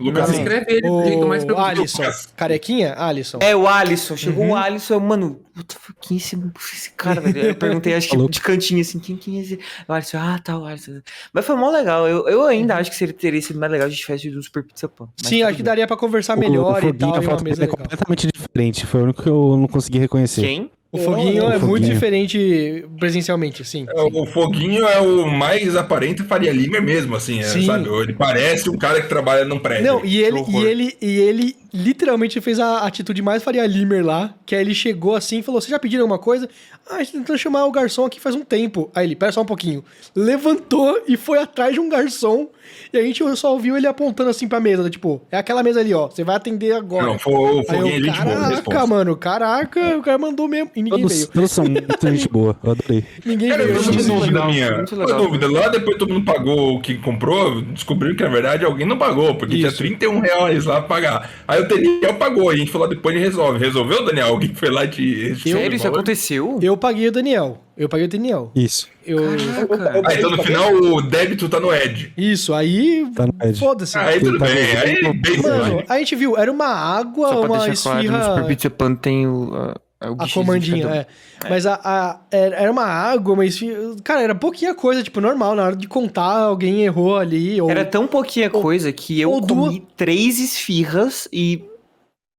Lucas, 0.00 0.28
Não. 0.30 0.38
Escreve 0.38 0.66
ele 0.72 0.88
do 0.88 1.04
jeito 1.04 1.26
mais 1.26 1.42
O 1.42 1.46
preocupado. 1.46 1.80
Alisson. 1.80 2.02
Carequinha? 2.36 2.94
Alisson. 2.96 3.38
É, 3.40 3.54
o 3.54 3.66
Alisson. 3.68 4.16
Chegou 4.16 4.44
Uhum. 4.44 4.50
o 4.50 4.56
Alisson, 4.56 4.94
eu, 4.94 5.00
mano, 5.00 5.40
what 5.56 5.68
the 5.68 5.76
fuck, 5.80 5.98
quem 6.00 6.16
é 6.16 6.20
esse, 6.20 6.36
esse 6.74 6.90
cara, 6.90 7.20
velho? 7.20 7.38
Eu 7.50 7.54
perguntei, 7.54 7.94
acho 7.94 8.08
que 8.08 8.28
de 8.28 8.40
cantinho, 8.40 8.80
assim, 8.80 8.98
quem, 8.98 9.16
quem 9.16 9.38
é 9.38 9.42
esse? 9.42 9.58
O 9.88 9.92
Alisson, 9.92 10.18
ah, 10.18 10.38
tá, 10.42 10.58
o 10.58 10.64
Alisson. 10.64 11.00
Mas 11.32 11.44
foi 11.44 11.54
mó 11.56 11.70
legal. 11.70 12.08
Eu, 12.08 12.28
eu 12.28 12.42
ainda 12.44 12.76
acho 12.76 12.90
que 12.90 12.96
seria, 12.96 13.14
teria 13.14 13.40
sido 13.40 13.58
mais 13.60 13.70
legal 13.70 13.86
se 13.88 13.92
a 13.92 13.94
gente 13.96 14.04
tivesse 14.04 14.26
ido 14.28 14.36
no 14.36 14.42
Super 14.42 14.64
Pizza 14.64 14.88
Pan. 14.88 15.08
Sim, 15.16 15.38
tudo 15.38 15.46
acho 15.48 15.56
que 15.58 15.62
daria 15.62 15.86
pra 15.86 15.96
conversar 15.96 16.36
O- 16.36 16.40
melhor 16.40 16.82
o 16.84 16.88
e 16.88 16.92
tal, 16.92 17.16
é 17.16 17.20
legal. 17.20 17.68
completamente 17.76 18.26
diferente. 18.34 18.86
Foi 18.86 19.00
o 19.00 19.04
único 19.04 19.22
que 19.22 19.28
eu 19.28 19.56
não 19.56 19.68
consegui 19.68 19.98
reconhecer. 19.98 20.40
Quem? 20.42 20.70
O 20.94 20.98
Foguinho 20.98 21.42
O 21.42 21.46
é 21.46 21.58
muito 21.58 21.66
Foguinho. 21.66 21.92
diferente 21.92 22.84
presencialmente, 23.00 23.64
sim. 23.64 23.84
É, 23.88 24.00
O 24.00 24.24
Foguinho 24.26 24.86
é 24.86 25.00
o 25.00 25.26
mais 25.26 25.74
aparente 25.74 26.22
Faria 26.22 26.52
Limer 26.52 26.80
mesmo, 26.80 27.16
assim, 27.16 27.40
é, 27.40 27.42
Sim. 27.42 27.66
sabe? 27.66 27.88
Ele 27.88 28.12
parece 28.12 28.70
um 28.70 28.76
cara 28.78 29.02
que 29.02 29.08
trabalha 29.08 29.44
num 29.44 29.58
prédio. 29.58 29.84
Não, 29.84 30.04
e 30.04 30.22
ele, 30.22 30.44
e 30.48 30.64
ele, 30.64 30.96
e 31.02 31.18
ele 31.18 31.56
literalmente 31.74 32.40
fez 32.40 32.60
a 32.60 32.78
atitude 32.86 33.20
mais 33.20 33.42
Faria 33.42 33.66
Limer 33.66 34.04
lá, 34.06 34.32
que 34.46 34.54
aí 34.54 34.60
ele 34.60 34.74
chegou 34.74 35.16
assim 35.16 35.38
e 35.40 35.42
falou: 35.42 35.60
Vocês 35.60 35.70
já 35.70 35.78
pediram 35.78 36.02
alguma 36.04 36.18
coisa? 36.18 36.48
Ah, 36.88 36.96
a 36.96 36.98
gente 37.02 37.12
tentou 37.12 37.36
chamar 37.36 37.64
o 37.64 37.72
garçom 37.72 38.04
aqui 38.04 38.20
faz 38.20 38.34
um 38.34 38.42
tempo. 38.42 38.90
Aí 38.94 39.06
ele, 39.06 39.16
pera 39.16 39.32
só 39.32 39.40
um 39.40 39.46
pouquinho. 39.46 39.82
Levantou 40.14 41.02
e 41.08 41.16
foi 41.16 41.38
atrás 41.38 41.74
de 41.74 41.80
um 41.80 41.88
garçom. 41.88 42.48
E 42.92 42.98
a 42.98 43.02
gente 43.02 43.22
só 43.36 43.52
ouviu 43.52 43.76
ele 43.76 43.86
apontando 43.86 44.30
assim 44.30 44.46
pra 44.46 44.60
mesa, 44.60 44.88
tipo, 44.88 45.20
é 45.30 45.36
aquela 45.38 45.62
mesa 45.62 45.80
ali, 45.80 45.92
ó. 45.92 46.08
Você 46.08 46.22
vai 46.24 46.36
atender 46.36 46.72
agora. 46.72 47.06
Não, 47.06 47.18
foi 47.18 47.32
é 47.34 47.80
eu, 47.80 47.86
gente 47.86 48.02
boa, 48.04 48.14
caraca, 48.16 48.48
responsa. 48.48 48.86
mano, 48.86 49.16
caraca, 49.16 49.96
o 49.96 50.02
cara 50.02 50.18
mandou 50.18 50.46
mesmo. 50.48 50.70
E 50.76 50.82
ninguém 50.82 51.00
Todos, 51.02 51.16
veio. 51.16 51.28
todos 51.28 51.50
são 51.50 51.64
muito 51.68 52.08
gente 52.10 52.28
boa, 52.28 52.56
eu 52.62 52.70
adorei. 52.72 53.04
Ninguém 53.24 53.48
Cara, 53.50 53.64
veio. 53.64 53.76
eu 53.76 53.82
dúvida 53.82 54.14
legal, 54.20 54.46
minha. 54.48 54.82
dúvida. 55.16 55.50
Lá 55.50 55.68
depois 55.68 55.96
todo 55.98 56.12
mundo 56.12 56.24
pagou 56.24 56.76
o 56.76 56.80
que 56.80 56.96
comprou, 56.98 57.62
descobriram 57.62 58.14
que 58.16 58.22
na 58.22 58.28
verdade 58.30 58.64
alguém 58.64 58.86
não 58.86 58.98
pagou, 58.98 59.34
porque 59.36 59.56
Isso. 59.56 59.76
tinha 59.76 59.88
31 59.98 60.20
reais 60.20 60.64
lá 60.64 60.80
pra 60.80 60.88
pagar. 60.88 61.30
Aí 61.48 61.63
o 61.64 61.68
Daniel 61.68 62.14
pagou, 62.14 62.50
a 62.50 62.56
gente 62.56 62.70
falou 62.70 62.88
depois 62.88 63.14
ele 63.14 63.24
resolve. 63.24 63.58
Resolveu, 63.58 64.04
Daniel? 64.04 64.28
Alguém 64.28 64.54
foi 64.54 64.70
lá 64.70 64.84
e 64.84 64.88
te. 64.88 65.36
Sério, 65.36 65.76
isso 65.76 65.88
aconteceu? 65.88 66.58
Eu 66.62 66.76
paguei 66.76 67.08
o 67.08 67.12
Daniel. 67.12 67.60
Eu 67.76 67.88
paguei 67.88 68.06
o 68.06 68.08
Daniel. 68.08 68.52
Isso, 68.54 68.88
Eu... 69.04 69.20
Caraca. 69.68 70.02
Ah, 70.04 70.14
então 70.14 70.30
no 70.30 70.42
final 70.42 70.72
o 70.72 71.02
débito 71.02 71.48
tá 71.48 71.58
no 71.58 71.74
Ed. 71.74 72.12
Isso, 72.16 72.54
aí. 72.54 73.04
tá 73.16 73.26
no 73.26 73.34
Ed. 73.42 73.58
Foda-se. 73.58 73.98
Aí 73.98 74.20
tudo 74.20 74.38
Tá 74.38 74.46
bem. 74.46 74.76
Aí 74.76 75.12
bem 75.12 75.42
Mano, 75.42 75.82
a 75.88 75.98
gente 75.98 76.14
viu, 76.14 76.36
era 76.36 76.50
uma 76.52 76.68
água, 76.68 77.28
Só 77.28 77.40
pra 77.40 77.52
uma 77.52 77.66
deixar 77.66 77.82
claro, 77.82 78.02
no 78.04 78.12
Super 78.12 78.20
esfirra. 78.20 78.44
Pizza 78.46 78.70
Pan 78.70 78.94
tem 78.94 79.26
o, 79.26 79.52
a, 79.52 79.80
a, 80.04 80.10
o 80.10 80.16
A 80.18 80.28
comandinha, 80.28 80.86
um. 80.88 80.90
é. 80.90 81.06
Mas 81.48 81.66
a, 81.66 81.80
a- 81.82 82.20
era 82.30 82.70
uma 82.70 82.84
água, 82.84 83.34
uma 83.34 83.44
esfirra. 83.44 83.96
Cara, 84.02 84.22
era 84.22 84.34
pouquinha 84.34 84.74
coisa, 84.74 85.02
tipo, 85.02 85.20
normal. 85.20 85.54
Na 85.54 85.64
hora 85.64 85.76
de 85.76 85.88
contar, 85.88 86.38
alguém 86.40 86.82
errou 86.82 87.16
ali. 87.16 87.60
Ou... 87.60 87.70
Era 87.70 87.84
tão 87.84 88.06
pouquinha 88.06 88.48
coisa 88.50 88.92
que 88.92 89.20
eu 89.20 89.30
ou 89.30 89.40
comi 89.46 89.86
três 89.96 90.38
esfirras 90.38 91.28
e 91.32 91.64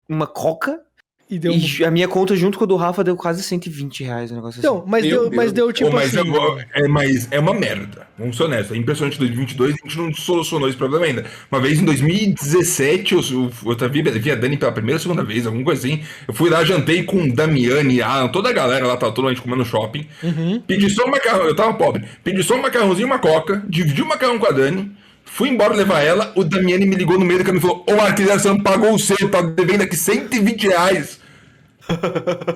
uma 0.07 0.27
coca. 0.27 0.81
E 1.27 1.39
deu. 1.39 1.51
E 1.53 1.83
a 1.83 1.89
minha 1.89 2.07
conta 2.07 2.35
junto 2.35 2.55
com 2.57 2.65
a 2.65 2.67
do 2.67 2.75
Rafa 2.75 3.03
deu 3.03 3.15
quase 3.15 3.41
120 3.41 4.03
reais 4.03 4.29
o 4.29 4.35
negócio 4.35 4.59
Então, 4.59 4.77
assim. 4.77 4.85
mas 4.87 5.05
Meu 5.05 5.29
deu, 5.29 5.35
mas 5.35 5.51
deu 5.51 5.73
tipo 5.73 5.89
Pô, 5.89 5.95
mas, 5.95 6.15
assim. 6.15 6.31
é, 6.73 6.85
é, 6.85 6.87
mas 6.87 7.27
é 7.31 7.39
uma 7.39 7.53
merda. 7.53 8.07
Vamos 8.17 8.37
ser 8.37 8.43
honestos. 8.43 8.75
É 8.75 8.79
impressionante. 8.79 9.15
Em 9.15 9.19
2022 9.19 9.73
a 9.73 9.87
gente 9.87 9.97
não 9.97 10.13
solucionou 10.13 10.69
esse 10.69 10.77
problema 10.77 11.05
ainda. 11.05 11.25
Uma 11.51 11.59
vez 11.59 11.79
em 11.79 11.85
2017, 11.85 13.15
eu, 13.15 13.21
eu, 13.31 13.77
eu 13.79 13.89
vi, 13.89 14.03
vi 14.03 14.31
a 14.31 14.35
Dani 14.35 14.55
pela 14.55 14.71
primeira 14.71 14.97
ou 14.97 15.01
segunda 15.01 15.23
vez, 15.23 15.47
alguma 15.47 15.65
coisa 15.65 15.87
assim. 15.87 16.03
Eu 16.27 16.33
fui 16.33 16.49
lá, 16.49 16.63
jantei 16.63 17.03
com 17.03 17.23
o 17.23 17.33
Damiani, 17.33 18.03
Alan, 18.03 18.27
toda 18.27 18.49
a 18.49 18.53
galera 18.53 18.85
lá, 18.85 18.95
tava 18.95 19.11
toda 19.11 19.29
a 19.29 19.33
gente 19.33 19.41
comendo 19.41 19.65
shopping. 19.65 20.05
Uhum. 20.21 20.61
Pedi 20.67 20.91
só 20.91 21.05
um 21.05 21.09
macarrão, 21.09 21.45
eu 21.45 21.55
tava 21.55 21.73
pobre. 21.73 22.05
Pedi 22.23 22.43
só 22.43 22.55
um 22.55 22.61
macarrãozinho 22.61 23.07
e 23.07 23.09
uma 23.09 23.19
coca. 23.19 23.63
Dividi 23.67 24.03
o 24.03 24.07
macarrão 24.07 24.37
com 24.37 24.45
a 24.45 24.51
Dani. 24.51 24.91
Fui 25.35 25.49
embora 25.49 25.73
levar 25.75 26.01
ela. 26.01 26.31
O 26.33 26.45
Damiani 26.45 26.85
me 26.85 26.95
ligou 26.95 27.19
no 27.19 27.25
meio 27.25 27.39
do 27.39 27.45
caminho 27.45 27.59
e 27.59 27.61
falou: 27.61 27.83
Ô, 27.89 27.95
Marquinhos, 27.97 28.41
você 28.41 28.47
não 28.47 28.61
pagou 28.63 28.93
o 28.93 28.97
seu, 28.99 29.29
tá 29.29 29.41
devendo 29.41 29.81
aqui 29.81 29.97
120 29.97 30.67
reais. 30.67 31.19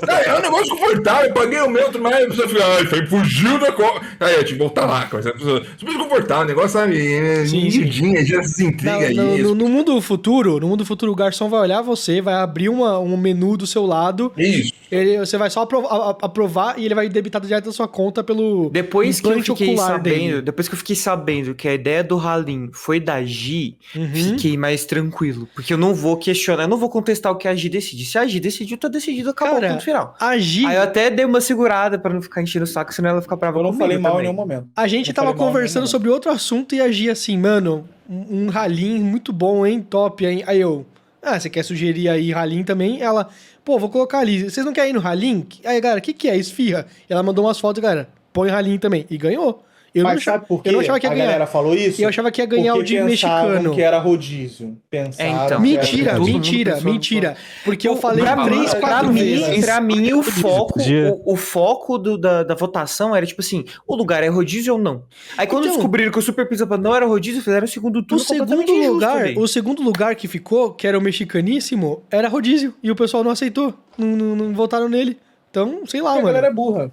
Ah, 0.07 0.21
é 0.25 0.39
um 0.39 0.41
negócio 0.41 0.69
confortável, 0.75 1.27
eu 1.27 1.33
paguei 1.33 1.59
o 1.61 1.69
meu, 1.69 1.85
tudo 1.91 2.01
mais, 2.01 2.23
a 2.25 2.27
pessoa 2.29 2.47
fica, 2.47 2.65
ai, 2.65 2.85
foi, 2.85 3.05
fugiu 3.05 3.59
da 3.59 3.71
coca. 3.71 4.01
Aí 4.19 4.33
eu 4.33 4.39
tive 4.43 4.53
que 4.53 4.57
voltar 4.63 4.85
lá, 4.85 5.07
mas 5.11 5.27
a 5.27 5.33
pessoa, 5.33 5.61
super 5.77 5.97
confortável, 5.97 6.43
o 6.45 6.47
negócio, 6.47 6.69
sabe, 6.69 7.13
é, 7.13 7.45
Sim, 7.45 7.69
sim. 7.69 7.79
miudinha, 7.79 8.25
gera 8.25 8.41
essas 8.41 8.59
intrigas 8.59 9.15
No, 9.15 9.23
no- 9.23 9.33
aí. 9.33 9.41
no- 9.43 9.53
no 9.55 9.67
mundo 9.69 10.01
futuro, 10.01 10.59
no 10.59 10.67
mundo 10.67 10.83
futuro, 10.83 11.11
o 11.11 11.15
garçom 11.15 11.47
vai 11.47 11.59
olhar 11.59 11.81
você, 11.83 12.21
vai 12.21 12.33
abrir 12.35 12.69
uma, 12.69 12.97
um 12.97 13.15
menu 13.17 13.55
do 13.55 13.67
seu 13.67 13.85
lado, 13.85 14.31
Isso. 14.35 14.73
Ele, 14.91 15.17
você 15.19 15.37
vai 15.37 15.49
só 15.49 15.61
aprov- 15.61 15.85
a- 15.85 16.09
a- 16.11 16.17
aprovar 16.21 16.79
e 16.79 16.85
ele 16.85 16.95
vai 16.95 17.07
debitar 17.09 17.41
direto 17.41 17.65
da 17.65 17.71
sua 17.71 17.87
conta 17.87 18.23
pelo 18.23 18.69
Depois 18.69 19.19
que 19.21 19.27
eu 19.27 19.41
fiquei 19.43 19.67
ocular 19.71 19.87
sabendo, 19.91 20.03
dele. 20.31 20.41
depois 20.41 20.67
que 20.67 20.73
eu 20.73 20.77
fiquei 20.77 20.95
sabendo 20.95 21.53
que 21.55 21.67
a 21.67 21.73
ideia 21.73 22.03
do 22.03 22.17
Halim 22.19 22.69
foi 22.73 22.99
da 22.99 23.23
Gi, 23.23 23.77
Uhum. 23.95 24.13
fiquei 24.13 24.57
mais 24.57 24.85
tranquilo. 24.85 25.47
Porque 25.53 25.73
eu 25.73 25.77
não 25.77 25.93
vou 25.93 26.17
questionar, 26.17 26.63
eu 26.63 26.67
não 26.69 26.77
vou 26.77 26.89
contestar 26.89 27.31
o 27.31 27.35
que 27.35 27.47
a 27.47 27.55
Gi 27.55 27.69
decide. 27.69 28.05
Se 28.05 28.17
a 28.17 28.25
Gi 28.25 28.39
decidiu, 28.39 28.77
tá 28.77 28.87
decidido, 28.87 29.29
acabou 29.29 29.55
Cara, 29.55 29.67
o 29.67 29.71
ponto 29.73 29.83
final. 29.83 30.15
A 30.19 30.37
Gi, 30.37 30.65
Aí 30.65 30.75
eu 30.75 30.81
até 30.83 31.09
dei 31.09 31.25
uma 31.25 31.41
segurada 31.41 31.97
pra 31.99 32.13
não 32.13 32.21
ficar 32.21 32.41
enchendo 32.41 32.63
o 32.65 32.67
saco, 32.67 32.93
senão 32.93 33.09
ela 33.11 33.21
fica 33.21 33.35
brava 33.35 33.59
Eu 33.59 33.63
não 33.63 33.73
falei 33.73 33.97
mal 33.97 34.19
em 34.19 34.23
nenhum 34.23 34.33
momento. 34.33 34.67
a 34.75 34.87
gente 34.87 35.07
não 35.07 35.13
tava 35.13 35.33
conversando 35.33 35.87
sobre 35.87 36.09
outro 36.09 36.31
assunto 36.31 36.73
e 36.75 36.81
a 36.81 36.91
Gi 36.91 37.09
assim, 37.09 37.37
mano, 37.37 37.87
um, 38.09 38.45
um 38.45 38.49
ralim 38.49 38.99
muito 39.03 39.31
bom, 39.31 39.65
hein? 39.65 39.85
Top, 39.87 40.25
hein? 40.25 40.43
Aí 40.47 40.59
eu, 40.59 40.85
ah, 41.21 41.39
você 41.39 41.49
quer 41.49 41.63
sugerir 41.63 42.09
aí 42.09 42.31
ralim 42.31 42.63
também? 42.63 43.01
Ela, 43.01 43.29
pô, 43.63 43.79
vou 43.79 43.89
colocar 43.89 44.19
ali. 44.19 44.49
Vocês 44.49 44.65
não 44.65 44.73
querem 44.73 44.91
ir 44.91 44.93
no 44.93 44.99
ralim? 44.99 45.45
Aí, 45.65 45.79
galera, 45.79 45.99
o 45.99 46.03
que 46.03 46.13
que 46.13 46.29
é? 46.29 46.37
Esfirra. 46.37 46.85
E 47.09 47.13
ela 47.13 47.23
mandou 47.23 47.45
umas 47.45 47.59
fotos, 47.59 47.81
galera, 47.81 48.09
põe 48.33 48.49
ralim 48.49 48.77
também. 48.77 49.05
E 49.09 49.17
ganhou. 49.17 49.63
Eu 49.93 50.03
não 50.03 50.09
Mas 50.11 50.19
achava, 50.19 50.37
sabe 50.37 50.47
por 50.47 50.61
quê? 50.61 50.69
eu 50.69 50.73
não 50.73 50.79
achava 50.81 50.99
que 50.99 51.05
ia 51.07 51.11
a 51.11 51.13
ganhar. 51.13 51.25
galera 51.25 51.47
falou 51.47 51.73
isso? 51.73 52.01
Eu 52.01 52.09
achava 52.09 52.31
que 52.31 52.41
ia 52.41 52.45
ganhar 52.45 52.75
o 52.75 52.83
de 52.83 53.01
mexicano. 53.01 53.71
que 53.73 53.81
era 53.81 53.97
rodízio. 53.99 54.77
Pensaram 54.89 55.29
É, 55.29 55.33
então. 55.33 55.47
que 55.47 55.51
era 55.51 55.59
Mentira, 55.59 56.19
mentira, 56.19 56.81
mentira. 56.81 57.37
Porque 57.65 57.87
eu 57.87 57.95
falei 57.95 58.23
pra 58.23 58.43
três, 58.43 58.73
mim, 58.73 58.79
quatro 58.79 58.99
pra 58.99 59.03
mim, 59.11 59.19
vezes. 59.19 59.65
Pra 59.65 59.81
mim, 59.81 60.13
o 60.13 60.21
foco, 60.23 60.79
o, 60.79 61.33
o 61.33 61.35
foco 61.35 61.97
do- 61.97 62.17
da, 62.17 62.43
da 62.43 62.55
votação 62.55 63.15
era 63.15 63.25
tipo 63.25 63.41
assim: 63.41 63.65
o 63.87 63.95
lugar 63.95 64.23
é 64.23 64.27
rodízio 64.27 64.73
ou 64.73 64.79
não? 64.79 65.03
Aí 65.37 65.47
quando 65.47 65.63
Então- 65.65 65.75
descobriram 65.77 66.11
que 66.11 66.19
o 66.19 66.21
Super 66.21 66.47
Pizza 66.47 66.65
não 66.77 66.95
era 66.95 67.05
rodízio, 67.05 67.41
fizeram 67.41 67.65
o 67.65 67.67
segundo 67.67 67.99
O 67.99 68.03
turno 68.03 68.23
segundo 68.23 68.39
completamente 68.49 68.71
injusto, 68.71 68.93
lugar, 68.93 69.37
o 69.37 69.47
segundo 69.47 69.81
lugar 69.81 70.15
que 70.15 70.27
ficou, 70.27 70.71
que 70.73 70.85
era 70.87 70.97
o 70.97 71.01
mexicaníssimo, 71.01 72.03
era 72.11 72.27
rodízio. 72.27 72.73
E 72.83 72.91
o 72.91 72.95
pessoal 72.95 73.23
não 73.23 73.31
aceitou. 73.31 73.73
Não, 73.97 74.07
não, 74.07 74.35
não 74.35 74.53
votaram 74.53 74.87
nele. 74.87 75.17
Então, 75.49 75.81
sei 75.87 76.01
lá, 76.01 76.11
Porque 76.11 76.19
a 76.19 76.23
mano. 76.23 76.25
galera 76.35 76.47
é 76.47 76.53
burra. 76.53 76.91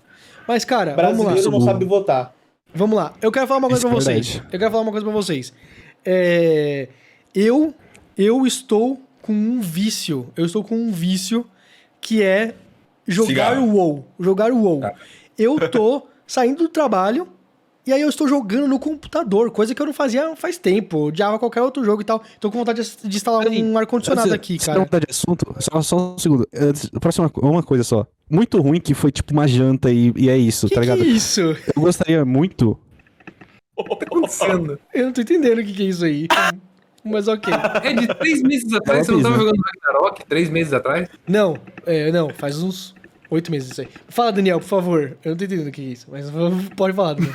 Mas, 0.48 0.64
cara, 0.64 0.94
vamos 0.94 1.18
lá. 1.18 1.24
Brasileiro 1.32 1.50
não 1.50 1.60
sabe 1.60 1.84
votar. 1.84 2.32
Vamos 2.74 2.96
lá. 2.96 3.14
Eu 3.22 3.32
quero 3.32 3.46
falar 3.46 3.58
uma 3.58 3.68
coisa 3.68 3.80
Isso 3.80 3.88
pra 3.88 3.96
é 3.96 4.00
vocês. 4.00 4.26
verdade. 4.28 4.54
Eu 4.54 4.58
quero 4.58 4.70
falar 4.70 4.82
uma 4.82 4.90
coisa 4.92 5.06
pra 5.06 5.14
vocês. 5.14 5.52
É, 6.04 6.88
Eu, 7.34 7.74
eu 8.16 8.46
estou 8.46 9.00
com 9.22 9.32
um 9.32 9.60
vício. 9.60 10.30
Eu 10.36 10.44
estou 10.46 10.62
com 10.62 10.76
um 10.76 10.92
vício 10.92 11.46
que 12.00 12.22
é 12.22 12.54
jogar 13.06 13.26
Cigarro. 13.54 13.62
o 13.66 13.74
WoW. 13.74 14.04
Jogar 14.20 14.52
o 14.52 14.58
WoW. 14.62 14.80
Tá. 14.80 14.94
Eu 15.38 15.68
tô 15.70 16.06
saindo 16.26 16.64
do 16.64 16.68
trabalho 16.68 17.28
E 17.86 17.92
aí 17.92 18.00
eu 18.00 18.08
estou 18.08 18.26
jogando 18.26 18.66
no 18.66 18.80
computador, 18.80 19.48
coisa 19.52 19.72
que 19.72 19.80
eu 19.80 19.86
não 19.86 19.92
fazia 19.92 20.34
faz 20.34 20.58
tempo. 20.58 20.96
Eu 20.96 21.02
odiava 21.04 21.38
qualquer 21.38 21.62
outro 21.62 21.84
jogo 21.84 22.02
e 22.02 22.04
tal. 22.04 22.20
Tô 22.40 22.50
com 22.50 22.58
vontade 22.58 22.82
de- 22.82 23.16
instalar 23.16 23.46
um 23.46 23.78
ar-condicionado 23.78 24.28
Você- 24.28 24.34
aqui, 24.34 24.58
você 24.58 24.66
cara. 24.72 24.84
tá 24.86 24.98
de 24.98 25.06
assunto? 25.08 25.54
Só, 25.60 25.82
só 25.82 26.14
um 26.14 26.18
segundo. 26.18 26.48
Próxima, 27.00 27.30
uma 27.36 27.62
coisa 27.62 27.84
só. 27.84 28.04
Muito 28.28 28.60
ruim 28.60 28.80
que 28.80 28.92
foi 28.92 29.12
tipo 29.12 29.32
uma 29.32 29.46
janta 29.46 29.92
e, 29.92 30.12
e 30.16 30.28
é 30.28 30.36
isso, 30.36 30.66
Que 30.68 30.74
tá 30.74 30.80
que 30.80 30.86
ligado? 30.88 31.02
é 31.04 31.06
isso? 31.06 31.40
Eu 31.40 31.80
gostaria 31.82 32.24
muito. 32.24 32.76
acontecendo? 33.78 34.78
Eu 34.92 35.06
não 35.06 35.12
tô 35.12 35.20
entendendo 35.20 35.58
o 35.60 35.64
que, 35.64 35.72
que 35.72 35.82
é 35.84 35.86
isso 35.86 36.04
aí. 36.04 36.26
Mas 37.04 37.28
ok. 37.28 37.52
É 37.84 37.92
de 37.92 38.08
três 38.16 38.42
meses 38.42 38.72
atrás, 38.72 39.06
você 39.06 39.12
não 39.12 39.22
tava 39.22 39.34
Óbvio, 39.36 39.46
jogando 39.48 39.62
Ragnarok? 39.84 40.26
Três 40.26 40.50
meses 40.50 40.72
atrás? 40.72 41.08
Não, 41.28 41.56
é, 41.86 42.10
não, 42.10 42.30
faz 42.30 42.60
uns 42.60 42.96
oito 43.30 43.48
meses 43.48 43.70
isso 43.70 43.80
aí. 43.82 43.88
Fala, 44.08 44.32
Daniel, 44.32 44.58
por 44.58 44.66
favor. 44.66 45.16
Eu 45.24 45.30
não 45.30 45.36
tô 45.36 45.44
entendendo 45.44 45.68
o 45.68 45.70
que 45.70 45.82
é 45.82 45.84
isso, 45.84 46.08
mas 46.10 46.28
pode 46.74 46.96
falar, 46.96 47.14
Daniel. 47.14 47.32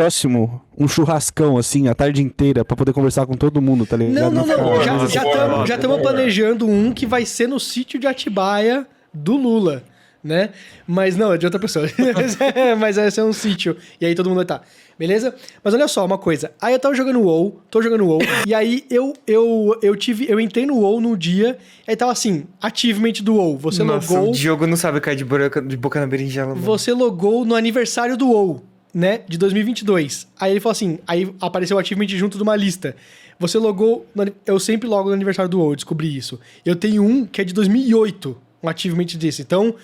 Próximo, 0.00 0.62
um 0.78 0.88
churrascão, 0.88 1.58
assim, 1.58 1.86
a 1.86 1.94
tarde 1.94 2.22
inteira, 2.22 2.64
pra 2.64 2.74
poder 2.74 2.90
conversar 2.94 3.26
com 3.26 3.34
todo 3.34 3.60
mundo, 3.60 3.84
tá 3.84 3.98
ligado? 3.98 4.14
Não, 4.14 4.30
não, 4.30 4.46
não. 4.46 4.56
favor, 4.56 4.82
Já 4.82 4.96
por 4.96 5.04
estamos 5.06 5.68
já 5.68 5.76
tamo 5.78 5.98
planejando 6.00 6.66
um 6.66 6.90
que 6.90 7.04
vai 7.04 7.26
ser 7.26 7.46
no 7.46 7.60
sítio 7.60 8.00
de 8.00 8.06
Atibaia 8.06 8.86
do 9.12 9.36
Lula, 9.36 9.84
né? 10.24 10.50
Mas 10.86 11.18
não, 11.18 11.34
é 11.34 11.36
de 11.36 11.44
outra 11.44 11.60
pessoa. 11.60 11.86
Mas 12.80 12.96
vai 12.96 13.10
ser 13.10 13.22
um 13.22 13.32
sítio. 13.32 13.76
E 14.00 14.06
aí 14.06 14.14
todo 14.14 14.26
mundo 14.30 14.36
vai 14.36 14.44
estar. 14.44 14.62
Beleza? 14.98 15.34
Mas 15.62 15.74
olha 15.74 15.86
só, 15.86 16.04
uma 16.04 16.16
coisa. 16.18 16.50
Aí 16.60 16.72
eu 16.72 16.78
tava 16.78 16.94
jogando 16.94 17.20
WoW, 17.20 17.60
tô 17.70 17.82
jogando 17.82 18.06
WoW, 18.06 18.20
e 18.46 18.54
aí 18.54 18.84
eu, 18.90 19.12
eu, 19.26 19.78
eu 19.82 19.94
tive. 19.96 20.26
Eu 20.30 20.40
entrei 20.40 20.64
no 20.64 20.76
WoW 20.78 21.00
no 21.00 21.16
dia, 21.16 21.58
e 21.86 21.90
aí 21.90 21.96
tava 21.96 22.12
assim, 22.12 22.44
achievement 22.60 23.12
do 23.22 23.34
WoW. 23.34 23.58
Você 23.58 23.82
Nossa, 23.82 24.14
logou. 24.14 24.30
o 24.30 24.32
Diogo 24.32 24.66
não 24.66 24.76
sabe 24.76 24.98
cair 25.00 25.16
de 25.16 25.24
boca, 25.24 25.60
de 25.60 25.76
boca 25.76 26.00
na 26.00 26.06
berinjela. 26.06 26.48
mano. 26.54 26.60
Você 26.62 26.92
logou 26.92 27.44
no 27.44 27.54
aniversário 27.54 28.14
do 28.16 28.28
WoW, 28.30 28.62
né? 28.92 29.20
De 29.28 29.38
2022. 29.38 30.26
Aí 30.38 30.52
ele 30.52 30.60
falou 30.60 30.72
assim, 30.72 30.98
aí 31.06 31.32
apareceu 31.40 31.76
o 31.76 31.80
achievement 31.80 32.08
junto 32.08 32.36
de 32.36 32.42
uma 32.42 32.56
lista. 32.56 32.96
Você 33.38 33.58
logou, 33.58 34.06
no 34.14 34.30
eu 34.44 34.60
sempre 34.60 34.88
logo 34.88 35.08
no 35.08 35.14
aniversário 35.14 35.48
do 35.48 35.58
WoW, 35.58 35.74
descobri 35.74 36.14
isso. 36.14 36.38
Eu 36.64 36.76
tenho 36.76 37.02
um 37.02 37.24
que 37.24 37.40
é 37.40 37.44
de 37.44 37.54
2008, 37.54 38.36
um 38.62 38.68
achievement 38.68 39.06
desse. 39.18 39.42
Então, 39.42 39.74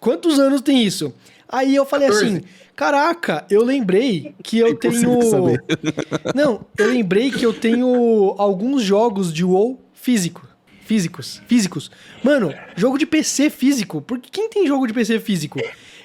quantos 0.00 0.38
anos 0.38 0.60
tem 0.60 0.82
isso? 0.82 1.14
Aí 1.48 1.74
eu 1.76 1.84
falei 1.84 2.08
14. 2.08 2.26
assim, 2.26 2.44
caraca, 2.74 3.46
eu 3.48 3.62
lembrei 3.62 4.34
que 4.42 4.58
eu 4.58 4.74
tenho... 4.74 5.22
saber. 5.22 5.62
Não, 6.34 6.66
eu 6.76 6.88
lembrei 6.88 7.30
que 7.30 7.44
eu 7.44 7.52
tenho 7.52 8.34
alguns 8.36 8.82
jogos 8.82 9.32
de 9.32 9.44
WoW 9.44 9.80
físico. 9.92 10.48
Físicos. 10.84 11.40
Físicos. 11.46 11.90
Mano, 12.22 12.52
jogo 12.76 12.98
de 12.98 13.06
PC 13.06 13.48
físico. 13.48 14.02
Porque 14.02 14.28
quem 14.30 14.48
tem 14.48 14.66
jogo 14.66 14.86
de 14.86 14.92
PC 14.92 15.18
físico? 15.18 15.58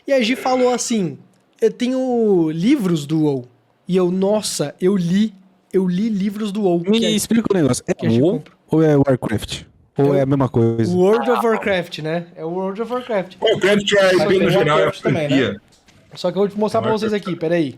E 0.08 0.14
a 0.14 0.22
Gi 0.22 0.36
falou 0.36 0.74
assim: 0.74 1.18
eu 1.62 1.72
tenho 1.72 2.50
livros 2.52 3.06
do 3.06 3.24
WoW. 3.24 3.46
E 3.88 3.96
eu, 3.96 4.12
nossa, 4.12 4.76
eu 4.80 4.96
li. 4.96 5.34
Eu 5.72 5.88
li 5.88 6.10
livros 6.10 6.52
do 6.52 6.64
WoW. 6.64 6.80
Me 6.80 7.00
que 7.00 7.06
é 7.06 7.12
explica 7.12 7.48
o 7.52 7.54
negócio. 7.56 7.84
É 7.88 8.20
WoW 8.20 8.44
ou 8.68 8.84
é 8.84 8.96
Warcraft? 8.96 9.64
Ou 9.98 10.16
é 10.16 10.22
a 10.22 10.26
mesma 10.26 10.48
coisa? 10.48 10.96
World 10.96 11.30
of 11.30 11.46
Warcraft, 11.46 12.00
né? 12.00 12.28
É 12.36 12.46
o 12.46 12.50
World 12.50 12.82
of 12.82 12.92
Warcraft. 12.92 13.36
O 13.42 13.60
crédito 13.60 13.98
é 13.98 14.16
IP 14.16 14.40
no 14.40 14.50
geral, 14.50 14.80
é 14.80 14.82
a 14.82 14.86
Warcraft 14.86 15.02
também, 15.02 15.30
né? 15.30 15.58
Só 16.16 16.32
que 16.32 16.38
eu 16.38 16.42
vou 16.42 16.50
te 16.50 16.58
mostrar 16.58 16.82
pra 16.82 16.92
vocês 16.92 17.14
aqui, 17.14 17.36
peraí. 17.36 17.78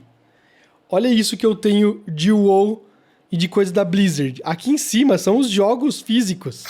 Olha 0.89 1.07
isso 1.07 1.35
que 1.35 1.45
eu 1.45 1.55
tenho 1.55 2.03
de 2.07 2.31
WoW 2.31 2.85
e 3.31 3.37
de 3.37 3.47
coisas 3.47 3.71
da 3.71 3.83
Blizzard. 3.83 4.41
Aqui 4.43 4.71
em 4.71 4.77
cima 4.77 5.17
são 5.17 5.37
os 5.37 5.49
jogos 5.49 6.01
físicos. 6.01 6.63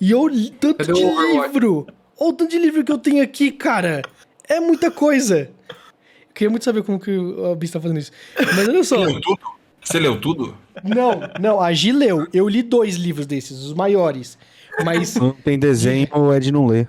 E 0.00 0.10
eu 0.10 0.28
li 0.28 0.50
tanto 0.50 0.78
Cadê 0.78 0.92
de 0.92 1.00
livro. 1.00 1.86
Olha 2.18 2.30
o 2.30 2.32
tanto 2.32 2.50
de 2.50 2.58
livro 2.58 2.84
que 2.84 2.92
eu 2.92 2.98
tenho 2.98 3.22
aqui, 3.22 3.50
cara. 3.50 4.02
É 4.48 4.60
muita 4.60 4.90
coisa. 4.90 5.50
Eu 6.36 6.38
queria 6.38 6.50
muito 6.50 6.64
saber 6.64 6.82
como 6.82 7.00
que 7.00 7.16
o 7.16 7.54
Bis 7.56 7.70
tá 7.70 7.80
fazendo 7.80 7.98
isso. 7.98 8.12
Mas 8.54 8.68
olha 8.68 8.84
só. 8.84 8.96
Você 8.98 9.06
leu 9.10 9.20
tudo? 9.22 9.40
Você 9.82 9.98
leu 9.98 10.20
tudo? 10.20 10.56
Não, 10.84 11.20
não, 11.40 11.60
a 11.60 11.72
Gi 11.72 11.92
leu. 11.92 12.26
Eu 12.32 12.46
li 12.46 12.62
dois 12.62 12.96
livros 12.96 13.26
desses, 13.26 13.58
os 13.64 13.72
maiores. 13.72 14.36
Mas. 14.84 15.14
Não 15.16 15.32
tem 15.32 15.58
desenho 15.58 16.06
ou 16.12 16.30
é 16.32 16.38
de 16.38 16.52
não 16.52 16.66
ler? 16.66 16.88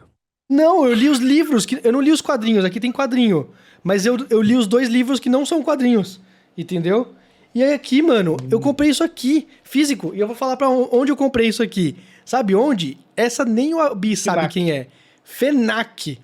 Não, 0.50 0.86
eu 0.86 0.94
li 0.94 1.08
os 1.08 1.20
livros, 1.20 1.66
que 1.66 1.80
eu 1.82 1.94
não 1.94 2.02
li 2.02 2.12
os 2.12 2.22
quadrinhos, 2.22 2.66
aqui 2.66 2.78
tem 2.80 2.92
quadrinho. 2.92 3.50
Mas 3.84 4.06
eu, 4.06 4.18
eu 4.30 4.42
li 4.42 4.56
os 4.58 4.68
dois 4.68 4.90
livros 4.90 5.20
que 5.20 5.30
não 5.30 5.46
são 5.46 5.64
quadrinhos, 5.64 6.20
entendeu? 6.58 7.14
E 7.56 7.64
aí 7.64 7.74
aqui, 7.74 8.02
mano, 8.02 8.36
eu 8.52 8.60
comprei 8.60 8.90
isso 8.90 9.04
aqui, 9.04 9.48
físico, 9.64 10.12
e 10.14 10.20
eu 10.20 10.28
vou 10.28 10.36
falar 10.36 10.58
pra 10.58 10.70
on- 10.70 10.90
onde 10.92 11.12
eu 11.12 11.16
comprei 11.18 11.48
isso 11.48 11.64
aqui. 11.64 11.96
Sabe 12.26 12.54
onde? 12.56 12.98
Essa 13.16 13.46
nem 13.46 13.74
o 13.74 13.80
Abi 13.80 14.16
sabe 14.18 14.38
Fenac. 14.40 14.54
quem 14.54 14.72
é. 14.72 14.88
Fenac. 15.24 16.20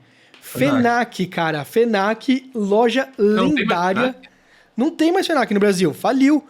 Fenac, 0.59 1.25
cara. 1.27 1.63
Fenac, 1.65 2.49
loja 2.53 3.09
Não 3.17 3.49
tem 3.49 3.63
lendária. 3.63 4.01
Fenac? 4.13 4.29
Não 4.75 4.89
tem 4.91 5.11
mais 5.11 5.27
Fenac 5.27 5.53
no 5.53 5.59
Brasil, 5.59 5.93
faliu. 5.93 6.45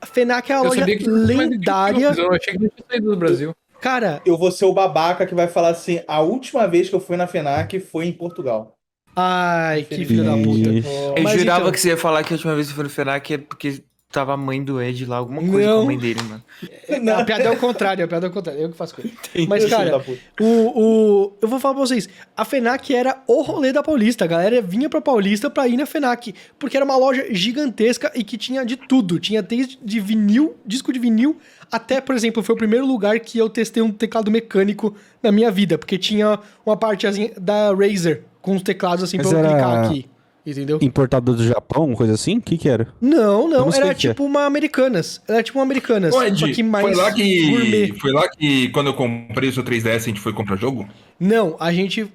A 0.00 0.06
Fenac 0.06 0.50
é 0.50 0.54
a 0.54 0.58
Eu 0.58 0.64
loja 0.64 0.84
lendária. 0.84 2.12
Eu 2.16 2.32
achei 2.32 2.54
que 2.54 2.60
não 2.62 2.68
tinha 2.68 2.84
saído 2.88 3.10
do 3.10 3.16
Brasil. 3.16 3.54
Cara, 3.80 4.20
Eu 4.24 4.36
vou 4.38 4.50
ser 4.50 4.64
o 4.64 4.72
babaca 4.72 5.26
que 5.26 5.34
vai 5.34 5.46
falar 5.48 5.68
assim: 5.68 6.00
a 6.08 6.20
última 6.20 6.66
vez 6.66 6.88
que 6.88 6.94
eu 6.94 7.00
fui 7.00 7.16
na 7.16 7.26
FENAC 7.26 7.78
foi 7.80 8.06
em 8.06 8.12
Portugal. 8.12 8.74
ai, 9.14 9.82
que 9.84 10.04
filho 10.04 10.24
da 10.24 10.32
puta. 10.36 10.68
Eu 11.16 11.22
Mas 11.22 11.38
jurava 11.38 11.60
então- 11.60 11.72
que 11.72 11.80
você 11.80 11.88
ia 11.88 11.96
falar 11.96 12.22
que 12.24 12.32
a 12.32 12.36
última 12.36 12.54
vez 12.54 12.68
que 12.68 12.74
foi 12.74 12.84
no 12.84 12.90
FENAC 12.90 13.34
é 13.34 13.38
porque 13.38 13.82
tava 14.10 14.32
a 14.32 14.36
mãe 14.36 14.62
do 14.62 14.80
Ed 14.80 15.04
lá, 15.04 15.16
alguma 15.18 15.42
coisa 15.42 15.66
Não. 15.68 15.76
com 15.78 15.82
a 15.82 15.86
mãe 15.86 15.98
dele, 15.98 16.20
mano. 16.22 16.42
Não, 17.02 17.18
a 17.18 17.24
piada 17.24 17.44
é 17.44 17.50
o 17.50 17.56
contrário, 17.58 18.04
a 18.04 18.08
piada 18.08 18.26
é 18.26 18.30
o 18.30 18.32
contrário. 18.32 18.62
Eu 18.62 18.70
que 18.70 18.76
faço 18.76 18.94
coisa. 18.94 19.10
Mas, 19.48 19.64
Filho 19.64 19.76
cara, 19.76 20.04
o, 20.40 20.44
o, 20.44 21.32
eu 21.42 21.48
vou 21.48 21.58
falar 21.60 21.74
pra 21.74 21.82
vocês. 21.86 22.08
A 22.36 22.44
FENAC 22.44 22.94
era 22.94 23.22
o 23.26 23.42
rolê 23.42 23.72
da 23.72 23.82
Paulista. 23.82 24.24
A 24.24 24.26
galera 24.28 24.62
vinha 24.62 24.88
pra 24.88 25.00
Paulista 25.00 25.50
pra 25.50 25.68
ir 25.68 25.76
na 25.76 25.84
FENAC. 25.86 26.34
Porque 26.58 26.76
era 26.76 26.84
uma 26.84 26.96
loja 26.96 27.26
gigantesca 27.30 28.10
e 28.14 28.24
que 28.24 28.38
tinha 28.38 28.64
de 28.64 28.76
tudo. 28.76 29.18
Tinha 29.18 29.42
desde 29.42 29.78
de 29.82 30.00
vinil, 30.00 30.56
disco 30.64 30.92
de 30.92 30.98
vinil, 30.98 31.36
até, 31.70 32.00
por 32.00 32.14
exemplo, 32.14 32.42
foi 32.42 32.54
o 32.54 32.58
primeiro 32.58 32.86
lugar 32.86 33.18
que 33.20 33.38
eu 33.38 33.50
testei 33.50 33.82
um 33.82 33.90
teclado 33.92 34.30
mecânico 34.30 34.94
na 35.22 35.30
minha 35.30 35.50
vida. 35.50 35.76
Porque 35.76 35.98
tinha 35.98 36.38
uma 36.64 36.76
parte 36.76 37.06
assim, 37.06 37.30
da 37.38 37.74
Razer 37.74 38.22
com 38.40 38.54
os 38.56 38.62
teclados 38.62 39.04
assim 39.04 39.16
Mas 39.18 39.28
pra 39.28 39.36
eu 39.38 39.44
era- 39.44 39.48
clicar 39.54 39.84
aqui. 39.84 40.06
Entendeu? 40.46 40.78
Importado 40.80 41.34
do 41.34 41.44
Japão, 41.44 41.92
coisa 41.94 42.14
assim? 42.14 42.38
O 42.38 42.40
que 42.40 42.56
que 42.56 42.68
era? 42.68 42.86
Não, 43.00 43.48
não. 43.48 43.66
não 43.66 43.72
Era 43.74 43.88
é. 43.88 43.94
tipo 43.94 44.22
uma 44.24 44.44
Americanas. 44.46 45.20
Era 45.26 45.42
tipo 45.42 45.58
uma 45.58 45.64
Americanas. 45.64 46.14
Ô, 46.14 46.22
Ed, 46.22 46.38
só 46.38 46.46
que 46.46 46.62
mais 46.62 46.86
foi 46.86 46.94
lá 46.94 47.12
que. 47.12 47.50
gourmet. 47.50 47.92
Foi 47.98 48.12
lá 48.12 48.28
que 48.28 48.68
quando 48.68 48.86
eu 48.86 48.94
comprei 48.94 49.48
o 49.48 49.52
seu 49.52 49.64
3DS 49.64 49.96
a 49.96 49.98
gente 49.98 50.20
foi 50.20 50.32
comprar 50.32 50.56
jogo? 50.56 50.88
Não, 51.18 51.56
a 51.58 51.72
gente 51.72 52.06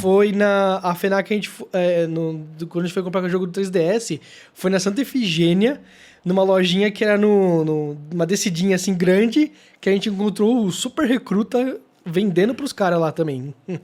foi 0.00 0.30
na. 0.30 0.78
A 0.80 0.94
FENAC, 0.94 1.32
a 1.32 1.34
gente. 1.34 1.50
é, 1.72 2.06
no, 2.06 2.34
do- 2.56 2.68
quando 2.68 2.84
a 2.84 2.86
gente 2.86 2.94
foi 2.94 3.02
comprar 3.02 3.24
o 3.24 3.28
jogo 3.28 3.48
do 3.48 3.60
3DS, 3.60 4.20
foi 4.54 4.70
na 4.70 4.78
Santa 4.78 5.02
Efigênia, 5.02 5.80
numa 6.24 6.44
lojinha 6.44 6.88
que 6.88 7.02
era 7.02 7.18
no, 7.18 7.64
no- 7.64 7.96
numa 8.12 8.24
descidinha 8.24 8.76
assim 8.76 8.94
grande, 8.94 9.50
que 9.80 9.88
a 9.88 9.92
gente 9.92 10.08
encontrou 10.08 10.64
o 10.64 10.70
Super 10.70 11.04
Recruta 11.08 11.80
vendendo 12.06 12.54
pros 12.54 12.72
caras 12.72 13.00
lá 13.00 13.10
também. 13.10 13.52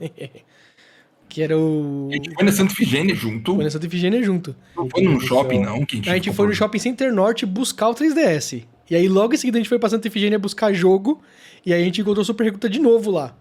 que 1.29 1.43
era 1.43 1.57
o. 1.57 2.09
A 2.11 2.15
gente 2.15 2.33
foi 2.33 2.43
na 2.43 2.51
Santa 2.51 2.73
Figênia 2.73 3.15
junto. 3.15 3.55
Foi 3.55 3.63
na 3.63 3.69
Santa 3.69 3.85
Efigênia 3.85 4.23
junto. 4.23 4.55
Não 4.75 4.89
foi 4.89 5.03
num 5.03 5.19
shopping, 5.19 5.59
não. 5.59 5.85
Que 5.85 5.95
a 5.95 5.97
gente, 5.97 6.09
A 6.09 6.13
gente 6.15 6.33
foi 6.33 6.47
no 6.47 6.53
Shopping 6.53 6.79
Center 6.79 7.13
Norte 7.13 7.45
buscar 7.45 7.89
o 7.89 7.95
3DS. 7.95 8.63
E 8.89 8.95
aí 8.95 9.07
logo 9.07 9.35
em 9.35 9.37
seguida 9.37 9.59
a 9.59 9.61
gente 9.61 9.69
foi 9.69 9.77
pra 9.77 9.87
Santa 9.87 10.07
Efigênia 10.07 10.39
buscar 10.39 10.73
jogo. 10.73 11.21
E 11.63 11.71
aí 11.71 11.81
a 11.81 11.85
gente 11.85 12.01
encontrou 12.01 12.23
o 12.23 12.25
Super 12.25 12.45
Recruta 12.45 12.67
de 12.67 12.79
novo 12.79 13.11
lá. 13.11 13.35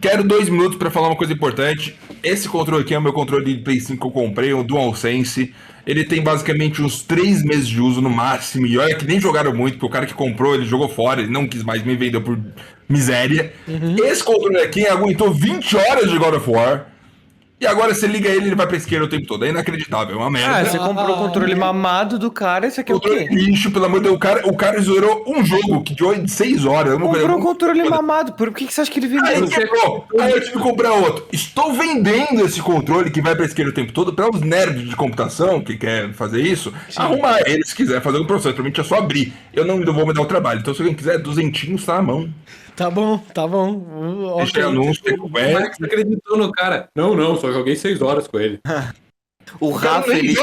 Quero 0.00 0.24
dois 0.24 0.48
minutos 0.48 0.76
pra 0.76 0.90
falar 0.90 1.08
uma 1.08 1.16
coisa 1.16 1.32
importante. 1.32 1.96
Esse 2.22 2.48
controle 2.48 2.82
aqui 2.82 2.94
é 2.94 2.98
o 2.98 3.02
meu 3.02 3.12
controle 3.12 3.54
de 3.54 3.62
Play 3.62 3.80
5 3.80 3.98
que 3.98 4.06
eu 4.06 4.10
comprei, 4.10 4.52
o 4.52 4.64
DualSense. 4.64 5.54
Ele 5.86 6.04
tem 6.04 6.20
basicamente 6.20 6.82
uns 6.82 7.02
três 7.02 7.44
meses 7.44 7.68
de 7.68 7.80
uso 7.80 8.00
no 8.00 8.10
máximo. 8.10 8.66
E 8.66 8.76
olha 8.76 8.94
que 8.96 9.06
nem 9.06 9.20
jogaram 9.20 9.54
muito, 9.54 9.74
porque 9.74 9.86
o 9.86 9.90
cara 9.90 10.04
que 10.04 10.12
comprou, 10.12 10.54
ele 10.54 10.66
jogou 10.66 10.88
fora, 10.88 11.22
ele 11.22 11.30
não 11.30 11.46
quis 11.46 11.62
mais, 11.62 11.82
me 11.84 11.94
vendeu 11.94 12.20
por 12.20 12.38
miséria. 12.88 13.52
Esse 14.04 14.24
controle 14.24 14.58
aqui 14.58 14.86
aguentou 14.86 15.32
20 15.32 15.76
horas 15.76 16.10
de 16.10 16.18
God 16.18 16.34
of 16.34 16.50
War. 16.50 16.93
E 17.60 17.66
agora 17.66 17.94
você 17.94 18.06
liga 18.06 18.28
ele, 18.28 18.46
ele 18.48 18.54
vai 18.54 18.66
pra 18.66 18.76
esquerda 18.76 19.06
o 19.06 19.08
tempo 19.08 19.26
todo. 19.26 19.44
É 19.44 19.48
inacreditável, 19.48 20.16
é 20.16 20.18
uma 20.18 20.30
merda. 20.30 20.56
Ah, 20.58 20.64
você 20.64 20.76
comprou 20.76 21.10
o 21.14 21.18
controle 21.18 21.54
mamado 21.54 22.18
do 22.18 22.30
cara, 22.30 22.66
isso 22.66 22.80
aqui 22.80 22.90
é 22.92 22.94
o 22.94 23.00
Controle 23.00 23.28
quê? 23.28 23.34
lixo, 23.34 23.70
pelo 23.70 23.84
amor 23.86 24.00
de 24.00 24.04
Deus. 24.04 24.16
O 24.16 24.18
cara, 24.18 24.46
o 24.46 24.56
cara 24.56 24.80
zerou 24.80 25.24
um 25.26 25.44
jogo 25.44 25.82
que 25.82 25.94
de 25.94 26.30
6 26.30 26.66
horas. 26.66 26.92
Eu 26.92 26.98
não 26.98 27.06
Comprou 27.08 27.38
um 27.38 27.40
controle 27.40 27.88
mamado, 27.88 28.32
por 28.32 28.52
que 28.52 28.66
que 28.66 28.74
você 28.74 28.80
acha 28.82 28.90
que 28.90 28.98
ele 28.98 29.18
Aí 29.18 29.40
vendeu? 29.40 29.48
quebrou. 29.48 30.06
Aí 30.20 30.32
eu 30.32 30.40
tive 30.40 30.52
que 30.52 30.58
comprar 30.58 30.92
outro. 30.92 31.26
Estou 31.32 31.72
vendendo 31.72 32.44
esse 32.44 32.60
controle 32.60 33.10
que 33.10 33.22
vai 33.22 33.34
pra 33.36 33.46
esquerda 33.46 33.70
o 33.70 33.74
tempo 33.74 33.92
todo 33.92 34.12
para 34.12 34.28
os 34.28 34.40
nerds 34.40 34.88
de 34.88 34.96
computação 34.96 35.60
que 35.62 35.76
querem 35.76 36.12
fazer 36.12 36.42
isso. 36.42 36.72
Arrumar 36.96 37.40
ele 37.46 37.64
se 37.64 37.74
quiser 37.74 38.02
fazer 38.02 38.18
um 38.18 38.26
processo. 38.26 38.54
Pra 38.54 38.64
mim 38.64 38.72
é 38.76 38.82
só 38.82 38.96
abrir. 38.96 39.32
Eu 39.52 39.64
não 39.64 39.82
vou 39.92 40.06
me 40.06 40.12
dar 40.12 40.22
o 40.22 40.26
trabalho. 40.26 40.60
Então 40.60 40.74
se 40.74 40.82
alguém 40.82 40.94
quiser, 40.94 41.18
duzentinhos 41.18 41.84
tá 41.86 41.94
na 41.94 42.02
mão. 42.02 42.28
Tá 42.76 42.90
bom, 42.90 43.18
tá 43.32 43.46
bom. 43.46 44.40
Anúncio, 44.64 45.02
O. 45.22 45.28
Max 45.28 45.80
acreditou 45.80 46.36
no 46.36 46.50
cara. 46.50 46.88
Não, 46.94 47.14
não, 47.14 47.36
só 47.36 47.52
joguei 47.52 47.76
seis 47.76 48.02
horas 48.02 48.26
com 48.26 48.38
ele. 48.38 48.60
O 49.60 49.70
Rafa, 49.70 50.16
ele... 50.16 50.34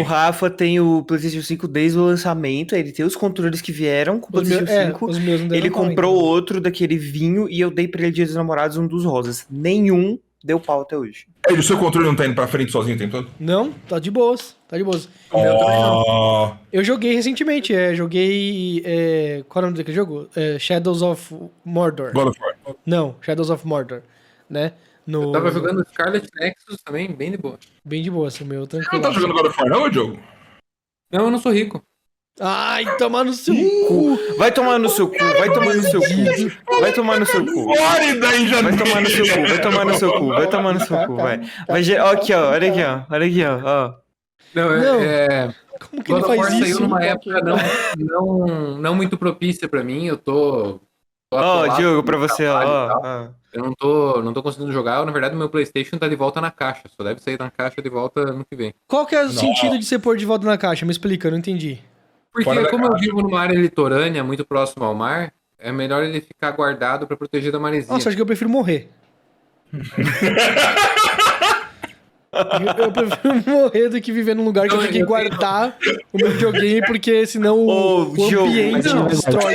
O. 0.00 0.02
Rafa 0.02 0.50
tem 0.50 0.80
o 0.80 1.02
PlayStation 1.04 1.42
5 1.42 1.68
desde 1.68 1.96
o 1.96 2.04
lançamento, 2.04 2.74
ele 2.74 2.90
tem 2.90 3.04
os 3.04 3.14
controles 3.14 3.60
que 3.60 3.70
vieram 3.70 4.18
com 4.18 4.28
o 4.28 4.32
PlayStation 4.32 4.64
é, 4.72 4.86
5. 4.86 5.06
os 5.06 5.18
meus 5.18 5.40
não 5.40 5.48
deram 5.48 5.64
Ele 5.64 5.70
comprou 5.70 6.14
outro 6.14 6.60
daquele 6.60 6.98
vinho 6.98 7.48
e 7.48 7.60
eu 7.60 7.70
dei 7.70 7.86
pra 7.86 8.02
ele 8.02 8.10
dia 8.10 8.26
dos 8.26 8.34
namorados 8.34 8.76
um 8.76 8.86
dos 8.86 9.04
rosas. 9.04 9.46
Nenhum 9.48 10.18
deu 10.44 10.60
pau 10.60 10.82
até 10.82 10.96
hoje. 10.96 11.26
É, 11.48 11.52
e 11.52 11.58
o 11.58 11.62
seu 11.62 11.78
controle 11.78 12.06
não 12.06 12.16
tá 12.16 12.26
indo 12.26 12.34
pra 12.34 12.46
frente 12.46 12.72
sozinho 12.72 12.96
o 12.96 12.98
tempo 12.98 13.12
todo? 13.12 13.30
Não, 13.38 13.72
tá 13.88 13.98
de 13.98 14.10
boas. 14.10 14.55
Tá 14.68 14.76
de 14.76 14.82
boas. 14.82 15.08
Ó, 15.30 16.56
Eu 16.72 16.82
joguei 16.82 17.14
recentemente, 17.14 17.72
é, 17.72 17.94
joguei. 17.94 18.82
É, 18.84 19.44
qual 19.48 19.62
é 19.62 19.64
o 19.64 19.66
nome 19.68 19.78
daquele 19.78 19.94
jogo? 19.96 20.28
É, 20.34 20.58
Shadows 20.58 21.02
of 21.02 21.34
Mordor. 21.64 22.12
God 22.12 22.28
of 22.28 22.40
War. 22.40 22.76
Não, 22.84 23.14
Shadows 23.20 23.50
of 23.50 23.64
Mordor. 23.66 24.02
Né? 24.50 24.72
No... 25.06 25.24
Eu 25.24 25.32
tava 25.32 25.52
jogando 25.52 25.86
Scarlet 25.88 26.26
Nexus 26.34 26.82
também, 26.84 27.12
bem 27.12 27.30
de 27.30 27.36
boa. 27.36 27.58
Bem 27.84 28.02
de 28.02 28.10
boa, 28.10 28.26
assim, 28.26 28.44
meu, 28.44 28.66
Você 28.66 28.76
não 28.78 28.82
tranquilo. 28.82 29.02
tá 29.02 29.10
jogando 29.12 29.34
God 29.34 29.46
of 29.46 29.60
War, 29.60 29.70
não, 29.70 29.88
Diogo? 29.88 30.18
Não, 31.12 31.24
eu 31.26 31.30
não 31.30 31.38
sou 31.38 31.52
rico. 31.52 31.80
Ai, 32.40 32.84
tomar 32.98 33.24
no 33.24 33.32
seu 33.32 33.54
cu. 33.54 34.18
Vai 34.36 34.52
tomar 34.52 34.78
no 34.78 34.88
seu 34.88 35.08
cu, 35.08 35.16
vai 35.16 35.50
tomar 35.52 35.74
no 35.74 35.82
seu 35.84 36.00
cu. 36.00 36.80
Vai 36.80 36.92
tomar 36.92 37.20
no 37.20 37.26
seu 37.26 37.46
cu. 37.46 37.66
Vai 37.66 37.96
tomar 38.76 39.00
no 39.00 39.08
seu 39.08 39.26
cu, 39.32 39.46
vai 39.46 39.60
tomar 39.60 39.84
no 39.84 39.94
seu 39.94 40.12
cu, 40.12 40.26
vai 40.26 40.46
tomar 40.48 40.74
no 40.74 40.80
seu 40.80 41.06
cu, 41.06 41.16
vai. 41.16 41.40
Vai, 41.68 41.82
aqui, 42.12 42.34
ó, 42.34 42.50
olha 42.50 42.70
aqui, 42.70 42.82
ó, 42.82 43.14
olha 43.14 43.26
aqui, 43.26 43.44
ó, 43.44 43.60
ó. 43.64 44.05
Não, 44.56 44.72
é- 44.72 44.80
Não. 44.80 45.00
é. 45.00 45.54
Como 45.78 46.02
que 46.02 46.10
ele 46.12 46.20
God 46.20 46.30
of 46.30 46.38
War 46.38 46.48
faz 46.48 46.58
saiu 46.60 46.70
isso? 46.72 46.80
numa 46.80 47.04
época 47.04 47.40
não, 47.42 47.56
não, 47.98 48.78
não 48.78 48.94
muito 48.94 49.16
propícia 49.18 49.68
pra 49.68 49.84
mim. 49.84 50.06
Eu 50.06 50.16
tô. 50.16 50.80
Ó, 51.30 51.38
atolado 51.38 51.76
Diogo, 51.76 52.02
pra 52.02 52.16
você, 52.16 52.46
ó, 52.46 52.60
tal. 52.60 53.00
ó. 53.04 53.28
Eu 53.52 53.62
não 53.64 53.72
tô, 53.74 54.22
não 54.22 54.32
tô 54.32 54.42
conseguindo 54.42 54.72
jogar. 54.72 55.04
Na 55.04 55.12
verdade, 55.12 55.34
o 55.34 55.38
meu 55.38 55.48
PlayStation 55.48 55.96
tá 55.98 56.08
de 56.08 56.16
volta 56.16 56.40
na 56.40 56.50
caixa. 56.50 56.82
Só 56.96 57.02
deve 57.04 57.20
sair 57.20 57.38
na 57.38 57.50
caixa 57.50 57.80
de 57.82 57.88
volta 57.88 58.20
ano 58.20 58.44
que 58.48 58.56
vem. 58.56 58.72
Qual 58.86 59.04
que 59.06 59.14
é 59.14 59.24
o 59.24 59.30
sentido 59.30 59.78
de 59.78 59.84
você 59.84 59.98
pôr 59.98 60.16
de 60.16 60.24
volta 60.26 60.46
na 60.46 60.56
caixa? 60.58 60.84
Me 60.86 60.92
explica, 60.92 61.26
eu 61.28 61.32
não 61.32 61.38
entendi. 61.38 61.78
Porque, 62.32 62.66
como 62.66 62.84
eu 62.86 62.96
vivo 62.98 63.22
numa 63.22 63.40
área 63.40 63.58
litorânea, 63.58 64.22
muito 64.22 64.44
próximo 64.44 64.84
ao 64.84 64.94
mar, 64.94 65.32
é 65.58 65.72
melhor 65.72 66.02
ele 66.04 66.20
ficar 66.20 66.50
guardado 66.52 67.06
pra 67.06 67.16
proteger 67.16 67.50
da 67.50 67.58
maresia. 67.58 67.92
Nossa, 67.92 68.08
acho 68.10 68.16
que 68.16 68.22
eu 68.22 68.26
prefiro 68.26 68.50
morrer. 68.50 68.88
Eu- 72.78 72.84
Eu 72.84 72.92
prefiro 72.92 73.34
morrer 73.50 73.88
do 73.88 74.00
que 74.00 74.12
viver 74.12 74.34
num 74.34 74.44
lugar 74.44 74.68
que 74.68 74.74
eu 74.74 74.78
tenho 74.80 74.92
que 74.92 74.98
eu 75.00 75.06
guardar 75.06 75.76
o 76.12 76.16
meu 76.18 76.30
videogame, 76.30 76.82
porque 76.86 77.26
senão 77.26 77.58
o, 77.58 78.02
o 78.14 78.40
ambiente 78.40 78.88
não, 78.88 79.06
destrói. 79.06 79.54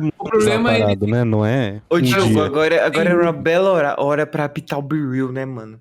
Muito 0.00 0.14
problema 0.16 0.72
é 0.74 0.80
parado, 0.80 1.06
né? 1.06 1.24
Não 1.24 1.44
é? 1.44 1.80
Ô, 1.88 1.96
um 1.96 2.00
Diogo, 2.00 2.40
agora, 2.42 2.84
agora 2.86 3.10
é 3.10 3.14
uma 3.14 3.32
bela 3.32 3.70
hora, 3.70 3.94
hora 3.98 4.26
pra 4.26 4.44
apitar 4.44 4.78
o 4.78 4.82
Be 4.82 4.96
Real, 4.96 5.30
né, 5.30 5.44
mano? 5.44 5.80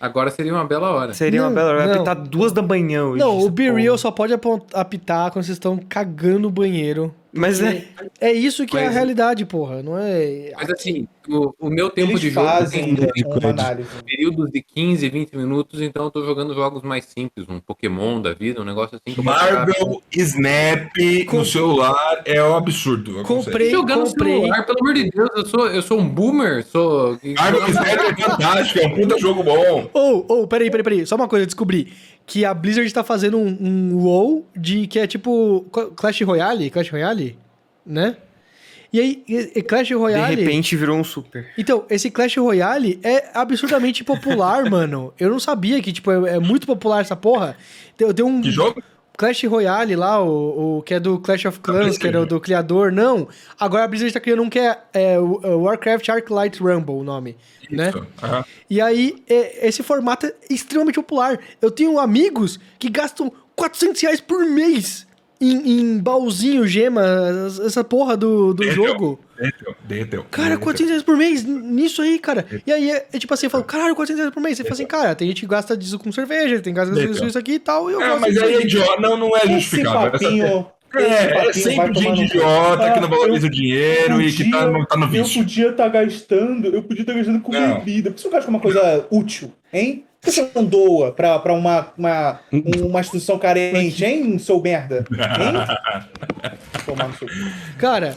Agora 0.00 0.30
seria 0.30 0.52
uma 0.54 0.64
bela 0.64 0.90
hora. 0.90 1.12
Seria 1.12 1.40
uma 1.42 1.48
Não, 1.48 1.54
bela 1.56 1.70
hora. 1.70 1.78
Vai 1.86 1.94
apitar 1.96 2.14
duas 2.16 2.52
da 2.52 2.62
manhã 2.62 3.04
hoje. 3.04 3.18
Não, 3.18 3.36
o 3.40 3.50
Be 3.50 3.66
porra. 3.66 3.80
Real 3.80 3.98
só 3.98 4.12
pode 4.12 4.32
apitar 4.72 5.32
quando 5.32 5.44
vocês 5.44 5.56
estão 5.56 5.76
cagando 5.76 6.38
no 6.40 6.50
banheiro. 6.50 7.12
Mas 7.32 7.60
é. 7.60 7.84
É 8.20 8.32
isso 8.32 8.64
que 8.64 8.76
é 8.76 8.82
a 8.82 8.84
Mas- 8.86 8.94
realidade, 8.94 9.44
porra. 9.44 9.82
Não 9.82 9.98
é. 9.98 10.52
Mas 10.56 10.70
assim, 10.70 11.08
o, 11.28 11.54
o 11.58 11.68
meu 11.70 11.90
tempo 11.90 12.10
Eles 12.12 12.20
de 12.20 12.30
jogo 12.30 12.46
fazem 12.46 12.94
tem 12.96 13.24
análise. 13.50 13.88
períodos 14.04 14.50
de 14.50 14.62
15, 14.62 15.08
20 15.08 15.36
minutos, 15.36 15.80
então 15.80 16.04
eu 16.04 16.10
tô 16.10 16.24
jogando 16.24 16.54
jogos 16.54 16.82
mais 16.82 17.04
simples, 17.04 17.46
um 17.48 17.58
Pokémon 17.60 18.20
da 18.20 18.32
vida, 18.34 18.60
um 18.60 18.64
negócio 18.64 18.96
assim. 19.04 19.20
Marvel 19.22 20.02
Snap 20.12 20.90
Com- 21.28 21.38
no 21.38 21.44
celular 21.44 22.22
é 22.24 22.42
um 22.42 22.56
absurdo. 22.56 23.18
eu 23.18 23.24
Comprei, 23.24 23.70
Jogando 23.70 24.00
no 24.00 24.06
comprei. 24.08 24.32
celular, 24.34 24.66
pelo 24.66 24.78
amor 24.80 24.94
de 24.94 25.10
Deus, 25.10 25.28
eu 25.36 25.46
sou, 25.46 25.66
eu 25.68 25.82
sou 25.82 25.98
um 25.98 26.08
boomer, 26.08 26.64
sou. 26.66 27.18
Marvel 27.36 27.68
Snap 27.68 27.86
é 27.88 28.22
fantástico, 28.22 28.78
é 28.80 28.86
um 28.86 28.94
puta 28.94 29.18
jogo 29.18 29.42
bom. 29.42 29.90
Ou, 29.92 30.24
ou, 30.28 30.46
peraí, 30.46 30.70
peraí, 30.70 30.84
peraí. 30.84 31.06
Só 31.06 31.16
uma 31.16 31.28
coisa, 31.28 31.42
eu 31.42 31.46
descobri. 31.46 31.92
Que 32.26 32.44
a 32.44 32.52
Blizzard 32.52 32.92
tá 32.92 33.02
fazendo 33.02 33.38
um, 33.38 33.56
um 33.60 33.96
WoW 33.96 34.44
de 34.54 34.86
que 34.86 34.98
é 34.98 35.06
tipo 35.06 35.64
Clash 35.96 36.20
Royale, 36.22 36.68
Clash 36.70 36.90
Royale, 36.90 37.38
né? 37.86 38.16
E 38.92 39.00
aí, 39.00 39.22
e- 39.28 39.52
e 39.56 39.62
Clash 39.62 39.88
De 39.88 39.94
Royale. 39.94 40.34
repente 40.34 40.74
virou 40.76 40.96
um 40.98 41.04
super. 41.04 41.46
Então, 41.58 41.84
esse 41.90 42.10
Clash 42.10 42.36
Royale 42.38 42.98
é 43.02 43.30
absurdamente 43.34 44.02
popular, 44.02 44.64
mano. 44.70 45.12
Eu 45.18 45.28
não 45.30 45.38
sabia 45.38 45.80
que, 45.82 45.92
tipo, 45.92 46.10
é, 46.10 46.36
é 46.36 46.38
muito 46.38 46.66
popular 46.66 47.00
essa 47.02 47.14
porra. 47.16 47.56
Tem, 47.96 48.12
tem 48.14 48.24
um 48.24 48.40
Que 48.40 48.50
jogo? 48.50 48.82
Clash 49.16 49.42
Royale 49.44 49.96
lá, 49.96 50.22
o, 50.22 50.78
o 50.78 50.82
que 50.82 50.94
é 50.94 51.00
do 51.00 51.18
Clash 51.18 51.44
of 51.46 51.58
Clans, 51.58 51.98
que 51.98 52.06
era 52.06 52.20
o 52.20 52.24
do 52.24 52.38
criador. 52.40 52.92
Não. 52.92 53.26
Agora 53.58 53.82
a 53.82 53.88
Blizzard 53.88 54.12
tá 54.14 54.20
criando 54.20 54.42
um 54.44 54.48
que 54.48 54.60
é, 54.60 54.78
é 54.94 55.18
o 55.18 55.40
o 55.44 55.62
Warcraft 55.64 56.08
Arclight 56.08 56.62
Rumble, 56.62 56.94
o 56.94 57.02
nome. 57.02 57.36
Né? 57.68 57.88
Isso. 57.88 58.06
Aham. 58.22 58.44
E 58.70 58.80
aí, 58.80 59.16
é- 59.28 59.66
esse 59.66 59.82
formato 59.82 60.24
é 60.24 60.32
extremamente 60.48 60.94
popular. 60.94 61.36
Eu 61.60 61.70
tenho 61.70 61.98
amigos 61.98 62.60
que 62.78 62.88
gastam 62.88 63.32
400 63.56 64.00
reais 64.00 64.20
por 64.20 64.46
mês 64.46 65.04
em, 65.40 65.80
em 65.80 65.98
baúzinho, 65.98 66.66
gema, 66.66 67.02
essa 67.64 67.84
porra 67.84 68.16
do, 68.16 68.52
do 68.54 68.64
jogo. 68.70 69.20
Derreteu, 69.36 69.74
derreteu. 69.84 70.24
Cara, 70.30 70.48
derreteu. 70.48 70.64
400 70.64 70.90
reais 70.90 71.02
por 71.04 71.16
mês 71.16 71.44
nisso 71.44 72.02
aí, 72.02 72.18
cara. 72.18 72.44
E 72.66 72.72
aí, 72.72 72.90
é, 72.90 73.06
é 73.12 73.18
tipo 73.18 73.32
assim, 73.32 73.46
eu 73.46 73.50
falo, 73.50 73.64
caralho, 73.64 73.94
400 73.94 74.18
reais 74.18 74.34
por 74.34 74.40
mês. 74.42 74.56
Você 74.56 74.64
fala 74.64 74.74
assim, 74.74 74.86
cara, 74.86 75.14
tem 75.14 75.28
gente 75.28 75.40
que 75.42 75.46
gasta 75.46 75.76
disso 75.76 75.98
com 75.98 76.10
cerveja, 76.10 76.60
tem 76.60 76.72
que 76.74 76.80
gastar 76.80 76.94
disso 77.06 77.24
isso 77.24 77.38
aqui 77.38 77.52
e 77.52 77.58
tal. 77.60 77.88
E 77.90 77.94
eu 77.94 78.00
É, 78.02 78.18
mas 78.18 78.36
aí 78.36 78.54
é 78.56 78.62
idiota, 78.62 79.00
não, 79.00 79.16
não 79.16 79.36
é 79.36 79.46
justificável. 79.46 80.00
Essa- 80.08 80.10
papinho. 80.24 80.66
É, 80.96 81.48
é 81.48 81.52
sempre 81.52 82.00
gente 82.00 82.22
idiota 82.24 82.92
que 82.92 82.98
não 83.00 83.08
Ah, 83.08 83.10
valoriza 83.10 83.44
eu 83.46 83.50
o 83.50 83.52
dinheiro 83.52 84.22
e 84.22 84.32
que 84.32 84.50
tá, 84.50 84.58
podia- 84.64 84.72
no- 84.78 84.86
tá 84.86 84.96
no 84.96 85.04
Eu 85.04 85.08
vício. 85.10 85.42
podia 85.42 85.68
estar 85.68 85.88
gastando, 85.88 86.66
eu 86.68 86.82
podia 86.82 87.02
estar 87.02 87.12
gastando 87.12 87.40
com 87.40 87.52
Não. 87.52 87.74
bebida. 87.74 88.10
Por 88.10 88.16
que 88.16 88.22
você 88.22 88.30
gasta 88.30 88.46
com 88.46 88.50
uma 88.52 88.60
coisa 88.60 89.06
útil, 89.10 89.52
hein? 89.70 90.06
Por 90.20 90.26
que 90.26 90.32
você 90.32 90.50
não 90.54 90.64
doa 90.64 91.12
pra, 91.12 91.38
pra 91.38 91.52
uma, 91.52 91.88
uma, 91.96 92.40
uma 92.80 93.00
instituição 93.00 93.38
carente, 93.38 94.04
hein, 94.04 94.38
seu 94.38 94.60
merda? 94.60 95.04
Hein? 95.12 96.02
Tomar 96.84 97.08
no 97.08 97.14
seu 97.14 97.28
cu. 97.28 97.34
Cara, 97.78 98.14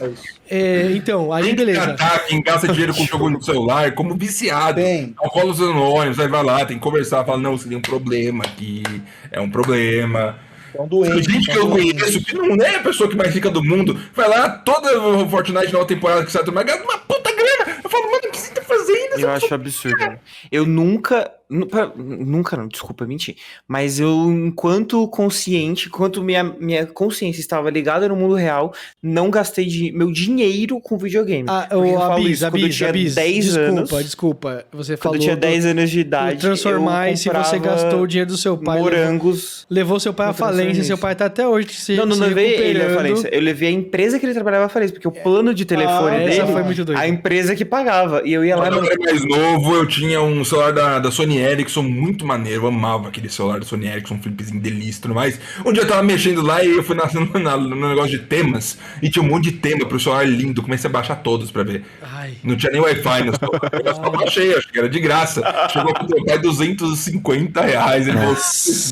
É 0.48 0.88
é, 0.88 0.92
então, 0.92 1.32
aí 1.32 1.44
Tem 1.44 1.50
que 1.54 1.56
beleza. 1.64 1.94
tratar 1.94 2.18
quem 2.26 2.42
gasta 2.42 2.68
dinheiro 2.68 2.94
com 2.94 3.04
jogo 3.04 3.30
no 3.30 3.42
celular 3.42 3.92
como 3.94 4.14
viciado. 4.16 4.80
Tem. 4.80 5.14
Alcoólicos 5.18 5.60
Anônimos, 5.62 6.18
aí 6.18 6.28
vai 6.28 6.42
lá, 6.42 6.64
tem 6.64 6.76
que 6.76 6.82
conversar, 6.82 7.24
fala, 7.24 7.38
não, 7.38 7.56
você 7.56 7.68
tem 7.68 7.78
um 7.78 7.82
problema 7.82 8.44
aqui, 8.44 8.82
é 9.30 9.40
um 9.40 9.50
problema. 9.50 10.38
É 10.74 10.80
um 10.80 10.88
Tem 10.88 10.98
doente. 11.10 11.30
gente 11.32 11.44
que 11.46 11.52
é 11.52 11.60
um 11.60 11.64
eu 11.64 11.68
doente. 11.68 11.94
conheço 11.94 12.24
que 12.24 12.34
não 12.34 12.56
é 12.64 12.76
a 12.76 12.80
pessoa 12.80 13.08
que 13.08 13.16
mais 13.16 13.32
rica 13.34 13.50
do 13.50 13.62
mundo, 13.62 13.98
vai 14.14 14.28
lá, 14.28 14.48
toda 14.48 15.00
o 15.00 15.28
Fortnite 15.28 15.72
nova 15.72 15.86
temporada 15.86 16.24
que 16.24 16.32
sai, 16.32 16.42
mas 16.52 16.64
gasta 16.64 16.82
uma 16.82 16.98
puta 16.98 17.30
grana. 17.30 17.78
Eu 17.84 17.90
falo, 17.90 18.04
mano, 18.06 18.22
o 18.26 18.30
que 18.30 18.38
você 18.40 18.52
tá 18.54 18.62
fazendo? 18.62 19.18
Eu 19.20 19.30
acho 19.30 19.54
absurdo. 19.54 20.18
Eu 20.50 20.66
nunca. 20.66 21.30
Nunca 21.52 22.56
não, 22.56 22.66
desculpa 22.68 23.04
mentir. 23.06 23.36
Mas 23.68 24.00
eu, 24.00 24.10
enquanto 24.30 25.06
consciente, 25.08 25.88
enquanto 25.88 26.22
minha, 26.22 26.42
minha 26.44 26.86
consciência 26.86 27.40
estava 27.40 27.70
ligada 27.70 28.08
no 28.08 28.16
mundo 28.16 28.34
real, 28.34 28.72
não 29.02 29.30
gastei 29.30 29.66
de, 29.66 29.92
meu 29.92 30.10
dinheiro 30.10 30.80
com 30.80 30.96
videogame. 30.96 31.46
Ah, 31.48 31.68
eu 31.70 31.80
o 31.82 31.94
falo 31.94 32.12
Abis, 32.14 32.30
isso, 32.40 32.50
quando 32.50 32.62
eu 32.62 32.70
tinha 32.70 32.88
Abis. 32.88 33.14
10 33.14 33.44
desculpa, 33.44 33.68
anos. 33.70 34.04
desculpa. 34.04 34.64
Você 34.72 34.92
Quando 34.96 35.02
falou 35.02 35.16
eu 35.16 35.20
tinha 35.20 35.36
do- 35.36 35.40
10 35.40 35.66
anos 35.66 35.90
de 35.90 36.00
idade. 36.00 36.40
transformar 36.40 37.08
eu 37.08 37.14
e 37.14 37.16
se 37.16 37.28
você 37.28 37.58
gastou 37.58 38.00
o 38.02 38.06
dinheiro 38.06 38.30
do 38.30 38.36
seu 38.36 38.56
pai. 38.56 38.80
Levou, 38.82 38.90
Morangos. 38.90 39.66
levou 39.70 40.00
seu 40.00 40.12
pai 40.14 40.26
à 40.26 40.30
Eu 40.30 40.34
falência, 40.34 40.84
seu 40.84 40.98
pai 40.98 41.14
tá 41.14 41.26
até 41.26 41.46
hoje 41.46 41.68
se 41.74 41.94
Não, 41.94 42.06
não 42.06 42.14
se 42.16 42.20
levei 42.22 42.54
ele 42.54 42.82
à 42.82 42.90
falência. 42.90 43.28
Eu 43.32 43.40
levei 43.40 43.68
a 43.68 43.72
empresa 43.72 44.18
que 44.18 44.26
ele 44.26 44.34
trabalhava 44.34 44.66
à 44.66 44.68
falência, 44.68 44.92
porque 44.94 45.08
o 45.08 45.12
plano 45.12 45.52
de 45.54 45.64
telefone 45.64 46.16
Ah, 46.16 46.18
dele, 46.18 46.30
Essa 46.32 46.46
foi 46.46 46.62
muito 46.62 46.84
doida. 46.84 47.00
a 47.00 47.08
empresa 47.08 47.54
que 47.54 47.64
pagava. 47.64 48.22
E 48.24 48.32
eu 48.32 48.44
ia 48.44 48.56
lá 48.56 48.68
Quando 48.70 48.84
eu 48.86 48.90
era 48.92 48.98
mais 49.00 49.24
novo, 49.24 49.74
eu 49.74 49.86
tinha 49.86 50.20
um 50.22 50.44
celular 50.44 50.72
da, 50.72 50.98
da 50.98 51.10
Sony 51.10 51.38
Ericsson 51.42 51.82
muito 51.82 52.24
maneiro. 52.26 52.62
Eu 52.64 52.68
amava 52.68 53.08
aquele 53.08 53.28
celular 53.28 53.60
da 53.60 53.66
Sony 53.66 53.86
Ericsson, 53.86 54.14
um 54.14 54.22
flipzinho 54.22 54.60
delícia 54.60 54.98
e 54.98 55.02
tudo 55.02 55.14
mais. 55.14 55.38
Um 55.64 55.72
dia 55.72 55.82
eu 55.82 55.88
tava 55.88 56.02
mexendo 56.02 56.42
lá 56.42 56.62
e 56.64 56.70
eu 56.70 56.82
fui 56.82 56.94
na, 56.96 57.06
na- 57.40 57.56
no 57.56 57.88
negócio 57.88 58.10
de 58.10 58.20
temas 58.20 58.78
e 59.02 59.08
tinha 59.10 59.22
um 59.22 59.28
monte 59.28 59.44
de 59.44 59.52
tema 59.52 59.86
pro 59.86 59.98
celular 60.00 60.26
lindo. 60.26 60.62
Comecei 60.62 60.88
a 60.88 60.92
baixar 60.92 61.16
todos 61.16 61.50
pra 61.50 61.62
ver. 61.62 61.84
Ai. 62.02 62.34
Não 62.44 62.56
tinha 62.56 62.72
nem 62.72 62.80
Wi-Fi 62.80 63.24
no 63.24 63.36
celular. 63.38 63.70
Eu 63.84 63.94
só 63.94 64.10
baixei, 64.10 64.54
acho 64.56 64.68
que 64.68 64.78
era 64.78 64.88
de 64.88 65.00
graça. 65.00 65.42
Chegou 65.72 65.92
pro 65.94 66.06
meu 66.08 66.24
pai 66.24 66.38
250 66.38 67.60
reais. 67.62 68.06
Ele 68.06 68.16
falou, 68.18 68.36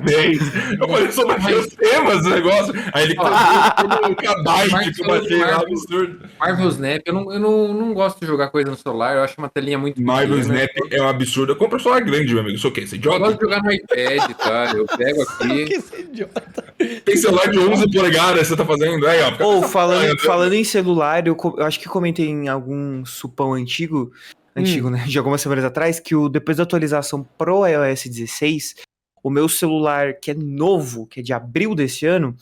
"Bem." 0.04 0.32
Eu 0.80 0.88
falei, 0.88 1.06
eu 1.06 1.12
só 1.12 1.26
baixei 1.26 1.54
os 1.54 1.66
temas 1.68 2.22
do 2.22 2.30
negócio. 2.30 2.74
Aí 2.92 3.04
ele 3.04 3.14
comprou 3.14 4.10
um 4.10 4.14
kbyte 4.14 4.92
que 4.92 5.02
eu 5.02 5.06
baixei 5.06 5.38
lá, 5.38 5.56
absurdo. 5.56 6.18
Marvel 6.38 6.68
Snap, 6.68 7.00
eu 7.06 7.14
não, 7.14 7.32
eu 7.32 7.40
não, 7.40 7.74
não 7.74 7.94
gosto 7.94 8.20
de 8.20 8.26
jogar 8.26 8.48
coisa 8.48 8.70
no 8.70 8.76
celular, 8.76 9.16
eu 9.16 9.22
acho 9.22 9.34
uma 9.38 9.48
telinha 9.48 9.78
muito 9.78 10.00
Marvel 10.02 10.38
pequena. 10.38 10.64
Snap 10.64 10.92
é 10.92 11.02
um 11.02 11.08
absurdo. 11.08 11.52
Eu 11.52 11.56
compro 11.56 11.78
celular 11.80 12.00
grande, 12.00 12.34
meu 12.42 12.48
amigo. 12.50 12.58
Sou 12.58 12.70
o 12.70 12.74
quê? 12.74 12.86
Você 12.86 12.96
é 12.96 12.98
Eu 12.98 13.02
gosto 13.02 13.16
idiota? 13.18 13.34
de 13.34 13.40
jogar 13.40 13.62
no 13.62 13.72
iPad, 13.72 14.36
tá? 14.36 14.72
Eu 14.76 14.86
pego 14.86 15.22
aqui. 15.28 15.64
Que 15.66 15.74
esse 15.74 16.00
idiota. 16.00 16.74
Tem 17.04 17.16
celular 17.16 17.50
de 17.50 17.58
11 17.58 17.90
polegadas, 17.92 18.48
você 18.48 18.56
tá 18.56 18.64
fazendo? 18.64 19.06
Aí, 19.06 19.20
ó. 19.22 19.32
fica 19.32 19.46
Ou 19.46 19.62
falando, 19.62 19.98
praia, 19.98 20.14
né? 20.14 20.20
falando 20.20 20.52
em 20.54 20.64
celular, 20.64 21.26
eu, 21.26 21.36
eu 21.56 21.64
acho 21.64 21.78
que 21.80 21.88
comentei 21.88 22.26
em 22.26 22.48
algum 22.48 23.04
supão 23.04 23.54
antigo, 23.54 24.12
antigo, 24.56 24.90
né? 24.90 25.04
De 25.06 25.18
algumas 25.18 25.40
semanas 25.40 25.64
atrás, 25.64 26.00
que 26.00 26.14
o, 26.14 26.28
depois 26.28 26.56
da 26.56 26.62
atualização 26.62 27.22
pro 27.36 27.66
iOS 27.66 28.04
16, 28.04 28.76
o 29.22 29.30
meu 29.30 29.48
celular, 29.48 30.14
que 30.14 30.30
é 30.30 30.34
novo, 30.34 31.06
que 31.06 31.20
é 31.20 31.22
de 31.22 31.32
abril 31.32 31.74
desse 31.74 32.06
ano, 32.06 32.36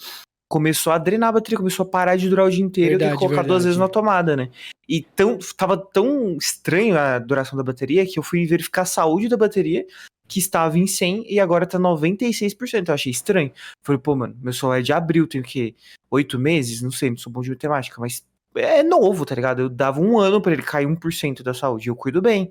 começou 0.48 0.92
a 0.92 0.98
drenar 0.98 1.28
a 1.28 1.32
bateria, 1.32 1.58
começou 1.58 1.84
a 1.84 1.88
parar 1.88 2.16
de 2.16 2.28
durar 2.28 2.46
o 2.46 2.50
dia 2.50 2.64
inteiro 2.64 2.92
e 2.92 2.94
eu 2.94 2.98
tenho 2.98 3.10
que 3.10 3.16
Verdade, 3.16 3.34
colocar 3.34 3.46
duas 3.46 3.64
verdade. 3.64 3.66
vezes 3.66 3.78
na 3.78 3.88
tomada, 3.88 4.36
né? 4.36 4.50
E 4.88 5.02
tão, 5.02 5.38
tava 5.56 5.76
tão 5.76 6.36
estranho 6.36 6.98
a 6.98 7.18
duração 7.18 7.56
da 7.56 7.62
bateria 7.62 8.06
que 8.06 8.18
eu 8.18 8.22
fui 8.22 8.46
verificar 8.46 8.82
a 8.82 8.86
saúde 8.86 9.28
da 9.28 9.36
bateria, 9.36 9.86
que 10.26 10.38
estava 10.38 10.78
em 10.78 10.86
100 10.86 11.30
e 11.30 11.38
agora 11.38 11.66
tá 11.66 11.78
96%. 11.78 12.88
Eu 12.88 12.94
achei 12.94 13.12
estranho. 13.12 13.52
Falei, 13.84 14.00
pô, 14.00 14.14
mano, 14.14 14.36
meu 14.40 14.52
celular 14.52 14.78
é 14.78 14.82
de 14.82 14.92
abril, 14.92 15.26
tenho 15.26 15.44
que 15.44 15.74
oito 16.10 16.38
meses, 16.38 16.80
não 16.80 16.90
sei, 16.90 17.10
não 17.10 17.16
sou 17.18 17.30
bom 17.30 17.42
de 17.42 17.50
matemática, 17.50 18.00
mas 18.00 18.24
é 18.54 18.82
novo, 18.82 19.26
tá 19.26 19.34
ligado? 19.34 19.60
Eu 19.60 19.68
dava 19.68 20.00
um 20.00 20.18
ano 20.18 20.40
pra 20.40 20.52
ele 20.52 20.62
cair 20.62 20.86
1% 20.86 21.42
da 21.42 21.52
saúde, 21.52 21.88
e 21.88 21.90
eu 21.90 21.96
cuido 21.96 22.22
bem. 22.22 22.50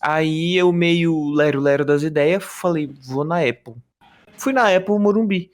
Aí 0.00 0.56
eu 0.56 0.72
meio 0.72 1.30
lero-lero 1.30 1.84
das 1.84 2.02
ideias, 2.02 2.42
falei, 2.42 2.90
vou 3.04 3.24
na 3.24 3.40
Apple. 3.40 3.74
Fui 4.36 4.52
na 4.52 4.74
Apple 4.74 4.98
Morumbi. 4.98 5.52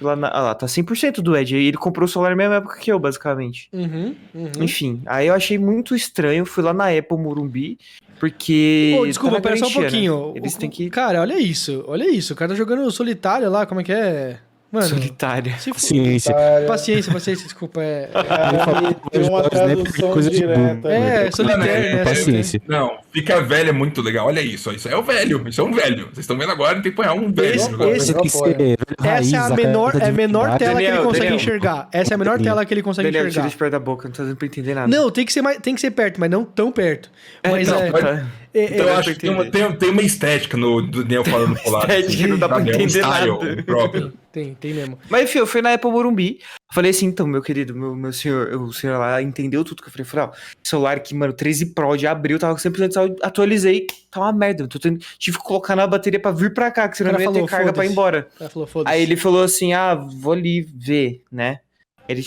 Lá, 0.00 0.16
na, 0.16 0.28
ah, 0.28 0.40
lá 0.42 0.54
tá 0.54 0.66
100% 0.66 1.22
do 1.22 1.36
Ed. 1.36 1.54
Ele 1.56 1.76
comprou 1.76 2.04
o 2.04 2.08
celular 2.08 2.30
na 2.30 2.36
mesma 2.36 2.56
época 2.56 2.78
que 2.78 2.90
eu, 2.90 2.98
basicamente. 2.98 3.68
Uhum, 3.72 4.14
uhum. 4.34 4.50
Enfim, 4.60 5.00
aí 5.06 5.28
eu 5.28 5.34
achei 5.34 5.56
muito 5.56 5.94
estranho. 5.94 6.44
Fui 6.44 6.62
lá 6.64 6.72
na 6.74 6.88
Apple 6.88 7.16
Morumbi, 7.16 7.78
porque. 8.18 8.94
Pô, 8.96 9.06
desculpa, 9.06 9.36
tá 9.36 9.42
pera 9.42 9.56
só 9.56 9.66
um 9.66 9.68
né? 9.68 9.74
pouquinho. 9.74 10.32
Eles 10.34 10.54
O- 10.54 10.58
têm 10.58 10.68
que. 10.70 10.90
Cara, 10.90 11.20
olha 11.20 11.38
isso, 11.38 11.84
olha 11.86 12.10
isso. 12.10 12.32
O 12.32 12.36
cara 12.36 12.50
tá 12.50 12.54
jogando 12.56 12.90
solitário 12.90 13.48
lá, 13.50 13.66
como 13.66 13.80
é 13.80 13.84
que 13.84 13.92
é? 13.92 14.38
Mano, 14.74 14.88
Solitária. 14.88 15.56
se 15.58 15.72
for... 15.72 15.78
Ciência. 15.78 16.34
Cara, 16.34 16.66
Paciência, 16.66 17.12
paciência, 17.12 17.44
desculpa. 17.44 17.80
É, 17.82 18.08
cara, 18.12 18.94
tem 19.10 19.22
uma 19.28 19.42
né, 19.42 19.48
tradução 19.48 20.10
coisa 20.12 20.28
de 20.30 20.36
direta. 20.36 20.58
burro. 20.74 20.88
é, 20.88 21.30
solitário, 21.30 21.64
é, 21.70 21.94
né? 21.94 22.04
Paciência. 22.04 22.60
Não, 22.66 22.98
fica 23.12 23.40
velho 23.40 23.68
é 23.70 23.72
muito 23.72 24.02
legal. 24.02 24.26
Olha 24.26 24.40
isso, 24.40 24.70
isso 24.72 24.88
é 24.88 24.96
o 24.96 25.02
velho. 25.02 25.46
Isso 25.48 25.60
é 25.60 25.64
um 25.64 25.72
velho. 25.72 26.06
Vocês 26.06 26.18
estão 26.18 26.36
vendo 26.36 26.50
agora, 26.50 26.74
tem 26.74 26.90
que 26.90 26.90
pôr 26.90 27.06
um 27.10 27.32
velho. 27.32 27.54
Esse- 27.54 27.70
esse- 27.70 28.06
Você 28.06 28.12
tem 28.14 28.22
que 28.22 28.28
ser 28.30 28.56
velho 28.56 28.76
raiz, 29.00 29.32
Essa 29.32 29.36
é 29.36 29.38
a 29.38 29.50
menor, 29.56 29.94
é 29.94 30.04
a 30.08 30.10
menor 30.12 30.40
divindade. 30.50 30.58
tela 30.58 30.74
que 30.74 30.82
ele 30.82 30.86
Daniel, 30.88 31.02
consegue 31.04 31.20
Daniel. 31.24 31.36
enxergar. 31.36 31.88
Essa 31.92 32.12
é 32.12 32.16
a 32.16 32.18
menor 32.18 32.32
Daniel. 32.38 32.54
tela 32.54 32.64
que 32.66 32.74
ele 32.74 32.82
consegue 32.82 33.06
Daniel, 33.08 33.20
tira 33.22 33.28
enxergar. 33.30 33.48
isso 33.48 33.58
perto 33.58 33.72
da 33.72 33.78
boca, 33.78 34.08
não 34.08 34.14
tá 34.14 34.22
dando 34.24 34.36
pra 34.36 34.46
entender 34.46 34.74
nada. 34.74 34.88
Não, 34.88 35.10
tem 35.10 35.24
que 35.24 35.32
ser 35.32 35.42
mais, 35.42 35.58
tem 35.58 35.74
que 35.74 35.80
ser 35.80 35.90
perto, 35.92 36.18
mas 36.18 36.30
não 36.30 36.44
tão 36.44 36.72
perto. 36.72 37.10
Mas 37.44 37.68
não, 37.68 37.78
é, 37.78 37.92
tá. 37.92 38.26
É- 38.54 38.64
Então 38.64 38.86
eu 38.86 38.94
acho 38.96 39.12
que 39.14 39.20
tem 39.20 39.30
uma, 39.30 39.44
tem, 39.50 39.72
tem 39.76 39.90
uma 39.90 40.02
estética 40.02 40.56
no 40.56 40.80
do 40.80 41.02
Daniel 41.02 41.24
falando 41.24 41.54
polar. 41.62 41.90
Estética, 41.90 42.28
não 42.28 42.38
dá 42.38 42.48
pra? 42.48 42.58
É 42.58 42.60
um 42.60 42.68
entender 42.68 42.86
style 42.86 43.32
nada. 43.38 43.62
próprio. 43.64 44.12
tem, 44.32 44.54
tem 44.54 44.72
mesmo. 44.74 44.98
Mas 45.10 45.24
enfim, 45.24 45.38
eu 45.38 45.46
fui 45.46 45.60
na 45.60 45.74
Apple 45.74 45.90
Morumbi. 45.90 46.38
Falei 46.72 46.90
assim, 46.90 47.06
então, 47.06 47.26
meu 47.26 47.40
querido, 47.42 47.74
meu, 47.74 47.94
meu 47.94 48.12
senhor, 48.12 48.48
o 48.60 48.72
senhor 48.72 48.98
lá 48.98 49.20
entendeu 49.22 49.64
tudo 49.64 49.82
que 49.82 49.88
eu 49.88 49.92
falei. 49.92 50.04
Falei, 50.04 50.26
ó, 50.26 50.32
celular 50.62 50.98
que, 51.00 51.14
mano, 51.14 51.32
13 51.32 51.66
Pro 51.74 51.96
de 51.96 52.06
abril, 52.06 52.38
tava 52.38 52.54
com 52.54 52.60
100% 52.60 52.88
de 52.88 52.94
saúde, 52.94 53.16
atualizei, 53.22 53.86
tá 54.10 54.20
uma 54.20 54.32
merda. 54.32 54.66
Tô 54.66 54.78
tendo, 54.78 54.98
tive 55.18 55.38
que 55.38 55.44
colocar 55.44 55.76
na 55.76 55.86
bateria 55.86 56.18
pra 56.18 56.30
vir 56.32 56.52
pra 56.52 56.70
cá, 56.70 56.88
que 56.88 56.96
senão 56.96 57.12
não 57.12 57.20
ia 57.20 57.26
ter 57.28 57.32
falou, 57.34 57.48
carga 57.48 57.72
pra 57.72 57.84
ir 57.86 57.90
embora. 57.90 58.28
Falou. 58.50 58.68
Aí 58.86 59.02
ele 59.02 59.16
falou 59.16 59.42
assim, 59.44 59.72
ah, 59.72 59.94
vou 59.94 60.32
ali 60.32 60.62
ver, 60.62 61.22
né? 61.30 61.60
Ele, 62.08 62.22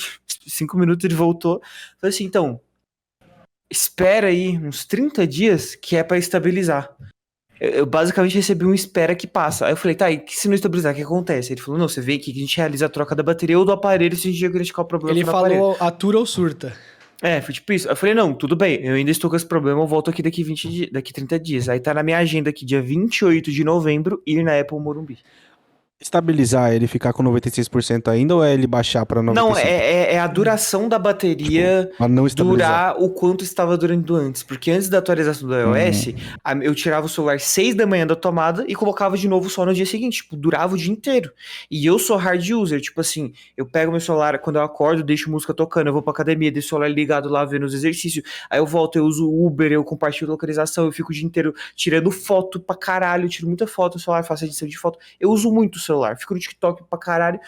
cinco 0.47 0.77
minutos 0.77 1.03
ele 1.05 1.13
voltou. 1.13 1.61
Falei 1.99 2.13
assim, 2.13 2.23
então, 2.23 2.59
espera 3.71 4.27
aí 4.27 4.57
uns 4.57 4.85
30 4.85 5.25
dias 5.27 5.75
que 5.75 5.95
é 5.95 6.03
pra 6.03 6.17
estabilizar. 6.17 6.89
Eu, 7.59 7.69
eu 7.71 7.85
basicamente 7.85 8.35
recebi 8.35 8.65
um 8.65 8.73
espera 8.73 9.15
que 9.15 9.27
passa. 9.27 9.65
Aí 9.65 9.73
eu 9.73 9.77
falei, 9.77 9.95
tá, 9.95 10.11
e 10.11 10.17
que 10.17 10.35
se 10.35 10.47
não 10.47 10.55
estabilizar, 10.55 10.93
o 10.93 10.95
que 10.95 11.01
acontece? 11.01 11.53
Ele 11.53 11.61
falou, 11.61 11.79
não, 11.79 11.87
você 11.87 12.01
vem 12.01 12.17
aqui 12.17 12.31
que 12.31 12.39
a 12.39 12.41
gente 12.41 12.57
realiza 12.57 12.85
a 12.85 12.89
troca 12.89 13.15
da 13.15 13.23
bateria 13.23 13.57
ou 13.57 13.65
do 13.65 13.71
aparelho 13.71 14.15
se 14.15 14.27
a 14.27 14.31
gente 14.31 14.39
diagnosticar 14.39 14.85
o 14.85 14.87
problema 14.87 15.17
Ele 15.17 15.23
no 15.23 15.29
aparelho. 15.29 15.59
falou 15.59 15.77
atura 15.79 16.17
ou 16.19 16.25
surta. 16.25 16.73
É, 17.21 17.41
foi 17.41 17.53
tipo 17.53 17.73
isso. 17.73 17.87
Eu 17.87 17.95
falei, 17.95 18.13
não, 18.13 18.33
tudo 18.33 18.55
bem, 18.55 18.85
eu 18.85 18.93
ainda 18.93 19.09
estou 19.09 19.29
com 19.29 19.35
esse 19.35 19.45
problema, 19.45 19.81
eu 19.81 19.87
volto 19.87 20.09
aqui 20.09 20.21
daqui 20.21 20.43
20 20.43 20.69
dias, 20.69 20.89
daqui 20.91 21.11
30 21.11 21.39
dias. 21.39 21.69
Aí 21.69 21.79
tá 21.79 21.93
na 21.93 22.03
minha 22.03 22.17
agenda 22.17 22.51
aqui, 22.51 22.63
dia 22.63 22.81
28 22.81 23.51
de 23.51 23.63
novembro, 23.63 24.21
ir 24.25 24.43
na 24.43 24.59
Apple 24.59 24.79
Morumbi. 24.79 25.17
Estabilizar 25.99 26.73
ele 26.73 26.85
ficar 26.85 27.11
com 27.11 27.23
96% 27.23 28.07
ainda 28.07 28.35
ou 28.35 28.43
é 28.43 28.53
ele 28.53 28.67
baixar 28.67 29.03
pra 29.03 29.19
95%? 29.19 29.33
Não, 29.33 29.57
é, 29.57 29.63
é, 29.63 30.13
é 30.13 30.19
a 30.19 30.27
duração 30.27 30.87
da 30.87 30.99
bateria 30.99 31.89
estabilizar. 32.27 32.93
durar 32.93 33.01
o 33.01 33.09
quanto 33.09 33.43
estava 33.43 33.75
durando 33.75 34.15
antes. 34.15 34.43
Porque 34.43 34.69
antes 34.69 34.89
da 34.89 34.99
atualização 34.99 35.49
do 35.49 35.55
iOS, 35.55 36.13
a- 36.43 36.53
eu 36.57 36.75
tirava 36.75 37.07
o 37.07 37.09
celular 37.09 37.39
6 37.39 37.73
da 37.73 37.87
manhã 37.87 38.05
da 38.05 38.15
tomada 38.15 38.63
e 38.67 38.75
colocava 38.75 39.17
de 39.17 39.27
novo 39.27 39.49
só 39.49 39.65
no 39.65 39.73
dia 39.73 39.87
seguinte. 39.87 40.17
Tipo, 40.21 40.35
durava 40.37 40.75
o 40.75 40.77
dia 40.77 40.91
inteiro. 40.91 41.31
E 41.69 41.83
eu 41.83 41.97
sou 41.97 42.15
hard 42.15 42.47
user, 42.47 42.79
tipo 42.79 43.01
assim, 43.01 43.33
eu 43.57 43.65
pego 43.65 43.91
meu 43.91 43.99
celular 43.99 44.37
quando 44.37 44.57
eu 44.57 44.61
acordo, 44.61 45.01
deixo 45.03 45.31
música 45.31 45.51
tocando, 45.51 45.87
eu 45.87 45.93
vou 45.93 46.03
pra 46.03 46.11
academia, 46.11 46.51
deixo 46.51 46.67
o 46.67 46.69
celular 46.69 46.89
ligado 46.89 47.27
lá 47.27 47.43
vendo 47.43 47.63
os 47.65 47.73
exercícios. 47.73 48.23
Aí 48.51 48.59
eu 48.59 48.67
volto, 48.67 48.97
eu 48.99 49.05
uso 49.05 49.27
o 49.27 49.47
Uber, 49.47 49.71
eu 49.71 49.83
compartilho 49.83 50.29
localização, 50.29 50.85
eu 50.85 50.91
fico 50.91 51.09
o 51.11 51.13
dia 51.15 51.25
inteiro 51.25 51.55
tirando 51.75 52.11
foto 52.11 52.59
pra 52.59 52.75
caralho, 52.75 53.25
eu 53.25 53.29
tiro 53.29 53.47
muita 53.47 53.65
foto 53.65 53.95
no 53.95 53.99
celular, 53.99 54.21
faço 54.23 54.45
edição 54.45 54.67
de 54.67 54.77
foto. 54.77 54.99
Eu 55.19 55.31
uso 55.31 55.51
muito 55.51 55.77
o 55.77 55.79
celular, 55.87 56.17
fico 56.17 56.33
no 56.33 56.39
TikTok 56.39 56.83
pra 56.89 56.99
caralho. 56.99 57.39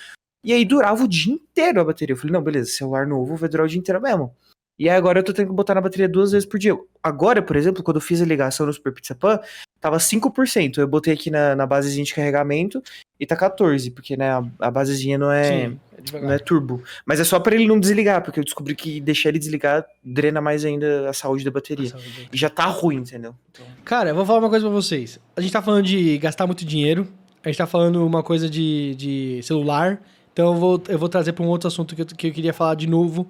E 0.44 0.54
aí 0.54 0.64
durava 0.64 1.04
o 1.04 1.08
dia 1.08 1.34
inteiro 1.34 1.82
a 1.82 1.84
bateria. 1.84 2.14
Eu 2.14 2.18
falei, 2.18 2.34
não, 2.34 2.42
beleza, 2.42 2.72
celular 2.72 3.06
novo 3.06 3.36
vai 3.36 3.50
durar 3.50 3.66
o 3.66 3.70
dia 3.70 3.80
inteiro 3.80 4.02
mesmo. 4.02 4.34
E 4.80 4.90
aí 4.90 4.96
agora 4.96 5.20
eu 5.20 5.24
tô 5.24 5.34
tendo 5.34 5.50
que 5.50 5.54
botar 5.54 5.76
na 5.76 5.82
bateria 5.82 6.08
duas 6.08 6.32
vezes 6.32 6.48
por 6.48 6.58
dia. 6.58 6.74
Agora, 7.04 7.42
por 7.42 7.58
exemplo, 7.58 7.84
quando 7.84 7.98
eu 7.98 8.02
fiz 8.02 8.22
a 8.22 8.26
ligação 8.26 8.66
no 8.66 8.72
Super 8.72 8.94
Pizza 8.94 9.14
Pan, 9.14 9.38
tava 9.82 9.98
5%. 9.98 10.78
Eu 10.78 10.88
botei 10.88 11.14
aqui 11.14 11.30
na, 11.30 11.54
na 11.54 11.66
basezinha 11.66 12.06
de 12.06 12.16
carregamento 12.16 12.82
e 13.20 13.26
tá 13.26 13.36
14%, 13.36 13.94
porque 13.94 14.16
né, 14.16 14.32
a, 14.32 14.42
a 14.60 14.72
basezinha 14.72 15.18
não 15.18 15.30
é, 15.30 15.44
Sim, 15.44 15.80
é 16.14 16.22
não 16.22 16.32
é 16.32 16.40
turbo. 16.40 16.82
Mas 17.06 17.20
é 17.20 17.26
só 17.26 17.42
pra 17.42 17.56
ele 17.56 17.68
não 17.68 17.78
desligar, 17.78 18.24
porque 18.24 18.40
eu 18.40 18.44
descobri 18.44 18.74
que 18.74 19.02
deixar 19.02 19.28
ele 19.28 19.40
desligar 19.40 19.86
drena 20.02 20.40
mais 20.40 20.64
ainda 20.64 21.10
a 21.10 21.14
saúde 21.14 21.44
da 21.44 21.52
bateria. 21.52 21.92
E 22.32 22.38
já 22.38 22.50
tá 22.50 22.66
ruim, 22.66 22.98
entendeu? 22.98 23.36
Então, 23.52 23.66
Cara, 23.84 24.12
eu 24.12 24.16
vou 24.16 24.26
falar 24.26 24.40
uma 24.40 24.50
coisa 24.50 24.66
pra 24.66 24.74
vocês. 24.74 25.20
A 25.36 25.42
gente 25.42 25.52
tá 25.52 25.62
falando 25.62 25.86
de 25.86 26.18
gastar 26.20 26.48
muito 26.48 26.64
dinheiro. 26.64 27.06
A 27.44 27.48
gente 27.48 27.58
tá 27.58 27.68
falando 27.68 28.06
uma 28.06 28.22
coisa 28.22 28.50
de, 28.50 28.96
de 28.96 29.40
celular. 29.44 30.02
Então 30.34 30.54
eu 30.54 30.60
vou, 30.60 30.84
eu 30.88 31.00
vou 31.00 31.10
trazer 31.10 31.34
pra 31.34 31.44
um 31.44 31.48
outro 31.48 31.68
assunto 31.68 31.96
que 31.96 32.02
eu, 32.02 32.06
que 32.06 32.28
eu 32.28 32.32
queria 32.32 32.54
falar 32.54 32.76
de 32.76 32.88
novo. 32.88 33.28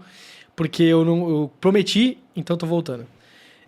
Porque 0.56 0.84
eu 0.84 1.06
não 1.06 1.30
eu 1.30 1.52
prometi, 1.61 2.18
então 2.36 2.57
tô 2.57 2.65
voltando. 2.65 3.06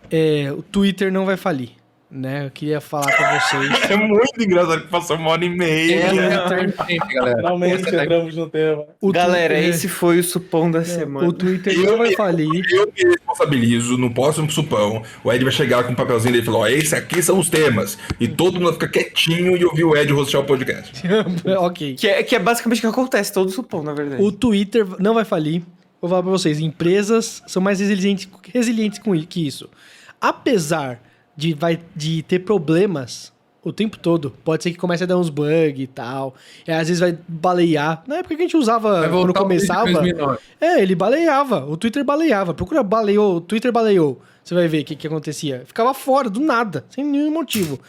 É, 0.10 0.52
o 0.52 0.62
Twitter 0.62 1.12
não 1.12 1.26
vai 1.26 1.38
falir, 1.38 1.70
né? 2.12 2.46
Eu 2.46 2.52
queria 2.52 2.82
falar 2.82 3.16
pra 3.16 3.40
vocês. 3.40 3.72
É 3.92 3.96
muito 3.96 4.42
engraçado 4.42 4.82
que 4.82 4.88
passou 4.88 5.16
uma 5.16 5.32
hora 5.32 5.46
e 5.46 5.50
meia. 5.50 5.96
É 5.96 6.38
tangente, 6.38 7.14
galera. 7.14 7.38
Finalmente 7.38 7.96
é 7.96 8.00
a 8.00 8.04
entramos 8.04 8.36
no 8.36 8.50
tema. 8.50 8.86
O 9.00 9.12
Galera, 9.12 9.54
Twitter- 9.56 9.70
esse 9.70 9.88
foi 9.88 10.20
o 10.20 10.24
supom 10.24 10.70
da 10.70 10.84
semana. 10.84 11.28
O 11.28 11.34
Twitter 11.34 11.74
Eu 11.74 11.92
não 11.92 11.98
vai 11.98 12.14
falir. 12.14 12.66
Eu 12.72 12.86
me 12.88 13.12
responsabilizo, 13.12 13.98
não 13.98 14.12
posso 14.12 14.42
um 14.42 14.50
supão. 14.50 15.04
O 15.24 15.32
Ed 15.32 15.44
vai 15.44 15.54
chegar 15.54 15.84
com 15.84 15.94
um 15.94 15.96
papelzinho 15.96 16.34
dele 16.34 16.44
e 16.44 16.46
falar: 16.46 16.60
Ó, 16.60 16.68
esse 16.68 16.96
aqui 16.96 17.22
são 17.22 17.40
os 17.40 17.50
temas. 17.50 17.98
E 18.20 18.28
todo 18.28 18.60
mundo 18.60 18.74
fica 18.74 18.88
quietinho 18.88 19.56
e 19.58 19.64
ouvir 19.66 19.84
o 19.84 19.96
Ed 19.96 20.12
rostear 20.12 20.44
o 20.44 20.46
podcast. 20.46 21.02
ok. 21.60 21.96
Que 21.96 22.08
é, 22.08 22.24
que 22.24 22.36
é 22.36 22.40
basicamente 22.40 22.80
o 22.80 22.82
que 22.82 22.88
acontece, 22.88 23.34
todo 23.34 23.50
supom, 23.52 23.84
na 23.84 23.94
verdade. 23.94 24.22
O 24.22 24.32
Twitter 24.32 24.86
não 25.00 25.14
vai 25.14 25.26
falir. 25.26 25.64
Vou 26.02 26.10
falar 26.10 26.24
pra 26.24 26.32
vocês, 26.32 26.60
empresas 26.60 27.44
são 27.46 27.62
mais 27.62 27.80
resilientes, 27.80 28.28
resilientes 28.52 28.98
com 29.00 29.12
que 29.26 29.46
isso. 29.46 29.70
Apesar 30.20 31.00
de, 31.42 31.54
vai, 31.56 31.80
de 31.96 32.22
ter 32.22 32.40
problemas 32.40 33.34
o 33.64 33.72
tempo 33.72 33.98
todo, 33.98 34.32
pode 34.44 34.64
ser 34.64 34.72
que 34.72 34.78
comece 34.78 35.04
a 35.04 35.08
dar 35.08 35.18
uns 35.18 35.30
bugs 35.30 35.80
e 35.80 35.88
tal. 35.88 36.36
E 36.68 36.72
às 36.72 36.88
vezes 36.88 37.00
vai 37.00 37.18
balear. 37.28 38.04
Na 38.08 38.18
época 38.18 38.36
que 38.36 38.42
a 38.42 38.46
gente 38.46 38.58
usava, 38.58 39.08
quando 39.08 39.34
começava, 39.34 39.92
2009. 39.92 40.40
é, 40.60 40.82
ele 40.82 40.96
baleava. 40.96 41.66
O 41.66 41.78
Twitter 41.78 42.04
baleava. 42.04 42.54
Procura 42.54 42.82
baleou, 42.82 43.36
o 43.38 43.42
Twitter 43.42 43.72
baleou. 43.72 44.20
Você 44.44 44.56
vai 44.56 44.68
ver 44.68 44.82
o 44.82 44.86
que, 44.86 44.96
que 44.96 45.06
acontecia. 45.06 45.64
Ficava 45.66 45.94
fora, 45.94 46.28
do 46.28 46.40
nada, 46.40 46.86
sem 46.90 47.04
nenhum 47.04 47.32
motivo. 47.32 47.80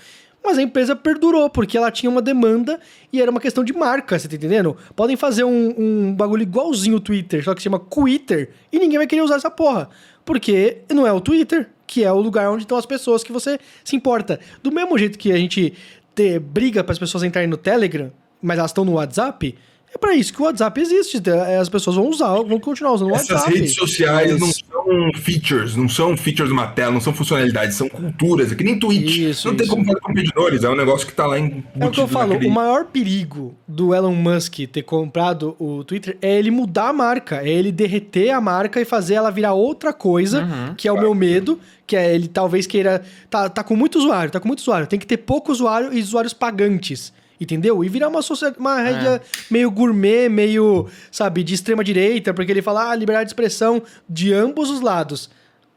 Mas 0.45 0.59
a 0.59 0.63
empresa 0.63 0.97
perdurou, 0.97 1.49
porque 1.49 1.77
ela 1.77 1.91
tinha 1.91 2.11
uma 2.11 2.21
demanda 2.21 2.81
e 3.13 3.23
era 3.23 3.31
uma 3.31 3.41
questão 3.41 3.63
de 3.63 3.73
marca, 3.73 4.19
você 4.19 4.29
tá 4.29 4.35
entendendo? 4.35 4.77
Podem 4.97 5.17
fazer 5.17 5.45
um, 5.45 5.75
um 5.79 6.15
bagulho 6.15 6.43
igualzinho 6.43 6.97
o 6.97 7.01
Twitter, 7.01 7.45
só 7.45 7.55
que 7.55 7.61
se 7.61 7.65
chama 7.65 7.79
Twitter, 7.79 8.51
e 8.73 8.79
ninguém 8.79 8.99
vai 8.99 9.07
querer 9.07 9.23
usar 9.23 9.37
essa 9.37 9.51
porra. 9.51 9.89
Porque 10.25 10.79
não 10.93 11.07
é 11.07 11.13
o 11.13 11.21
Twitter, 11.21 11.71
que 11.87 12.03
é 12.03 12.13
o 12.13 12.19
lugar 12.19 12.51
onde 12.51 12.65
estão 12.65 12.77
as 12.77 12.87
pessoas 12.87 13.23
que 13.23 13.33
você 13.33 13.59
se 13.85 13.95
importa. 13.95 14.41
Do 14.63 14.73
mesmo 14.73 14.97
jeito 14.99 15.19
que 15.19 15.31
a 15.31 15.37
gente 15.37 15.75
ter 16.15 16.41
briga 16.41 16.83
para 16.83 16.93
as 16.93 16.99
pessoas 16.99 17.23
entrarem 17.23 17.49
no 17.49 17.57
Telegram, 17.57 18.11
mas 18.41 18.59
elas 18.59 18.71
estão 18.71 18.85
no 18.85 18.95
WhatsApp, 18.95 19.55
é 19.95 19.99
para 19.99 20.15
isso 20.15 20.33
que 20.33 20.41
o 20.41 20.45
WhatsApp 20.45 20.81
existe. 20.81 21.21
É, 21.29 21.59
As 21.59 21.69
pessoas 21.69 21.97
vão 21.97 22.09
usar, 22.09 22.35
vão 22.43 22.59
continuar 22.59 22.93
usando 22.93 23.11
o 23.11 23.15
Essas 23.15 23.31
WhatsApp. 23.31 23.55
redes 23.55 23.75
sociais 23.75 24.39
não 24.41 24.51
são 24.51 25.13
features, 25.23 25.77
não 25.77 25.89
são 25.89 26.17
features 26.17 26.49
de 26.49 26.53
uma 26.53 26.67
tela, 26.67 26.93
não 26.93 27.01
são 27.01 27.13
funcionalidades, 27.13 27.77
são 27.77 27.89
culturas. 27.89 28.51
É 28.51 28.55
que 28.55 28.65
nem 28.65 28.79
Twitch. 28.79 29.17
Isso, 29.19 29.49
não 29.49 29.55
tem 29.57 29.65
isso. 29.67 29.75
como 29.75 29.85
fazer 29.87 30.01
competidores, 30.01 30.65
é 30.65 30.69
um 30.71 30.75
negócio 30.77 31.07
que 31.07 31.13
tá 31.13 31.27
lá 31.27 31.39
embutido 31.39 31.85
É 31.85 31.87
o 31.87 31.91
que 31.91 32.01
eu 32.01 32.09
falo, 32.09 32.33
naquele- 32.33 32.51
o 32.51 32.55
maior 32.55 32.87
perigo 32.87 33.55
do 33.69 33.95
Elon 33.95 34.15
Musk 34.15 34.61
ter 34.73 34.83
comprado 34.83 35.55
o 35.59 35.85
Twitter 35.85 36.17
é 36.23 36.39
ele 36.39 36.51
mudar 36.51 36.89
a 36.89 36.93
marca, 36.93 37.43
é 37.43 37.49
ele 37.51 37.71
derreter 37.71 38.31
a 38.31 38.41
marca 38.41 38.81
e 38.81 38.85
fazer 38.85 39.15
ela 39.15 39.31
virar 39.31 39.53
outra 39.53 39.93
coisa, 39.93 40.43
Uhum. 40.45 40.75
que 40.75 40.89
é 40.89 40.93
o 40.93 40.99
meu 40.99 41.15
medo, 41.15 41.59
que 41.87 41.95
é 41.97 42.15
ele 42.15 42.29
talvez 42.29 42.67
queira. 42.67 43.03
Tá, 43.29 43.49
tá 43.49 43.63
com 43.63 43.77
muito 43.77 43.99
usuário, 43.99 44.31
tá 44.31 44.41
com 44.41 44.49
muito 44.49 44.61
usuário. 44.61 44.87
Tem 44.87 44.99
que 44.99 45.07
ter 45.07 45.19
pouco 45.19 45.53
usuário 45.53 45.93
e 45.93 46.01
usuários 46.01 46.33
pagantes. 46.33 47.13
Entendeu? 47.43 47.83
E 47.83 47.89
virar 47.89 48.09
uma, 48.09 48.21
uma 48.59 48.81
rede 48.81 49.25
meio 49.51 49.71
gourmet, 49.71 50.29
meio, 50.29 50.87
sabe, 51.11 51.43
de 51.43 51.55
extrema 51.55 51.83
direita, 51.83 52.33
porque 52.33 52.53
ele 52.53 52.63
fala, 52.63 52.91
ah, 52.91 52.95
liberdade 52.95 53.27
de 53.27 53.31
expressão 53.31 53.83
de 54.09 54.33
ambos 54.33 54.71
os 54.71 54.81
lados. 54.81 55.29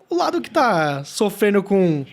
O 0.07 0.15
lado 0.15 0.39
que 0.39 0.49
tá 0.49 1.03
sofrendo 1.03 1.63
com 1.63 2.05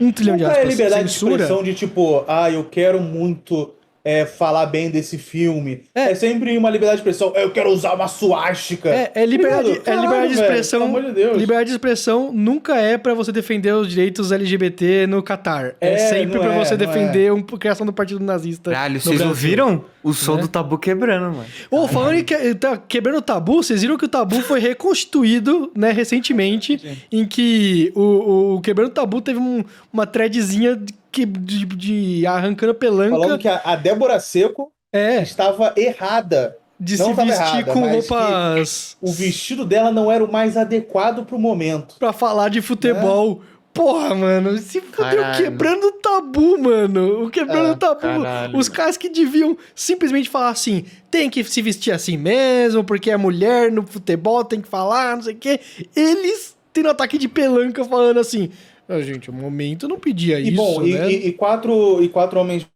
um 0.00 0.10
trilhão 0.10 0.36
de 0.36 0.42
Nunca 0.42 0.56
é 0.56 0.60
aspas, 0.62 0.74
liberdade 0.74 1.04
de 1.04 1.12
censura. 1.12 1.32
expressão 1.34 1.62
de 1.62 1.74
tipo, 1.74 2.24
ah, 2.26 2.50
eu 2.50 2.64
quero 2.64 3.00
muito 3.00 3.72
é, 4.04 4.24
falar 4.24 4.66
bem 4.66 4.90
desse 4.90 5.18
filme. 5.18 5.82
É. 5.94 6.10
É. 6.12 6.14
sempre 6.14 6.56
uma 6.56 6.70
liberdade 6.70 7.02
de 7.02 7.08
expressão. 7.08 7.32
Eu 7.36 7.50
quero 7.50 7.70
usar 7.70 7.92
uma 7.94 8.08
suástica. 8.08 8.88
É, 8.88 9.12
é 9.14 9.26
liberdade, 9.26 9.68
é 9.84 9.94
liberdade 9.94 10.28
de 10.28 10.34
velho, 10.34 10.40
expressão. 10.42 10.80
pelo 10.80 10.90
amor 10.98 11.02
de 11.04 11.12
Deus. 11.12 11.36
liberdade 11.36 11.66
de 11.68 11.72
expressão 11.76 12.32
nunca 12.32 12.76
é 12.76 12.96
pra 12.96 13.12
você 13.14 13.30
defender 13.32 13.72
os 13.72 13.88
direitos 13.88 14.32
LGBT 14.32 15.06
no 15.06 15.22
Catar. 15.22 15.74
É, 15.80 15.94
É, 15.94 15.98
sempre 15.98 16.38
pra 16.38 16.54
é, 16.54 16.58
você 16.64 16.70
não 16.72 16.78
defender 16.78 17.30
a 17.32 17.58
criação 17.58 17.84
do 17.86 17.92
Partido 17.92 18.20
Nazista. 18.24 18.70
Caralho, 18.70 19.00
vocês 19.00 19.16
Brasil. 19.16 19.28
ouviram? 19.28 19.84
O 20.02 20.14
som 20.14 20.36
Né? 20.36 20.42
do 20.42 20.48
tabu 20.48 20.78
quebrando, 20.78 21.36
mano. 21.36 21.44
Ô, 21.70 21.86
falando 21.86 22.14
em 22.14 22.24
que, 22.24 22.54
tá 22.54 22.78
quebrando 22.78 23.18
o 23.18 23.22
tabu, 23.22 23.62
vocês 23.62 23.82
viram 23.82 23.98
que 23.98 24.06
o 24.06 24.08
tabu 24.08 24.40
foi 24.40 24.58
reconstituído, 24.58 25.70
né, 25.76 25.90
recentemente, 25.92 26.98
em 27.12 27.26
que 27.26 27.92
o, 27.94 28.00
o, 28.00 28.54
o 28.56 28.60
Quebrando 28.60 28.88
o 28.88 28.94
Tabu 28.94 29.20
teve 29.20 29.38
um- 29.38 29.64
uma 29.92 30.06
threadzinha 30.06 30.78
que- 31.10 31.26
de, 31.26 31.64
de 31.66 32.26
arrancando 32.26 32.74
pelanca. 32.74 33.10
Falando 33.16 33.38
que 33.38 33.48
a, 33.48 33.60
a 33.64 33.76
Débora 33.76 34.18
Seco 34.20 34.72
É, 34.92 35.22
estava 35.22 35.72
errada. 35.76 36.56
de 36.78 36.96
não 36.98 37.14
se 37.14 37.24
vestir 37.24 37.42
errada, 37.58 37.72
com 37.72 37.80
roupas 37.88 38.96
O 39.00 39.12
vestido 39.12 39.64
dela 39.64 39.90
não 39.92 40.10
era 40.10 40.24
o 40.24 40.30
mais 40.32 40.56
adequado 40.56 41.24
pro 41.24 41.38
momento. 41.38 41.96
pra 41.98 42.12
falar 42.12 42.48
de 42.48 42.60
futebol. 42.62 43.42
Porra, 43.72 44.16
mano, 44.16 44.58
se 44.58 44.80
fudeu 44.80 45.22
quebrando 45.36 45.84
o 45.84 45.92
tabu, 45.92 46.58
mano. 46.58 47.24
O 47.26 47.30
quebrando 47.30 47.68
É, 47.68 47.70
o 47.70 47.76
tabu. 47.76 48.00
caralho. 48.00 48.58
Os 48.58 48.68
caras 48.68 48.96
que 48.96 49.08
deviam 49.08 49.56
simplesmente 49.76 50.28
falar 50.28 50.48
assim: 50.48 50.84
tem 51.08 51.30
que 51.30 51.44
se 51.44 51.62
vestir 51.62 51.92
assim 51.92 52.16
mesmo, 52.16 52.82
porque 52.82 53.12
é 53.12 53.16
mulher 53.16 53.70
no 53.70 53.86
futebol, 53.86 54.44
tem 54.44 54.60
que 54.60 54.66
falar, 54.66 55.14
não 55.14 55.22
sei 55.22 55.34
o 55.34 55.38
quê. 55.38 55.60
Eles 55.94 56.56
tendo 56.72 56.88
ataque 56.90 57.16
de 57.16 57.28
pelanca 57.28 57.84
falando 57.84 58.18
assim: 58.18 58.50
ah, 58.90 59.00
gente, 59.02 59.30
o 59.30 59.32
momento 59.32 59.88
não 59.88 59.98
pedia 59.98 60.38
E 60.40 60.48
isso, 60.48 60.56
bom, 60.56 60.82
e, 60.82 60.92
né? 60.94 61.10
e- 61.10 61.28
e 61.28 61.32
quatro, 61.32 62.02
e 62.02 62.08
quatro 62.08 62.38
homens 62.38 62.66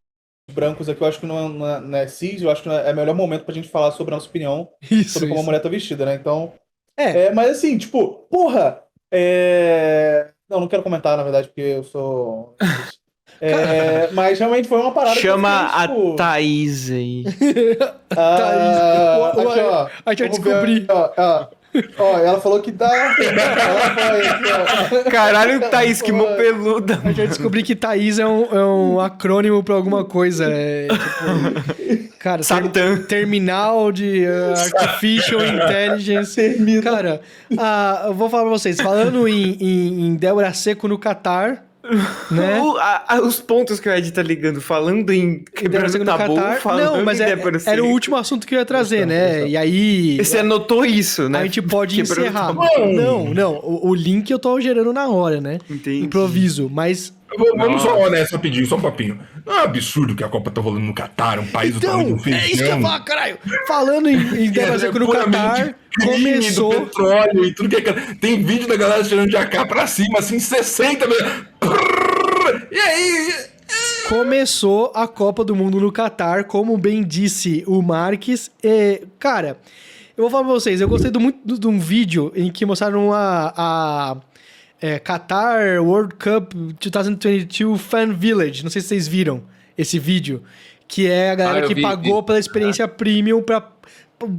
brancos 0.52 0.88
aqui, 0.88 1.02
eu 1.02 1.06
acho 1.08 1.20
que 1.20 1.26
não 1.26 1.38
é, 1.38 1.48
não 1.48 1.68
é- 1.68 1.80
não 1.80 1.98
é 1.98 2.06
cis, 2.06 2.42
eu 2.42 2.50
acho 2.50 2.62
que 2.62 2.68
não 2.68 2.76
é, 2.78 2.88
é 2.90 2.92
o 2.92 2.96
melhor 2.96 3.14
momento 3.14 3.44
pra 3.44 3.54
gente 3.54 3.68
falar 3.68 3.90
sobre 3.92 4.14
a 4.14 4.16
nossa 4.16 4.28
opinião 4.28 4.68
isso, 4.90 5.14
sobre 5.14 5.28
como 5.28 5.38
a 5.38 5.40
isso. 5.40 5.46
mulher 5.46 5.60
tá 5.60 5.68
vestida, 5.68 6.04
né? 6.06 6.14
Então. 6.14 6.52
É. 6.96 7.32
mas 7.32 7.50
assim, 7.58 7.76
tipo, 7.76 8.26
porra! 8.30 8.80
É... 9.12 10.30
Não, 10.48 10.60
não 10.60 10.68
quero 10.68 10.82
comentar, 10.82 11.16
na 11.16 11.22
verdade, 11.22 11.48
porque 11.48 11.60
eu 11.62 11.84
sou. 11.84 12.56
É, 13.40 14.10
mas 14.12 14.38
realmente 14.38 14.68
foi 14.68 14.78
uma 14.80 14.92
parada. 14.92 15.12
que 15.20 15.26
eu 15.26 15.32
Chama 15.32 15.68
fiquei, 15.68 15.88
tipo, 15.88 16.12
a 16.12 16.16
Thaís 16.16 16.90
aí. 16.90 17.24
ah, 18.16 18.36
Thaís. 18.38 19.36
O- 19.36 19.40
o- 19.42 19.50
aqui, 19.50 19.60
ó. 19.60 19.88
A 20.06 20.10
gente 20.10 20.18
vai 20.20 20.28
descobrir. 20.28 20.80
ver, 20.80 20.92
ó, 20.92 21.12
ó. 21.18 21.46
Ó, 21.98 22.18
ela 22.18 22.40
falou 22.40 22.60
que 22.60 22.70
dá. 22.70 22.88
Ela 22.94 23.94
foi 23.96 24.26
aqui, 24.26 25.06
ó. 25.06 25.10
Caralho, 25.10 25.60
Thaís, 25.70 26.00
que 26.00 26.12
mão 26.12 26.26
peluda. 26.36 27.00
A 27.02 27.08
gente 27.08 27.16
vai 27.16 27.26
descobrir 27.28 27.62
que 27.62 27.74
Thaís 27.74 28.18
é 28.18 28.26
um, 28.26 28.44
é 28.44 28.64
um 28.64 29.00
acrônimo 29.00 29.62
pra 29.62 29.74
alguma 29.74 30.04
coisa. 30.04 30.46
É, 30.48 30.86
tipo, 30.88 32.14
cara, 32.18 32.42
ter- 32.72 33.06
terminal 33.06 33.90
de 33.90 34.24
uh, 34.26 34.78
Artificial 34.78 35.40
Intelligence. 35.44 36.34
Termina. 36.36 36.82
Cara, 36.82 37.20
ah, 37.58 38.04
eu 38.06 38.14
vou 38.14 38.30
falar 38.30 38.44
pra 38.44 38.52
vocês, 38.52 38.80
falando 38.80 39.26
em, 39.28 39.56
em, 39.60 40.06
em 40.08 40.14
Débora 40.16 40.52
Seco 40.54 40.86
no 40.88 40.98
Catar, 40.98 41.64
né? 42.30 42.60
O- 42.64 42.76
a- 42.78 43.04
a- 43.08 43.20
os 43.20 43.40
pontos 43.40 43.78
que 43.78 43.88
o 43.88 43.92
Ed 43.92 44.10
tá 44.12 44.22
ligando, 44.22 44.60
falando 44.60 45.12
em 45.12 45.44
quebrando 45.54 46.04
tabu, 46.04 46.34
Catar. 46.34 46.60
falando 46.60 46.96
Não, 46.96 47.04
mas 47.04 47.20
é- 47.20 47.36
era 47.66 47.84
o 47.84 47.88
último 47.88 48.16
assunto 48.16 48.46
que 48.46 48.54
eu 48.54 48.58
ia 48.58 48.64
trazer, 48.64 49.06
né? 49.06 49.46
E 49.46 49.56
aí. 49.56 50.16
Você 50.16 50.38
anotou 50.38 50.84
isso, 50.84 51.28
né? 51.28 51.40
A 51.40 51.44
gente 51.44 51.60
pode 51.62 51.96
Quebrando 51.96 52.20
encerrar. 52.26 52.54
Não, 52.54 53.32
não. 53.34 53.54
O, 53.56 53.90
o 53.90 53.94
link 53.94 54.30
eu 54.30 54.38
tô 54.38 54.58
gerando 54.60 54.92
na 54.92 55.08
hora, 55.08 55.40
né? 55.40 55.58
Entendi. 55.68 56.04
Improviso. 56.04 56.70
Mas 56.72 57.12
Vamos 57.56 57.82
só 57.82 58.08
nessa 58.10 58.36
rapidinho, 58.36 58.66
só 58.66 58.76
um 58.76 58.80
papinho. 58.80 59.18
Não 59.44 59.52
é 59.52 59.60
um 59.62 59.64
absurdo 59.64 60.14
que 60.14 60.22
a 60.22 60.28
Copa 60.28 60.50
tá 60.50 60.60
rolando 60.60 60.84
no 60.86 60.94
Catar, 60.94 61.38
um 61.38 61.46
país 61.46 61.74
do 61.74 61.80
tamanho 61.80 62.10
Então, 62.10 62.16
do 62.24 62.28
é 62.34 62.46
isso 62.46 62.56
que 62.62 62.62
eu 62.70 62.80
falar, 62.80 63.00
caralho. 63.00 63.38
Falando 63.66 64.08
em, 64.08 64.44
em 64.44 64.50
Débora 64.52 64.78
Seco 64.78 64.98
no 64.98 65.06
puramente 65.06 65.32
Catar, 65.36 65.74
começou. 66.02 66.70
do 66.80 66.86
petróleo 66.86 67.44
e 67.44 67.52
tudo 67.54 67.68
que 67.68 67.76
é... 67.88 67.92
Tem 68.20 68.42
vídeo 68.42 68.68
da 68.68 68.76
galera 68.76 69.02
tirando 69.02 69.28
de 69.30 69.36
AK 69.36 69.66
pra 69.66 69.86
cima, 69.86 70.18
assim, 70.20 70.38
60 70.38 71.06
vezes. 71.08 71.24
E 72.70 72.78
aí? 72.78 73.34
Começou 74.08 74.92
a 74.94 75.08
Copa 75.08 75.44
do 75.44 75.56
Mundo 75.56 75.80
no 75.80 75.90
Catar, 75.90 76.44
como 76.44 76.76
bem 76.76 77.02
disse 77.02 77.64
o 77.66 77.80
Marques. 77.82 78.50
É, 78.62 79.02
cara, 79.18 79.58
eu 80.16 80.22
vou 80.24 80.30
falar 80.30 80.44
pra 80.44 80.52
vocês, 80.52 80.80
eu 80.80 80.88
gostei 80.88 81.10
do- 81.10 81.18
muito 81.20 81.58
de 81.58 81.66
um 81.66 81.78
vídeo 81.78 82.30
em 82.36 82.52
que 82.52 82.66
mostraram 82.66 83.12
a, 83.12 83.52
a 83.56 84.16
é, 84.86 84.98
Qatar 84.98 85.82
World 85.82 86.14
Cup 86.16 86.52
2022 86.54 87.80
Fan 87.80 88.12
Village. 88.12 88.62
Não 88.62 88.70
sei 88.70 88.82
se 88.82 88.88
vocês 88.88 89.08
viram 89.08 89.42
esse 89.78 89.98
vídeo. 89.98 90.42
Que 90.86 91.10
é 91.10 91.30
a 91.30 91.34
galera 91.34 91.64
Ah, 91.64 91.68
que 91.68 91.74
vi, 91.74 91.80
pagou 91.80 92.20
vi. 92.20 92.26
pela 92.26 92.38
experiência 92.38 92.86
premium 92.86 93.42
pra, 93.42 93.66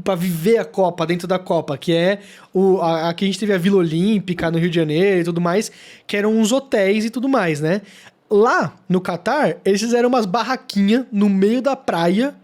pra 0.03 0.13
viver 0.13 0.59
a 0.59 0.63
Copa, 0.65 1.03
dentro 1.07 1.27
da 1.27 1.39
Copa. 1.39 1.75
Que 1.79 1.93
é 1.93 2.19
o, 2.53 2.79
a, 2.79 3.09
aqui 3.09 3.25
a 3.25 3.27
gente 3.27 3.39
teve 3.39 3.53
a 3.53 3.57
Vila 3.57 3.77
Olímpica 3.77 4.51
no 4.51 4.59
Rio 4.59 4.69
de 4.69 4.75
Janeiro 4.75 5.21
e 5.21 5.23
tudo 5.23 5.41
mais, 5.41 5.71
que 6.05 6.15
eram 6.15 6.31
uns 6.37 6.51
hotéis 6.51 7.05
e 7.05 7.09
tudo 7.09 7.27
mais, 7.27 7.59
né? 7.59 7.81
Lá 8.29 8.75
no 8.87 9.01
Catar, 9.01 9.57
eles 9.65 9.81
fizeram 9.81 10.09
umas 10.09 10.27
barraquinhas 10.27 11.05
no 11.11 11.27
meio 11.27 11.59
da 11.61 11.75
praia. 11.75 12.35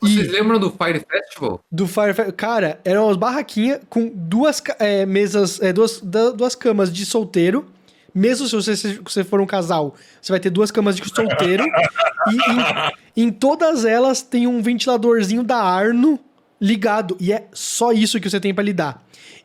Vocês 0.00 0.26
E 0.28 0.30
lembram 0.30 0.58
do 0.60 0.70
Fire 0.70 1.04
Festival? 1.10 1.60
do 1.70 1.86
Fire 1.88 2.14
Fe- 2.14 2.32
Cara, 2.32 2.80
eram 2.84 3.06
umas 3.06 3.16
barraquinhas 3.16 3.80
com 3.88 4.08
duas 4.14 4.62
é, 4.78 5.04
mesas, 5.04 5.60
é, 5.60 5.72
duas, 5.72 6.00
da- 6.00 6.30
duas 6.30 6.54
camas 6.54 6.92
de 6.92 7.04
solteiro. 7.04 7.66
Mesmo 8.14 8.46
se 8.48 8.54
você, 8.54 8.76
se 8.76 8.94
você 9.04 9.22
for 9.24 9.40
um 9.40 9.46
casal, 9.46 9.94
você 10.20 10.32
vai 10.32 10.40
ter 10.40 10.50
duas 10.50 10.70
camas 10.70 10.96
de 10.96 11.08
solteiro. 11.08 11.64
e 13.16 13.22
em, 13.22 13.26
em 13.26 13.30
todas 13.30 13.84
elas 13.84 14.22
tem 14.22 14.46
um 14.46 14.62
ventiladorzinho 14.62 15.42
da 15.42 15.58
Arno 15.62 16.18
ligado. 16.60 17.16
E 17.20 17.32
é 17.32 17.46
só 17.52 17.92
isso 17.92 18.20
que 18.20 18.28
você 18.30 18.40
tem 18.40 18.54
pra 18.54 18.64
lidar. 18.64 19.02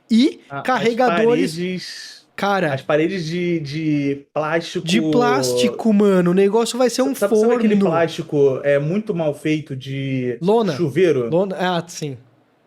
E 0.10 0.42
A- 0.50 0.60
as 0.60 0.64
carregadores. 0.64 2.13
Cara, 2.36 2.74
As 2.74 2.82
paredes 2.82 3.26
de, 3.26 3.60
de 3.60 4.26
plástico. 4.34 4.86
de 4.88 5.00
plástico, 5.02 5.94
mano. 5.94 6.32
O 6.32 6.34
negócio 6.34 6.78
vai 6.78 6.90
ser 6.90 7.04
um 7.04 7.14
Sabe, 7.14 7.36
sabe 7.38 7.54
aquele 7.54 7.76
forno. 7.76 7.90
plástico 7.92 8.60
é 8.64 8.80
muito 8.80 9.14
mal 9.14 9.34
feito 9.34 9.76
de 9.76 10.38
Lona. 10.42 10.74
chuveiro? 10.74 11.30
Lona- 11.30 11.56
Ah, 11.60 11.84
sim. 11.88 12.18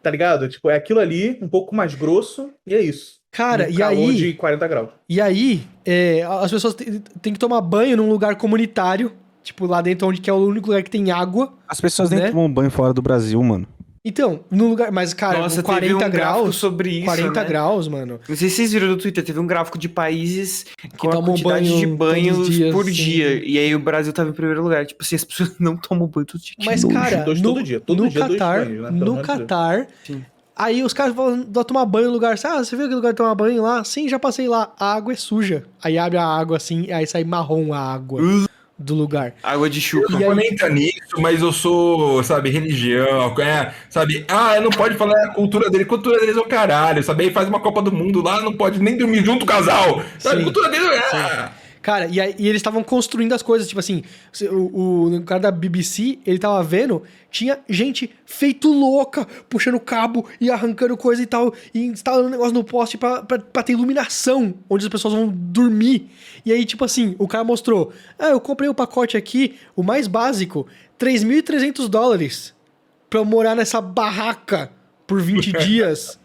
Tá 0.02 0.10
ligado? 0.10 0.48
Tipo, 0.48 0.70
é 0.70 0.76
aquilo 0.76 1.00
ali, 1.00 1.36
um 1.42 1.48
pouco 1.48 1.74
mais 1.74 1.94
grosso, 1.96 2.50
e 2.64 2.74
é 2.74 2.80
isso. 2.80 3.16
Cara, 3.32 3.64
No 3.66 3.72
e 3.72 3.76
calor 3.76 4.10
aí. 4.10 4.14
de 4.16 4.32
40 4.34 4.68
graus. 4.68 4.88
E 5.08 5.20
aí, 5.20 5.62
é, 5.84 6.22
as 6.22 6.50
pessoas 6.50 6.74
têm 6.74 7.32
que 7.32 7.38
tomar 7.38 7.60
banho 7.60 7.96
num 7.96 8.08
lugar 8.08 8.36
comunitário, 8.36 9.12
tipo 9.42 9.66
lá 9.66 9.82
dentro 9.82 10.06
onde 10.06 10.20
que 10.20 10.30
é 10.30 10.32
o 10.32 10.36
único 10.36 10.68
lugar 10.68 10.82
que 10.84 10.90
tem 10.90 11.10
água. 11.10 11.52
As 11.68 11.80
pessoas 11.80 12.08
nem 12.10 12.20
Né? 12.20 12.30
tomam 12.30 12.50
banho 12.50 12.70
fora 12.70 12.94
do 12.94 13.02
Brasil, 13.02 13.42
mano. 13.42 13.66
Então, 14.08 14.44
no 14.52 14.68
lugar, 14.68 14.92
mas 14.92 15.12
cara, 15.12 15.40
Nossa, 15.40 15.64
com 15.64 15.72
40 15.72 15.80
teve 15.80 15.94
um 15.94 15.98
gráfico 15.98 16.42
graus, 16.42 16.56
sobre 16.56 16.90
isso, 16.90 17.06
40 17.06 17.40
né? 17.40 17.48
graus, 17.48 17.88
mano. 17.88 18.20
Não 18.28 18.36
sei 18.36 18.48
se 18.48 18.54
vocês 18.54 18.72
viram 18.72 18.86
no 18.86 18.96
Twitter, 18.96 19.24
teve 19.24 19.40
um 19.40 19.46
gráfico 19.48 19.76
de 19.76 19.88
países 19.88 20.64
a 20.80 20.96
tomam 20.96 21.34
quantidade 21.34 21.68
banho 21.68 21.76
de 21.80 21.86
banhos 21.88 22.38
os 22.38 22.50
dias, 22.50 22.72
por 22.72 22.84
sim. 22.84 22.92
dia. 22.92 23.44
E 23.44 23.58
aí 23.58 23.74
o 23.74 23.80
Brasil 23.80 24.12
tava 24.12 24.30
em 24.30 24.32
primeiro 24.32 24.62
lugar. 24.62 24.86
Tipo 24.86 25.02
assim, 25.02 25.16
as 25.16 25.24
pessoas 25.24 25.54
não 25.58 25.76
tomam 25.76 26.06
banho 26.06 26.24
todo 26.24 26.40
dia. 26.40 26.54
Que 26.56 26.66
Mas 26.66 26.84
cara, 26.84 27.24
dois 27.24 27.42
no, 27.42 27.48
todo 27.52 27.64
dia, 27.64 27.80
todo 27.80 28.04
no 28.04 28.08
dia 28.08 28.20
banhos, 28.20 28.38
né? 28.38 28.90
Sim. 30.04 30.24
aí 30.54 30.84
os 30.84 30.92
caras 30.92 31.12
vão 31.12 31.42
tomar 31.64 31.84
banho 31.84 32.06
no 32.06 32.12
lugar, 32.12 32.36
ah, 32.44 32.58
você 32.62 32.76
viu 32.76 32.84
aquele 32.84 32.94
lugar 32.94 33.10
de 33.10 33.16
tomar 33.16 33.34
banho 33.34 33.60
lá? 33.60 33.82
Sim, 33.82 34.08
já 34.08 34.20
passei 34.20 34.46
lá, 34.46 34.72
a 34.78 34.94
água 34.94 35.14
é 35.14 35.16
suja. 35.16 35.64
Aí 35.82 35.98
abre 35.98 36.16
a 36.16 36.24
água 36.24 36.58
assim, 36.58 36.92
aí 36.92 37.08
sai 37.08 37.24
marrom 37.24 37.72
a 37.72 37.80
água 37.80 38.22
do 38.78 38.94
lugar. 38.94 39.32
Água 39.42 39.70
de 39.70 39.80
chuca. 39.80 40.16
Aí- 40.16 40.22
Eu 40.22 40.34
nem 40.34 40.54
tá 40.54 40.68
nisso, 40.68 41.16
mas 41.18 41.40
eu 41.40 41.52
sou, 41.52 42.22
sabe, 42.22 42.50
religião, 42.50 43.34
é, 43.40 43.72
sabe? 43.88 44.24
Ah, 44.28 44.60
não 44.60 44.70
pode 44.70 44.96
falar 44.96 45.18
a 45.26 45.34
cultura 45.34 45.70
dele, 45.70 45.84
cultura 45.84 46.18
deles 46.20 46.36
é 46.36 46.40
o 46.40 46.44
caralho, 46.44 47.02
sabe? 47.02 47.24
Aí 47.24 47.30
faz 47.32 47.48
uma 47.48 47.60
Copa 47.60 47.80
do 47.80 47.90
Mundo 47.92 48.22
lá, 48.22 48.40
não 48.42 48.52
pode 48.52 48.78
nem 48.80 48.96
dormir 48.96 49.24
junto 49.24 49.44
o 49.44 49.46
casal, 49.46 50.02
sabe? 50.18 50.38
Sim. 50.38 50.44
Cultura 50.44 50.68
dele 50.68 50.86
é. 50.86 51.48
Cara, 51.86 52.08
e, 52.08 52.20
aí- 52.20 52.34
e 52.36 52.48
eles 52.48 52.58
estavam 52.58 52.82
construindo 52.82 53.32
as 53.32 53.42
coisas, 53.42 53.68
tipo 53.68 53.78
assim, 53.78 54.02
o, 54.50 54.54
o, 54.56 55.16
o 55.18 55.22
cara 55.22 55.40
da 55.42 55.50
BBC, 55.52 56.18
ele 56.26 56.36
tava 56.36 56.60
vendo, 56.64 57.04
tinha 57.30 57.60
gente 57.68 58.10
feito 58.24 58.72
louca, 58.72 59.24
puxando 59.48 59.78
cabo 59.78 60.26
e 60.40 60.50
arrancando 60.50 60.96
coisa 60.96 61.22
e 61.22 61.26
tal, 61.26 61.54
e 61.72 61.84
instalando 61.86 62.26
um 62.26 62.30
negócio 62.32 62.52
no 62.54 62.64
poste 62.64 62.98
pra, 62.98 63.22
pra, 63.22 63.38
pra 63.38 63.62
ter 63.62 63.74
iluminação, 63.74 64.52
onde 64.68 64.84
as 64.84 64.88
pessoas 64.90 65.14
vão 65.14 65.28
dormir. 65.28 66.10
E 66.44 66.50
aí, 66.52 66.64
tipo 66.64 66.84
assim, 66.84 67.14
o 67.20 67.28
cara 67.28 67.44
mostrou, 67.44 67.92
ah, 68.18 68.30
eu 68.30 68.40
comprei 68.40 68.68
o 68.68 68.74
pacote 68.74 69.16
aqui, 69.16 69.54
o 69.76 69.84
mais 69.84 70.08
básico, 70.08 70.66
3.300 70.98 71.86
dólares, 71.88 72.52
pra 73.08 73.20
eu 73.20 73.24
morar 73.24 73.54
nessa 73.54 73.80
barraca 73.80 74.72
por 75.06 75.22
20 75.22 75.52
dias. 75.64 76.18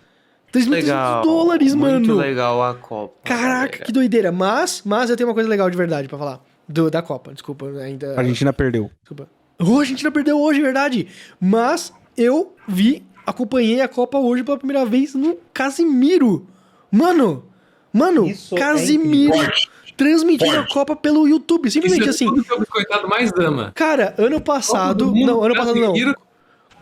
3.300 0.53 0.69
Legal. 0.69 1.21
dólares, 1.23 1.73
Muito 1.75 2.07
mano. 2.09 2.15
legal 2.19 2.61
a 2.63 2.75
Copa. 2.75 3.13
Caraca, 3.23 3.79
que 3.85 3.91
doideira. 3.91 4.31
Mas, 4.31 4.81
mas 4.85 5.09
eu 5.09 5.15
tenho 5.15 5.29
uma 5.29 5.33
coisa 5.33 5.49
legal 5.49 5.69
de 5.69 5.77
verdade 5.77 6.07
pra 6.07 6.17
falar. 6.17 6.41
Do, 6.67 6.89
da 6.91 7.01
Copa, 7.01 7.33
desculpa, 7.33 7.67
ainda. 7.79 8.15
A 8.15 8.19
Argentina 8.19 8.51
perdeu. 8.53 8.89
Desculpa. 9.01 9.29
Oh, 9.59 9.77
a 9.77 9.79
Argentina 9.81 10.11
perdeu 10.11 10.39
hoje, 10.39 10.61
verdade. 10.61 11.07
Mas 11.39 11.93
eu 12.17 12.55
vi, 12.67 13.05
acompanhei 13.25 13.81
a 13.81 13.87
Copa 13.87 14.17
hoje 14.17 14.43
pela 14.43 14.57
primeira 14.57 14.85
vez 14.85 15.13
no 15.15 15.37
Casimiro. 15.53 16.47
Mano, 16.91 17.45
mano, 17.93 18.25
Isso 18.27 18.55
é 18.55 18.59
Casimiro. 18.59 19.33
Forte. 19.33 19.69
transmitindo 19.95 20.59
a. 20.59 20.67
Copa 20.67 20.95
pelo 20.95 21.27
YouTube. 21.27 21.69
Simplesmente 21.71 22.01
Isso 22.01 22.09
é 22.09 22.13
assim. 22.13 22.25
tudo 22.25 22.43
que 22.43 22.53
o 22.53 22.59
biscoitado 22.59 23.07
mais 23.07 23.31
ama. 23.37 23.71
Cara, 23.75 24.13
ano 24.17 24.41
passado. 24.41 25.13
Não, 25.13 25.43
ano 25.43 25.55
passado 25.55 25.79
não. 25.79 25.93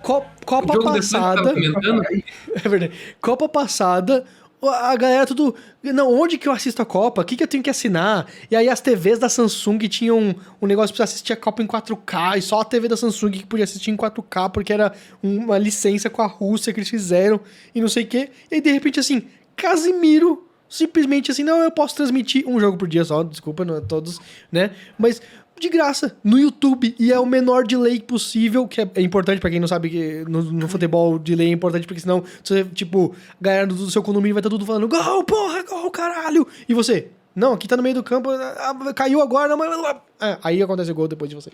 Copa 0.04 0.78
o 0.78 0.84
passada. 0.84 1.54
É 2.64 2.68
verdade. 2.68 2.94
Copa 3.22 3.48
passada, 3.48 4.26
a 4.62 4.96
galera 4.96 5.26
tudo. 5.26 5.56
Não, 5.82 6.14
onde 6.14 6.38
que 6.38 6.48
eu 6.48 6.52
assisto 6.52 6.82
a 6.82 6.86
Copa? 6.86 7.22
O 7.22 7.26
que, 7.26 7.36
que 7.36 7.44
eu 7.44 7.48
tenho 7.48 7.64
que 7.64 7.70
assinar? 7.70 8.28
E 8.52 8.56
aí 8.56 8.68
as 8.68 8.82
TVs 8.82 9.20
da 9.20 9.30
Samsung 9.30 9.78
tinham 9.88 10.20
um, 10.20 10.36
um 10.62 10.68
negócio 10.68 10.94
pra 10.96 11.06
assistir 11.06 11.34
a 11.34 11.38
Copa 11.38 11.64
em 11.64 11.68
4K, 11.68 12.38
e 12.38 12.42
só 12.42 12.60
a 12.62 12.66
TV 12.66 12.88
da 12.88 12.98
Samsung 12.98 13.32
que 13.32 13.46
podia 13.46 13.64
assistir 13.64 13.92
em 13.92 13.98
4K, 13.98 14.52
porque 14.52 14.74
era 14.74 14.94
uma 15.24 15.58
licença 15.58 16.10
com 16.10 16.22
a 16.22 16.28
Rússia 16.28 16.74
que 16.74 16.80
eles 16.80 16.90
fizeram, 16.90 17.40
e 17.74 17.80
não 17.80 17.88
sei 17.88 18.04
o 18.04 18.08
quê. 18.08 18.30
E 18.52 18.56
aí, 18.56 18.62
de 18.62 18.72
repente, 18.72 19.00
assim, 19.00 19.24
Casimiro. 19.56 20.46
Simplesmente 20.72 21.32
assim, 21.32 21.44
não, 21.44 21.64
eu 21.64 21.72
posso 21.72 21.96
transmitir 21.96 22.48
um 22.48 22.60
jogo 22.60 22.78
por 22.78 22.88
dia 22.88 23.04
só, 23.04 23.24
desculpa, 23.24 23.66
não 23.66 23.78
é 23.78 23.82
todos, 23.82 24.20
né? 24.52 24.70
Mas 25.00 25.20
de 25.60 25.70
graça, 25.70 26.18
no 26.24 26.40
YouTube, 26.40 26.96
e 26.98 27.12
é 27.12 27.20
o 27.20 27.26
menor 27.26 27.66
delay 27.66 28.00
possível, 28.00 28.68
que 28.68 28.82
é, 28.82 28.90
é 28.96 29.02
importante 29.02 29.40
pra 29.40 29.50
quem 29.50 29.60
não 29.60 29.68
sabe 29.68 29.90
que 29.90 30.24
no, 30.28 30.42
no 30.42 30.68
futebol 30.68 31.20
delay 31.20 31.48
é 31.50 31.52
importante, 31.52 31.86
porque 31.86 32.02
senão 32.02 32.24
você, 32.44 32.64
tipo, 32.64 33.14
a 33.40 33.44
galera 33.44 33.68
do, 33.68 33.90
seu 33.92 34.02
condomínio 34.02 34.34
vai 34.34 34.40
estar 34.40 34.50
tudo 34.50 34.66
falando, 34.66 34.88
gol, 34.88 35.24
porra, 35.24 35.64
gol, 35.64 35.92
caralho! 35.92 36.48
E 36.68 36.74
você, 36.74 37.10
não, 37.36 37.54
aqui 37.54 37.68
tá 37.68 37.78
no 37.78 37.84
meio 37.84 37.96
do 37.96 38.04
campo, 38.04 38.30
ah, 38.32 38.94
caiu 38.96 39.22
agora, 39.22 39.48
não, 39.50 39.58
mas... 39.58 39.98
É, 40.22 40.38
aí 40.44 40.62
acontece 40.62 40.92
o 40.92 40.96
gol 40.96 41.08
depois 41.08 41.30
de 41.30 41.36
você. 41.36 41.52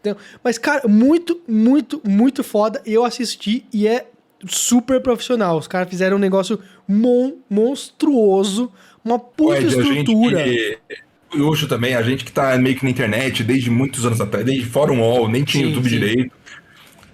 Então, 0.00 0.16
mas, 0.42 0.58
cara, 0.58 0.86
muito, 0.86 1.40
muito, 1.48 2.00
muito 2.06 2.44
foda, 2.44 2.82
eu 2.84 3.04
assisti 3.04 3.64
e 3.72 3.86
é 3.88 4.06
super 4.46 5.00
profissional, 5.00 5.56
os 5.56 5.66
caras 5.66 5.88
fizeram 5.88 6.16
um 6.18 6.20
negócio 6.20 6.60
mon, 6.86 7.32
monstruoso, 7.48 8.70
uma 9.04 9.18
puta 9.18 9.54
a 9.54 9.60
gente 9.60 9.78
estrutura. 9.78 10.44
que- 10.44 10.78
O 10.88 10.96
Yosho 11.36 11.66
também, 11.66 11.94
a 11.94 12.02
gente 12.02 12.24
que 12.24 12.32
tá 12.32 12.56
meio 12.58 12.76
que 12.76 12.84
na 12.84 12.90
internet 12.90 13.42
desde 13.42 13.70
muitos 13.70 14.04
anos 14.06 14.20
atrás, 14.20 14.44
desde 14.44 14.66
Fórum 14.66 15.00
Wall, 15.00 15.28
nem 15.28 15.44
tinha 15.44 15.64
Sim, 15.64 15.70
YouTube 15.70 15.88
sim. 15.88 15.98
direito. 15.98 16.32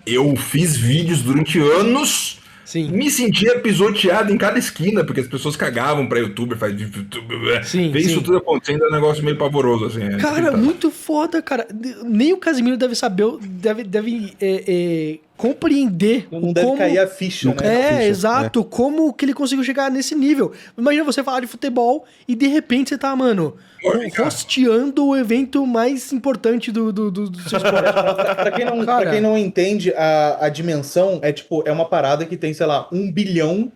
Eu 0.06 0.34
fiz 0.36 0.76
vídeos 0.76 1.22
durante 1.22 1.58
anos, 1.58 2.38
Sim. 2.64 2.90
me 2.90 3.10
sentia 3.10 3.58
pisoteado 3.60 4.32
em 4.32 4.38
cada 4.38 4.58
esquina, 4.58 5.04
porque 5.04 5.20
as 5.20 5.26
pessoas 5.28 5.56
cagavam 5.56 6.06
pra 6.06 6.18
youtuber, 6.20 6.56
faz 6.56 6.78
YouTube, 6.80 7.34
Sim, 7.64 7.90
ver 7.90 8.00
sim. 8.02 8.08
isso 8.08 8.22
tudo 8.22 8.38
acontecendo 8.38 8.84
é 8.84 8.88
um 8.88 8.92
negócio 8.92 9.24
meio 9.24 9.36
pavoroso, 9.36 9.86
assim. 9.86 10.02
é 10.02 10.16
Cara, 10.18 10.56
muito 10.56 10.90
foda, 10.90 11.42
cara. 11.42 11.66
Nem 12.04 12.32
o 12.32 12.38
Casimiro 12.38 12.76
deve 12.76 12.94
saber, 12.94 13.26
deve, 13.40 13.84
deve 13.84 14.32
é, 14.40 14.64
é, 14.66 15.18
compreender 15.40 16.28
Não 16.30 16.50
o 16.50 16.52
deve 16.52 16.66
como... 16.66 16.78
cair 16.78 16.98
a 16.98 17.06
ficha, 17.06 17.48
né? 17.48 17.54
É, 17.62 17.88
ficha, 17.88 18.02
exato. 18.04 18.62
Como 18.62 19.10
que 19.14 19.24
ele 19.24 19.32
conseguiu 19.32 19.64
chegar 19.64 19.90
nesse 19.90 20.14
nível? 20.14 20.52
Imagina 20.76 21.02
você 21.02 21.24
falar 21.24 21.40
de 21.40 21.46
futebol 21.46 22.04
e 22.28 22.34
de 22.34 22.46
repente 22.46 22.90
você 22.90 22.98
tá, 22.98 23.16
mano, 23.16 23.56
cara. 24.12 24.28
hosteando 24.28 25.06
o 25.06 25.16
evento 25.16 25.66
mais 25.66 26.12
importante 26.12 26.70
do, 26.70 26.92
do, 26.92 27.10
do, 27.10 27.30
do 27.30 27.48
seu 27.48 27.56
esporte. 27.56 27.90
Pra 28.36 28.50
quem 28.50 28.66
não, 28.66 28.84
Cara. 28.84 29.02
pra 29.02 29.10
quem 29.12 29.20
não 29.22 29.38
entende, 29.38 29.94
a, 29.94 30.44
a 30.44 30.48
dimensão 30.50 31.18
é 31.22 31.32
tipo, 31.32 31.62
é 31.66 31.72
uma 31.72 31.88
parada 31.88 32.26
que 32.26 32.36
tem, 32.36 32.52
sei 32.52 32.66
lá, 32.66 32.86
um 32.92 33.10
bilhão 33.10 33.72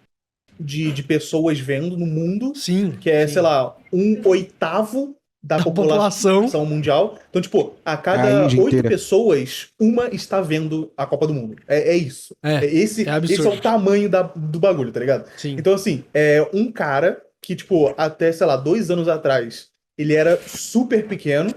de, 0.61 0.93
de 0.93 1.03
pessoas 1.03 1.59
vendo 1.59 1.97
no 1.97 2.07
mundo, 2.07 2.53
Sim. 2.55 2.93
que 3.01 3.09
é, 3.09 3.27
sim. 3.27 3.35
sei 3.35 3.43
lá, 3.43 3.75
um 3.91 4.21
oitavo 4.27 5.17
da, 5.47 5.59
Da 5.59 5.65
população 5.65 6.33
população. 6.45 6.65
mundial. 6.67 7.19
Então, 7.29 7.43
tipo, 7.43 7.75
a 7.85 7.97
cada 7.99 8.47
oito 8.47 8.83
pessoas, 8.83 9.69
uma 9.79 10.09
está 10.09 10.41
vendo 10.41 10.91
a 10.97 11.05
Copa 11.05 11.27
do 11.27 11.35
Mundo. 11.35 11.57
É, 11.69 11.91
é 11.91 11.97
isso. 11.97 12.35
É, 12.43 12.65
É 12.65 12.65
esse, 12.65 13.07
é 13.07 13.19
esse 13.25 13.47
é 13.47 13.51
o 13.51 13.61
tamanho 13.61 14.09
da, 14.09 14.23
do 14.23 14.59
bagulho, 14.59 14.91
tá 14.91 15.01
ligado? 15.01 15.29
sim. 15.37 15.55
Então, 15.59 15.75
assim, 15.75 16.03
é 16.15 16.49
um 16.55 16.73
cara 16.73 17.21
que, 17.43 17.55
tipo, 17.55 17.93
até, 17.99 18.33
sei 18.33 18.47
lá, 18.47 18.57
dois 18.57 18.91
anos 18.91 19.07
atrás, 19.07 19.69
ele 19.99 20.15
era 20.15 20.41
super 20.47 21.07
pequeno, 21.07 21.51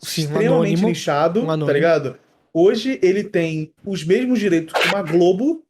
Sim, 0.00 0.22
extremamente 0.22 0.48
anônimo. 0.48 0.88
nichado, 0.88 1.40
Um 1.40 1.44
anônimo. 1.44 1.66
tá 1.66 1.72
ligado? 1.72 2.16
Hoje 2.52 2.98
ele 3.00 3.22
tem 3.22 3.72
os 3.86 4.02
mesmos 4.02 4.40
direitos 4.40 4.72
que 4.74 4.88
uma 4.88 5.02
Globo, 5.02 5.62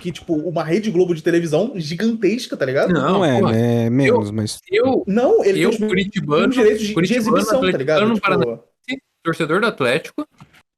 que, 0.00 0.10
tipo, 0.10 0.34
uma 0.34 0.64
rede 0.64 0.90
Globo 0.90 1.14
de 1.14 1.22
televisão 1.22 1.72
gigantesca, 1.76 2.56
tá 2.56 2.64
ligado? 2.64 2.92
Não, 2.92 3.00
Não, 3.18 3.24
é, 3.24 3.40
pô, 3.40 3.50
né? 3.50 3.90
Menos, 3.90 4.30
mas. 4.30 4.58
eu, 4.70 5.04
Não, 5.06 5.44
ele 5.44 5.60
eu 5.60 5.70
tem 5.70 5.86
curitibano, 5.88 6.52
direitos 6.52 6.80
de, 6.80 6.88
de 6.88 6.94
curitibano, 6.94 7.36
exibição, 7.38 7.60
tá 7.60 7.78
ligado? 7.78 8.06
Tipo, 8.14 8.20
Paraná- 8.20 8.58
torcedor 9.22 9.60
do 9.60 9.66
Atlético. 9.66 10.26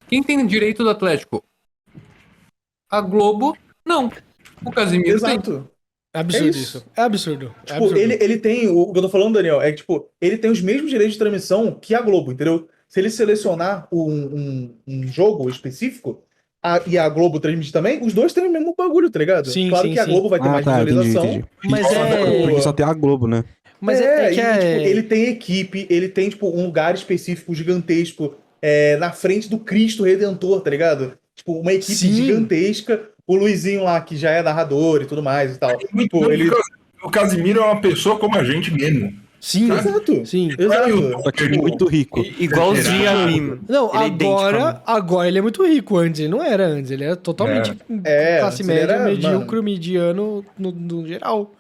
Quem 0.09 0.23
tem 0.23 0.45
direito 0.47 0.83
do 0.83 0.91
Atlético? 0.91 1.43
A 2.91 3.01
Globo, 3.01 3.57
não. 3.85 4.11
O 4.65 4.71
Casimiro 4.71 5.05
tem. 5.21 5.31
exato. 5.31 5.69
É 6.15 6.19
absurdo 6.21 6.47
é 6.47 6.51
isso. 6.51 6.59
isso. 6.79 6.87
É 6.95 7.01
absurdo. 7.03 7.47
É 7.63 7.67
Tipo, 7.67 7.79
absurdo. 7.85 7.99
ele, 7.99 8.19
ele 8.23 8.37
tem. 8.39 8.69
O 8.69 8.93
que 8.93 8.99
eu 8.99 9.03
tô 9.03 9.09
falando, 9.09 9.35
Daniel, 9.35 9.63
é 9.63 9.71
que, 9.71 9.79
tipo, 9.79 10.11
ele 10.21 10.37
tem 10.37 10.51
os 10.51 10.61
mesmos 10.61 10.91
direitos 10.91 11.15
de 11.15 11.19
transmissão 11.19 11.73
que 11.81 11.95
a 11.95 12.03
Globo, 12.03 12.33
entendeu? 12.33 12.69
Se 12.87 13.01
ele 13.01 13.09
selecionar 13.09 13.89
um, 13.91 14.11
um, 14.11 14.75
um 14.87 15.07
jogo 15.07 15.49
específico 15.49 16.23
a- 16.63 16.81
e 16.87 16.97
a 16.97 17.09
Globo 17.09 17.41
transmitir 17.41 17.73
também, 17.73 18.01
os 18.03 18.13
dois 18.13 18.33
têm 18.33 18.47
o 18.47 18.53
mesmo 18.53 18.75
bagulho, 18.77 19.11
tá 19.11 19.19
ligado? 19.19 19.49
Sim, 19.51 19.69
claro 19.69 19.89
sim, 19.89 19.95
que 19.95 19.99
a 19.99 20.05
sim. 20.05 20.11
Globo 20.13 20.29
vai 20.29 20.41
ter 20.41 20.49
Ah, 20.49 20.53
mais 20.53 20.65
tá, 20.65 20.75
entendi, 20.83 20.89
visualização. 20.91 21.27
entendi. 21.27 21.45
Mas 21.65 21.87
Só 21.87 22.05
é. 22.05 22.43
Porque 22.43 22.61
só 22.63 22.73
tem 22.73 22.87
a 22.87 22.93
Globo, 22.93 23.27
né? 23.27 23.45
Mas 23.81 24.01
é, 24.01 24.27
é 24.27 24.31
e, 24.31 24.35
que 24.35 24.41
é. 24.41 24.59
tipo, 24.59 24.89
ele 24.89 25.03
tem 25.03 25.25
equipe, 25.29 25.87
ele 25.91 26.09
tem, 26.09 26.29
tipo, 26.29 26.49
um 26.49 26.65
lugar 26.67 26.95
específico 26.95 27.53
gigantesco 27.55 28.35
é, 28.63 28.97
na 28.97 29.11
frente 29.11 29.51
do 29.51 29.59
Cristo 29.59 30.05
Redentor, 30.05 30.61
tá 30.61 30.71
ligado? 30.71 31.15
Tipo, 31.35 31.59
uma 31.59 31.73
equipe 31.73 31.93
Sim. 31.95 32.13
gigantesca. 32.13 33.09
O 33.27 33.35
Luizinho 33.35 33.83
lá, 33.85 34.01
que 34.01 34.17
já 34.17 34.31
é 34.31 34.43
narrador 34.43 35.03
e 35.03 35.07
tudo 35.07 35.23
mais 35.23 35.57
e 35.57 35.59
tal. 35.59 35.71
Muito 35.93 36.03
Tipo, 36.03 36.21
bom, 36.21 36.31
ele... 36.31 36.51
O 37.03 37.11
Casimiro 37.11 37.61
é 37.61 37.65
uma 37.65 37.81
pessoa 37.81 38.17
como 38.19 38.37
a 38.37 38.45
gente 38.45 38.73
mesmo. 38.73 39.13
Sim, 39.45 39.73
Exato. 39.73 40.25
sim. 40.25 40.51
Exato. 40.57 41.21
Só 41.25 41.31
que 41.33 41.43
ele 41.43 41.57
é 41.57 41.61
muito 41.61 41.85
rico. 41.89 42.21
Igualzinho 42.39 43.11
a 43.11 43.27
mim. 43.27 43.59
Não, 43.69 43.91
Ele 43.93 44.05
é 44.05 44.07
agora, 44.29 44.73
mim. 44.75 44.79
agora 44.87 45.29
ele 45.29 45.39
é 45.39 45.43
muito 45.43 45.67
rico. 45.67 45.99
Antes 45.99 46.21
ele 46.21 46.29
não 46.29 46.41
era 46.41 46.65
antes. 46.65 46.93
Ele 46.93 47.03
era 47.03 47.17
totalmente 47.17 47.77
É, 48.05 48.39
classe 48.39 48.63
antes 48.63 48.67
média, 48.69 48.83
ele 48.85 48.93
era, 48.93 49.05
medíocre, 49.05 49.57
mano. 49.57 49.63
mediano 49.65 50.45
no, 50.57 50.71
no 50.71 51.09
geral. 51.09 51.51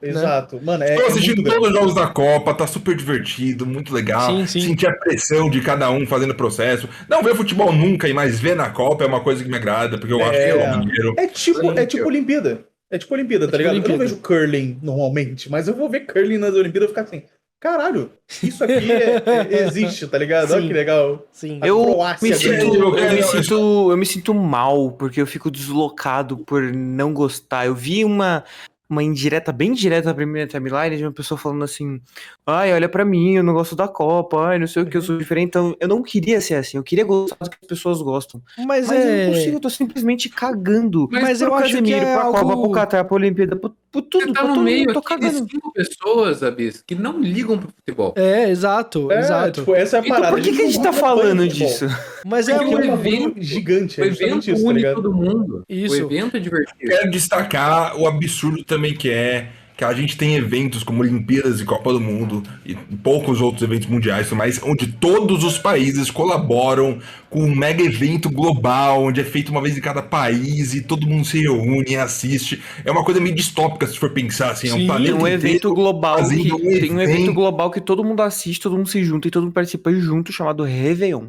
Exato. 0.00 0.60
Mano, 0.62 0.84
é, 0.84 0.90
Estou 0.90 1.04
é 1.04 1.08
assistindo 1.08 1.42
muito 1.42 1.50
todos 1.52 1.68
os 1.68 1.74
jogos 1.74 1.94
da 1.96 2.06
Copa, 2.06 2.54
tá 2.54 2.66
super 2.66 2.96
divertido, 2.96 3.66
muito 3.66 3.92
legal. 3.92 4.30
Sim, 4.36 4.46
sim. 4.46 4.60
Sentir 4.60 4.86
a 4.88 4.92
pressão 4.92 5.50
de 5.50 5.60
cada 5.60 5.90
um 5.90 6.06
fazendo 6.06 6.30
o 6.30 6.36
processo. 6.36 6.88
Não 7.08 7.22
ver 7.24 7.34
futebol 7.34 7.72
nunca, 7.72 8.08
e 8.08 8.12
mais 8.12 8.38
ver 8.38 8.54
na 8.54 8.70
Copa 8.70 9.02
é 9.02 9.06
uma 9.08 9.20
coisa 9.20 9.42
que 9.42 9.50
me 9.50 9.56
agrada, 9.56 9.98
porque 9.98 10.12
eu 10.12 10.20
acho 10.20 10.30
que 10.30 10.36
é 10.36 10.48
É. 10.58 10.76
o 10.76 10.80
dinheiro. 10.80 11.14
É 11.18 11.26
tipo, 11.26 11.72
é 11.78 11.86
tipo 11.86 12.06
Olimpíada. 12.06 12.64
É 12.92 12.98
tipo 12.98 13.14
Olimpíada, 13.14 13.46
tá 13.46 13.52
tipo 13.52 13.58
ligado? 13.58 13.74
Eu 13.74 13.78
não 13.80 13.86
Olimpíada. 13.88 14.04
vejo 14.04 14.22
curling 14.22 14.78
normalmente, 14.82 15.50
mas 15.50 15.66
eu 15.66 15.74
vou 15.74 15.88
ver 15.88 16.00
curling 16.06 16.36
nas 16.38 16.54
Olimpíadas 16.54 16.90
e 16.90 16.92
ficar 16.92 17.02
assim, 17.02 17.22
caralho, 17.58 18.10
isso 18.42 18.62
aqui 18.62 18.92
é- 18.92 19.22
é- 19.24 19.62
existe, 19.66 20.06
tá 20.06 20.18
ligado? 20.18 20.50
Olha 20.52 20.60
Sim. 20.60 20.66
que 20.68 20.72
legal. 20.74 21.26
Sim. 21.32 21.60
Eu 21.64 21.98
me, 22.20 22.34
sinto, 22.34 22.74
eu, 22.98 23.12
me 23.14 23.22
sinto, 23.22 23.90
eu 23.90 23.96
me 23.96 24.04
sinto 24.06 24.34
mal, 24.34 24.92
porque 24.92 25.20
eu 25.20 25.26
fico 25.26 25.50
deslocado 25.50 26.36
por 26.38 26.62
não 26.62 27.14
gostar. 27.14 27.66
Eu 27.66 27.74
vi 27.74 28.04
uma, 28.04 28.44
uma 28.92 29.02
indireta, 29.02 29.50
bem 29.50 29.72
direta 29.72 30.12
pra 30.14 30.24
mim 30.26 30.40
na 30.40 30.46
timeline, 30.46 30.96
de 30.96 31.02
uma 31.04 31.12
pessoa 31.12 31.36
falando 31.38 31.64
assim: 31.64 32.00
ai, 32.46 32.72
olha 32.72 32.88
pra 32.88 33.04
mim, 33.04 33.34
eu 33.36 33.42
não 33.42 33.52
gosto 33.54 33.74
da 33.74 33.88
Copa, 33.88 34.38
ai, 34.48 34.58
não 34.58 34.66
sei 34.66 34.82
o 34.82 34.86
que, 34.86 34.96
eu 34.96 35.02
sou 35.02 35.16
diferente. 35.18 35.48
Então, 35.48 35.74
eu 35.80 35.88
não 35.88 36.02
queria 36.02 36.40
ser 36.40 36.54
assim, 36.54 36.76
eu 36.76 36.82
queria 36.82 37.04
gostar 37.04 37.36
do 37.42 37.50
que 37.50 37.56
as 37.62 37.66
pessoas 37.68 38.00
gostam. 38.02 38.40
Mas, 38.58 38.86
Mas 38.86 38.90
eu 38.90 38.96
é. 39.10 39.26
não 39.26 39.32
consigo, 39.34 39.56
eu 39.56 39.60
tô 39.60 39.70
simplesmente 39.70 40.28
cagando. 40.28 41.08
Mas 41.10 41.38
pro 41.38 41.48
eu 41.48 41.54
acho 41.54 41.66
que 41.66 41.72
Casemiro, 41.74 42.04
é 42.06 42.14
pra 42.14 42.24
Copa, 42.24 42.38
algo- 42.38 42.62
pro 42.62 42.72
Qatar, 42.72 43.04
pra 43.04 43.14
Olimpíada, 43.16 43.56
pro, 43.56 43.74
pro 43.92 44.02
tudo, 44.02 44.26
Você 44.26 44.32
tá 44.32 44.40
pra 44.42 44.54
no 44.54 44.62
meio 44.62 44.86
mundo, 44.88 44.98
aqui 44.98 45.18
de 45.20 45.30
cinco 45.52 45.72
pessoas, 45.72 46.42
Abis, 46.42 46.82
que 46.84 46.94
não 46.94 47.20
ligam 47.20 47.58
pro 47.58 47.68
futebol. 47.68 48.14
É, 48.16 48.48
exato, 48.50 49.12
É, 49.12 49.18
exato. 49.20 49.60
tipo, 49.60 49.74
essa 49.74 49.98
é 49.98 50.00
a 50.00 50.02
Então, 50.02 50.16
parada. 50.16 50.34
Por 50.34 50.42
que, 50.42 50.52
que 50.56 50.62
a 50.62 50.66
gente 50.66 50.82
tá 50.82 50.92
falando 50.92 51.46
disso? 51.46 51.86
Mas 52.26 52.48
é 52.48 52.52
é 52.52 52.60
um. 52.60 52.78
evento- 52.94 53.34
gigante, 53.42 54.00
O 54.00 54.04
é 54.04 54.06
evento 54.08 54.18
justamente 54.18 54.50
isso, 54.52 54.62
tá 54.64 54.68
une 54.70 54.78
ligado? 54.78 54.94
todo 54.96 55.12
mundo. 55.12 55.62
Isso. 55.68 55.94
O 55.94 56.10
evento 56.12 56.36
é 56.36 56.40
divertido. 56.40 56.78
Quero 56.80 57.10
destacar 57.10 57.96
o 58.00 58.06
absurdo 58.06 58.64
também 58.64 58.94
que 58.94 59.10
é 59.10 59.48
que 59.76 59.84
a 59.84 59.92
gente 59.94 60.16
tem 60.16 60.34
eventos 60.36 60.84
como 60.84 61.00
Olimpíadas 61.00 61.60
e 61.60 61.64
Copa 61.64 61.92
do 61.92 62.00
Mundo 62.00 62.42
e 62.64 62.74
poucos 62.74 63.40
outros 63.40 63.62
eventos 63.62 63.88
mundiais, 63.88 64.30
mas 64.32 64.60
onde 64.62 64.86
todos 64.86 65.42
os 65.44 65.58
países 65.58 66.10
colaboram 66.10 66.98
com 67.30 67.40
um 67.44 67.54
mega 67.54 67.82
evento 67.82 68.28
global, 68.30 69.02
onde 69.02 69.20
é 69.20 69.24
feito 69.24 69.50
uma 69.50 69.62
vez 69.62 69.76
em 69.76 69.80
cada 69.80 70.02
país 70.02 70.74
e 70.74 70.82
todo 70.82 71.06
mundo 71.06 71.24
se 71.24 71.40
reúne 71.40 71.92
e 71.92 71.96
assiste. 71.96 72.62
É 72.84 72.90
uma 72.92 73.02
coisa 73.02 73.18
meio 73.20 73.34
distópica 73.34 73.86
se 73.86 73.98
for 73.98 74.10
pensar 74.10 74.50
assim, 74.50 74.68
é 74.68 74.72
Sim, 74.72 74.84
um 74.84 74.86
planeta 74.86 75.12
Tem 75.12 75.22
um 75.22 75.26
evento 75.26 75.74
global 75.74 76.16
que, 76.28 76.52
um 76.52 76.58
tem 76.60 76.92
um 76.94 77.00
evento 77.00 77.32
global 77.32 77.70
que 77.70 77.80
todo 77.80 78.04
mundo 78.04 78.20
assiste, 78.22 78.60
todo 78.60 78.76
mundo 78.76 78.88
se 78.88 79.02
junta 79.02 79.26
e 79.26 79.30
todo 79.30 79.44
mundo 79.44 79.52
participa 79.54 79.90
junto, 79.92 80.32
chamado 80.32 80.62
Réveillon. 80.62 81.28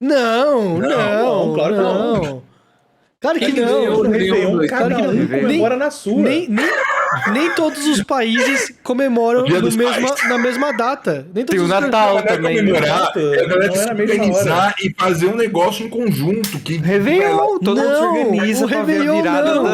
Não, 0.00 0.78
não, 0.78 0.88
Não, 0.88 1.46
não. 1.48 1.54
claro 1.54 1.74
que 1.74 1.80
não. 1.80 2.42
Claro 3.20 3.38
que 3.40 3.46
Quem 3.52 3.64
não. 3.64 3.80
ganhou? 3.80 3.98
O 3.98 4.02
Réveillon, 4.10 4.66
cada 4.68 4.94
cara, 4.96 5.08
um 5.10 5.12
nem- 5.12 5.26
comemora 5.42 5.76
na 5.76 5.90
sua. 5.90 6.22
Nem, 6.22 6.48
nem, 6.48 6.64
nem 7.32 7.54
todos 7.54 7.86
os 7.86 8.02
países 8.02 8.72
comemoram 8.82 9.44
mesma, 9.76 10.14
na 10.28 10.38
mesma 10.38 10.72
data. 10.72 11.26
Nem 11.34 11.44
Tem 11.44 11.56
todos 11.58 11.62
o 11.62 11.64
os 11.64 11.68
Natal 11.80 12.22
também. 12.22 12.56
né? 12.62 12.70
comemorar, 12.72 13.12
é 13.16 13.44
a 13.44 13.46
galera 13.48 13.66
não 13.66 13.74
se 13.74 13.80
era 13.80 13.90
a 13.90 13.94
mesma 13.94 14.14
organizar 14.14 14.74
e 14.82 14.94
fazer 14.98 15.26
um 15.26 15.36
negócio 15.36 15.84
em 15.86 15.88
conjunto. 15.88 16.58
Que 16.60 16.76
Réveillon, 16.78 17.58
todo 17.58 17.80
mundo 17.80 17.96
se 17.96 18.02
organiza 18.02 18.64
o 18.66 18.68
pra 18.68 18.82
ver 18.82 19.08
a 19.08 19.12
virada 19.12 19.54
não. 19.54 19.64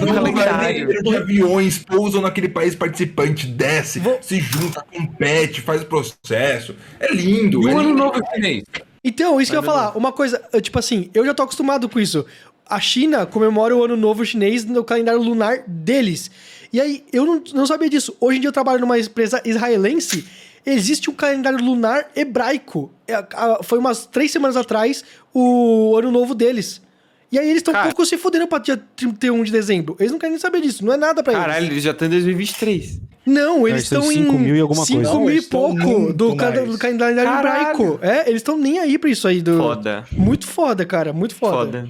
do 0.00 0.06
calendário. 0.06 1.16
aviões, 1.16 1.78
pousam 1.78 2.22
naquele 2.22 2.48
país 2.48 2.74
participante, 2.74 3.46
desce, 3.46 3.98
Vou- 3.98 4.18
se 4.20 4.40
junta, 4.40 4.84
compete, 4.92 5.60
faz 5.60 5.82
o 5.82 5.86
processo. 5.86 6.74
É 7.00 7.12
lindo. 7.12 7.62
E 7.68 7.70
é 7.70 7.74
o 7.74 7.78
ano 7.78 7.88
lindo. 7.88 7.98
novo 7.98 8.20
chinês? 8.34 8.62
Então, 9.02 9.40
isso 9.40 9.50
que 9.52 9.56
eu 9.56 9.60
ia 9.60 9.66
falar. 9.66 9.96
Uma 9.96 10.10
coisa, 10.12 10.40
tipo 10.60 10.78
assim, 10.78 11.10
eu 11.14 11.24
já 11.24 11.32
tô 11.32 11.42
acostumado 11.44 11.88
com 11.88 12.00
isso. 12.00 12.26
A 12.68 12.80
China 12.80 13.24
comemora 13.24 13.76
o 13.76 13.84
Ano 13.84 13.96
Novo 13.96 14.24
Chinês 14.26 14.64
no 14.64 14.82
calendário 14.82 15.22
lunar 15.22 15.58
deles. 15.68 16.28
E 16.72 16.80
aí, 16.80 17.04
eu 17.12 17.24
não, 17.24 17.42
não 17.54 17.66
sabia 17.66 17.88
disso. 17.88 18.16
Hoje 18.20 18.38
em 18.38 18.40
dia 18.40 18.48
eu 18.48 18.52
trabalho 18.52 18.80
numa 18.80 18.98
empresa 18.98 19.40
israelense. 19.44 20.24
Existe 20.64 21.08
um 21.08 21.14
calendário 21.14 21.58
lunar 21.64 22.08
hebraico. 22.16 22.90
É, 23.06 23.24
Foi 23.62 23.78
umas 23.78 24.04
três 24.06 24.30
semanas 24.32 24.56
atrás 24.56 25.04
o 25.32 25.94
Ano 25.96 26.10
Novo 26.10 26.34
deles. 26.34 26.82
E 27.30 27.38
aí 27.38 27.46
eles 27.46 27.58
estão 27.58 27.74
um 27.78 27.82
pouco 27.84 28.06
se 28.06 28.16
fudendo 28.16 28.46
pra 28.46 28.58
dia 28.58 28.80
31 28.96 29.42
de 29.44 29.52
dezembro. 29.52 29.96
Eles 29.98 30.10
não 30.12 30.18
querem 30.18 30.32
nem 30.32 30.40
saber 30.40 30.60
disso. 30.60 30.84
Não 30.84 30.92
é 30.92 30.96
nada 30.96 31.22
pra 31.22 31.32
Caralho, 31.32 31.58
eles. 31.60 31.70
eles 31.72 31.82
já 31.84 31.90
estão 31.90 32.06
em 32.06 32.10
2023. 32.12 33.00
Não, 33.26 33.66
eles 33.66 33.70
eles 33.70 33.82
estão 33.84 34.12
em 34.12 34.18
em 34.20 34.24
5 34.24 34.32
mil 34.38 34.56
e 34.56 34.60
alguma 34.60 34.84
5 34.84 34.96
coisa. 34.98 35.12
Não, 35.12 35.20
mil 35.20 35.30
e 35.30 35.32
eles 35.34 35.46
pouco 35.46 36.12
do, 36.12 36.36
ca- 36.36 36.50
do 36.50 36.78
calendário 36.78 37.16
Caralho. 37.16 37.70
hebraico. 37.70 37.98
É, 38.02 38.20
eles 38.28 38.36
estão 38.40 38.56
nem 38.56 38.78
aí 38.78 38.96
pra 38.98 39.10
isso 39.10 39.26
aí. 39.26 39.42
Do... 39.42 39.56
Foda. 39.56 40.04
Muito 40.12 40.46
foda, 40.46 40.84
cara. 40.86 41.12
Muito 41.12 41.34
foda. 41.34 41.56
Foda. 41.56 41.88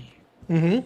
Uhum. 0.49 0.83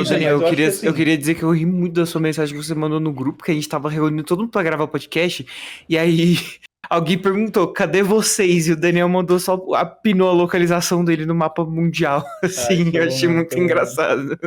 É 0.00 0.04
Daniel, 0.04 0.32
mas 0.32 0.40
eu, 0.40 0.46
acho 0.46 0.50
queria, 0.50 0.66
que, 0.66 0.76
assim, 0.76 0.86
eu 0.86 0.94
queria 0.94 1.18
dizer 1.18 1.34
que 1.34 1.42
eu 1.42 1.50
ri 1.50 1.66
muito 1.66 1.94
da 1.94 2.06
sua 2.06 2.20
mensagem 2.20 2.56
que 2.56 2.64
você 2.64 2.74
mandou 2.74 3.00
no 3.00 3.12
grupo, 3.12 3.44
que 3.44 3.50
a 3.50 3.54
gente 3.54 3.68
tava 3.68 3.88
reunindo 3.88 4.24
todo 4.24 4.40
mundo 4.40 4.50
pra 4.50 4.62
gravar 4.62 4.84
o 4.84 4.88
podcast, 4.88 5.46
e 5.88 5.98
aí 5.98 6.36
alguém 6.88 7.18
perguntou, 7.18 7.68
cadê 7.68 8.02
vocês? 8.02 8.68
E 8.68 8.72
o 8.72 8.76
Daniel 8.76 9.08
mandou 9.08 9.38
só, 9.38 9.54
apinou 9.74 10.28
a 10.28 10.32
localização 10.32 11.04
dele 11.04 11.26
no 11.26 11.34
mapa 11.34 11.64
mundial, 11.64 12.24
assim, 12.42 12.90
que 12.90 12.98
eu 12.98 13.04
achei 13.04 13.28
bom, 13.28 13.34
muito 13.34 13.56
bom. 13.56 13.62
engraçado. 13.62 14.38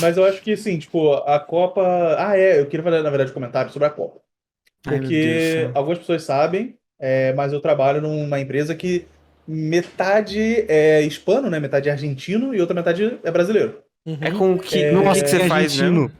Mas 0.00 0.16
eu 0.16 0.24
acho 0.24 0.40
que, 0.42 0.52
assim, 0.52 0.78
tipo, 0.78 1.12
a 1.12 1.40
Copa. 1.40 1.82
Ah, 2.18 2.38
é, 2.38 2.60
eu 2.60 2.66
queria 2.66 2.84
fazer, 2.84 3.02
na 3.02 3.10
verdade, 3.10 3.32
um 3.32 3.34
comentário 3.34 3.72
sobre 3.72 3.88
a 3.88 3.90
Copa. 3.90 4.20
Ai, 4.86 4.98
Porque 4.98 5.52
céu. 5.52 5.70
algumas 5.74 5.98
pessoas 5.98 6.22
sabem, 6.22 6.76
é, 7.00 7.32
mas 7.32 7.52
eu 7.52 7.60
trabalho 7.60 8.00
numa 8.00 8.38
empresa 8.38 8.74
que 8.74 9.06
metade 9.46 10.64
é 10.68 11.02
hispano, 11.02 11.50
né? 11.50 11.58
Metade 11.58 11.88
é 11.88 11.92
argentino 11.92 12.54
e 12.54 12.60
outra 12.60 12.74
metade 12.74 13.18
é 13.22 13.30
brasileiro. 13.30 13.82
Uhum. 14.08 14.18
É 14.22 14.30
com 14.30 14.54
o 14.54 14.58
que, 14.58 14.78
É, 14.78 14.90
no 14.92 15.00
que, 15.00 15.04
Nossa, 15.04 15.22
que 15.22 15.28
você 15.28 15.38
que 15.38 15.48
faz 15.48 15.64
argentino. 15.72 16.00
mesmo? 16.02 16.12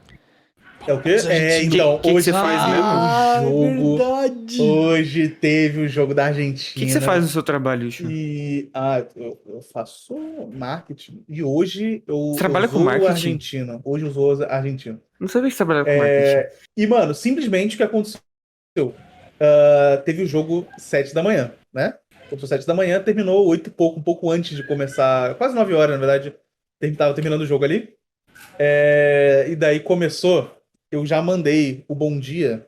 É 0.87 0.93
o 0.93 1.01
quê? 1.01 1.09
É, 1.27 1.63
então, 1.63 1.97
que- 1.97 2.03
que 2.03 2.13
hoje 2.13 2.25
você 2.25 2.31
faz 2.31 2.61
teve 2.65 2.77
Ah, 2.77 3.39
o 3.41 3.43
jogo. 3.43 3.97
verdade. 3.97 4.61
Hoje 4.61 5.29
teve 5.29 5.81
o 5.81 5.87
jogo 5.87 6.13
da 6.13 6.23
O 6.23 6.25
Argentina. 6.27 6.73
que, 6.75 6.85
que 6.85 6.91
você 6.91 7.01
faz 7.01 7.23
no 7.23 7.29
seu 7.29 7.41
trabalho, 7.43 7.91
Chu? 7.91 8.09
E 8.09 8.69
ah, 8.73 9.03
eu, 9.15 9.41
eu 9.47 9.61
faço 9.61 10.15
marketing. 10.53 11.23
E 11.27 11.43
hoje 11.43 12.03
eu, 12.07 12.31
Você 12.33 12.37
trabalha 12.39 12.65
eu 12.65 12.69
com 12.69 12.79
marketing? 12.79 13.09
Argentina. 13.09 13.81
Hoje 13.83 14.05
eu 14.05 14.43
a 14.43 14.55
Argentina. 14.55 15.01
Não 15.19 15.27
sabia 15.27 15.49
que 15.49 15.55
você 15.55 15.57
trabalhava 15.57 15.89
com 15.89 15.97
marketing. 15.97 16.27
É, 16.37 16.51
e, 16.77 16.87
mano, 16.87 17.13
simplesmente 17.15 17.73
o 17.73 17.77
que 17.77 17.83
aconteceu? 17.83 18.21
Ah, 19.39 20.01
teve 20.05 20.23
o 20.23 20.27
jogo 20.27 20.67
7 20.77 21.13
da 21.13 21.23
manhã, 21.23 21.51
né? 21.73 21.95
Começou 22.29 22.47
7 22.47 22.65
da 22.67 22.73
manhã, 22.75 23.01
terminou 23.01 23.47
8 23.47 23.67
e 23.67 23.71
pouco, 23.71 23.99
um 23.99 24.03
pouco 24.03 24.29
antes 24.29 24.55
de 24.55 24.63
começar, 24.63 25.33
quase 25.35 25.55
9 25.55 25.73
horas, 25.73 25.99
na 25.99 26.05
verdade. 26.05 26.35
Tava 26.97 27.13
terminando 27.13 27.41
o 27.41 27.45
jogo 27.45 27.65
ali. 27.65 27.93
É, 28.57 29.47
e 29.49 29.55
daí 29.55 29.79
começou, 29.79 30.51
eu 30.91 31.05
já 31.05 31.21
mandei 31.21 31.83
o 31.87 31.95
bom 31.95 32.19
dia. 32.19 32.65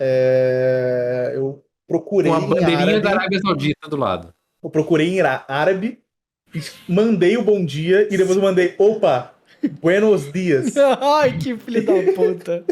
É, 0.00 1.32
eu 1.34 1.64
procurei 1.86 2.30
Com 2.30 2.38
a 2.38 2.40
em 2.40 2.48
bandeirinha 2.48 2.78
árabe, 2.78 3.00
da 3.00 3.10
Arábia 3.10 3.40
Saudita 3.40 3.88
do 3.88 3.96
lado. 3.96 4.34
eu 4.62 4.70
procurei 4.70 5.08
em 5.08 5.20
árabe, 5.20 5.98
mandei 6.88 7.36
o 7.36 7.42
bom 7.42 7.64
dia 7.64 8.06
e 8.10 8.16
depois 8.16 8.36
eu 8.36 8.42
mandei, 8.42 8.74
opa, 8.78 9.34
buenos 9.80 10.32
dias. 10.32 10.74
Ai, 11.00 11.36
que 11.36 11.56
filho 11.56 11.84
da 11.84 12.12
puta. 12.12 12.64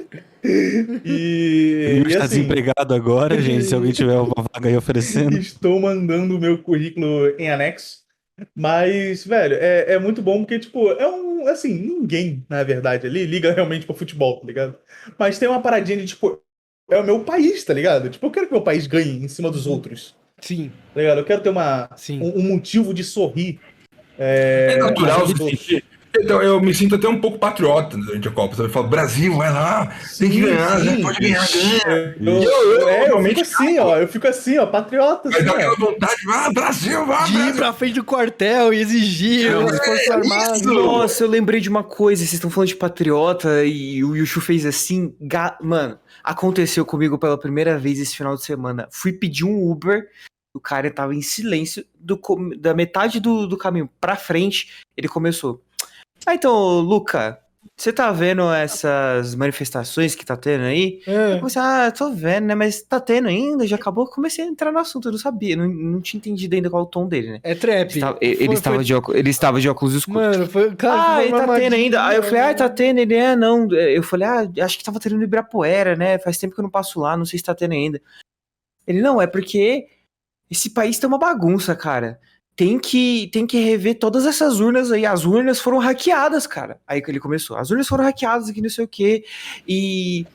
E, 0.44 2.02
e 2.05 2.09
está 2.09 2.24
assim, 2.24 2.36
desempregado 2.36 2.94
agora, 2.94 3.40
gente. 3.40 3.64
Se 3.64 3.74
alguém 3.74 3.93
tiver 3.93 4.16
uma 4.16 4.44
vaga 4.52 4.68
aí 4.68 4.76
oferecendo. 4.76 5.36
Estou 5.36 5.80
mandando 5.80 6.36
o 6.36 6.40
meu 6.40 6.62
currículo 6.62 7.28
em 7.38 7.51
anexo. 7.51 8.06
Mas, 8.55 9.25
velho, 9.25 9.55
é, 9.57 9.95
é 9.95 9.99
muito 9.99 10.21
bom 10.21 10.39
porque, 10.41 10.59
tipo, 10.59 10.91
é 10.91 11.09
um. 11.09 11.47
Assim, 11.49 11.73
ninguém, 11.75 12.45
na 12.49 12.63
verdade, 12.63 13.07
ali 13.07 13.25
liga 13.25 13.53
realmente 13.53 13.87
pro 13.87 13.95
futebol, 13.95 14.41
tá 14.41 14.47
ligado? 14.47 14.77
Mas 15.19 15.39
tem 15.39 15.49
uma 15.49 15.63
paradinha 15.63 15.99
de, 15.99 16.07
tipo, 16.07 16.43
é 16.91 16.99
o 16.99 17.05
meu 17.05 17.25
país, 17.25 17.65
tá 17.65 17.73
ligado? 17.73 18.11
Tipo, 18.11 18.27
eu 18.27 18.31
quero 18.31 18.47
que 18.47 18.53
meu 18.53 18.63
país 18.63 18.87
ganhe 18.87 19.25
em 19.25 19.29
cima 19.29 19.51
dos 19.51 19.67
outros, 19.67 20.15
Sim, 20.41 20.71
tá 20.93 21.01
ligado? 21.01 21.19
Eu 21.19 21.25
quero 21.25 21.43
ter 21.43 21.49
uma, 21.49 21.89
sim. 21.97 22.21
um, 22.21 22.41
um 22.41 22.43
motivo 22.43 22.93
de 22.93 23.03
sorrir. 23.03 23.59
É, 24.19 24.75
É 24.75 24.77
natural 24.79 25.21
aos 25.21 25.33
Então, 26.20 26.43
eu 26.43 26.60
me 26.60 26.74
sinto 26.74 26.94
até 26.94 27.09
um 27.09 27.20
pouco 27.20 27.38
patriota 27.38 27.97
durante 27.97 28.28
a 28.28 28.30
Copa. 28.30 28.60
Eu 28.62 28.70
falo, 28.70 28.88
Brasil, 28.88 29.36
vai 29.36 29.52
lá, 29.52 29.86
tem 30.18 30.28
que 30.30 30.36
Sim, 30.36 30.40
ganhar, 30.43 30.78
né? 30.80 30.97
sim. 30.97 31.02
pode 31.02 31.18
ganhar, 31.20 31.47
ganha. 31.48 32.14
Eu, 32.20 32.43
Eu- 32.43 32.43
eu, 32.80 32.88
é, 32.88 33.01
eu 33.02 33.05
realmente, 33.06 33.44
fico 33.44 33.62
assim, 33.62 33.78
ó. 33.78 33.97
Eu 33.98 34.09
fico 34.09 34.26
assim, 34.28 34.59
ó, 34.59 34.66
patriota. 34.66 35.28
Assim, 35.28 35.47
ó. 35.48 35.52
aquela 35.52 35.76
vontade, 35.76 36.14
ah, 36.28 36.51
Brasil, 36.52 37.06
vai, 37.06 37.24
De 37.24 37.32
ir 37.32 37.36
Brasil. 37.38 37.56
pra 37.56 37.72
frente 37.72 37.94
do 37.94 38.05
quartel 38.05 38.72
e 38.72 38.80
exigir 38.80 39.51
Não, 39.51 39.66
as 39.68 39.76
Forças 39.84 40.06
é 40.09 40.12
Armadas. 40.12 40.60
isso. 40.60 40.72
Nossa, 40.72 41.24
eu 41.24 41.28
lembrei 41.28 41.60
de 41.60 41.68
uma 41.68 41.84
coisa. 41.84 42.20
Vocês 42.20 42.34
estão 42.34 42.51
falando 42.51 42.68
de 42.68 42.76
patriota 42.76 43.64
e 43.64 44.02
o 44.05 44.16
Yushu 44.16 44.40
fez 44.40 44.64
assim. 44.66 45.14
ga- 45.20 45.56
Mano, 45.62 45.98
aconteceu 46.24 46.84
comigo 46.84 47.18
pela 47.18 47.38
primeira 47.38 47.78
vez 47.78 47.98
esse 48.01 48.16
final 48.16 48.34
de 48.36 48.43
semana. 48.44 48.88
Fui 48.90 49.12
pedir 49.12 49.44
um 49.44 49.70
Uber. 49.70 50.06
O 50.55 50.60
cara 50.60 50.90
tava 50.90 51.14
em 51.14 51.20
silêncio. 51.20 51.84
Do, 52.01 52.18
da 52.59 52.72
metade 52.72 53.20
do, 53.20 53.47
do 53.47 53.56
caminho 53.59 53.90
pra 54.01 54.16
frente, 54.16 54.68
ele 54.97 55.06
começou. 55.09 55.60
Ah, 56.24 56.34
então, 56.34 56.80
Luca, 56.80 57.38
você 57.76 57.93
tá 57.93 58.10
vendo 58.10 58.51
essas 58.52 59.34
manifestações 59.34 60.14
que 60.14 60.24
tá 60.24 60.36
tendo 60.36 60.64
aí? 60.64 61.01
Eu 61.06 61.14
É. 61.34 61.38
comecei, 61.38 61.60
ah, 61.62 61.93
tô 61.97 62.10
vendo, 62.10 62.47
né? 62.47 62.55
Mas 62.55 62.82
tá 62.82 62.98
tendo 62.98 63.28
ainda, 63.28 63.66
já 63.66 63.76
acabou. 63.76 64.06
Comecei 64.06 64.44
a 64.44 64.48
entrar 64.48 64.72
no 64.72 64.78
assunto, 64.78 65.09
eu 65.09 65.12
não 65.12 65.18
sabia, 65.18 65.55
não, 65.56 65.68
não 65.68 66.01
tinha 66.01 66.18
entendido 66.18 66.55
ainda 66.56 66.70
qual 66.70 66.82
o 66.82 66.86
tom 66.86 67.06
dele, 67.06 67.32
né? 67.32 67.40
É 67.43 67.55
trap. 67.55 67.90
Ele 67.90 67.98
estava, 67.98 68.18
ele, 68.20 68.44
Foi- 68.47 68.55
estava 68.55 68.76
foi- 68.76 68.84
de 68.84 68.94
óculos, 68.94 69.20
ele 69.20 69.30
estava 69.30 69.60
de 69.60 69.68
óculos 69.68 69.94
escuros. 69.94 70.22
Mano, 70.36 70.47
foi. 70.48 70.74
Cara, 70.74 71.16
Ah, 71.16 71.22
ele 71.24 71.32
tá 71.32 71.55
tendo 71.55 71.74
ainda. 71.74 72.06
Aí 72.06 72.16
eu 72.16 72.22
falei, 72.22 72.40
ah, 72.40 72.55
tá 72.55 72.68
tendo. 72.68 72.98
Ele, 72.98 73.14
é, 73.14 73.36
não. 73.36 73.70
Eu 73.72 74.02
falei, 74.02 74.26
ah, 74.26 74.64
acho 74.64 74.78
que 74.78 74.84
tava 74.84 74.98
tendo 74.98 75.16
no 75.16 75.22
Ibirapuera, 75.24 75.94
né? 75.94 76.18
Faz 76.18 76.38
tempo 76.38 76.55
que 76.55 76.60
eu 76.60 76.64
não 76.64 76.70
passo 76.70 76.98
lá, 77.01 77.16
não 77.16 77.24
sei 77.24 77.38
se 77.38 77.44
tá 77.44 77.55
tendo 77.55 77.72
ainda. 77.72 78.01
Ele, 78.86 79.01
não, 79.01 79.20
é 79.20 79.26
porque 79.26 79.86
esse 80.51 80.70
país 80.70 80.98
tá 80.98 81.06
uma 81.06 81.18
bagunça, 81.18 81.76
cara. 81.76 82.18
Tem 82.57 82.78
que, 82.78 83.28
tem 83.33 83.47
que 83.47 83.59
rever 83.59 83.99
todas 83.99 84.24
essas 84.24 84.61
urnas 84.61 84.91
aí. 84.91 85.05
As 85.05 85.24
urnas 85.24 85.61
foram 85.61 85.78
hackeadas, 85.78 86.47
cara. 86.47 86.81
Aí 86.87 87.03
que 87.03 87.11
ele 87.11 87.20
começou. 87.20 87.57
As 87.57 87.70
urnas 87.70 87.87
foram 87.87 88.05
hackeadas 88.05 88.49
aqui, 88.49 88.62
não 88.62 88.70
sei 88.70 88.85
o 88.85 88.89
quê. 88.89 89.24
E. 89.69 90.27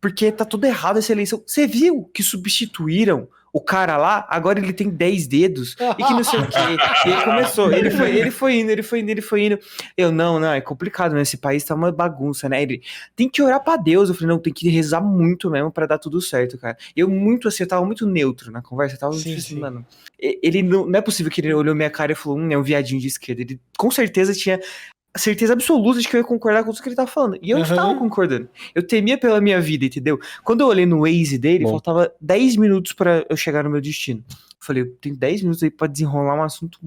Porque 0.00 0.32
tá 0.32 0.44
tudo 0.44 0.64
errado 0.64 0.98
essa 0.98 1.12
eleição. 1.12 1.40
Você 1.46 1.66
viu 1.66 2.10
que 2.12 2.22
substituíram 2.22 3.28
o 3.52 3.60
cara 3.60 3.96
lá? 3.96 4.26
Agora 4.28 4.58
ele 4.58 4.72
tem 4.72 4.88
10 4.88 5.26
dedos 5.26 5.76
e 5.98 6.04
que 6.04 6.12
não 6.12 6.24
sei 6.24 6.40
o 6.40 6.46
quê. 6.46 6.58
E 7.06 7.10
ele 7.10 7.22
começou. 7.22 7.72
Ele 7.72 7.90
foi, 7.90 8.16
ele 8.16 8.30
foi 8.30 8.58
indo, 8.58 8.70
ele 8.70 8.82
foi 8.82 9.00
indo, 9.00 9.10
ele 9.10 9.20
foi 9.20 9.46
indo. 9.46 9.58
Eu, 9.96 10.10
não, 10.10 10.38
não, 10.38 10.52
é 10.52 10.60
complicado, 10.60 11.14
né? 11.14 11.22
Esse 11.22 11.36
país 11.36 11.64
tá 11.64 11.74
uma 11.74 11.92
bagunça, 11.92 12.48
né? 12.48 12.62
Ele 12.62 12.82
tem 13.14 13.28
que 13.28 13.42
orar 13.42 13.62
pra 13.62 13.76
Deus. 13.76 14.08
Eu 14.08 14.14
falei, 14.14 14.28
não, 14.28 14.38
tem 14.38 14.52
que 14.52 14.68
rezar 14.68 15.00
muito 15.00 15.50
mesmo 15.50 15.70
pra 15.70 15.86
dar 15.86 15.98
tudo 15.98 16.20
certo, 16.20 16.58
cara. 16.58 16.76
Eu 16.96 17.08
muito 17.08 17.48
assim, 17.48 17.62
eu 17.62 17.68
tava 17.68 17.84
muito 17.84 18.06
neutro 18.06 18.50
na 18.50 18.60
conversa. 18.60 18.96
Eu 18.96 19.00
tava 19.00 19.12
Sim, 19.14 19.30
tipo 19.30 19.40
sim. 19.40 19.54
assim, 19.54 19.60
mano. 19.60 19.86
Ele 20.18 20.62
não, 20.62 20.86
não 20.86 20.98
é 20.98 21.02
possível 21.02 21.30
que 21.30 21.40
ele 21.40 21.54
olhou 21.54 21.74
minha 21.74 21.90
cara 21.90 22.12
e 22.12 22.14
falou, 22.14 22.38
hum, 22.38 22.50
é 22.50 22.58
um 22.58 22.62
viadinho 22.62 23.00
de 23.00 23.06
esquerda. 23.06 23.42
Ele 23.42 23.60
com 23.76 23.90
certeza 23.90 24.34
tinha 24.34 24.60
certeza 25.16 25.52
absoluta 25.52 26.00
de 26.00 26.08
que 26.08 26.16
eu 26.16 26.20
ia 26.20 26.26
concordar 26.26 26.64
com 26.64 26.70
tudo 26.70 26.82
que 26.82 26.88
ele 26.88 26.96
tava 26.96 27.10
falando. 27.10 27.38
E 27.42 27.50
eu 27.50 27.58
Aham. 27.58 27.66
estava 27.66 27.94
concordando. 27.94 28.48
Eu 28.74 28.86
temia 28.86 29.18
pela 29.18 29.40
minha 29.40 29.60
vida, 29.60 29.84
entendeu? 29.84 30.18
Quando 30.44 30.60
eu 30.60 30.66
olhei 30.66 30.86
no 30.86 31.00
Waze 31.00 31.38
dele, 31.38 31.64
Bom. 31.64 31.70
faltava 31.70 32.12
10 32.20 32.56
minutos 32.56 32.92
pra 32.92 33.24
eu 33.28 33.36
chegar 33.36 33.64
no 33.64 33.70
meu 33.70 33.80
destino. 33.80 34.22
Eu 34.28 34.36
falei, 34.60 34.82
eu 34.82 34.90
tenho 35.00 35.16
10 35.16 35.42
minutos 35.42 35.62
aí 35.62 35.70
pra 35.70 35.86
desenrolar 35.86 36.34
um 36.34 36.42
assunto 36.42 36.78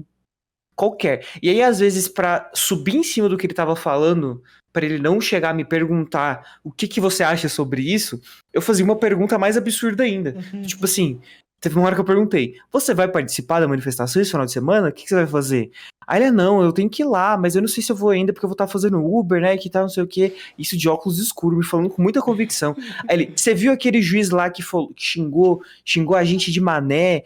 qualquer. 0.74 1.26
E 1.42 1.48
aí, 1.50 1.62
às 1.62 1.78
vezes, 1.78 2.08
pra 2.08 2.50
subir 2.54 2.96
em 2.96 3.02
cima 3.02 3.28
do 3.28 3.36
que 3.36 3.46
ele 3.46 3.54
tava 3.54 3.76
falando, 3.76 4.42
pra 4.72 4.84
ele 4.84 4.98
não 4.98 5.20
chegar 5.20 5.50
a 5.50 5.54
me 5.54 5.64
perguntar 5.64 6.58
o 6.64 6.72
que, 6.72 6.88
que 6.88 7.00
você 7.00 7.22
acha 7.22 7.48
sobre 7.48 7.82
isso, 7.82 8.20
eu 8.52 8.62
fazia 8.62 8.84
uma 8.84 8.96
pergunta 8.96 9.38
mais 9.38 9.56
absurda 9.56 10.02
ainda. 10.02 10.34
Uhum. 10.52 10.62
Tipo 10.62 10.84
assim, 10.84 11.20
teve 11.62 11.76
uma 11.78 11.86
hora 11.86 11.94
que 11.94 12.00
eu 12.00 12.04
perguntei: 12.04 12.56
Você 12.70 12.92
vai 12.92 13.08
participar 13.08 13.60
da 13.60 13.68
manifestação 13.68 14.20
esse 14.20 14.30
final 14.32 14.44
de 14.44 14.52
semana? 14.52 14.88
O 14.88 14.92
que, 14.92 15.04
que 15.04 15.08
você 15.08 15.14
vai 15.14 15.26
fazer? 15.26 15.70
Aí 16.06 16.20
ele, 16.20 16.32
não, 16.32 16.60
eu 16.60 16.72
tenho 16.72 16.90
que 16.90 17.02
ir 17.02 17.06
lá, 17.06 17.38
mas 17.38 17.54
eu 17.54 17.62
não 17.62 17.68
sei 17.68 17.82
se 17.82 17.92
eu 17.92 17.96
vou 17.96 18.10
ainda, 18.10 18.32
porque 18.32 18.44
eu 18.44 18.48
vou 18.48 18.54
estar 18.54 18.66
fazendo 18.66 19.02
Uber, 19.02 19.40
né? 19.40 19.56
Que 19.56 19.70
tal, 19.70 19.82
não 19.82 19.88
sei 19.88 20.02
o 20.02 20.06
quê. 20.06 20.36
Isso 20.58 20.76
de 20.76 20.88
óculos 20.88 21.18
escuros, 21.18 21.56
me 21.56 21.64
falando 21.64 21.88
com 21.88 22.02
muita 22.02 22.20
convicção. 22.20 22.76
Aí 23.08 23.16
ele, 23.16 23.32
você 23.34 23.54
viu 23.54 23.72
aquele 23.72 24.02
juiz 24.02 24.30
lá 24.30 24.50
que, 24.50 24.62
falou, 24.62 24.92
que 24.92 25.04
xingou, 25.04 25.62
xingou 25.84 26.16
a 26.16 26.24
gente 26.24 26.50
de 26.50 26.60
mané? 26.60 27.22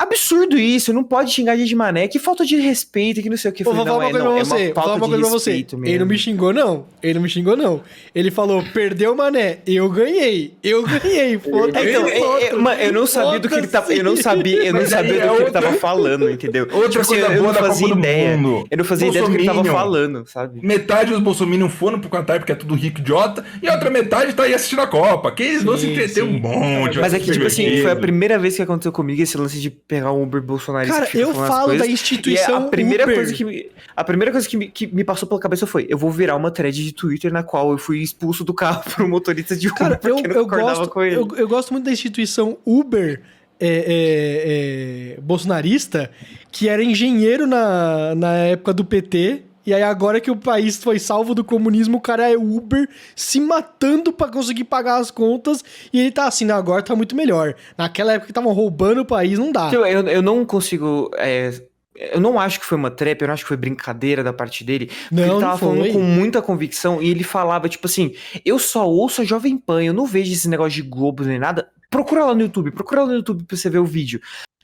Absurdo 0.00 0.58
isso, 0.58 0.92
não 0.94 1.04
pode 1.04 1.30
xingar 1.30 1.52
a 1.52 1.56
gente 1.56 1.68
de 1.68 1.76
mané, 1.76 2.08
que 2.08 2.18
falta 2.18 2.44
de 2.44 2.56
respeito, 2.56 3.20
que 3.20 3.28
não 3.28 3.36
sei 3.36 3.50
o 3.50 3.54
que. 3.54 3.62
Eu 3.62 3.66
Pô, 3.66 3.74
vou 3.74 3.84
falar 3.84 3.98
não, 3.98 4.00
uma 4.00 4.08
é, 4.08 4.10
coisa 4.10 4.24
pra 4.24 4.38
é 4.38 4.44
você, 4.44 4.64
vou 4.64 4.74
falar 4.74 4.94
uma 4.94 5.08
coisa 5.08 5.22
pra 5.22 5.30
você. 5.30 5.66
Ele 5.84 5.98
não 5.98 6.06
me 6.06 6.18
xingou, 6.18 6.52
não. 6.54 6.86
Ele 7.02 7.14
não 7.14 7.22
me 7.22 7.28
xingou, 7.28 7.56
não. 7.56 7.82
Ele 8.14 8.30
falou, 8.30 8.64
perdeu 8.72 9.12
o 9.12 9.16
mané. 9.16 9.58
Eu 9.66 9.90
ganhei. 9.90 10.54
Eu 10.62 10.82
ganhei. 10.82 11.38
Foda-se. 11.38 11.86
É, 11.86 11.90
então, 11.90 12.06
é, 12.06 12.18
é, 12.18 12.24
outros. 12.24 12.62
mano, 12.62 12.80
eu 12.80 12.92
não 12.92 13.06
sabia 13.06 13.38
do 13.38 13.48
que 13.48 13.54
ele 13.54 13.66
tava. 13.66 13.92
Eu 13.92 14.04
não 14.04 14.16
sabia, 14.16 14.64
eu 14.64 14.72
não 14.72 14.86
sabia 14.86 15.22
é 15.22 15.28
do 15.28 15.36
que 15.36 15.42
ele 15.42 15.50
tava 15.50 15.72
falando, 15.74 16.30
entendeu? 16.30 16.66
Outra 16.72 16.88
Tipo 16.88 17.00
assim, 17.00 17.20
coisa 17.20 17.34
eu 17.34 17.42
boa 17.42 17.52
não 17.52 17.60
fazia 17.60 17.88
ideia. 17.88 18.36
Mundo. 18.36 18.66
Eu 18.70 18.78
não 18.78 18.84
fazia 18.84 19.08
ideia 19.08 19.24
do 19.24 19.30
que 19.30 19.36
ele 19.36 19.46
tava 19.46 19.64
falando, 19.64 20.26
sabe? 20.26 20.66
Metade 20.66 21.10
dos 21.10 21.20
bolsominions 21.20 21.72
foram 21.72 22.00
pro 22.00 22.08
Qatar 22.08 22.38
porque 22.38 22.52
é 22.52 22.54
tudo 22.54 22.74
rico 22.74 23.00
idiota, 23.00 23.44
e 23.62 23.68
a 23.68 23.74
outra 23.74 23.90
metade 23.90 24.32
tá 24.32 24.44
aí 24.44 24.54
assistindo 24.54 24.80
a 24.80 24.86
Copa. 24.86 25.30
Que 25.30 25.42
eles 25.42 25.62
vão 25.62 25.76
se 25.76 25.86
entreter 25.86 26.24
um 26.24 26.38
monte. 26.38 26.98
Mas 26.98 27.12
é 27.12 27.18
que, 27.18 27.30
tipo 27.30 27.46
assim, 27.46 27.82
foi 27.82 27.90
a 27.90 27.96
primeira 27.96 28.38
vez 28.38 28.56
que 28.56 28.62
aconteceu 28.62 28.92
comigo 28.92 29.20
esse 29.20 29.36
lance 29.36 29.58
de 29.58 29.70
pegar 29.90 30.12
um 30.12 30.22
Uber 30.22 30.40
bolsonarista. 30.40 31.00
Cara, 31.00 31.10
eu 31.12 31.34
falo 31.34 31.48
da 31.72 31.78
coisas. 31.78 31.86
E 31.86 31.90
é 31.90 31.92
instituição 31.92 32.56
a 32.58 32.68
primeira 32.68 33.02
Uber. 33.02 33.16
coisa 33.16 33.34
que 33.34 33.44
me, 33.44 33.68
a 33.96 34.04
primeira 34.04 34.30
coisa 34.30 34.48
que 34.48 34.56
me, 34.56 34.70
que 34.70 34.86
me 34.86 35.02
passou 35.02 35.28
pela 35.28 35.40
cabeça 35.40 35.66
foi: 35.66 35.86
eu 35.90 35.98
vou 35.98 36.12
virar 36.12 36.36
uma 36.36 36.52
thread 36.52 36.84
de 36.84 36.92
Twitter 36.92 37.32
na 37.32 37.42
qual 37.42 37.72
eu 37.72 37.78
fui 37.78 37.98
expulso 37.98 38.44
do 38.44 38.54
carro 38.54 38.84
por 38.94 39.04
um 39.04 39.08
motorista 39.08 39.56
de 39.56 39.66
Uber 39.66 39.78
Cara, 39.78 40.00
eu, 40.04 40.18
eu, 40.18 40.46
gosto, 40.46 41.02
eu, 41.02 41.28
eu 41.36 41.48
gosto 41.48 41.72
muito 41.72 41.86
da 41.86 41.90
instituição 41.90 42.56
Uber 42.64 43.20
é, 43.58 43.66
é, 43.66 45.16
é, 45.16 45.20
bolsonarista, 45.20 46.08
que 46.52 46.68
era 46.68 46.84
engenheiro 46.84 47.44
na, 47.46 48.14
na 48.14 48.34
época 48.36 48.72
do 48.72 48.84
PT. 48.84 49.42
E 49.66 49.74
aí, 49.74 49.82
agora 49.82 50.20
que 50.20 50.30
o 50.30 50.36
país 50.36 50.76
foi 50.76 50.98
salvo 50.98 51.34
do 51.34 51.44
comunismo, 51.44 51.98
o 51.98 52.00
cara 52.00 52.30
é 52.30 52.36
Uber 52.36 52.88
se 53.14 53.40
matando 53.40 54.12
pra 54.12 54.28
conseguir 54.28 54.64
pagar 54.64 54.96
as 54.96 55.10
contas. 55.10 55.62
E 55.92 56.00
ele 56.00 56.10
tá 56.10 56.26
assim, 56.26 56.44
"Não, 56.44 56.56
agora 56.56 56.82
tá 56.82 56.96
muito 56.96 57.14
melhor. 57.14 57.54
Naquela 57.76 58.12
época 58.12 58.26
que 58.26 58.30
estavam 58.32 58.52
roubando 58.52 59.02
o 59.02 59.04
país, 59.04 59.38
não 59.38 59.52
dá. 59.52 59.70
Eu, 59.72 59.84
eu, 59.84 60.06
eu 60.08 60.22
não 60.22 60.44
consigo. 60.44 61.10
é, 61.16 61.52
eu 61.94 62.20
não 62.20 62.40
acho 62.40 62.58
que 62.58 62.64
foi 62.64 62.78
uma 62.78 62.90
trap, 62.90 63.20
eu 63.20 63.26
não 63.28 63.34
acho 63.34 63.44
que 63.44 63.48
foi 63.48 63.56
brincadeira 63.58 64.24
da 64.24 64.32
parte 64.32 64.64
dele. 64.64 64.90
Não, 65.10 65.22
ele 65.22 65.32
não 65.32 65.40
tava 65.40 65.58
falando 65.58 65.80
foi. 65.80 65.92
com 65.92 66.00
muita 66.00 66.40
convicção 66.40 67.02
e 67.02 67.10
ele 67.10 67.22
falava, 67.22 67.68
tipo 67.68 67.86
assim, 67.86 68.14
eu 68.44 68.58
só 68.58 68.88
ouço 68.88 69.20
a 69.20 69.24
Jovem 69.24 69.58
Pan, 69.58 69.82
eu 69.82 69.92
não 69.92 70.06
vejo 70.06 70.32
esse 70.32 70.48
negócio 70.48 70.82
de 70.82 70.88
Globo 70.88 71.24
nem 71.24 71.38
nada. 71.38 71.68
Procura 71.90 72.24
lá 72.24 72.34
no 72.34 72.40
YouTube, 72.40 72.70
procura 72.70 73.02
lá 73.02 73.08
no 73.08 73.14
YouTube 73.14 73.44
pra 73.44 73.56
você 73.56 73.68
ver 73.68 73.78
o 73.80 73.84
vídeo. 73.84 74.20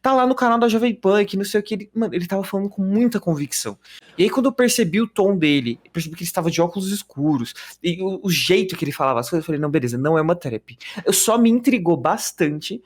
Tá 0.06 0.12
lá 0.12 0.24
no 0.24 0.36
canal 0.36 0.56
da 0.56 0.68
Jovem 0.68 0.94
Pan, 0.94 1.24
que 1.24 1.36
não 1.36 1.44
sei 1.44 1.58
o 1.58 1.62
que. 1.64 1.74
Ele, 1.74 1.90
mano, 1.92 2.14
ele 2.14 2.28
tava 2.28 2.44
falando 2.44 2.68
com 2.68 2.80
muita 2.80 3.18
convicção. 3.18 3.76
E 4.16 4.22
aí, 4.22 4.30
quando 4.30 4.46
eu 4.46 4.52
percebi 4.52 5.00
o 5.00 5.08
tom 5.08 5.36
dele, 5.36 5.80
percebi 5.92 6.14
que 6.14 6.22
ele 6.22 6.28
estava 6.28 6.48
de 6.48 6.62
óculos 6.62 6.92
escuros, 6.92 7.52
e 7.82 8.00
o, 8.00 8.20
o 8.22 8.30
jeito 8.30 8.76
que 8.76 8.84
ele 8.84 8.92
falava 8.92 9.18
as 9.18 9.28
coisas, 9.28 9.42
eu 9.42 9.46
falei, 9.46 9.60
não, 9.60 9.68
beleza, 9.68 9.98
não 9.98 10.16
é 10.16 10.22
uma 10.22 10.36
trap. 10.36 10.78
Eu 11.04 11.12
só 11.12 11.36
me 11.36 11.50
intrigou 11.50 11.96
bastante 11.96 12.80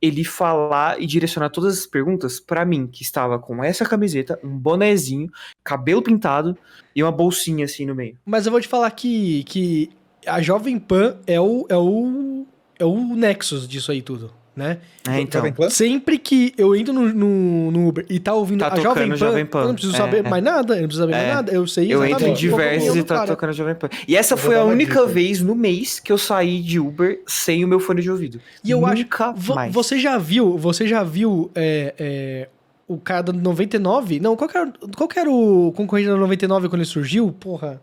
ele 0.00 0.22
falar 0.22 1.02
e 1.02 1.06
direcionar 1.06 1.50
todas 1.50 1.76
as 1.76 1.86
perguntas 1.86 2.38
pra 2.38 2.64
mim, 2.64 2.86
que 2.86 3.02
estava 3.02 3.36
com 3.36 3.64
essa 3.64 3.84
camiseta, 3.84 4.38
um 4.40 4.56
bonezinho, 4.56 5.28
cabelo 5.64 6.02
pintado 6.02 6.56
e 6.94 7.02
uma 7.02 7.10
bolsinha 7.10 7.64
assim 7.64 7.84
no 7.84 7.96
meio. 7.96 8.16
Mas 8.24 8.46
eu 8.46 8.52
vou 8.52 8.60
te 8.60 8.68
falar 8.68 8.92
que, 8.92 9.42
que 9.42 9.90
a 10.24 10.40
Jovem 10.40 10.78
Pan 10.78 11.18
é 11.26 11.40
o, 11.40 11.66
é 11.68 11.76
o, 11.76 12.46
é 12.78 12.84
o 12.84 13.16
nexus 13.16 13.66
disso 13.66 13.90
aí 13.90 14.02
tudo, 14.02 14.32
né? 14.60 14.78
É, 15.08 15.20
então. 15.20 15.42
Sempre 15.70 16.18
que 16.18 16.52
eu 16.58 16.76
entro 16.76 16.92
no, 16.92 17.08
no, 17.08 17.70
no 17.70 17.88
Uber 17.88 18.04
e 18.08 18.20
tá 18.20 18.34
ouvindo 18.34 18.60
Tá 18.60 18.72
a 18.72 18.78
Jovem 18.78 19.08
Pan, 19.08 19.16
Jovem 19.16 19.46
Pan. 19.46 19.60
eu 19.62 19.66
não 19.68 19.74
preciso 19.74 19.94
É, 19.94 19.98
saber 19.98 20.24
é. 20.24 20.28
mais 20.28 20.44
nada, 20.44 20.74
eu 20.76 20.80
não 20.82 20.88
preciso 20.88 21.02
saber 21.02 21.12
mais 21.16 21.24
É. 21.28 21.34
nada, 21.34 21.52
eu 21.52 21.66
sei 21.66 21.92
Eu 21.92 22.04
entro 22.04 22.26
em 22.28 22.34
diversos 22.34 22.94
e 22.96 23.02
tá 23.02 23.14
cara. 23.16 23.26
tocando 23.28 23.52
Jovem 23.54 23.74
Pan. 23.74 23.88
E 24.06 24.14
essa 24.16 24.36
Vou 24.36 24.44
foi 24.46 24.56
a 24.56 24.64
única 24.64 25.06
vez 25.06 25.40
no 25.40 25.54
mês 25.54 25.98
que 25.98 26.12
eu 26.12 26.18
saí 26.18 26.60
de 26.60 26.78
Uber 26.78 27.20
sem 27.26 27.64
o 27.64 27.68
meu 27.68 27.80
fone 27.80 28.02
de 28.02 28.10
ouvido. 28.10 28.40
E 28.62 28.70
eu 28.70 28.84
acho, 28.86 29.02
Nunca 29.02 29.32
vo- 29.32 29.54
mais. 29.54 29.72
você 29.72 29.98
já 29.98 30.18
viu, 30.18 30.58
você 30.58 30.86
já 30.86 31.02
viu 31.02 31.50
é, 31.54 31.94
é, 31.98 32.48
o 32.86 32.98
cara 32.98 33.22
da 33.22 33.32
99? 33.32 34.20
Não, 34.20 34.36
qual 34.36 34.48
que, 34.50 34.56
era, 34.56 34.70
qual 34.96 35.08
que 35.08 35.18
era 35.18 35.30
o 35.30 35.72
concorrente 35.74 36.08
da 36.08 36.16
99 36.16 36.68
quando 36.68 36.80
ele 36.82 36.88
surgiu? 36.88 37.32
Porra. 37.32 37.80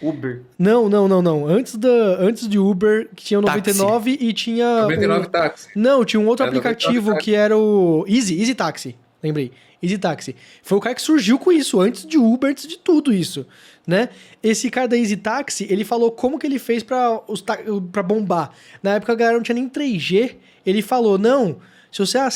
Uber. 0.00 0.42
Não, 0.58 0.88
não, 0.88 1.08
não, 1.08 1.20
não. 1.22 1.46
Antes, 1.46 1.74
da, 1.76 1.88
antes 2.20 2.48
de 2.48 2.58
Uber, 2.58 3.08
que 3.14 3.24
tinha 3.24 3.40
o 3.40 3.42
Táxi. 3.42 3.58
99 3.78 4.16
e 4.20 4.32
tinha. 4.32 4.82
99 4.82 5.26
o- 5.26 5.30
táxi. 5.30 5.68
Não, 5.74 6.04
tinha 6.04 6.20
um 6.20 6.26
outro 6.26 6.44
Era 6.44 6.50
aplicativo 6.50 7.10
99 7.10 7.20
que 7.24 7.34
era 7.34 7.56
o 7.56 8.04
Easy, 8.08 8.38
Easy 8.40 8.54
Taxi. 8.54 8.96
Lembrei. 9.22 9.50
Easy 9.82 9.96
Taxi. 9.98 10.34
Foi 10.62 10.76
o 10.78 10.80
cara 10.80 10.94
que 10.94 11.02
surgiu 11.02 11.38
com 11.38 11.52
isso, 11.52 11.80
antes 11.80 12.04
de 12.04 12.18
Uber, 12.18 12.50
antes 12.50 12.66
de 12.66 12.78
tudo 12.78 13.12
isso, 13.12 13.46
né? 13.86 14.08
Esse 14.42 14.70
cara 14.70 14.88
da 14.88 14.96
Easy 14.96 15.16
Taxi, 15.16 15.66
ele 15.70 15.84
falou 15.84 16.10
como 16.10 16.38
que 16.38 16.46
ele 16.46 16.58
fez 16.58 16.82
pra, 16.82 17.20
os 17.28 17.40
ta- 17.40 17.58
pra 17.92 18.02
bombar. 18.02 18.50
Na 18.82 18.94
época 18.94 19.12
a 19.12 19.16
galera 19.16 19.36
não 19.36 19.42
tinha 19.44 19.54
nem 19.54 19.68
3G. 19.68 20.34
Ele 20.66 20.82
falou, 20.82 21.16
não, 21.16 21.58
se 21.92 22.00
você 22.00 22.18
é, 22.18 22.28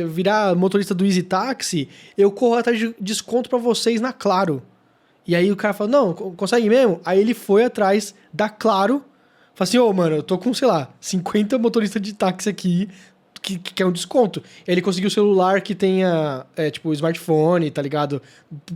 é, 0.00 0.04
virar 0.06 0.54
motorista 0.56 0.94
do 0.94 1.04
Easy 1.04 1.22
Taxi, 1.22 1.86
eu 2.16 2.30
corro 2.32 2.54
atrás 2.56 2.78
de 2.78 2.94
desconto 2.98 3.48
pra 3.50 3.58
vocês 3.58 4.00
na 4.00 4.12
Claro. 4.12 4.62
E 5.30 5.36
aí 5.36 5.52
o 5.52 5.56
cara 5.56 5.72
falou, 5.72 5.92
não, 5.92 6.12
co- 6.12 6.32
consegue 6.32 6.68
mesmo? 6.68 7.00
Aí 7.04 7.20
ele 7.20 7.34
foi 7.34 7.64
atrás 7.64 8.14
da 8.32 8.48
Claro, 8.48 9.04
falou 9.54 9.68
assim, 9.68 9.78
ô, 9.78 9.92
mano, 9.92 10.16
eu 10.16 10.22
tô 10.24 10.36
com, 10.36 10.52
sei 10.52 10.66
lá, 10.66 10.90
50 11.00 11.56
motoristas 11.56 12.02
de 12.02 12.12
táxi 12.12 12.48
aqui, 12.48 12.88
que, 13.42 13.58
que 13.58 13.72
quer 13.72 13.86
um 13.86 13.92
desconto. 13.92 14.42
Ele 14.66 14.82
conseguiu 14.82 15.08
o 15.08 15.10
celular 15.10 15.60
que 15.62 15.74
tenha, 15.74 16.44
é, 16.56 16.68
tipo, 16.70 16.92
smartphone, 16.92 17.70
tá 17.70 17.80
ligado? 17.80 18.20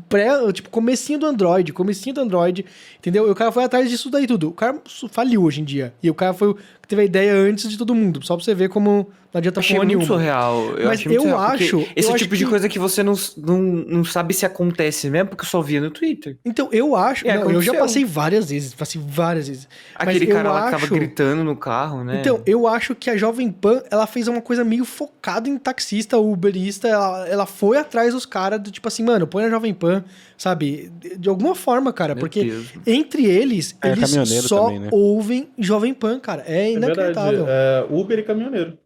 Pré, 0.09 0.31
tipo, 0.52 0.70
comecinho 0.70 1.18
do 1.18 1.26
Android, 1.26 1.72
comecinho 1.72 2.14
do 2.14 2.20
Android, 2.22 2.64
entendeu? 2.98 3.26
E 3.26 3.31
o 3.31 3.35
cara 3.35 3.51
foi 3.52 3.64
atrás 3.64 3.90
disso 3.90 4.09
daí 4.09 4.26
tudo. 4.26 4.48
O 4.48 4.52
cara 4.52 4.81
faliu 5.10 5.43
hoje 5.43 5.60
em 5.60 5.64
dia. 5.64 5.93
E 6.02 6.09
o 6.09 6.14
cara 6.14 6.32
foi 6.32 6.55
que 6.85 6.89
teve 6.89 7.02
a 7.02 7.05
ideia 7.05 7.32
antes 7.35 7.69
de 7.70 7.78
todo 7.78 7.94
mundo, 7.94 8.20
só 8.24 8.36
pra 8.36 8.44
você 8.44 8.55
ver 8.55 8.69
como 8.69 9.09
não 9.32 9.39
adianta 9.40 9.59
Achei 9.59 9.74
porra 9.74 9.86
muito 9.86 9.98
nenhuma. 9.98 10.15
surreal. 10.16 10.61
Eu 10.78 10.86
Mas 10.86 11.01
achei 11.01 11.09
muito 11.09 11.12
eu 11.15 11.20
surreal, 11.23 11.40
acho- 11.40 11.62
Esse 11.97 12.06
eu 12.06 12.09
é 12.09 12.12
o 12.12 12.15
acho 12.15 12.24
tipo 12.24 12.36
de 12.36 12.44
que- 12.44 12.51
coisa 12.51 12.69
que 12.69 12.78
você 12.78 13.02
não, 13.02 13.15
não, 13.36 13.59
não 13.62 14.05
sabe 14.05 14.32
se 14.32 14.47
acontece 14.47 15.11
mesmo, 15.11 15.31
porque 15.31 15.43
eu 15.44 15.48
só 15.48 15.61
via 15.61 15.81
no 15.81 15.90
Twitter. 15.90 16.36
Então, 16.44 16.69
eu 16.70 16.94
acho. 16.94 17.27
É, 17.27 17.36
não, 17.39 17.51
eu 17.51 17.61
já 17.61 17.74
passei 17.74 18.05
várias 18.05 18.48
vezes, 18.51 18.74
passei 18.74 19.01
várias 19.05 19.48
vezes. 19.48 19.69
Aquele 19.97 20.27
cara 20.28 20.52
lá 20.52 20.65
que 20.66 20.70
tava 20.73 20.85
acho- 20.85 20.94
gritando 20.94 21.43
no 21.43 21.56
carro, 21.56 22.05
né? 22.05 22.20
Então, 22.20 22.40
eu 22.47 22.69
acho 22.69 22.94
que 22.94 23.11
a 23.11 23.16
Jovem 23.16 23.51
Pan, 23.51 23.82
ela 23.90 24.06
fez 24.06 24.28
uma 24.28 24.40
coisa 24.40 24.62
meio 24.62 24.85
focada 24.85 25.48
em 25.48 25.59
taxista, 25.59 26.16
uberista, 26.16 26.86
ela, 26.86 27.27
ela 27.28 27.47
foi 27.47 27.77
atrás 27.77 28.15
dos 28.15 28.24
caras 28.27 28.61
do 28.61 28.70
tipo 28.70 28.86
assim, 28.86 29.02
mano, 29.02 29.27
põe 29.27 29.43
a 29.44 29.51
Jovem 29.51 29.74
Pan, 29.74 30.05
sabe? 30.39 30.93
De, 31.19 31.28
alguma 31.28 31.56
forma, 31.56 31.93
cara, 31.93 32.15
Meu 32.15 32.20
porque 32.20 32.44
Deus. 32.44 32.66
entre 32.86 33.27
eles, 33.27 33.74
É, 33.82 33.90
eles 33.90 34.11
só 34.44 34.66
também, 34.66 34.78
né? 34.81 34.89
ouvem 34.93 35.48
Jovem 35.59 35.93
Pan, 35.93 36.20
cara. 36.20 36.44
É. 36.47 36.73
inacreditável. 36.74 37.46
É, 37.48 37.86
Uber 37.90 38.18
e 38.18 38.22
caminhoneiro. 38.22 38.78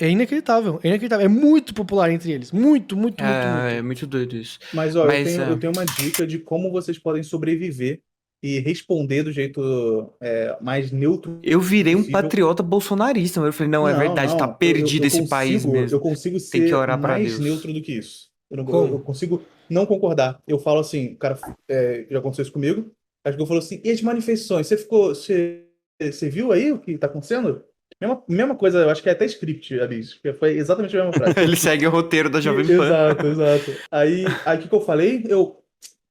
É 0.00 0.10
inacreditável, 0.10 0.78
é 0.82 0.88
inacreditável. 0.88 1.24
É 1.24 1.28
muito 1.28 1.72
popular 1.74 2.10
entre 2.10 2.30
eles. 2.32 2.52
Muito, 2.52 2.94
muito, 2.96 3.22
muito, 3.22 3.24
É, 3.24 3.50
muito. 3.52 3.74
é 3.78 3.82
muito 3.82 4.06
doido 4.06 4.36
isso. 4.36 4.58
Mas, 4.74 4.94
ó, 4.94 5.06
Mas, 5.06 5.18
eu, 5.20 5.24
tenho, 5.36 5.42
é. 5.42 5.52
eu 5.52 5.58
tenho 5.58 5.72
uma 5.72 5.86
dica 5.86 6.26
de 6.26 6.38
como 6.38 6.70
vocês 6.70 6.98
podem 6.98 7.22
sobreviver 7.22 8.00
e 8.42 8.58
responder 8.58 9.22
do 9.22 9.32
jeito 9.32 10.12
é, 10.20 10.54
mais 10.60 10.92
neutro. 10.92 11.38
Eu 11.42 11.58
virei 11.60 11.94
um 11.94 12.00
Possível. 12.00 12.20
patriota 12.22 12.62
bolsonarista, 12.62 13.40
mas 13.40 13.46
eu 13.46 13.52
falei, 13.54 13.70
não, 13.70 13.88
é 13.88 13.94
verdade, 13.94 14.36
tá 14.36 14.44
eu- 14.44 14.48
eu- 14.50 14.54
perdido 14.56 15.04
eu 15.04 15.08
esse 15.08 15.16
consigo- 15.16 15.30
país 15.30 15.64
mesmo. 15.64 15.96
Eu 15.96 16.00
consigo 16.00 16.38
Tem 16.38 16.60
que 16.62 16.68
ser 16.68 16.74
orar 16.74 17.00
pra 17.00 17.12
mais 17.12 17.28
Deus. 17.28 17.40
neutro 17.40 17.72
do 17.72 17.80
que 17.80 17.92
isso. 17.92 18.28
Eu, 18.50 18.58
não- 18.58 18.64
Como? 18.66 18.94
eu 18.96 18.98
consigo 19.00 19.42
não 19.68 19.86
concordar. 19.86 20.38
Eu 20.46 20.58
falo 20.58 20.80
assim, 20.80 21.14
o 21.14 21.16
cara, 21.16 21.38
é, 21.68 22.04
já 22.10 22.18
aconteceu 22.18 22.42
isso 22.42 22.52
comigo. 22.52 22.90
Acho 23.24 23.36
que 23.36 23.42
eu 23.42 23.46
falo 23.46 23.58
assim, 23.58 23.80
e 23.82 23.90
as 23.90 24.02
manifestações? 24.02 24.66
Você 24.68 24.76
ficou, 24.76 25.08
você, 25.08 25.62
você 26.00 26.28
viu 26.28 26.52
aí 26.52 26.72
o 26.72 26.78
que 26.78 26.98
tá 26.98 27.06
acontecendo? 27.06 27.64
Mesma, 28.00 28.22
mesma 28.28 28.54
coisa, 28.54 28.80
eu 28.80 28.90
acho 28.90 29.02
que 29.02 29.08
é 29.08 29.12
até 29.12 29.24
script, 29.24 29.78
Alice, 29.80 30.14
porque 30.14 30.34
foi 30.34 30.56
exatamente 30.58 30.96
a 30.96 31.04
mesma 31.04 31.12
frase. 31.12 31.38
Ele 31.40 31.56
segue 31.56 31.86
o 31.86 31.90
roteiro 31.90 32.28
da 32.28 32.40
Jovem 32.40 32.66
Pan. 32.66 32.84
Exato, 32.86 33.26
exato. 33.26 33.70
Aí, 33.90 34.24
aí 34.44 34.58
o 34.58 34.60
que, 34.60 34.68
que 34.68 34.74
eu 34.74 34.80
falei? 34.80 35.24
Eu, 35.28 35.62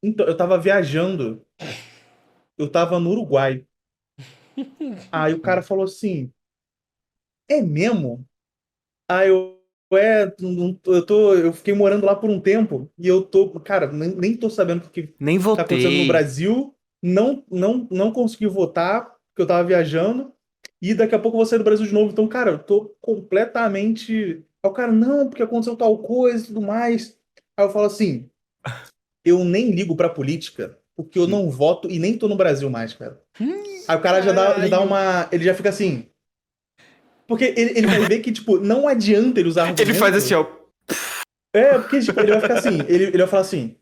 então, 0.01 0.25
eu 0.25 0.35
tava 0.35 0.57
viajando. 0.57 1.41
Eu 2.57 2.69
tava 2.69 2.99
no 2.99 3.11
Uruguai. 3.11 3.65
Aí 5.11 5.33
o 5.33 5.39
cara 5.39 5.61
falou 5.61 5.83
assim: 5.83 6.31
É 7.47 7.61
mesmo? 7.61 8.25
Aí 9.07 9.29
eu, 9.29 9.59
é, 9.93 10.33
eu 10.85 11.05
tô, 11.05 11.35
eu 11.35 11.53
fiquei 11.53 11.73
morando 11.73 12.05
lá 12.05 12.15
por 12.15 12.29
um 12.29 12.39
tempo 12.39 12.89
e 12.97 13.07
eu 13.07 13.21
tô, 13.21 13.59
cara, 13.59 13.91
nem, 13.91 14.15
nem 14.15 14.35
tô 14.35 14.49
sabendo 14.49 14.85
o 14.85 14.89
que 14.89 15.13
Nem 15.19 15.39
tá 15.39 15.51
acontecendo 15.51 15.83
no 15.83 15.89
votei. 15.91 16.07
Brasil. 16.07 16.75
Não, 17.03 17.43
não, 17.51 17.87
não 17.91 18.11
consegui 18.11 18.47
votar 18.47 19.14
porque 19.35 19.41
eu 19.41 19.47
tava 19.47 19.67
viajando. 19.67 20.31
E 20.81 20.93
daqui 20.93 21.13
a 21.13 21.19
pouco 21.19 21.35
eu 21.35 21.39
vou 21.39 21.45
sair 21.45 21.59
do 21.59 21.65
Brasil 21.65 21.85
de 21.85 21.93
novo. 21.93 22.11
Então, 22.11 22.25
cara, 22.27 22.51
eu 22.51 22.59
tô 22.59 22.95
completamente. 23.01 24.41
Aí 24.63 24.69
o 24.69 24.73
cara, 24.73 24.91
não, 24.91 25.27
porque 25.27 25.43
aconteceu 25.43 25.75
tal 25.75 25.97
coisa 25.97 26.45
e 26.45 26.47
tudo 26.47 26.61
mais. 26.61 27.17
Aí 27.59 27.65
eu 27.65 27.69
falo 27.69 27.85
assim: 27.85 28.29
eu 29.25 29.43
nem 29.43 29.71
ligo 29.71 29.95
pra 29.95 30.09
política, 30.09 30.77
porque 30.95 31.19
eu 31.19 31.27
não 31.27 31.49
voto 31.49 31.89
e 31.91 31.99
nem 31.99 32.17
tô 32.17 32.27
no 32.29 32.37
Brasil 32.37 32.69
mais, 32.69 32.93
cara. 32.93 33.21
Aí 33.87 33.97
o 33.97 34.01
cara 34.01 34.21
já 34.21 34.31
dá, 34.31 34.59
já 34.61 34.67
dá 34.69 34.79
uma. 34.81 35.27
Ele 35.31 35.43
já 35.43 35.53
fica 35.53 35.69
assim. 35.69 36.07
Porque 37.27 37.53
ele, 37.57 37.77
ele 37.77 37.87
vai 37.87 37.99
ver 38.07 38.19
que, 38.19 38.31
tipo, 38.31 38.59
não 38.59 38.87
adianta 38.87 39.39
ele 39.39 39.49
usar 39.49 39.67
Ele 39.67 39.75
faz 39.93 40.13
argumento. 40.15 40.17
assim, 40.17 40.33
ó. 40.35 40.45
É, 41.53 41.79
porque 41.79 41.99
tipo, 41.99 42.19
ele 42.19 42.31
vai 42.31 42.41
ficar 42.41 42.59
assim, 42.59 42.79
ele, 42.87 43.05
ele 43.05 43.17
vai 43.17 43.27
falar 43.27 43.41
assim, 43.41 43.77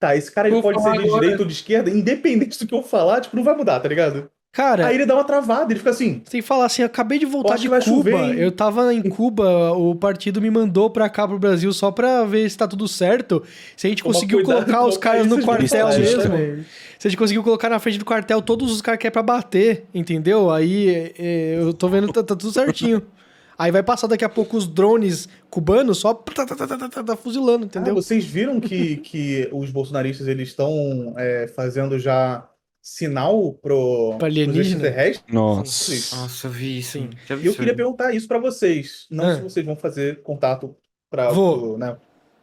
tá, 0.00 0.16
esse 0.16 0.32
cara 0.32 0.48
ele 0.48 0.54
Vou 0.54 0.62
pode 0.62 0.82
ser 0.82 0.92
de 0.92 0.98
agora. 0.98 1.20
direita 1.20 1.42
ou 1.42 1.46
de 1.46 1.52
esquerda, 1.52 1.90
independente 1.90 2.58
do 2.58 2.66
que 2.66 2.74
eu 2.74 2.82
falar, 2.82 3.20
tipo, 3.20 3.36
não 3.36 3.44
vai 3.44 3.54
mudar, 3.54 3.78
tá 3.80 3.88
ligado? 3.88 4.30
Cara, 4.58 4.88
Aí 4.88 4.96
ele 4.96 5.06
dá 5.06 5.14
uma 5.14 5.22
travada, 5.22 5.72
ele 5.72 5.78
fica 5.78 5.90
assim. 5.90 6.14
Você 6.24 6.32
tem 6.32 6.40
que 6.40 6.46
falar 6.46 6.64
assim, 6.66 6.82
acabei 6.82 7.16
de 7.16 7.24
voltar 7.24 7.54
de 7.56 7.68
Cuba. 7.68 7.80
chover, 7.80 8.36
eu 8.40 8.50
tava 8.50 8.92
em 8.92 9.00
Cuba, 9.08 9.70
o 9.70 9.94
partido 9.94 10.42
me 10.42 10.50
mandou 10.50 10.90
pra 10.90 11.08
cá 11.08 11.28
pro 11.28 11.38
Brasil 11.38 11.72
só 11.72 11.92
pra 11.92 12.24
ver 12.24 12.50
se 12.50 12.58
tá 12.58 12.66
tudo 12.66 12.88
certo. 12.88 13.40
Se 13.76 13.86
a 13.86 13.90
gente 13.90 14.02
Tomar 14.02 14.14
conseguiu 14.14 14.38
cuidado 14.42 14.64
colocar 14.64 14.84
os 14.84 14.96
caras 14.98 15.28
no 15.28 15.40
quartel 15.40 15.86
mesmo. 15.90 16.22
também. 16.22 16.64
Se 16.98 17.06
a 17.06 17.08
gente 17.08 17.16
conseguiu 17.16 17.44
colocar 17.44 17.68
na 17.68 17.78
frente 17.78 17.98
do 17.98 18.04
quartel 18.04 18.42
todos 18.42 18.72
os 18.72 18.82
caras 18.82 18.98
que 18.98 19.06
é 19.06 19.10
pra 19.10 19.22
bater, 19.22 19.84
entendeu? 19.94 20.50
Aí 20.50 20.88
é, 20.88 21.12
é, 21.16 21.58
eu 21.60 21.72
tô 21.72 21.86
vendo 21.86 22.08
que 22.08 22.14
tá, 22.14 22.24
tá 22.24 22.34
tudo 22.34 22.52
certinho. 22.52 23.00
Aí 23.56 23.70
vai 23.70 23.84
passar 23.84 24.08
daqui 24.08 24.24
a 24.24 24.28
pouco 24.28 24.56
os 24.56 24.66
drones 24.66 25.28
cubanos 25.48 25.98
só 25.98 26.14
tá, 26.14 26.44
tá, 26.44 26.56
tá, 26.56 26.66
tá, 26.66 26.76
tá, 26.78 26.88
tá, 26.88 27.02
tá 27.04 27.16
fuzilando, 27.16 27.62
Ah, 27.62 27.66
entendeu? 27.66 27.94
vocês 27.94 28.24
viram 28.24 28.58
que, 28.58 28.96
que 28.96 29.48
os 29.52 29.70
bolsonaristas 29.70 30.26
eles 30.26 30.48
estão 30.48 31.14
é, 31.16 31.46
fazendo 31.54 31.96
já 31.96 32.44
sinal 32.82 33.52
pro, 33.54 34.16
alienígena? 34.22 34.62
extraterrestres? 34.86 35.24
Nossa. 35.34 36.16
Nossa, 36.16 36.46
eu 36.46 36.50
vi 36.50 36.78
isso. 36.78 36.92
Sim. 36.92 37.10
Vi 37.28 37.34
E 37.34 37.46
eu 37.46 37.50
isso. 37.50 37.56
queria 37.58 37.74
perguntar 37.74 38.14
isso 38.14 38.26
pra 38.28 38.38
vocês. 38.38 39.06
Não 39.10 39.24
Ah. 39.24 39.34
se 39.36 39.42
vocês 39.42 39.64
vão 39.66 39.76
fazer 39.76 40.22
contato 40.22 40.74
para 41.10 41.30
Vou. 41.30 41.76
né, 41.78 41.96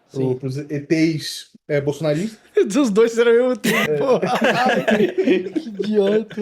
Sim. 0.09 0.19
pro, 0.29 0.35
pros 0.35 0.57
ETs 0.57 1.51
é, 1.67 1.81
bolsonaristas. 1.81 2.37
Os 2.77 2.89
dois 2.91 3.11
fizeram 3.11 3.31
ao 3.31 3.37
mesmo 3.49 3.57
tempo. 3.57 4.03
Ai, 4.23 4.83
que 5.51 5.69
idiota. 5.69 6.41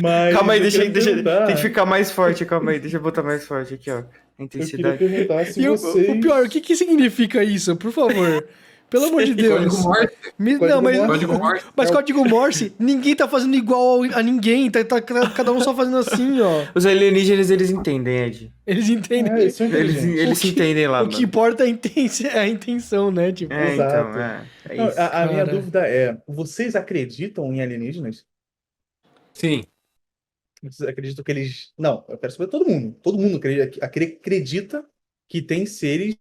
Mas 0.00 0.34
Calma 0.34 0.52
aí, 0.52 0.58
eu 0.58 0.62
deixa, 0.62 0.88
deixa, 0.88 1.08
perguntar- 1.10 1.46
tem 1.46 1.56
que 1.56 1.62
ficar 1.62 1.86
mais 1.86 2.10
forte, 2.10 2.44
calma 2.44 2.70
aí, 2.72 2.78
deixa 2.78 2.96
eu 2.98 3.00
botar 3.02 3.22
mais 3.22 3.44
forte 3.46 3.74
aqui, 3.74 3.90
ó. 3.90 3.98
Eu 4.38 4.48
queria 4.48 4.64
intensidade. 4.66 4.98
perguntar 4.98 5.46
se 5.46 5.60
E 5.60 5.68
o, 5.68 5.76
vocês. 5.76 6.08
o 6.08 6.20
pior, 6.20 6.44
o 6.44 6.48
que 6.48 6.60
que 6.60 6.74
significa 6.76 7.42
isso? 7.44 7.76
Por 7.76 7.92
favor. 7.92 8.46
Pelo 8.92 9.06
amor 9.06 9.24
de 9.24 9.34
Deus. 9.34 9.58
Código 9.74 9.82
Morse. 9.82 10.12
Me- 10.38 10.58
Código 10.58 10.66
não, 10.76 10.82
mas, 10.82 10.96
Morse. 10.98 11.10
Código 11.12 11.32
Morse. 11.32 11.64
mas 11.74 11.90
código 11.90 12.24
Morse, 12.28 12.74
ninguém 12.78 13.16
tá 13.16 13.26
fazendo 13.26 13.56
igual 13.56 14.02
a 14.04 14.22
ninguém. 14.22 14.70
Tá, 14.70 14.84
tá 14.84 15.00
cada 15.00 15.52
um 15.52 15.60
só 15.60 15.74
fazendo 15.74 15.96
assim, 15.96 16.40
ó. 16.40 16.66
Os 16.74 16.84
alienígenas, 16.86 17.50
eles 17.50 17.70
entendem, 17.70 18.18
Ed. 18.26 18.52
Eles 18.66 18.88
entendem. 18.88 19.32
É, 19.32 19.40
eles 19.42 19.54
são 19.54 19.66
Eles, 19.66 20.04
eles 20.04 20.38
se 20.38 20.42
que- 20.44 20.50
entendem 20.52 20.86
lá, 20.86 21.00
o 21.02 21.06
mano. 21.06 21.16
que 21.16 21.24
importa 21.24 21.64
é 21.64 21.66
a, 21.66 21.70
intenção, 21.70 22.30
é 22.30 22.38
a 22.38 22.48
intenção, 22.48 23.10
né? 23.10 23.32
Tipo, 23.32 23.52
É, 23.54 23.72
Exato. 23.72 24.08
então, 24.10 24.20
é. 24.20 24.46
É 24.68 24.76
Não, 24.76 24.88
isso. 24.88 25.00
a, 25.00 25.22
a 25.22 25.26
minha 25.26 25.44
dúvida 25.46 25.80
é: 25.88 26.16
vocês 26.28 26.76
acreditam 26.76 27.52
em 27.52 27.60
alienígenas? 27.62 28.24
Sim. 29.32 29.64
Vocês 30.62 30.88
acreditam 30.88 31.24
que 31.24 31.32
eles. 31.32 31.72
Não, 31.78 32.04
eu 32.08 32.16
quero 32.18 32.32
saber 32.32 32.48
todo 32.50 32.68
mundo. 32.68 32.94
Todo 33.02 33.18
mundo 33.18 33.40
acredita 33.80 34.84
que 35.28 35.42
tem 35.42 35.66
seres 35.66 36.14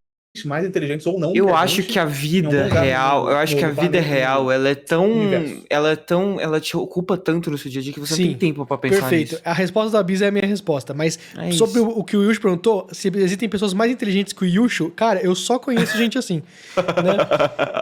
mais 0.45 0.65
inteligentes 0.65 1.05
ou 1.05 1.19
não. 1.19 1.33
Eu 1.35 1.53
acho 1.53 1.83
que 1.83 1.99
a 1.99 2.05
vida 2.05 2.63
real, 2.67 3.25
no- 3.25 3.31
eu 3.31 3.37
acho 3.37 3.53
que 3.55 3.65
a 3.65 3.69
vida 3.69 3.99
real, 3.99 4.49
ela 4.49 4.69
é 4.69 4.75
tão, 4.75 5.11
universo. 5.11 5.61
ela 5.69 5.89
é 5.91 5.95
tão, 5.97 6.39
ela 6.39 6.57
te 6.61 6.77
ocupa 6.77 7.17
tanto 7.17 7.51
no 7.51 7.57
seu 7.57 7.69
dia 7.69 7.81
a 7.81 7.83
dia 7.83 7.91
que 7.93 7.99
você 7.99 8.15
Sim. 8.15 8.21
não 8.23 8.29
tem 8.29 8.37
tempo 8.53 8.65
pra 8.65 8.77
pensar 8.77 9.01
perfeito. 9.01 9.31
nisso. 9.33 9.41
A 9.43 9.51
resposta 9.51 9.91
da 9.91 10.01
Bisa 10.01 10.23
é 10.25 10.27
a 10.29 10.31
minha 10.31 10.45
resposta. 10.47 10.93
Mas 10.93 11.19
É 11.37 11.51
sobre 11.51 11.81
o, 11.81 11.87
o 11.89 12.03
que 12.03 12.15
o 12.15 12.23
Yusho 12.23 12.39
perguntou, 12.39 12.87
se 12.93 13.11
existem 13.13 13.49
pessoas 13.49 13.73
mais 13.73 13.91
inteligentes 13.91 14.31
que 14.31 14.43
o 14.43 14.47
Yusho, 14.47 14.89
cara, 14.91 15.19
eu 15.21 15.35
só 15.35 15.59
conheço 15.59 15.97
gente 15.97 16.17
assim. 16.17 16.41
né? 17.03 17.17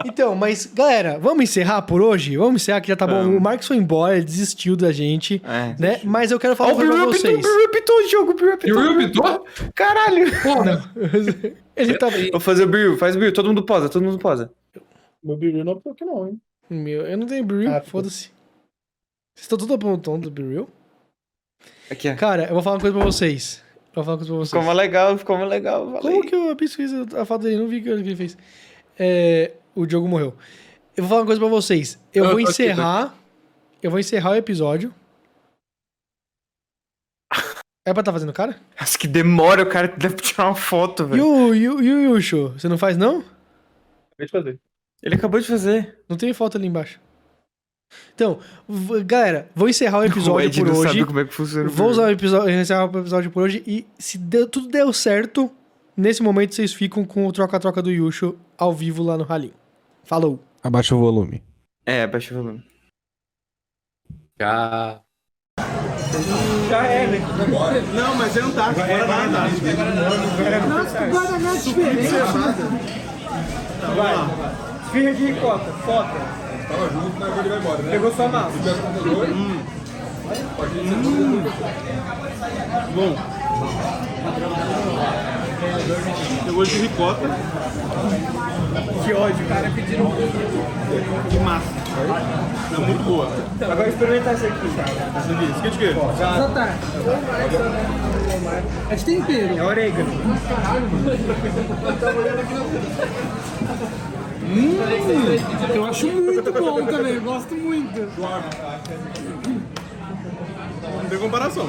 Então, 0.04 0.34
mas, 0.34 0.66
galera, 0.66 1.18
vamos 1.20 1.44
encerrar 1.44 1.82
por 1.82 2.02
hoje? 2.02 2.36
Vamos 2.36 2.62
encerrar 2.62 2.80
que 2.80 2.88
já 2.88 2.96
tá 2.96 3.06
bom. 3.06 3.36
O 3.36 3.40
Marcos 3.40 3.68
foi 3.68 3.76
embora, 3.76 4.16
ele 4.16 4.24
desistiu 4.24 4.74
da 4.74 4.90
gente. 4.90 5.40
É. 5.46 5.76
Né? 5.80 6.00
Mas 6.02 6.32
eu 6.32 6.38
quero 6.40 6.56
falar 6.56 6.70
Ó, 6.72 6.74
uma 6.74 6.82
o 6.82 6.86
coisa 6.88 7.28
Biru 7.28 7.40
pra 7.42 7.70
apitou, 7.70 7.94
o 7.96 7.98
vocês. 8.00 8.06
O 8.06 8.10
jogo, 8.10 8.32
o 8.32 8.46
E 8.48 8.52
apitou. 8.52 9.24
o? 9.46 9.72
Caralho. 9.72 10.26
Porra. 10.42 10.90
Ele 11.80 11.98
tá. 11.98 12.08
Vou 12.32 12.40
fazer 12.40 12.64
o 12.64 12.68
Biru, 12.68 12.96
faz 12.96 13.16
o 13.16 13.18
Biru, 13.18 13.32
todo 13.32 13.46
mundo 13.48 13.62
posa, 13.64 13.88
todo 13.88 14.02
mundo 14.02 14.18
posa. 14.18 14.52
Meu 15.22 15.36
Biru 15.36 15.64
não 15.64 15.72
é 15.84 15.94
que 15.94 16.04
não, 16.04 16.28
hein? 16.28 16.40
Meu, 16.68 17.06
eu 17.06 17.18
não 17.18 17.26
tenho 17.26 17.44
Bereal, 17.44 17.76
Ah, 17.76 17.80
foda-se. 17.80 18.30
Vocês 19.34 19.42
estão 19.44 19.58
tudo 19.58 19.74
apontando 19.74 20.30
do 20.30 20.30
Bereal? 20.30 20.68
Aqui, 21.90 22.08
ó. 22.08 22.14
Cara, 22.16 22.44
eu 22.44 22.54
vou 22.54 22.62
falar 22.62 22.76
uma 22.76 22.80
coisa 22.80 22.96
pra 22.96 23.04
vocês. 23.04 23.62
Eu 23.88 23.94
vou 23.96 24.04
falar 24.04 24.14
uma 24.14 24.18
coisa 24.18 24.32
pra 24.32 24.38
vocês. 24.38 24.50
Ficou 24.50 24.62
mais 24.64 24.76
legal, 24.78 25.18
ficou 25.18 25.36
mais 25.36 25.50
legal. 25.50 25.92
Como 26.00 26.22
que 26.26 26.34
eu 26.34 26.54
pesquiso 26.56 27.06
a 27.16 27.24
foto 27.24 27.42
dele? 27.42 27.56
Não 27.56 27.68
vi 27.68 27.78
o 27.78 27.82
que 27.82 27.88
ele 27.88 28.16
fez. 28.16 28.38
É, 28.98 29.52
o 29.74 29.86
Diogo 29.86 30.06
morreu. 30.06 30.34
Eu 30.96 31.02
vou 31.04 31.08
falar 31.08 31.20
uma 31.22 31.26
coisa 31.26 31.40
pra 31.40 31.48
vocês. 31.48 31.98
Eu 32.14 32.24
Eu 32.24 32.30
vou 32.30 32.40
tô 32.42 32.48
aqui, 32.48 32.56
tô 32.56 32.62
encerrar. 32.62 33.14
Eu 33.82 33.90
vou 33.90 33.98
encerrar 33.98 34.30
o 34.30 34.34
episódio. 34.36 34.94
É 37.86 37.94
pra 37.94 38.02
tá 38.02 38.12
fazendo 38.12 38.32
cara? 38.32 38.60
Nossa, 38.78 38.98
que 38.98 39.08
demora, 39.08 39.62
o 39.62 39.66
cara 39.68 39.88
deve 39.88 40.16
tirar 40.16 40.46
uma 40.46 40.54
foto, 40.54 41.02
E 41.04 41.06
velho. 41.06 41.26
o, 41.26 41.54
e 41.54 41.68
o, 41.68 41.82
e 41.82 41.92
o 41.94 42.14
Yusho? 42.14 42.48
Você 42.50 42.68
não 42.68 42.76
faz, 42.78 42.96
não? 42.96 43.18
Acabei 44.12 44.26
de 44.26 44.30
fazer. 44.32 44.60
Ele 45.02 45.14
acabou 45.14 45.40
de 45.40 45.46
fazer. 45.46 45.98
Não 46.08 46.16
tem 46.16 46.32
foto 46.34 46.58
ali 46.58 46.66
embaixo. 46.66 47.00
Então, 48.14 48.38
galera, 49.06 49.48
vou 49.54 49.68
encerrar 49.68 49.98
o 49.98 50.00
o 50.02 50.04
episódio 50.04 50.46
Ed 50.46 50.60
por 50.60 50.66
não 50.68 50.74
hoje. 50.78 50.88
sabe 50.92 51.04
como 51.06 51.20
é 51.20 51.24
que 51.24 51.32
funciona. 51.34 51.68
o 51.68 51.72
Vou 51.72 51.88
usar 51.88 52.02
o 52.04 52.10
episódio, 52.10 52.50
encerrar 52.50 52.84
o 52.94 52.98
episódio 52.98 53.30
por 53.30 53.42
hoje 53.44 53.64
e 53.66 53.86
se 53.98 54.18
deu- 54.18 54.46
tudo 54.46 54.68
deu 54.68 54.92
certo, 54.92 55.50
nesse 55.96 56.22
momento 56.22 56.54
vocês 56.54 56.72
ficam 56.74 57.04
com 57.04 57.26
o 57.26 57.32
troca-troca 57.32 57.80
do 57.82 57.90
Yusho 57.90 58.38
ao 58.58 58.72
vivo 58.74 59.02
lá 59.02 59.16
no 59.16 59.24
Ralim. 59.24 59.52
Falou! 60.04 60.38
Abaixa 60.62 60.94
o 60.94 60.98
volume. 61.00 61.42
É, 61.86 62.06
baixa 62.06 62.34
o 62.34 62.36
volume. 62.42 62.62
Já. 66.68 66.82
Não, 67.94 68.14
mas 68.16 68.36
é 68.36 68.40
Antártica. 68.40 68.86
Fora 68.86 69.06
da 69.06 69.16
Antártica. 69.24 69.70
Esfirra 74.84 75.14
de 75.14 75.26
ricota, 75.26 75.72
foca. 75.84 76.20
Tava 76.68 76.88
junto, 76.90 77.18
mas 77.18 77.38
ele 77.38 77.48
vai 77.48 77.58
embora, 77.58 77.82
né? 77.82 77.90
Pegou 77.90 78.14
sua 78.14 78.28
massa. 78.28 78.50
Se 78.50 78.58
tiver 78.58 78.74
computador, 78.82 79.28
Bom. 82.94 83.39
Eu 86.46 86.54
vou 86.54 86.64
de 86.64 86.78
ricota. 86.78 87.28
Que 89.04 89.12
ódio, 89.12 89.46
cara, 89.46 89.70
pediram 89.74 90.12
De 91.28 91.38
massa. 91.40 91.80
É 92.72 92.80
muito 92.80 93.02
boa. 93.04 93.28
Agora 93.60 93.88
experimentar 93.88 94.34
esse 94.34 94.46
aqui. 94.46 94.66
Essa 95.16 95.32
aqui. 95.32 95.44
Isso 95.44 95.58
aqui 95.58 95.66
é 95.66 95.70
de 95.70 95.78
quê? 95.78 95.94
Soltar. 95.94 96.78
É 98.90 98.94
de 98.94 99.04
tempero. 99.04 99.58
É 99.58 99.62
orégano. 99.62 100.10
Hum, 104.52 104.78
eu 105.74 105.84
acho 105.86 106.06
muito 106.08 106.52
bom 106.52 106.84
também, 106.86 107.14
eu 107.14 107.22
gosto 107.22 107.54
muito. 107.54 108.00
Não 110.82 111.08
tem 111.08 111.18
comparação. 111.18 111.68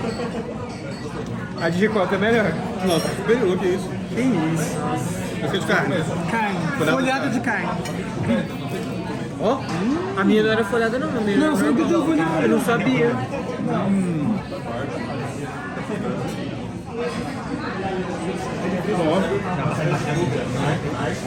A 1.62 1.70
de 1.70 1.78
ricota 1.78 2.16
é 2.16 2.18
melhor. 2.18 2.52
Nossa, 2.88 3.08
superior, 3.10 3.58
que 3.60 3.68
isso. 3.68 3.90
Que 4.10 4.22
isso. 4.22 4.78
Esse 5.36 5.46
aqui 5.46 5.58
é 5.58 5.60
de 5.60 5.66
carne. 5.68 5.96
Carne, 6.32 6.92
folhada 6.92 7.30
de 7.30 7.40
carne. 7.40 7.70
Ó, 9.40 9.60
a 10.18 10.24
minha 10.24 10.44
não 10.44 10.52
era 10.52 10.64
folhada 10.66 10.98
não, 10.98 11.10
a 11.10 11.22
minha 11.22 11.38
não, 11.38 11.56
você 11.56 11.64
não 11.66 11.76
pediu 11.76 12.04
folhada. 12.06 12.42
Eu 12.42 12.50
não 12.50 12.62
sabia. 12.62 13.12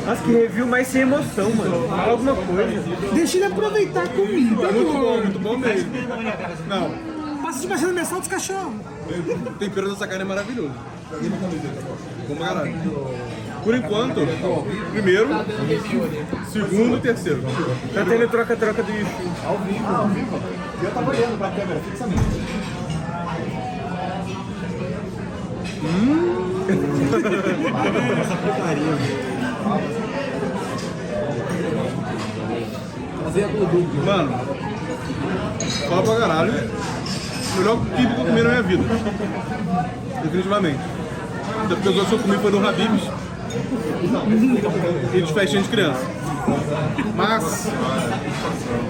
Nossa, 0.06 0.22
que 0.24 0.32
review 0.32 0.66
mais 0.66 0.86
sem 0.88 1.02
emoção, 1.02 1.50
mano. 1.54 1.88
Fala 1.88 2.12
alguma 2.12 2.34
coisa. 2.34 2.82
Deixa 3.14 3.36
ele 3.36 3.46
aproveitar 3.46 4.04
a 4.04 4.08
comida, 4.08 4.72
Muito 4.72 4.92
bom, 4.92 5.16
muito 5.18 5.38
bom 5.38 5.58
mesmo. 5.58 5.90
Não, 6.68 7.14
Passa 7.42 7.60
de 7.60 7.66
baixando 7.66 7.92
mensal 7.92 8.18
dos 8.20 8.28
cachorros. 8.28 8.93
O 9.10 9.50
tempero 9.58 9.90
dessa 9.90 10.06
carne 10.06 10.22
é 10.22 10.26
maravilhoso. 10.26 10.72
Pra 12.26 12.36
caralho. 12.46 12.74
Por 13.62 13.74
enquanto, 13.74 14.20
primeiro, 14.92 15.28
segundo 16.52 16.96
e 16.96 17.00
terceiro. 17.00 17.42
Tá 17.94 18.04
tendo 18.04 18.28
troca-troca 18.28 18.82
do 18.82 18.92
YouTube. 18.92 19.34
Mano, 34.04 34.32
fala 35.88 36.02
pra 36.02 36.16
caralho. 36.16 36.52
Melhor 37.58 37.78
kibe 37.96 38.14
que 38.14 38.20
eu 38.20 38.26
comi 38.26 38.42
na 38.42 38.48
minha 38.50 38.62
vida. 38.62 38.84
Definitivamente. 40.22 40.80
Até 41.64 41.74
porque 41.74 41.92
que 41.92 42.12
eu 42.12 42.18
comi 42.18 42.38
foram 42.38 42.60
do 42.60 42.68
Habibs 42.68 43.02
e 45.14 45.22
de 45.22 45.32
festinha 45.32 45.62
de 45.62 45.68
criança. 45.68 46.00
Mas, 47.16 47.68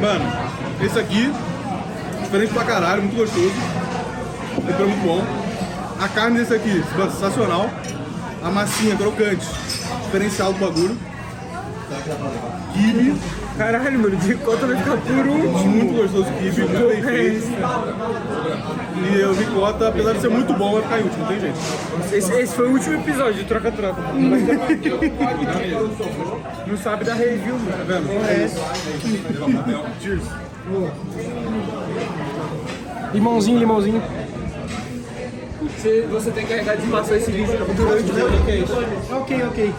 mano, 0.01 0.32
esse 0.81 0.99
aqui, 0.99 1.32
diferente 2.23 2.53
pra 2.53 2.65
caralho, 2.65 3.03
muito 3.03 3.16
gostoso. 3.16 3.53
Tempero 4.66 4.89
muito 4.89 5.05
bom. 5.05 5.24
A 6.01 6.09
carne 6.09 6.39
desse 6.39 6.55
aqui, 6.55 6.82
sensacional. 6.97 7.69
A 8.43 8.51
massinha 8.51 8.97
crocante, 8.97 9.47
diferencial 10.05 10.53
do 10.53 10.59
bagulho. 10.59 10.97
Kibe, 12.73 13.15
Caralho, 13.56 14.01
mano, 14.01 14.16
de 14.16 14.35
conta 14.35 14.66
vai 14.66 14.76
ficar 14.76 14.97
por 14.97 15.26
último. 15.26 15.68
Muito 15.68 15.94
gostoso 15.94 16.28
o 16.28 16.32
kibe, 16.39 16.62
muito 16.62 16.89
bem 16.89 17.02
feito. 17.02 17.47
E 18.97 19.22
o 19.22 19.32
ricota, 19.32 19.89
apesar 19.89 20.12
de 20.14 20.20
ser 20.20 20.28
muito 20.28 20.52
bom, 20.55 20.72
vai 20.72 20.82
ficar 20.82 21.01
em 21.01 21.02
último, 21.05 21.20
não 21.20 21.28
tem 21.28 21.40
jeito. 21.40 21.59
Esse, 22.12 22.32
esse 22.32 22.55
foi 22.55 22.68
o 22.68 22.72
último 22.72 22.94
episódio 22.97 23.35
de 23.35 23.44
troca-troca. 23.44 24.01
Não 26.66 26.76
sabe 26.76 27.05
da 27.05 27.14
review, 27.14 27.55
mano. 27.55 27.70
Tá 27.70 27.85
vendo? 27.86 28.10
É 28.28 28.44
esse. 28.44 28.59
Cheers. 30.01 30.24
Limãozinho, 33.12 33.59
limãozinho. 33.60 34.02
Você, 35.62 36.09
você 36.10 36.31
tem 36.32 36.44
que 36.44 36.51
carregar 36.52 36.76
de 36.76 36.86
passar 36.89 37.16
esse 37.16 37.31
vídeo 37.31 37.59
durante 37.76 38.10
o 38.10 38.14
podcast. 38.14 38.72
Ok, 39.12 39.43
ok. 39.44 39.74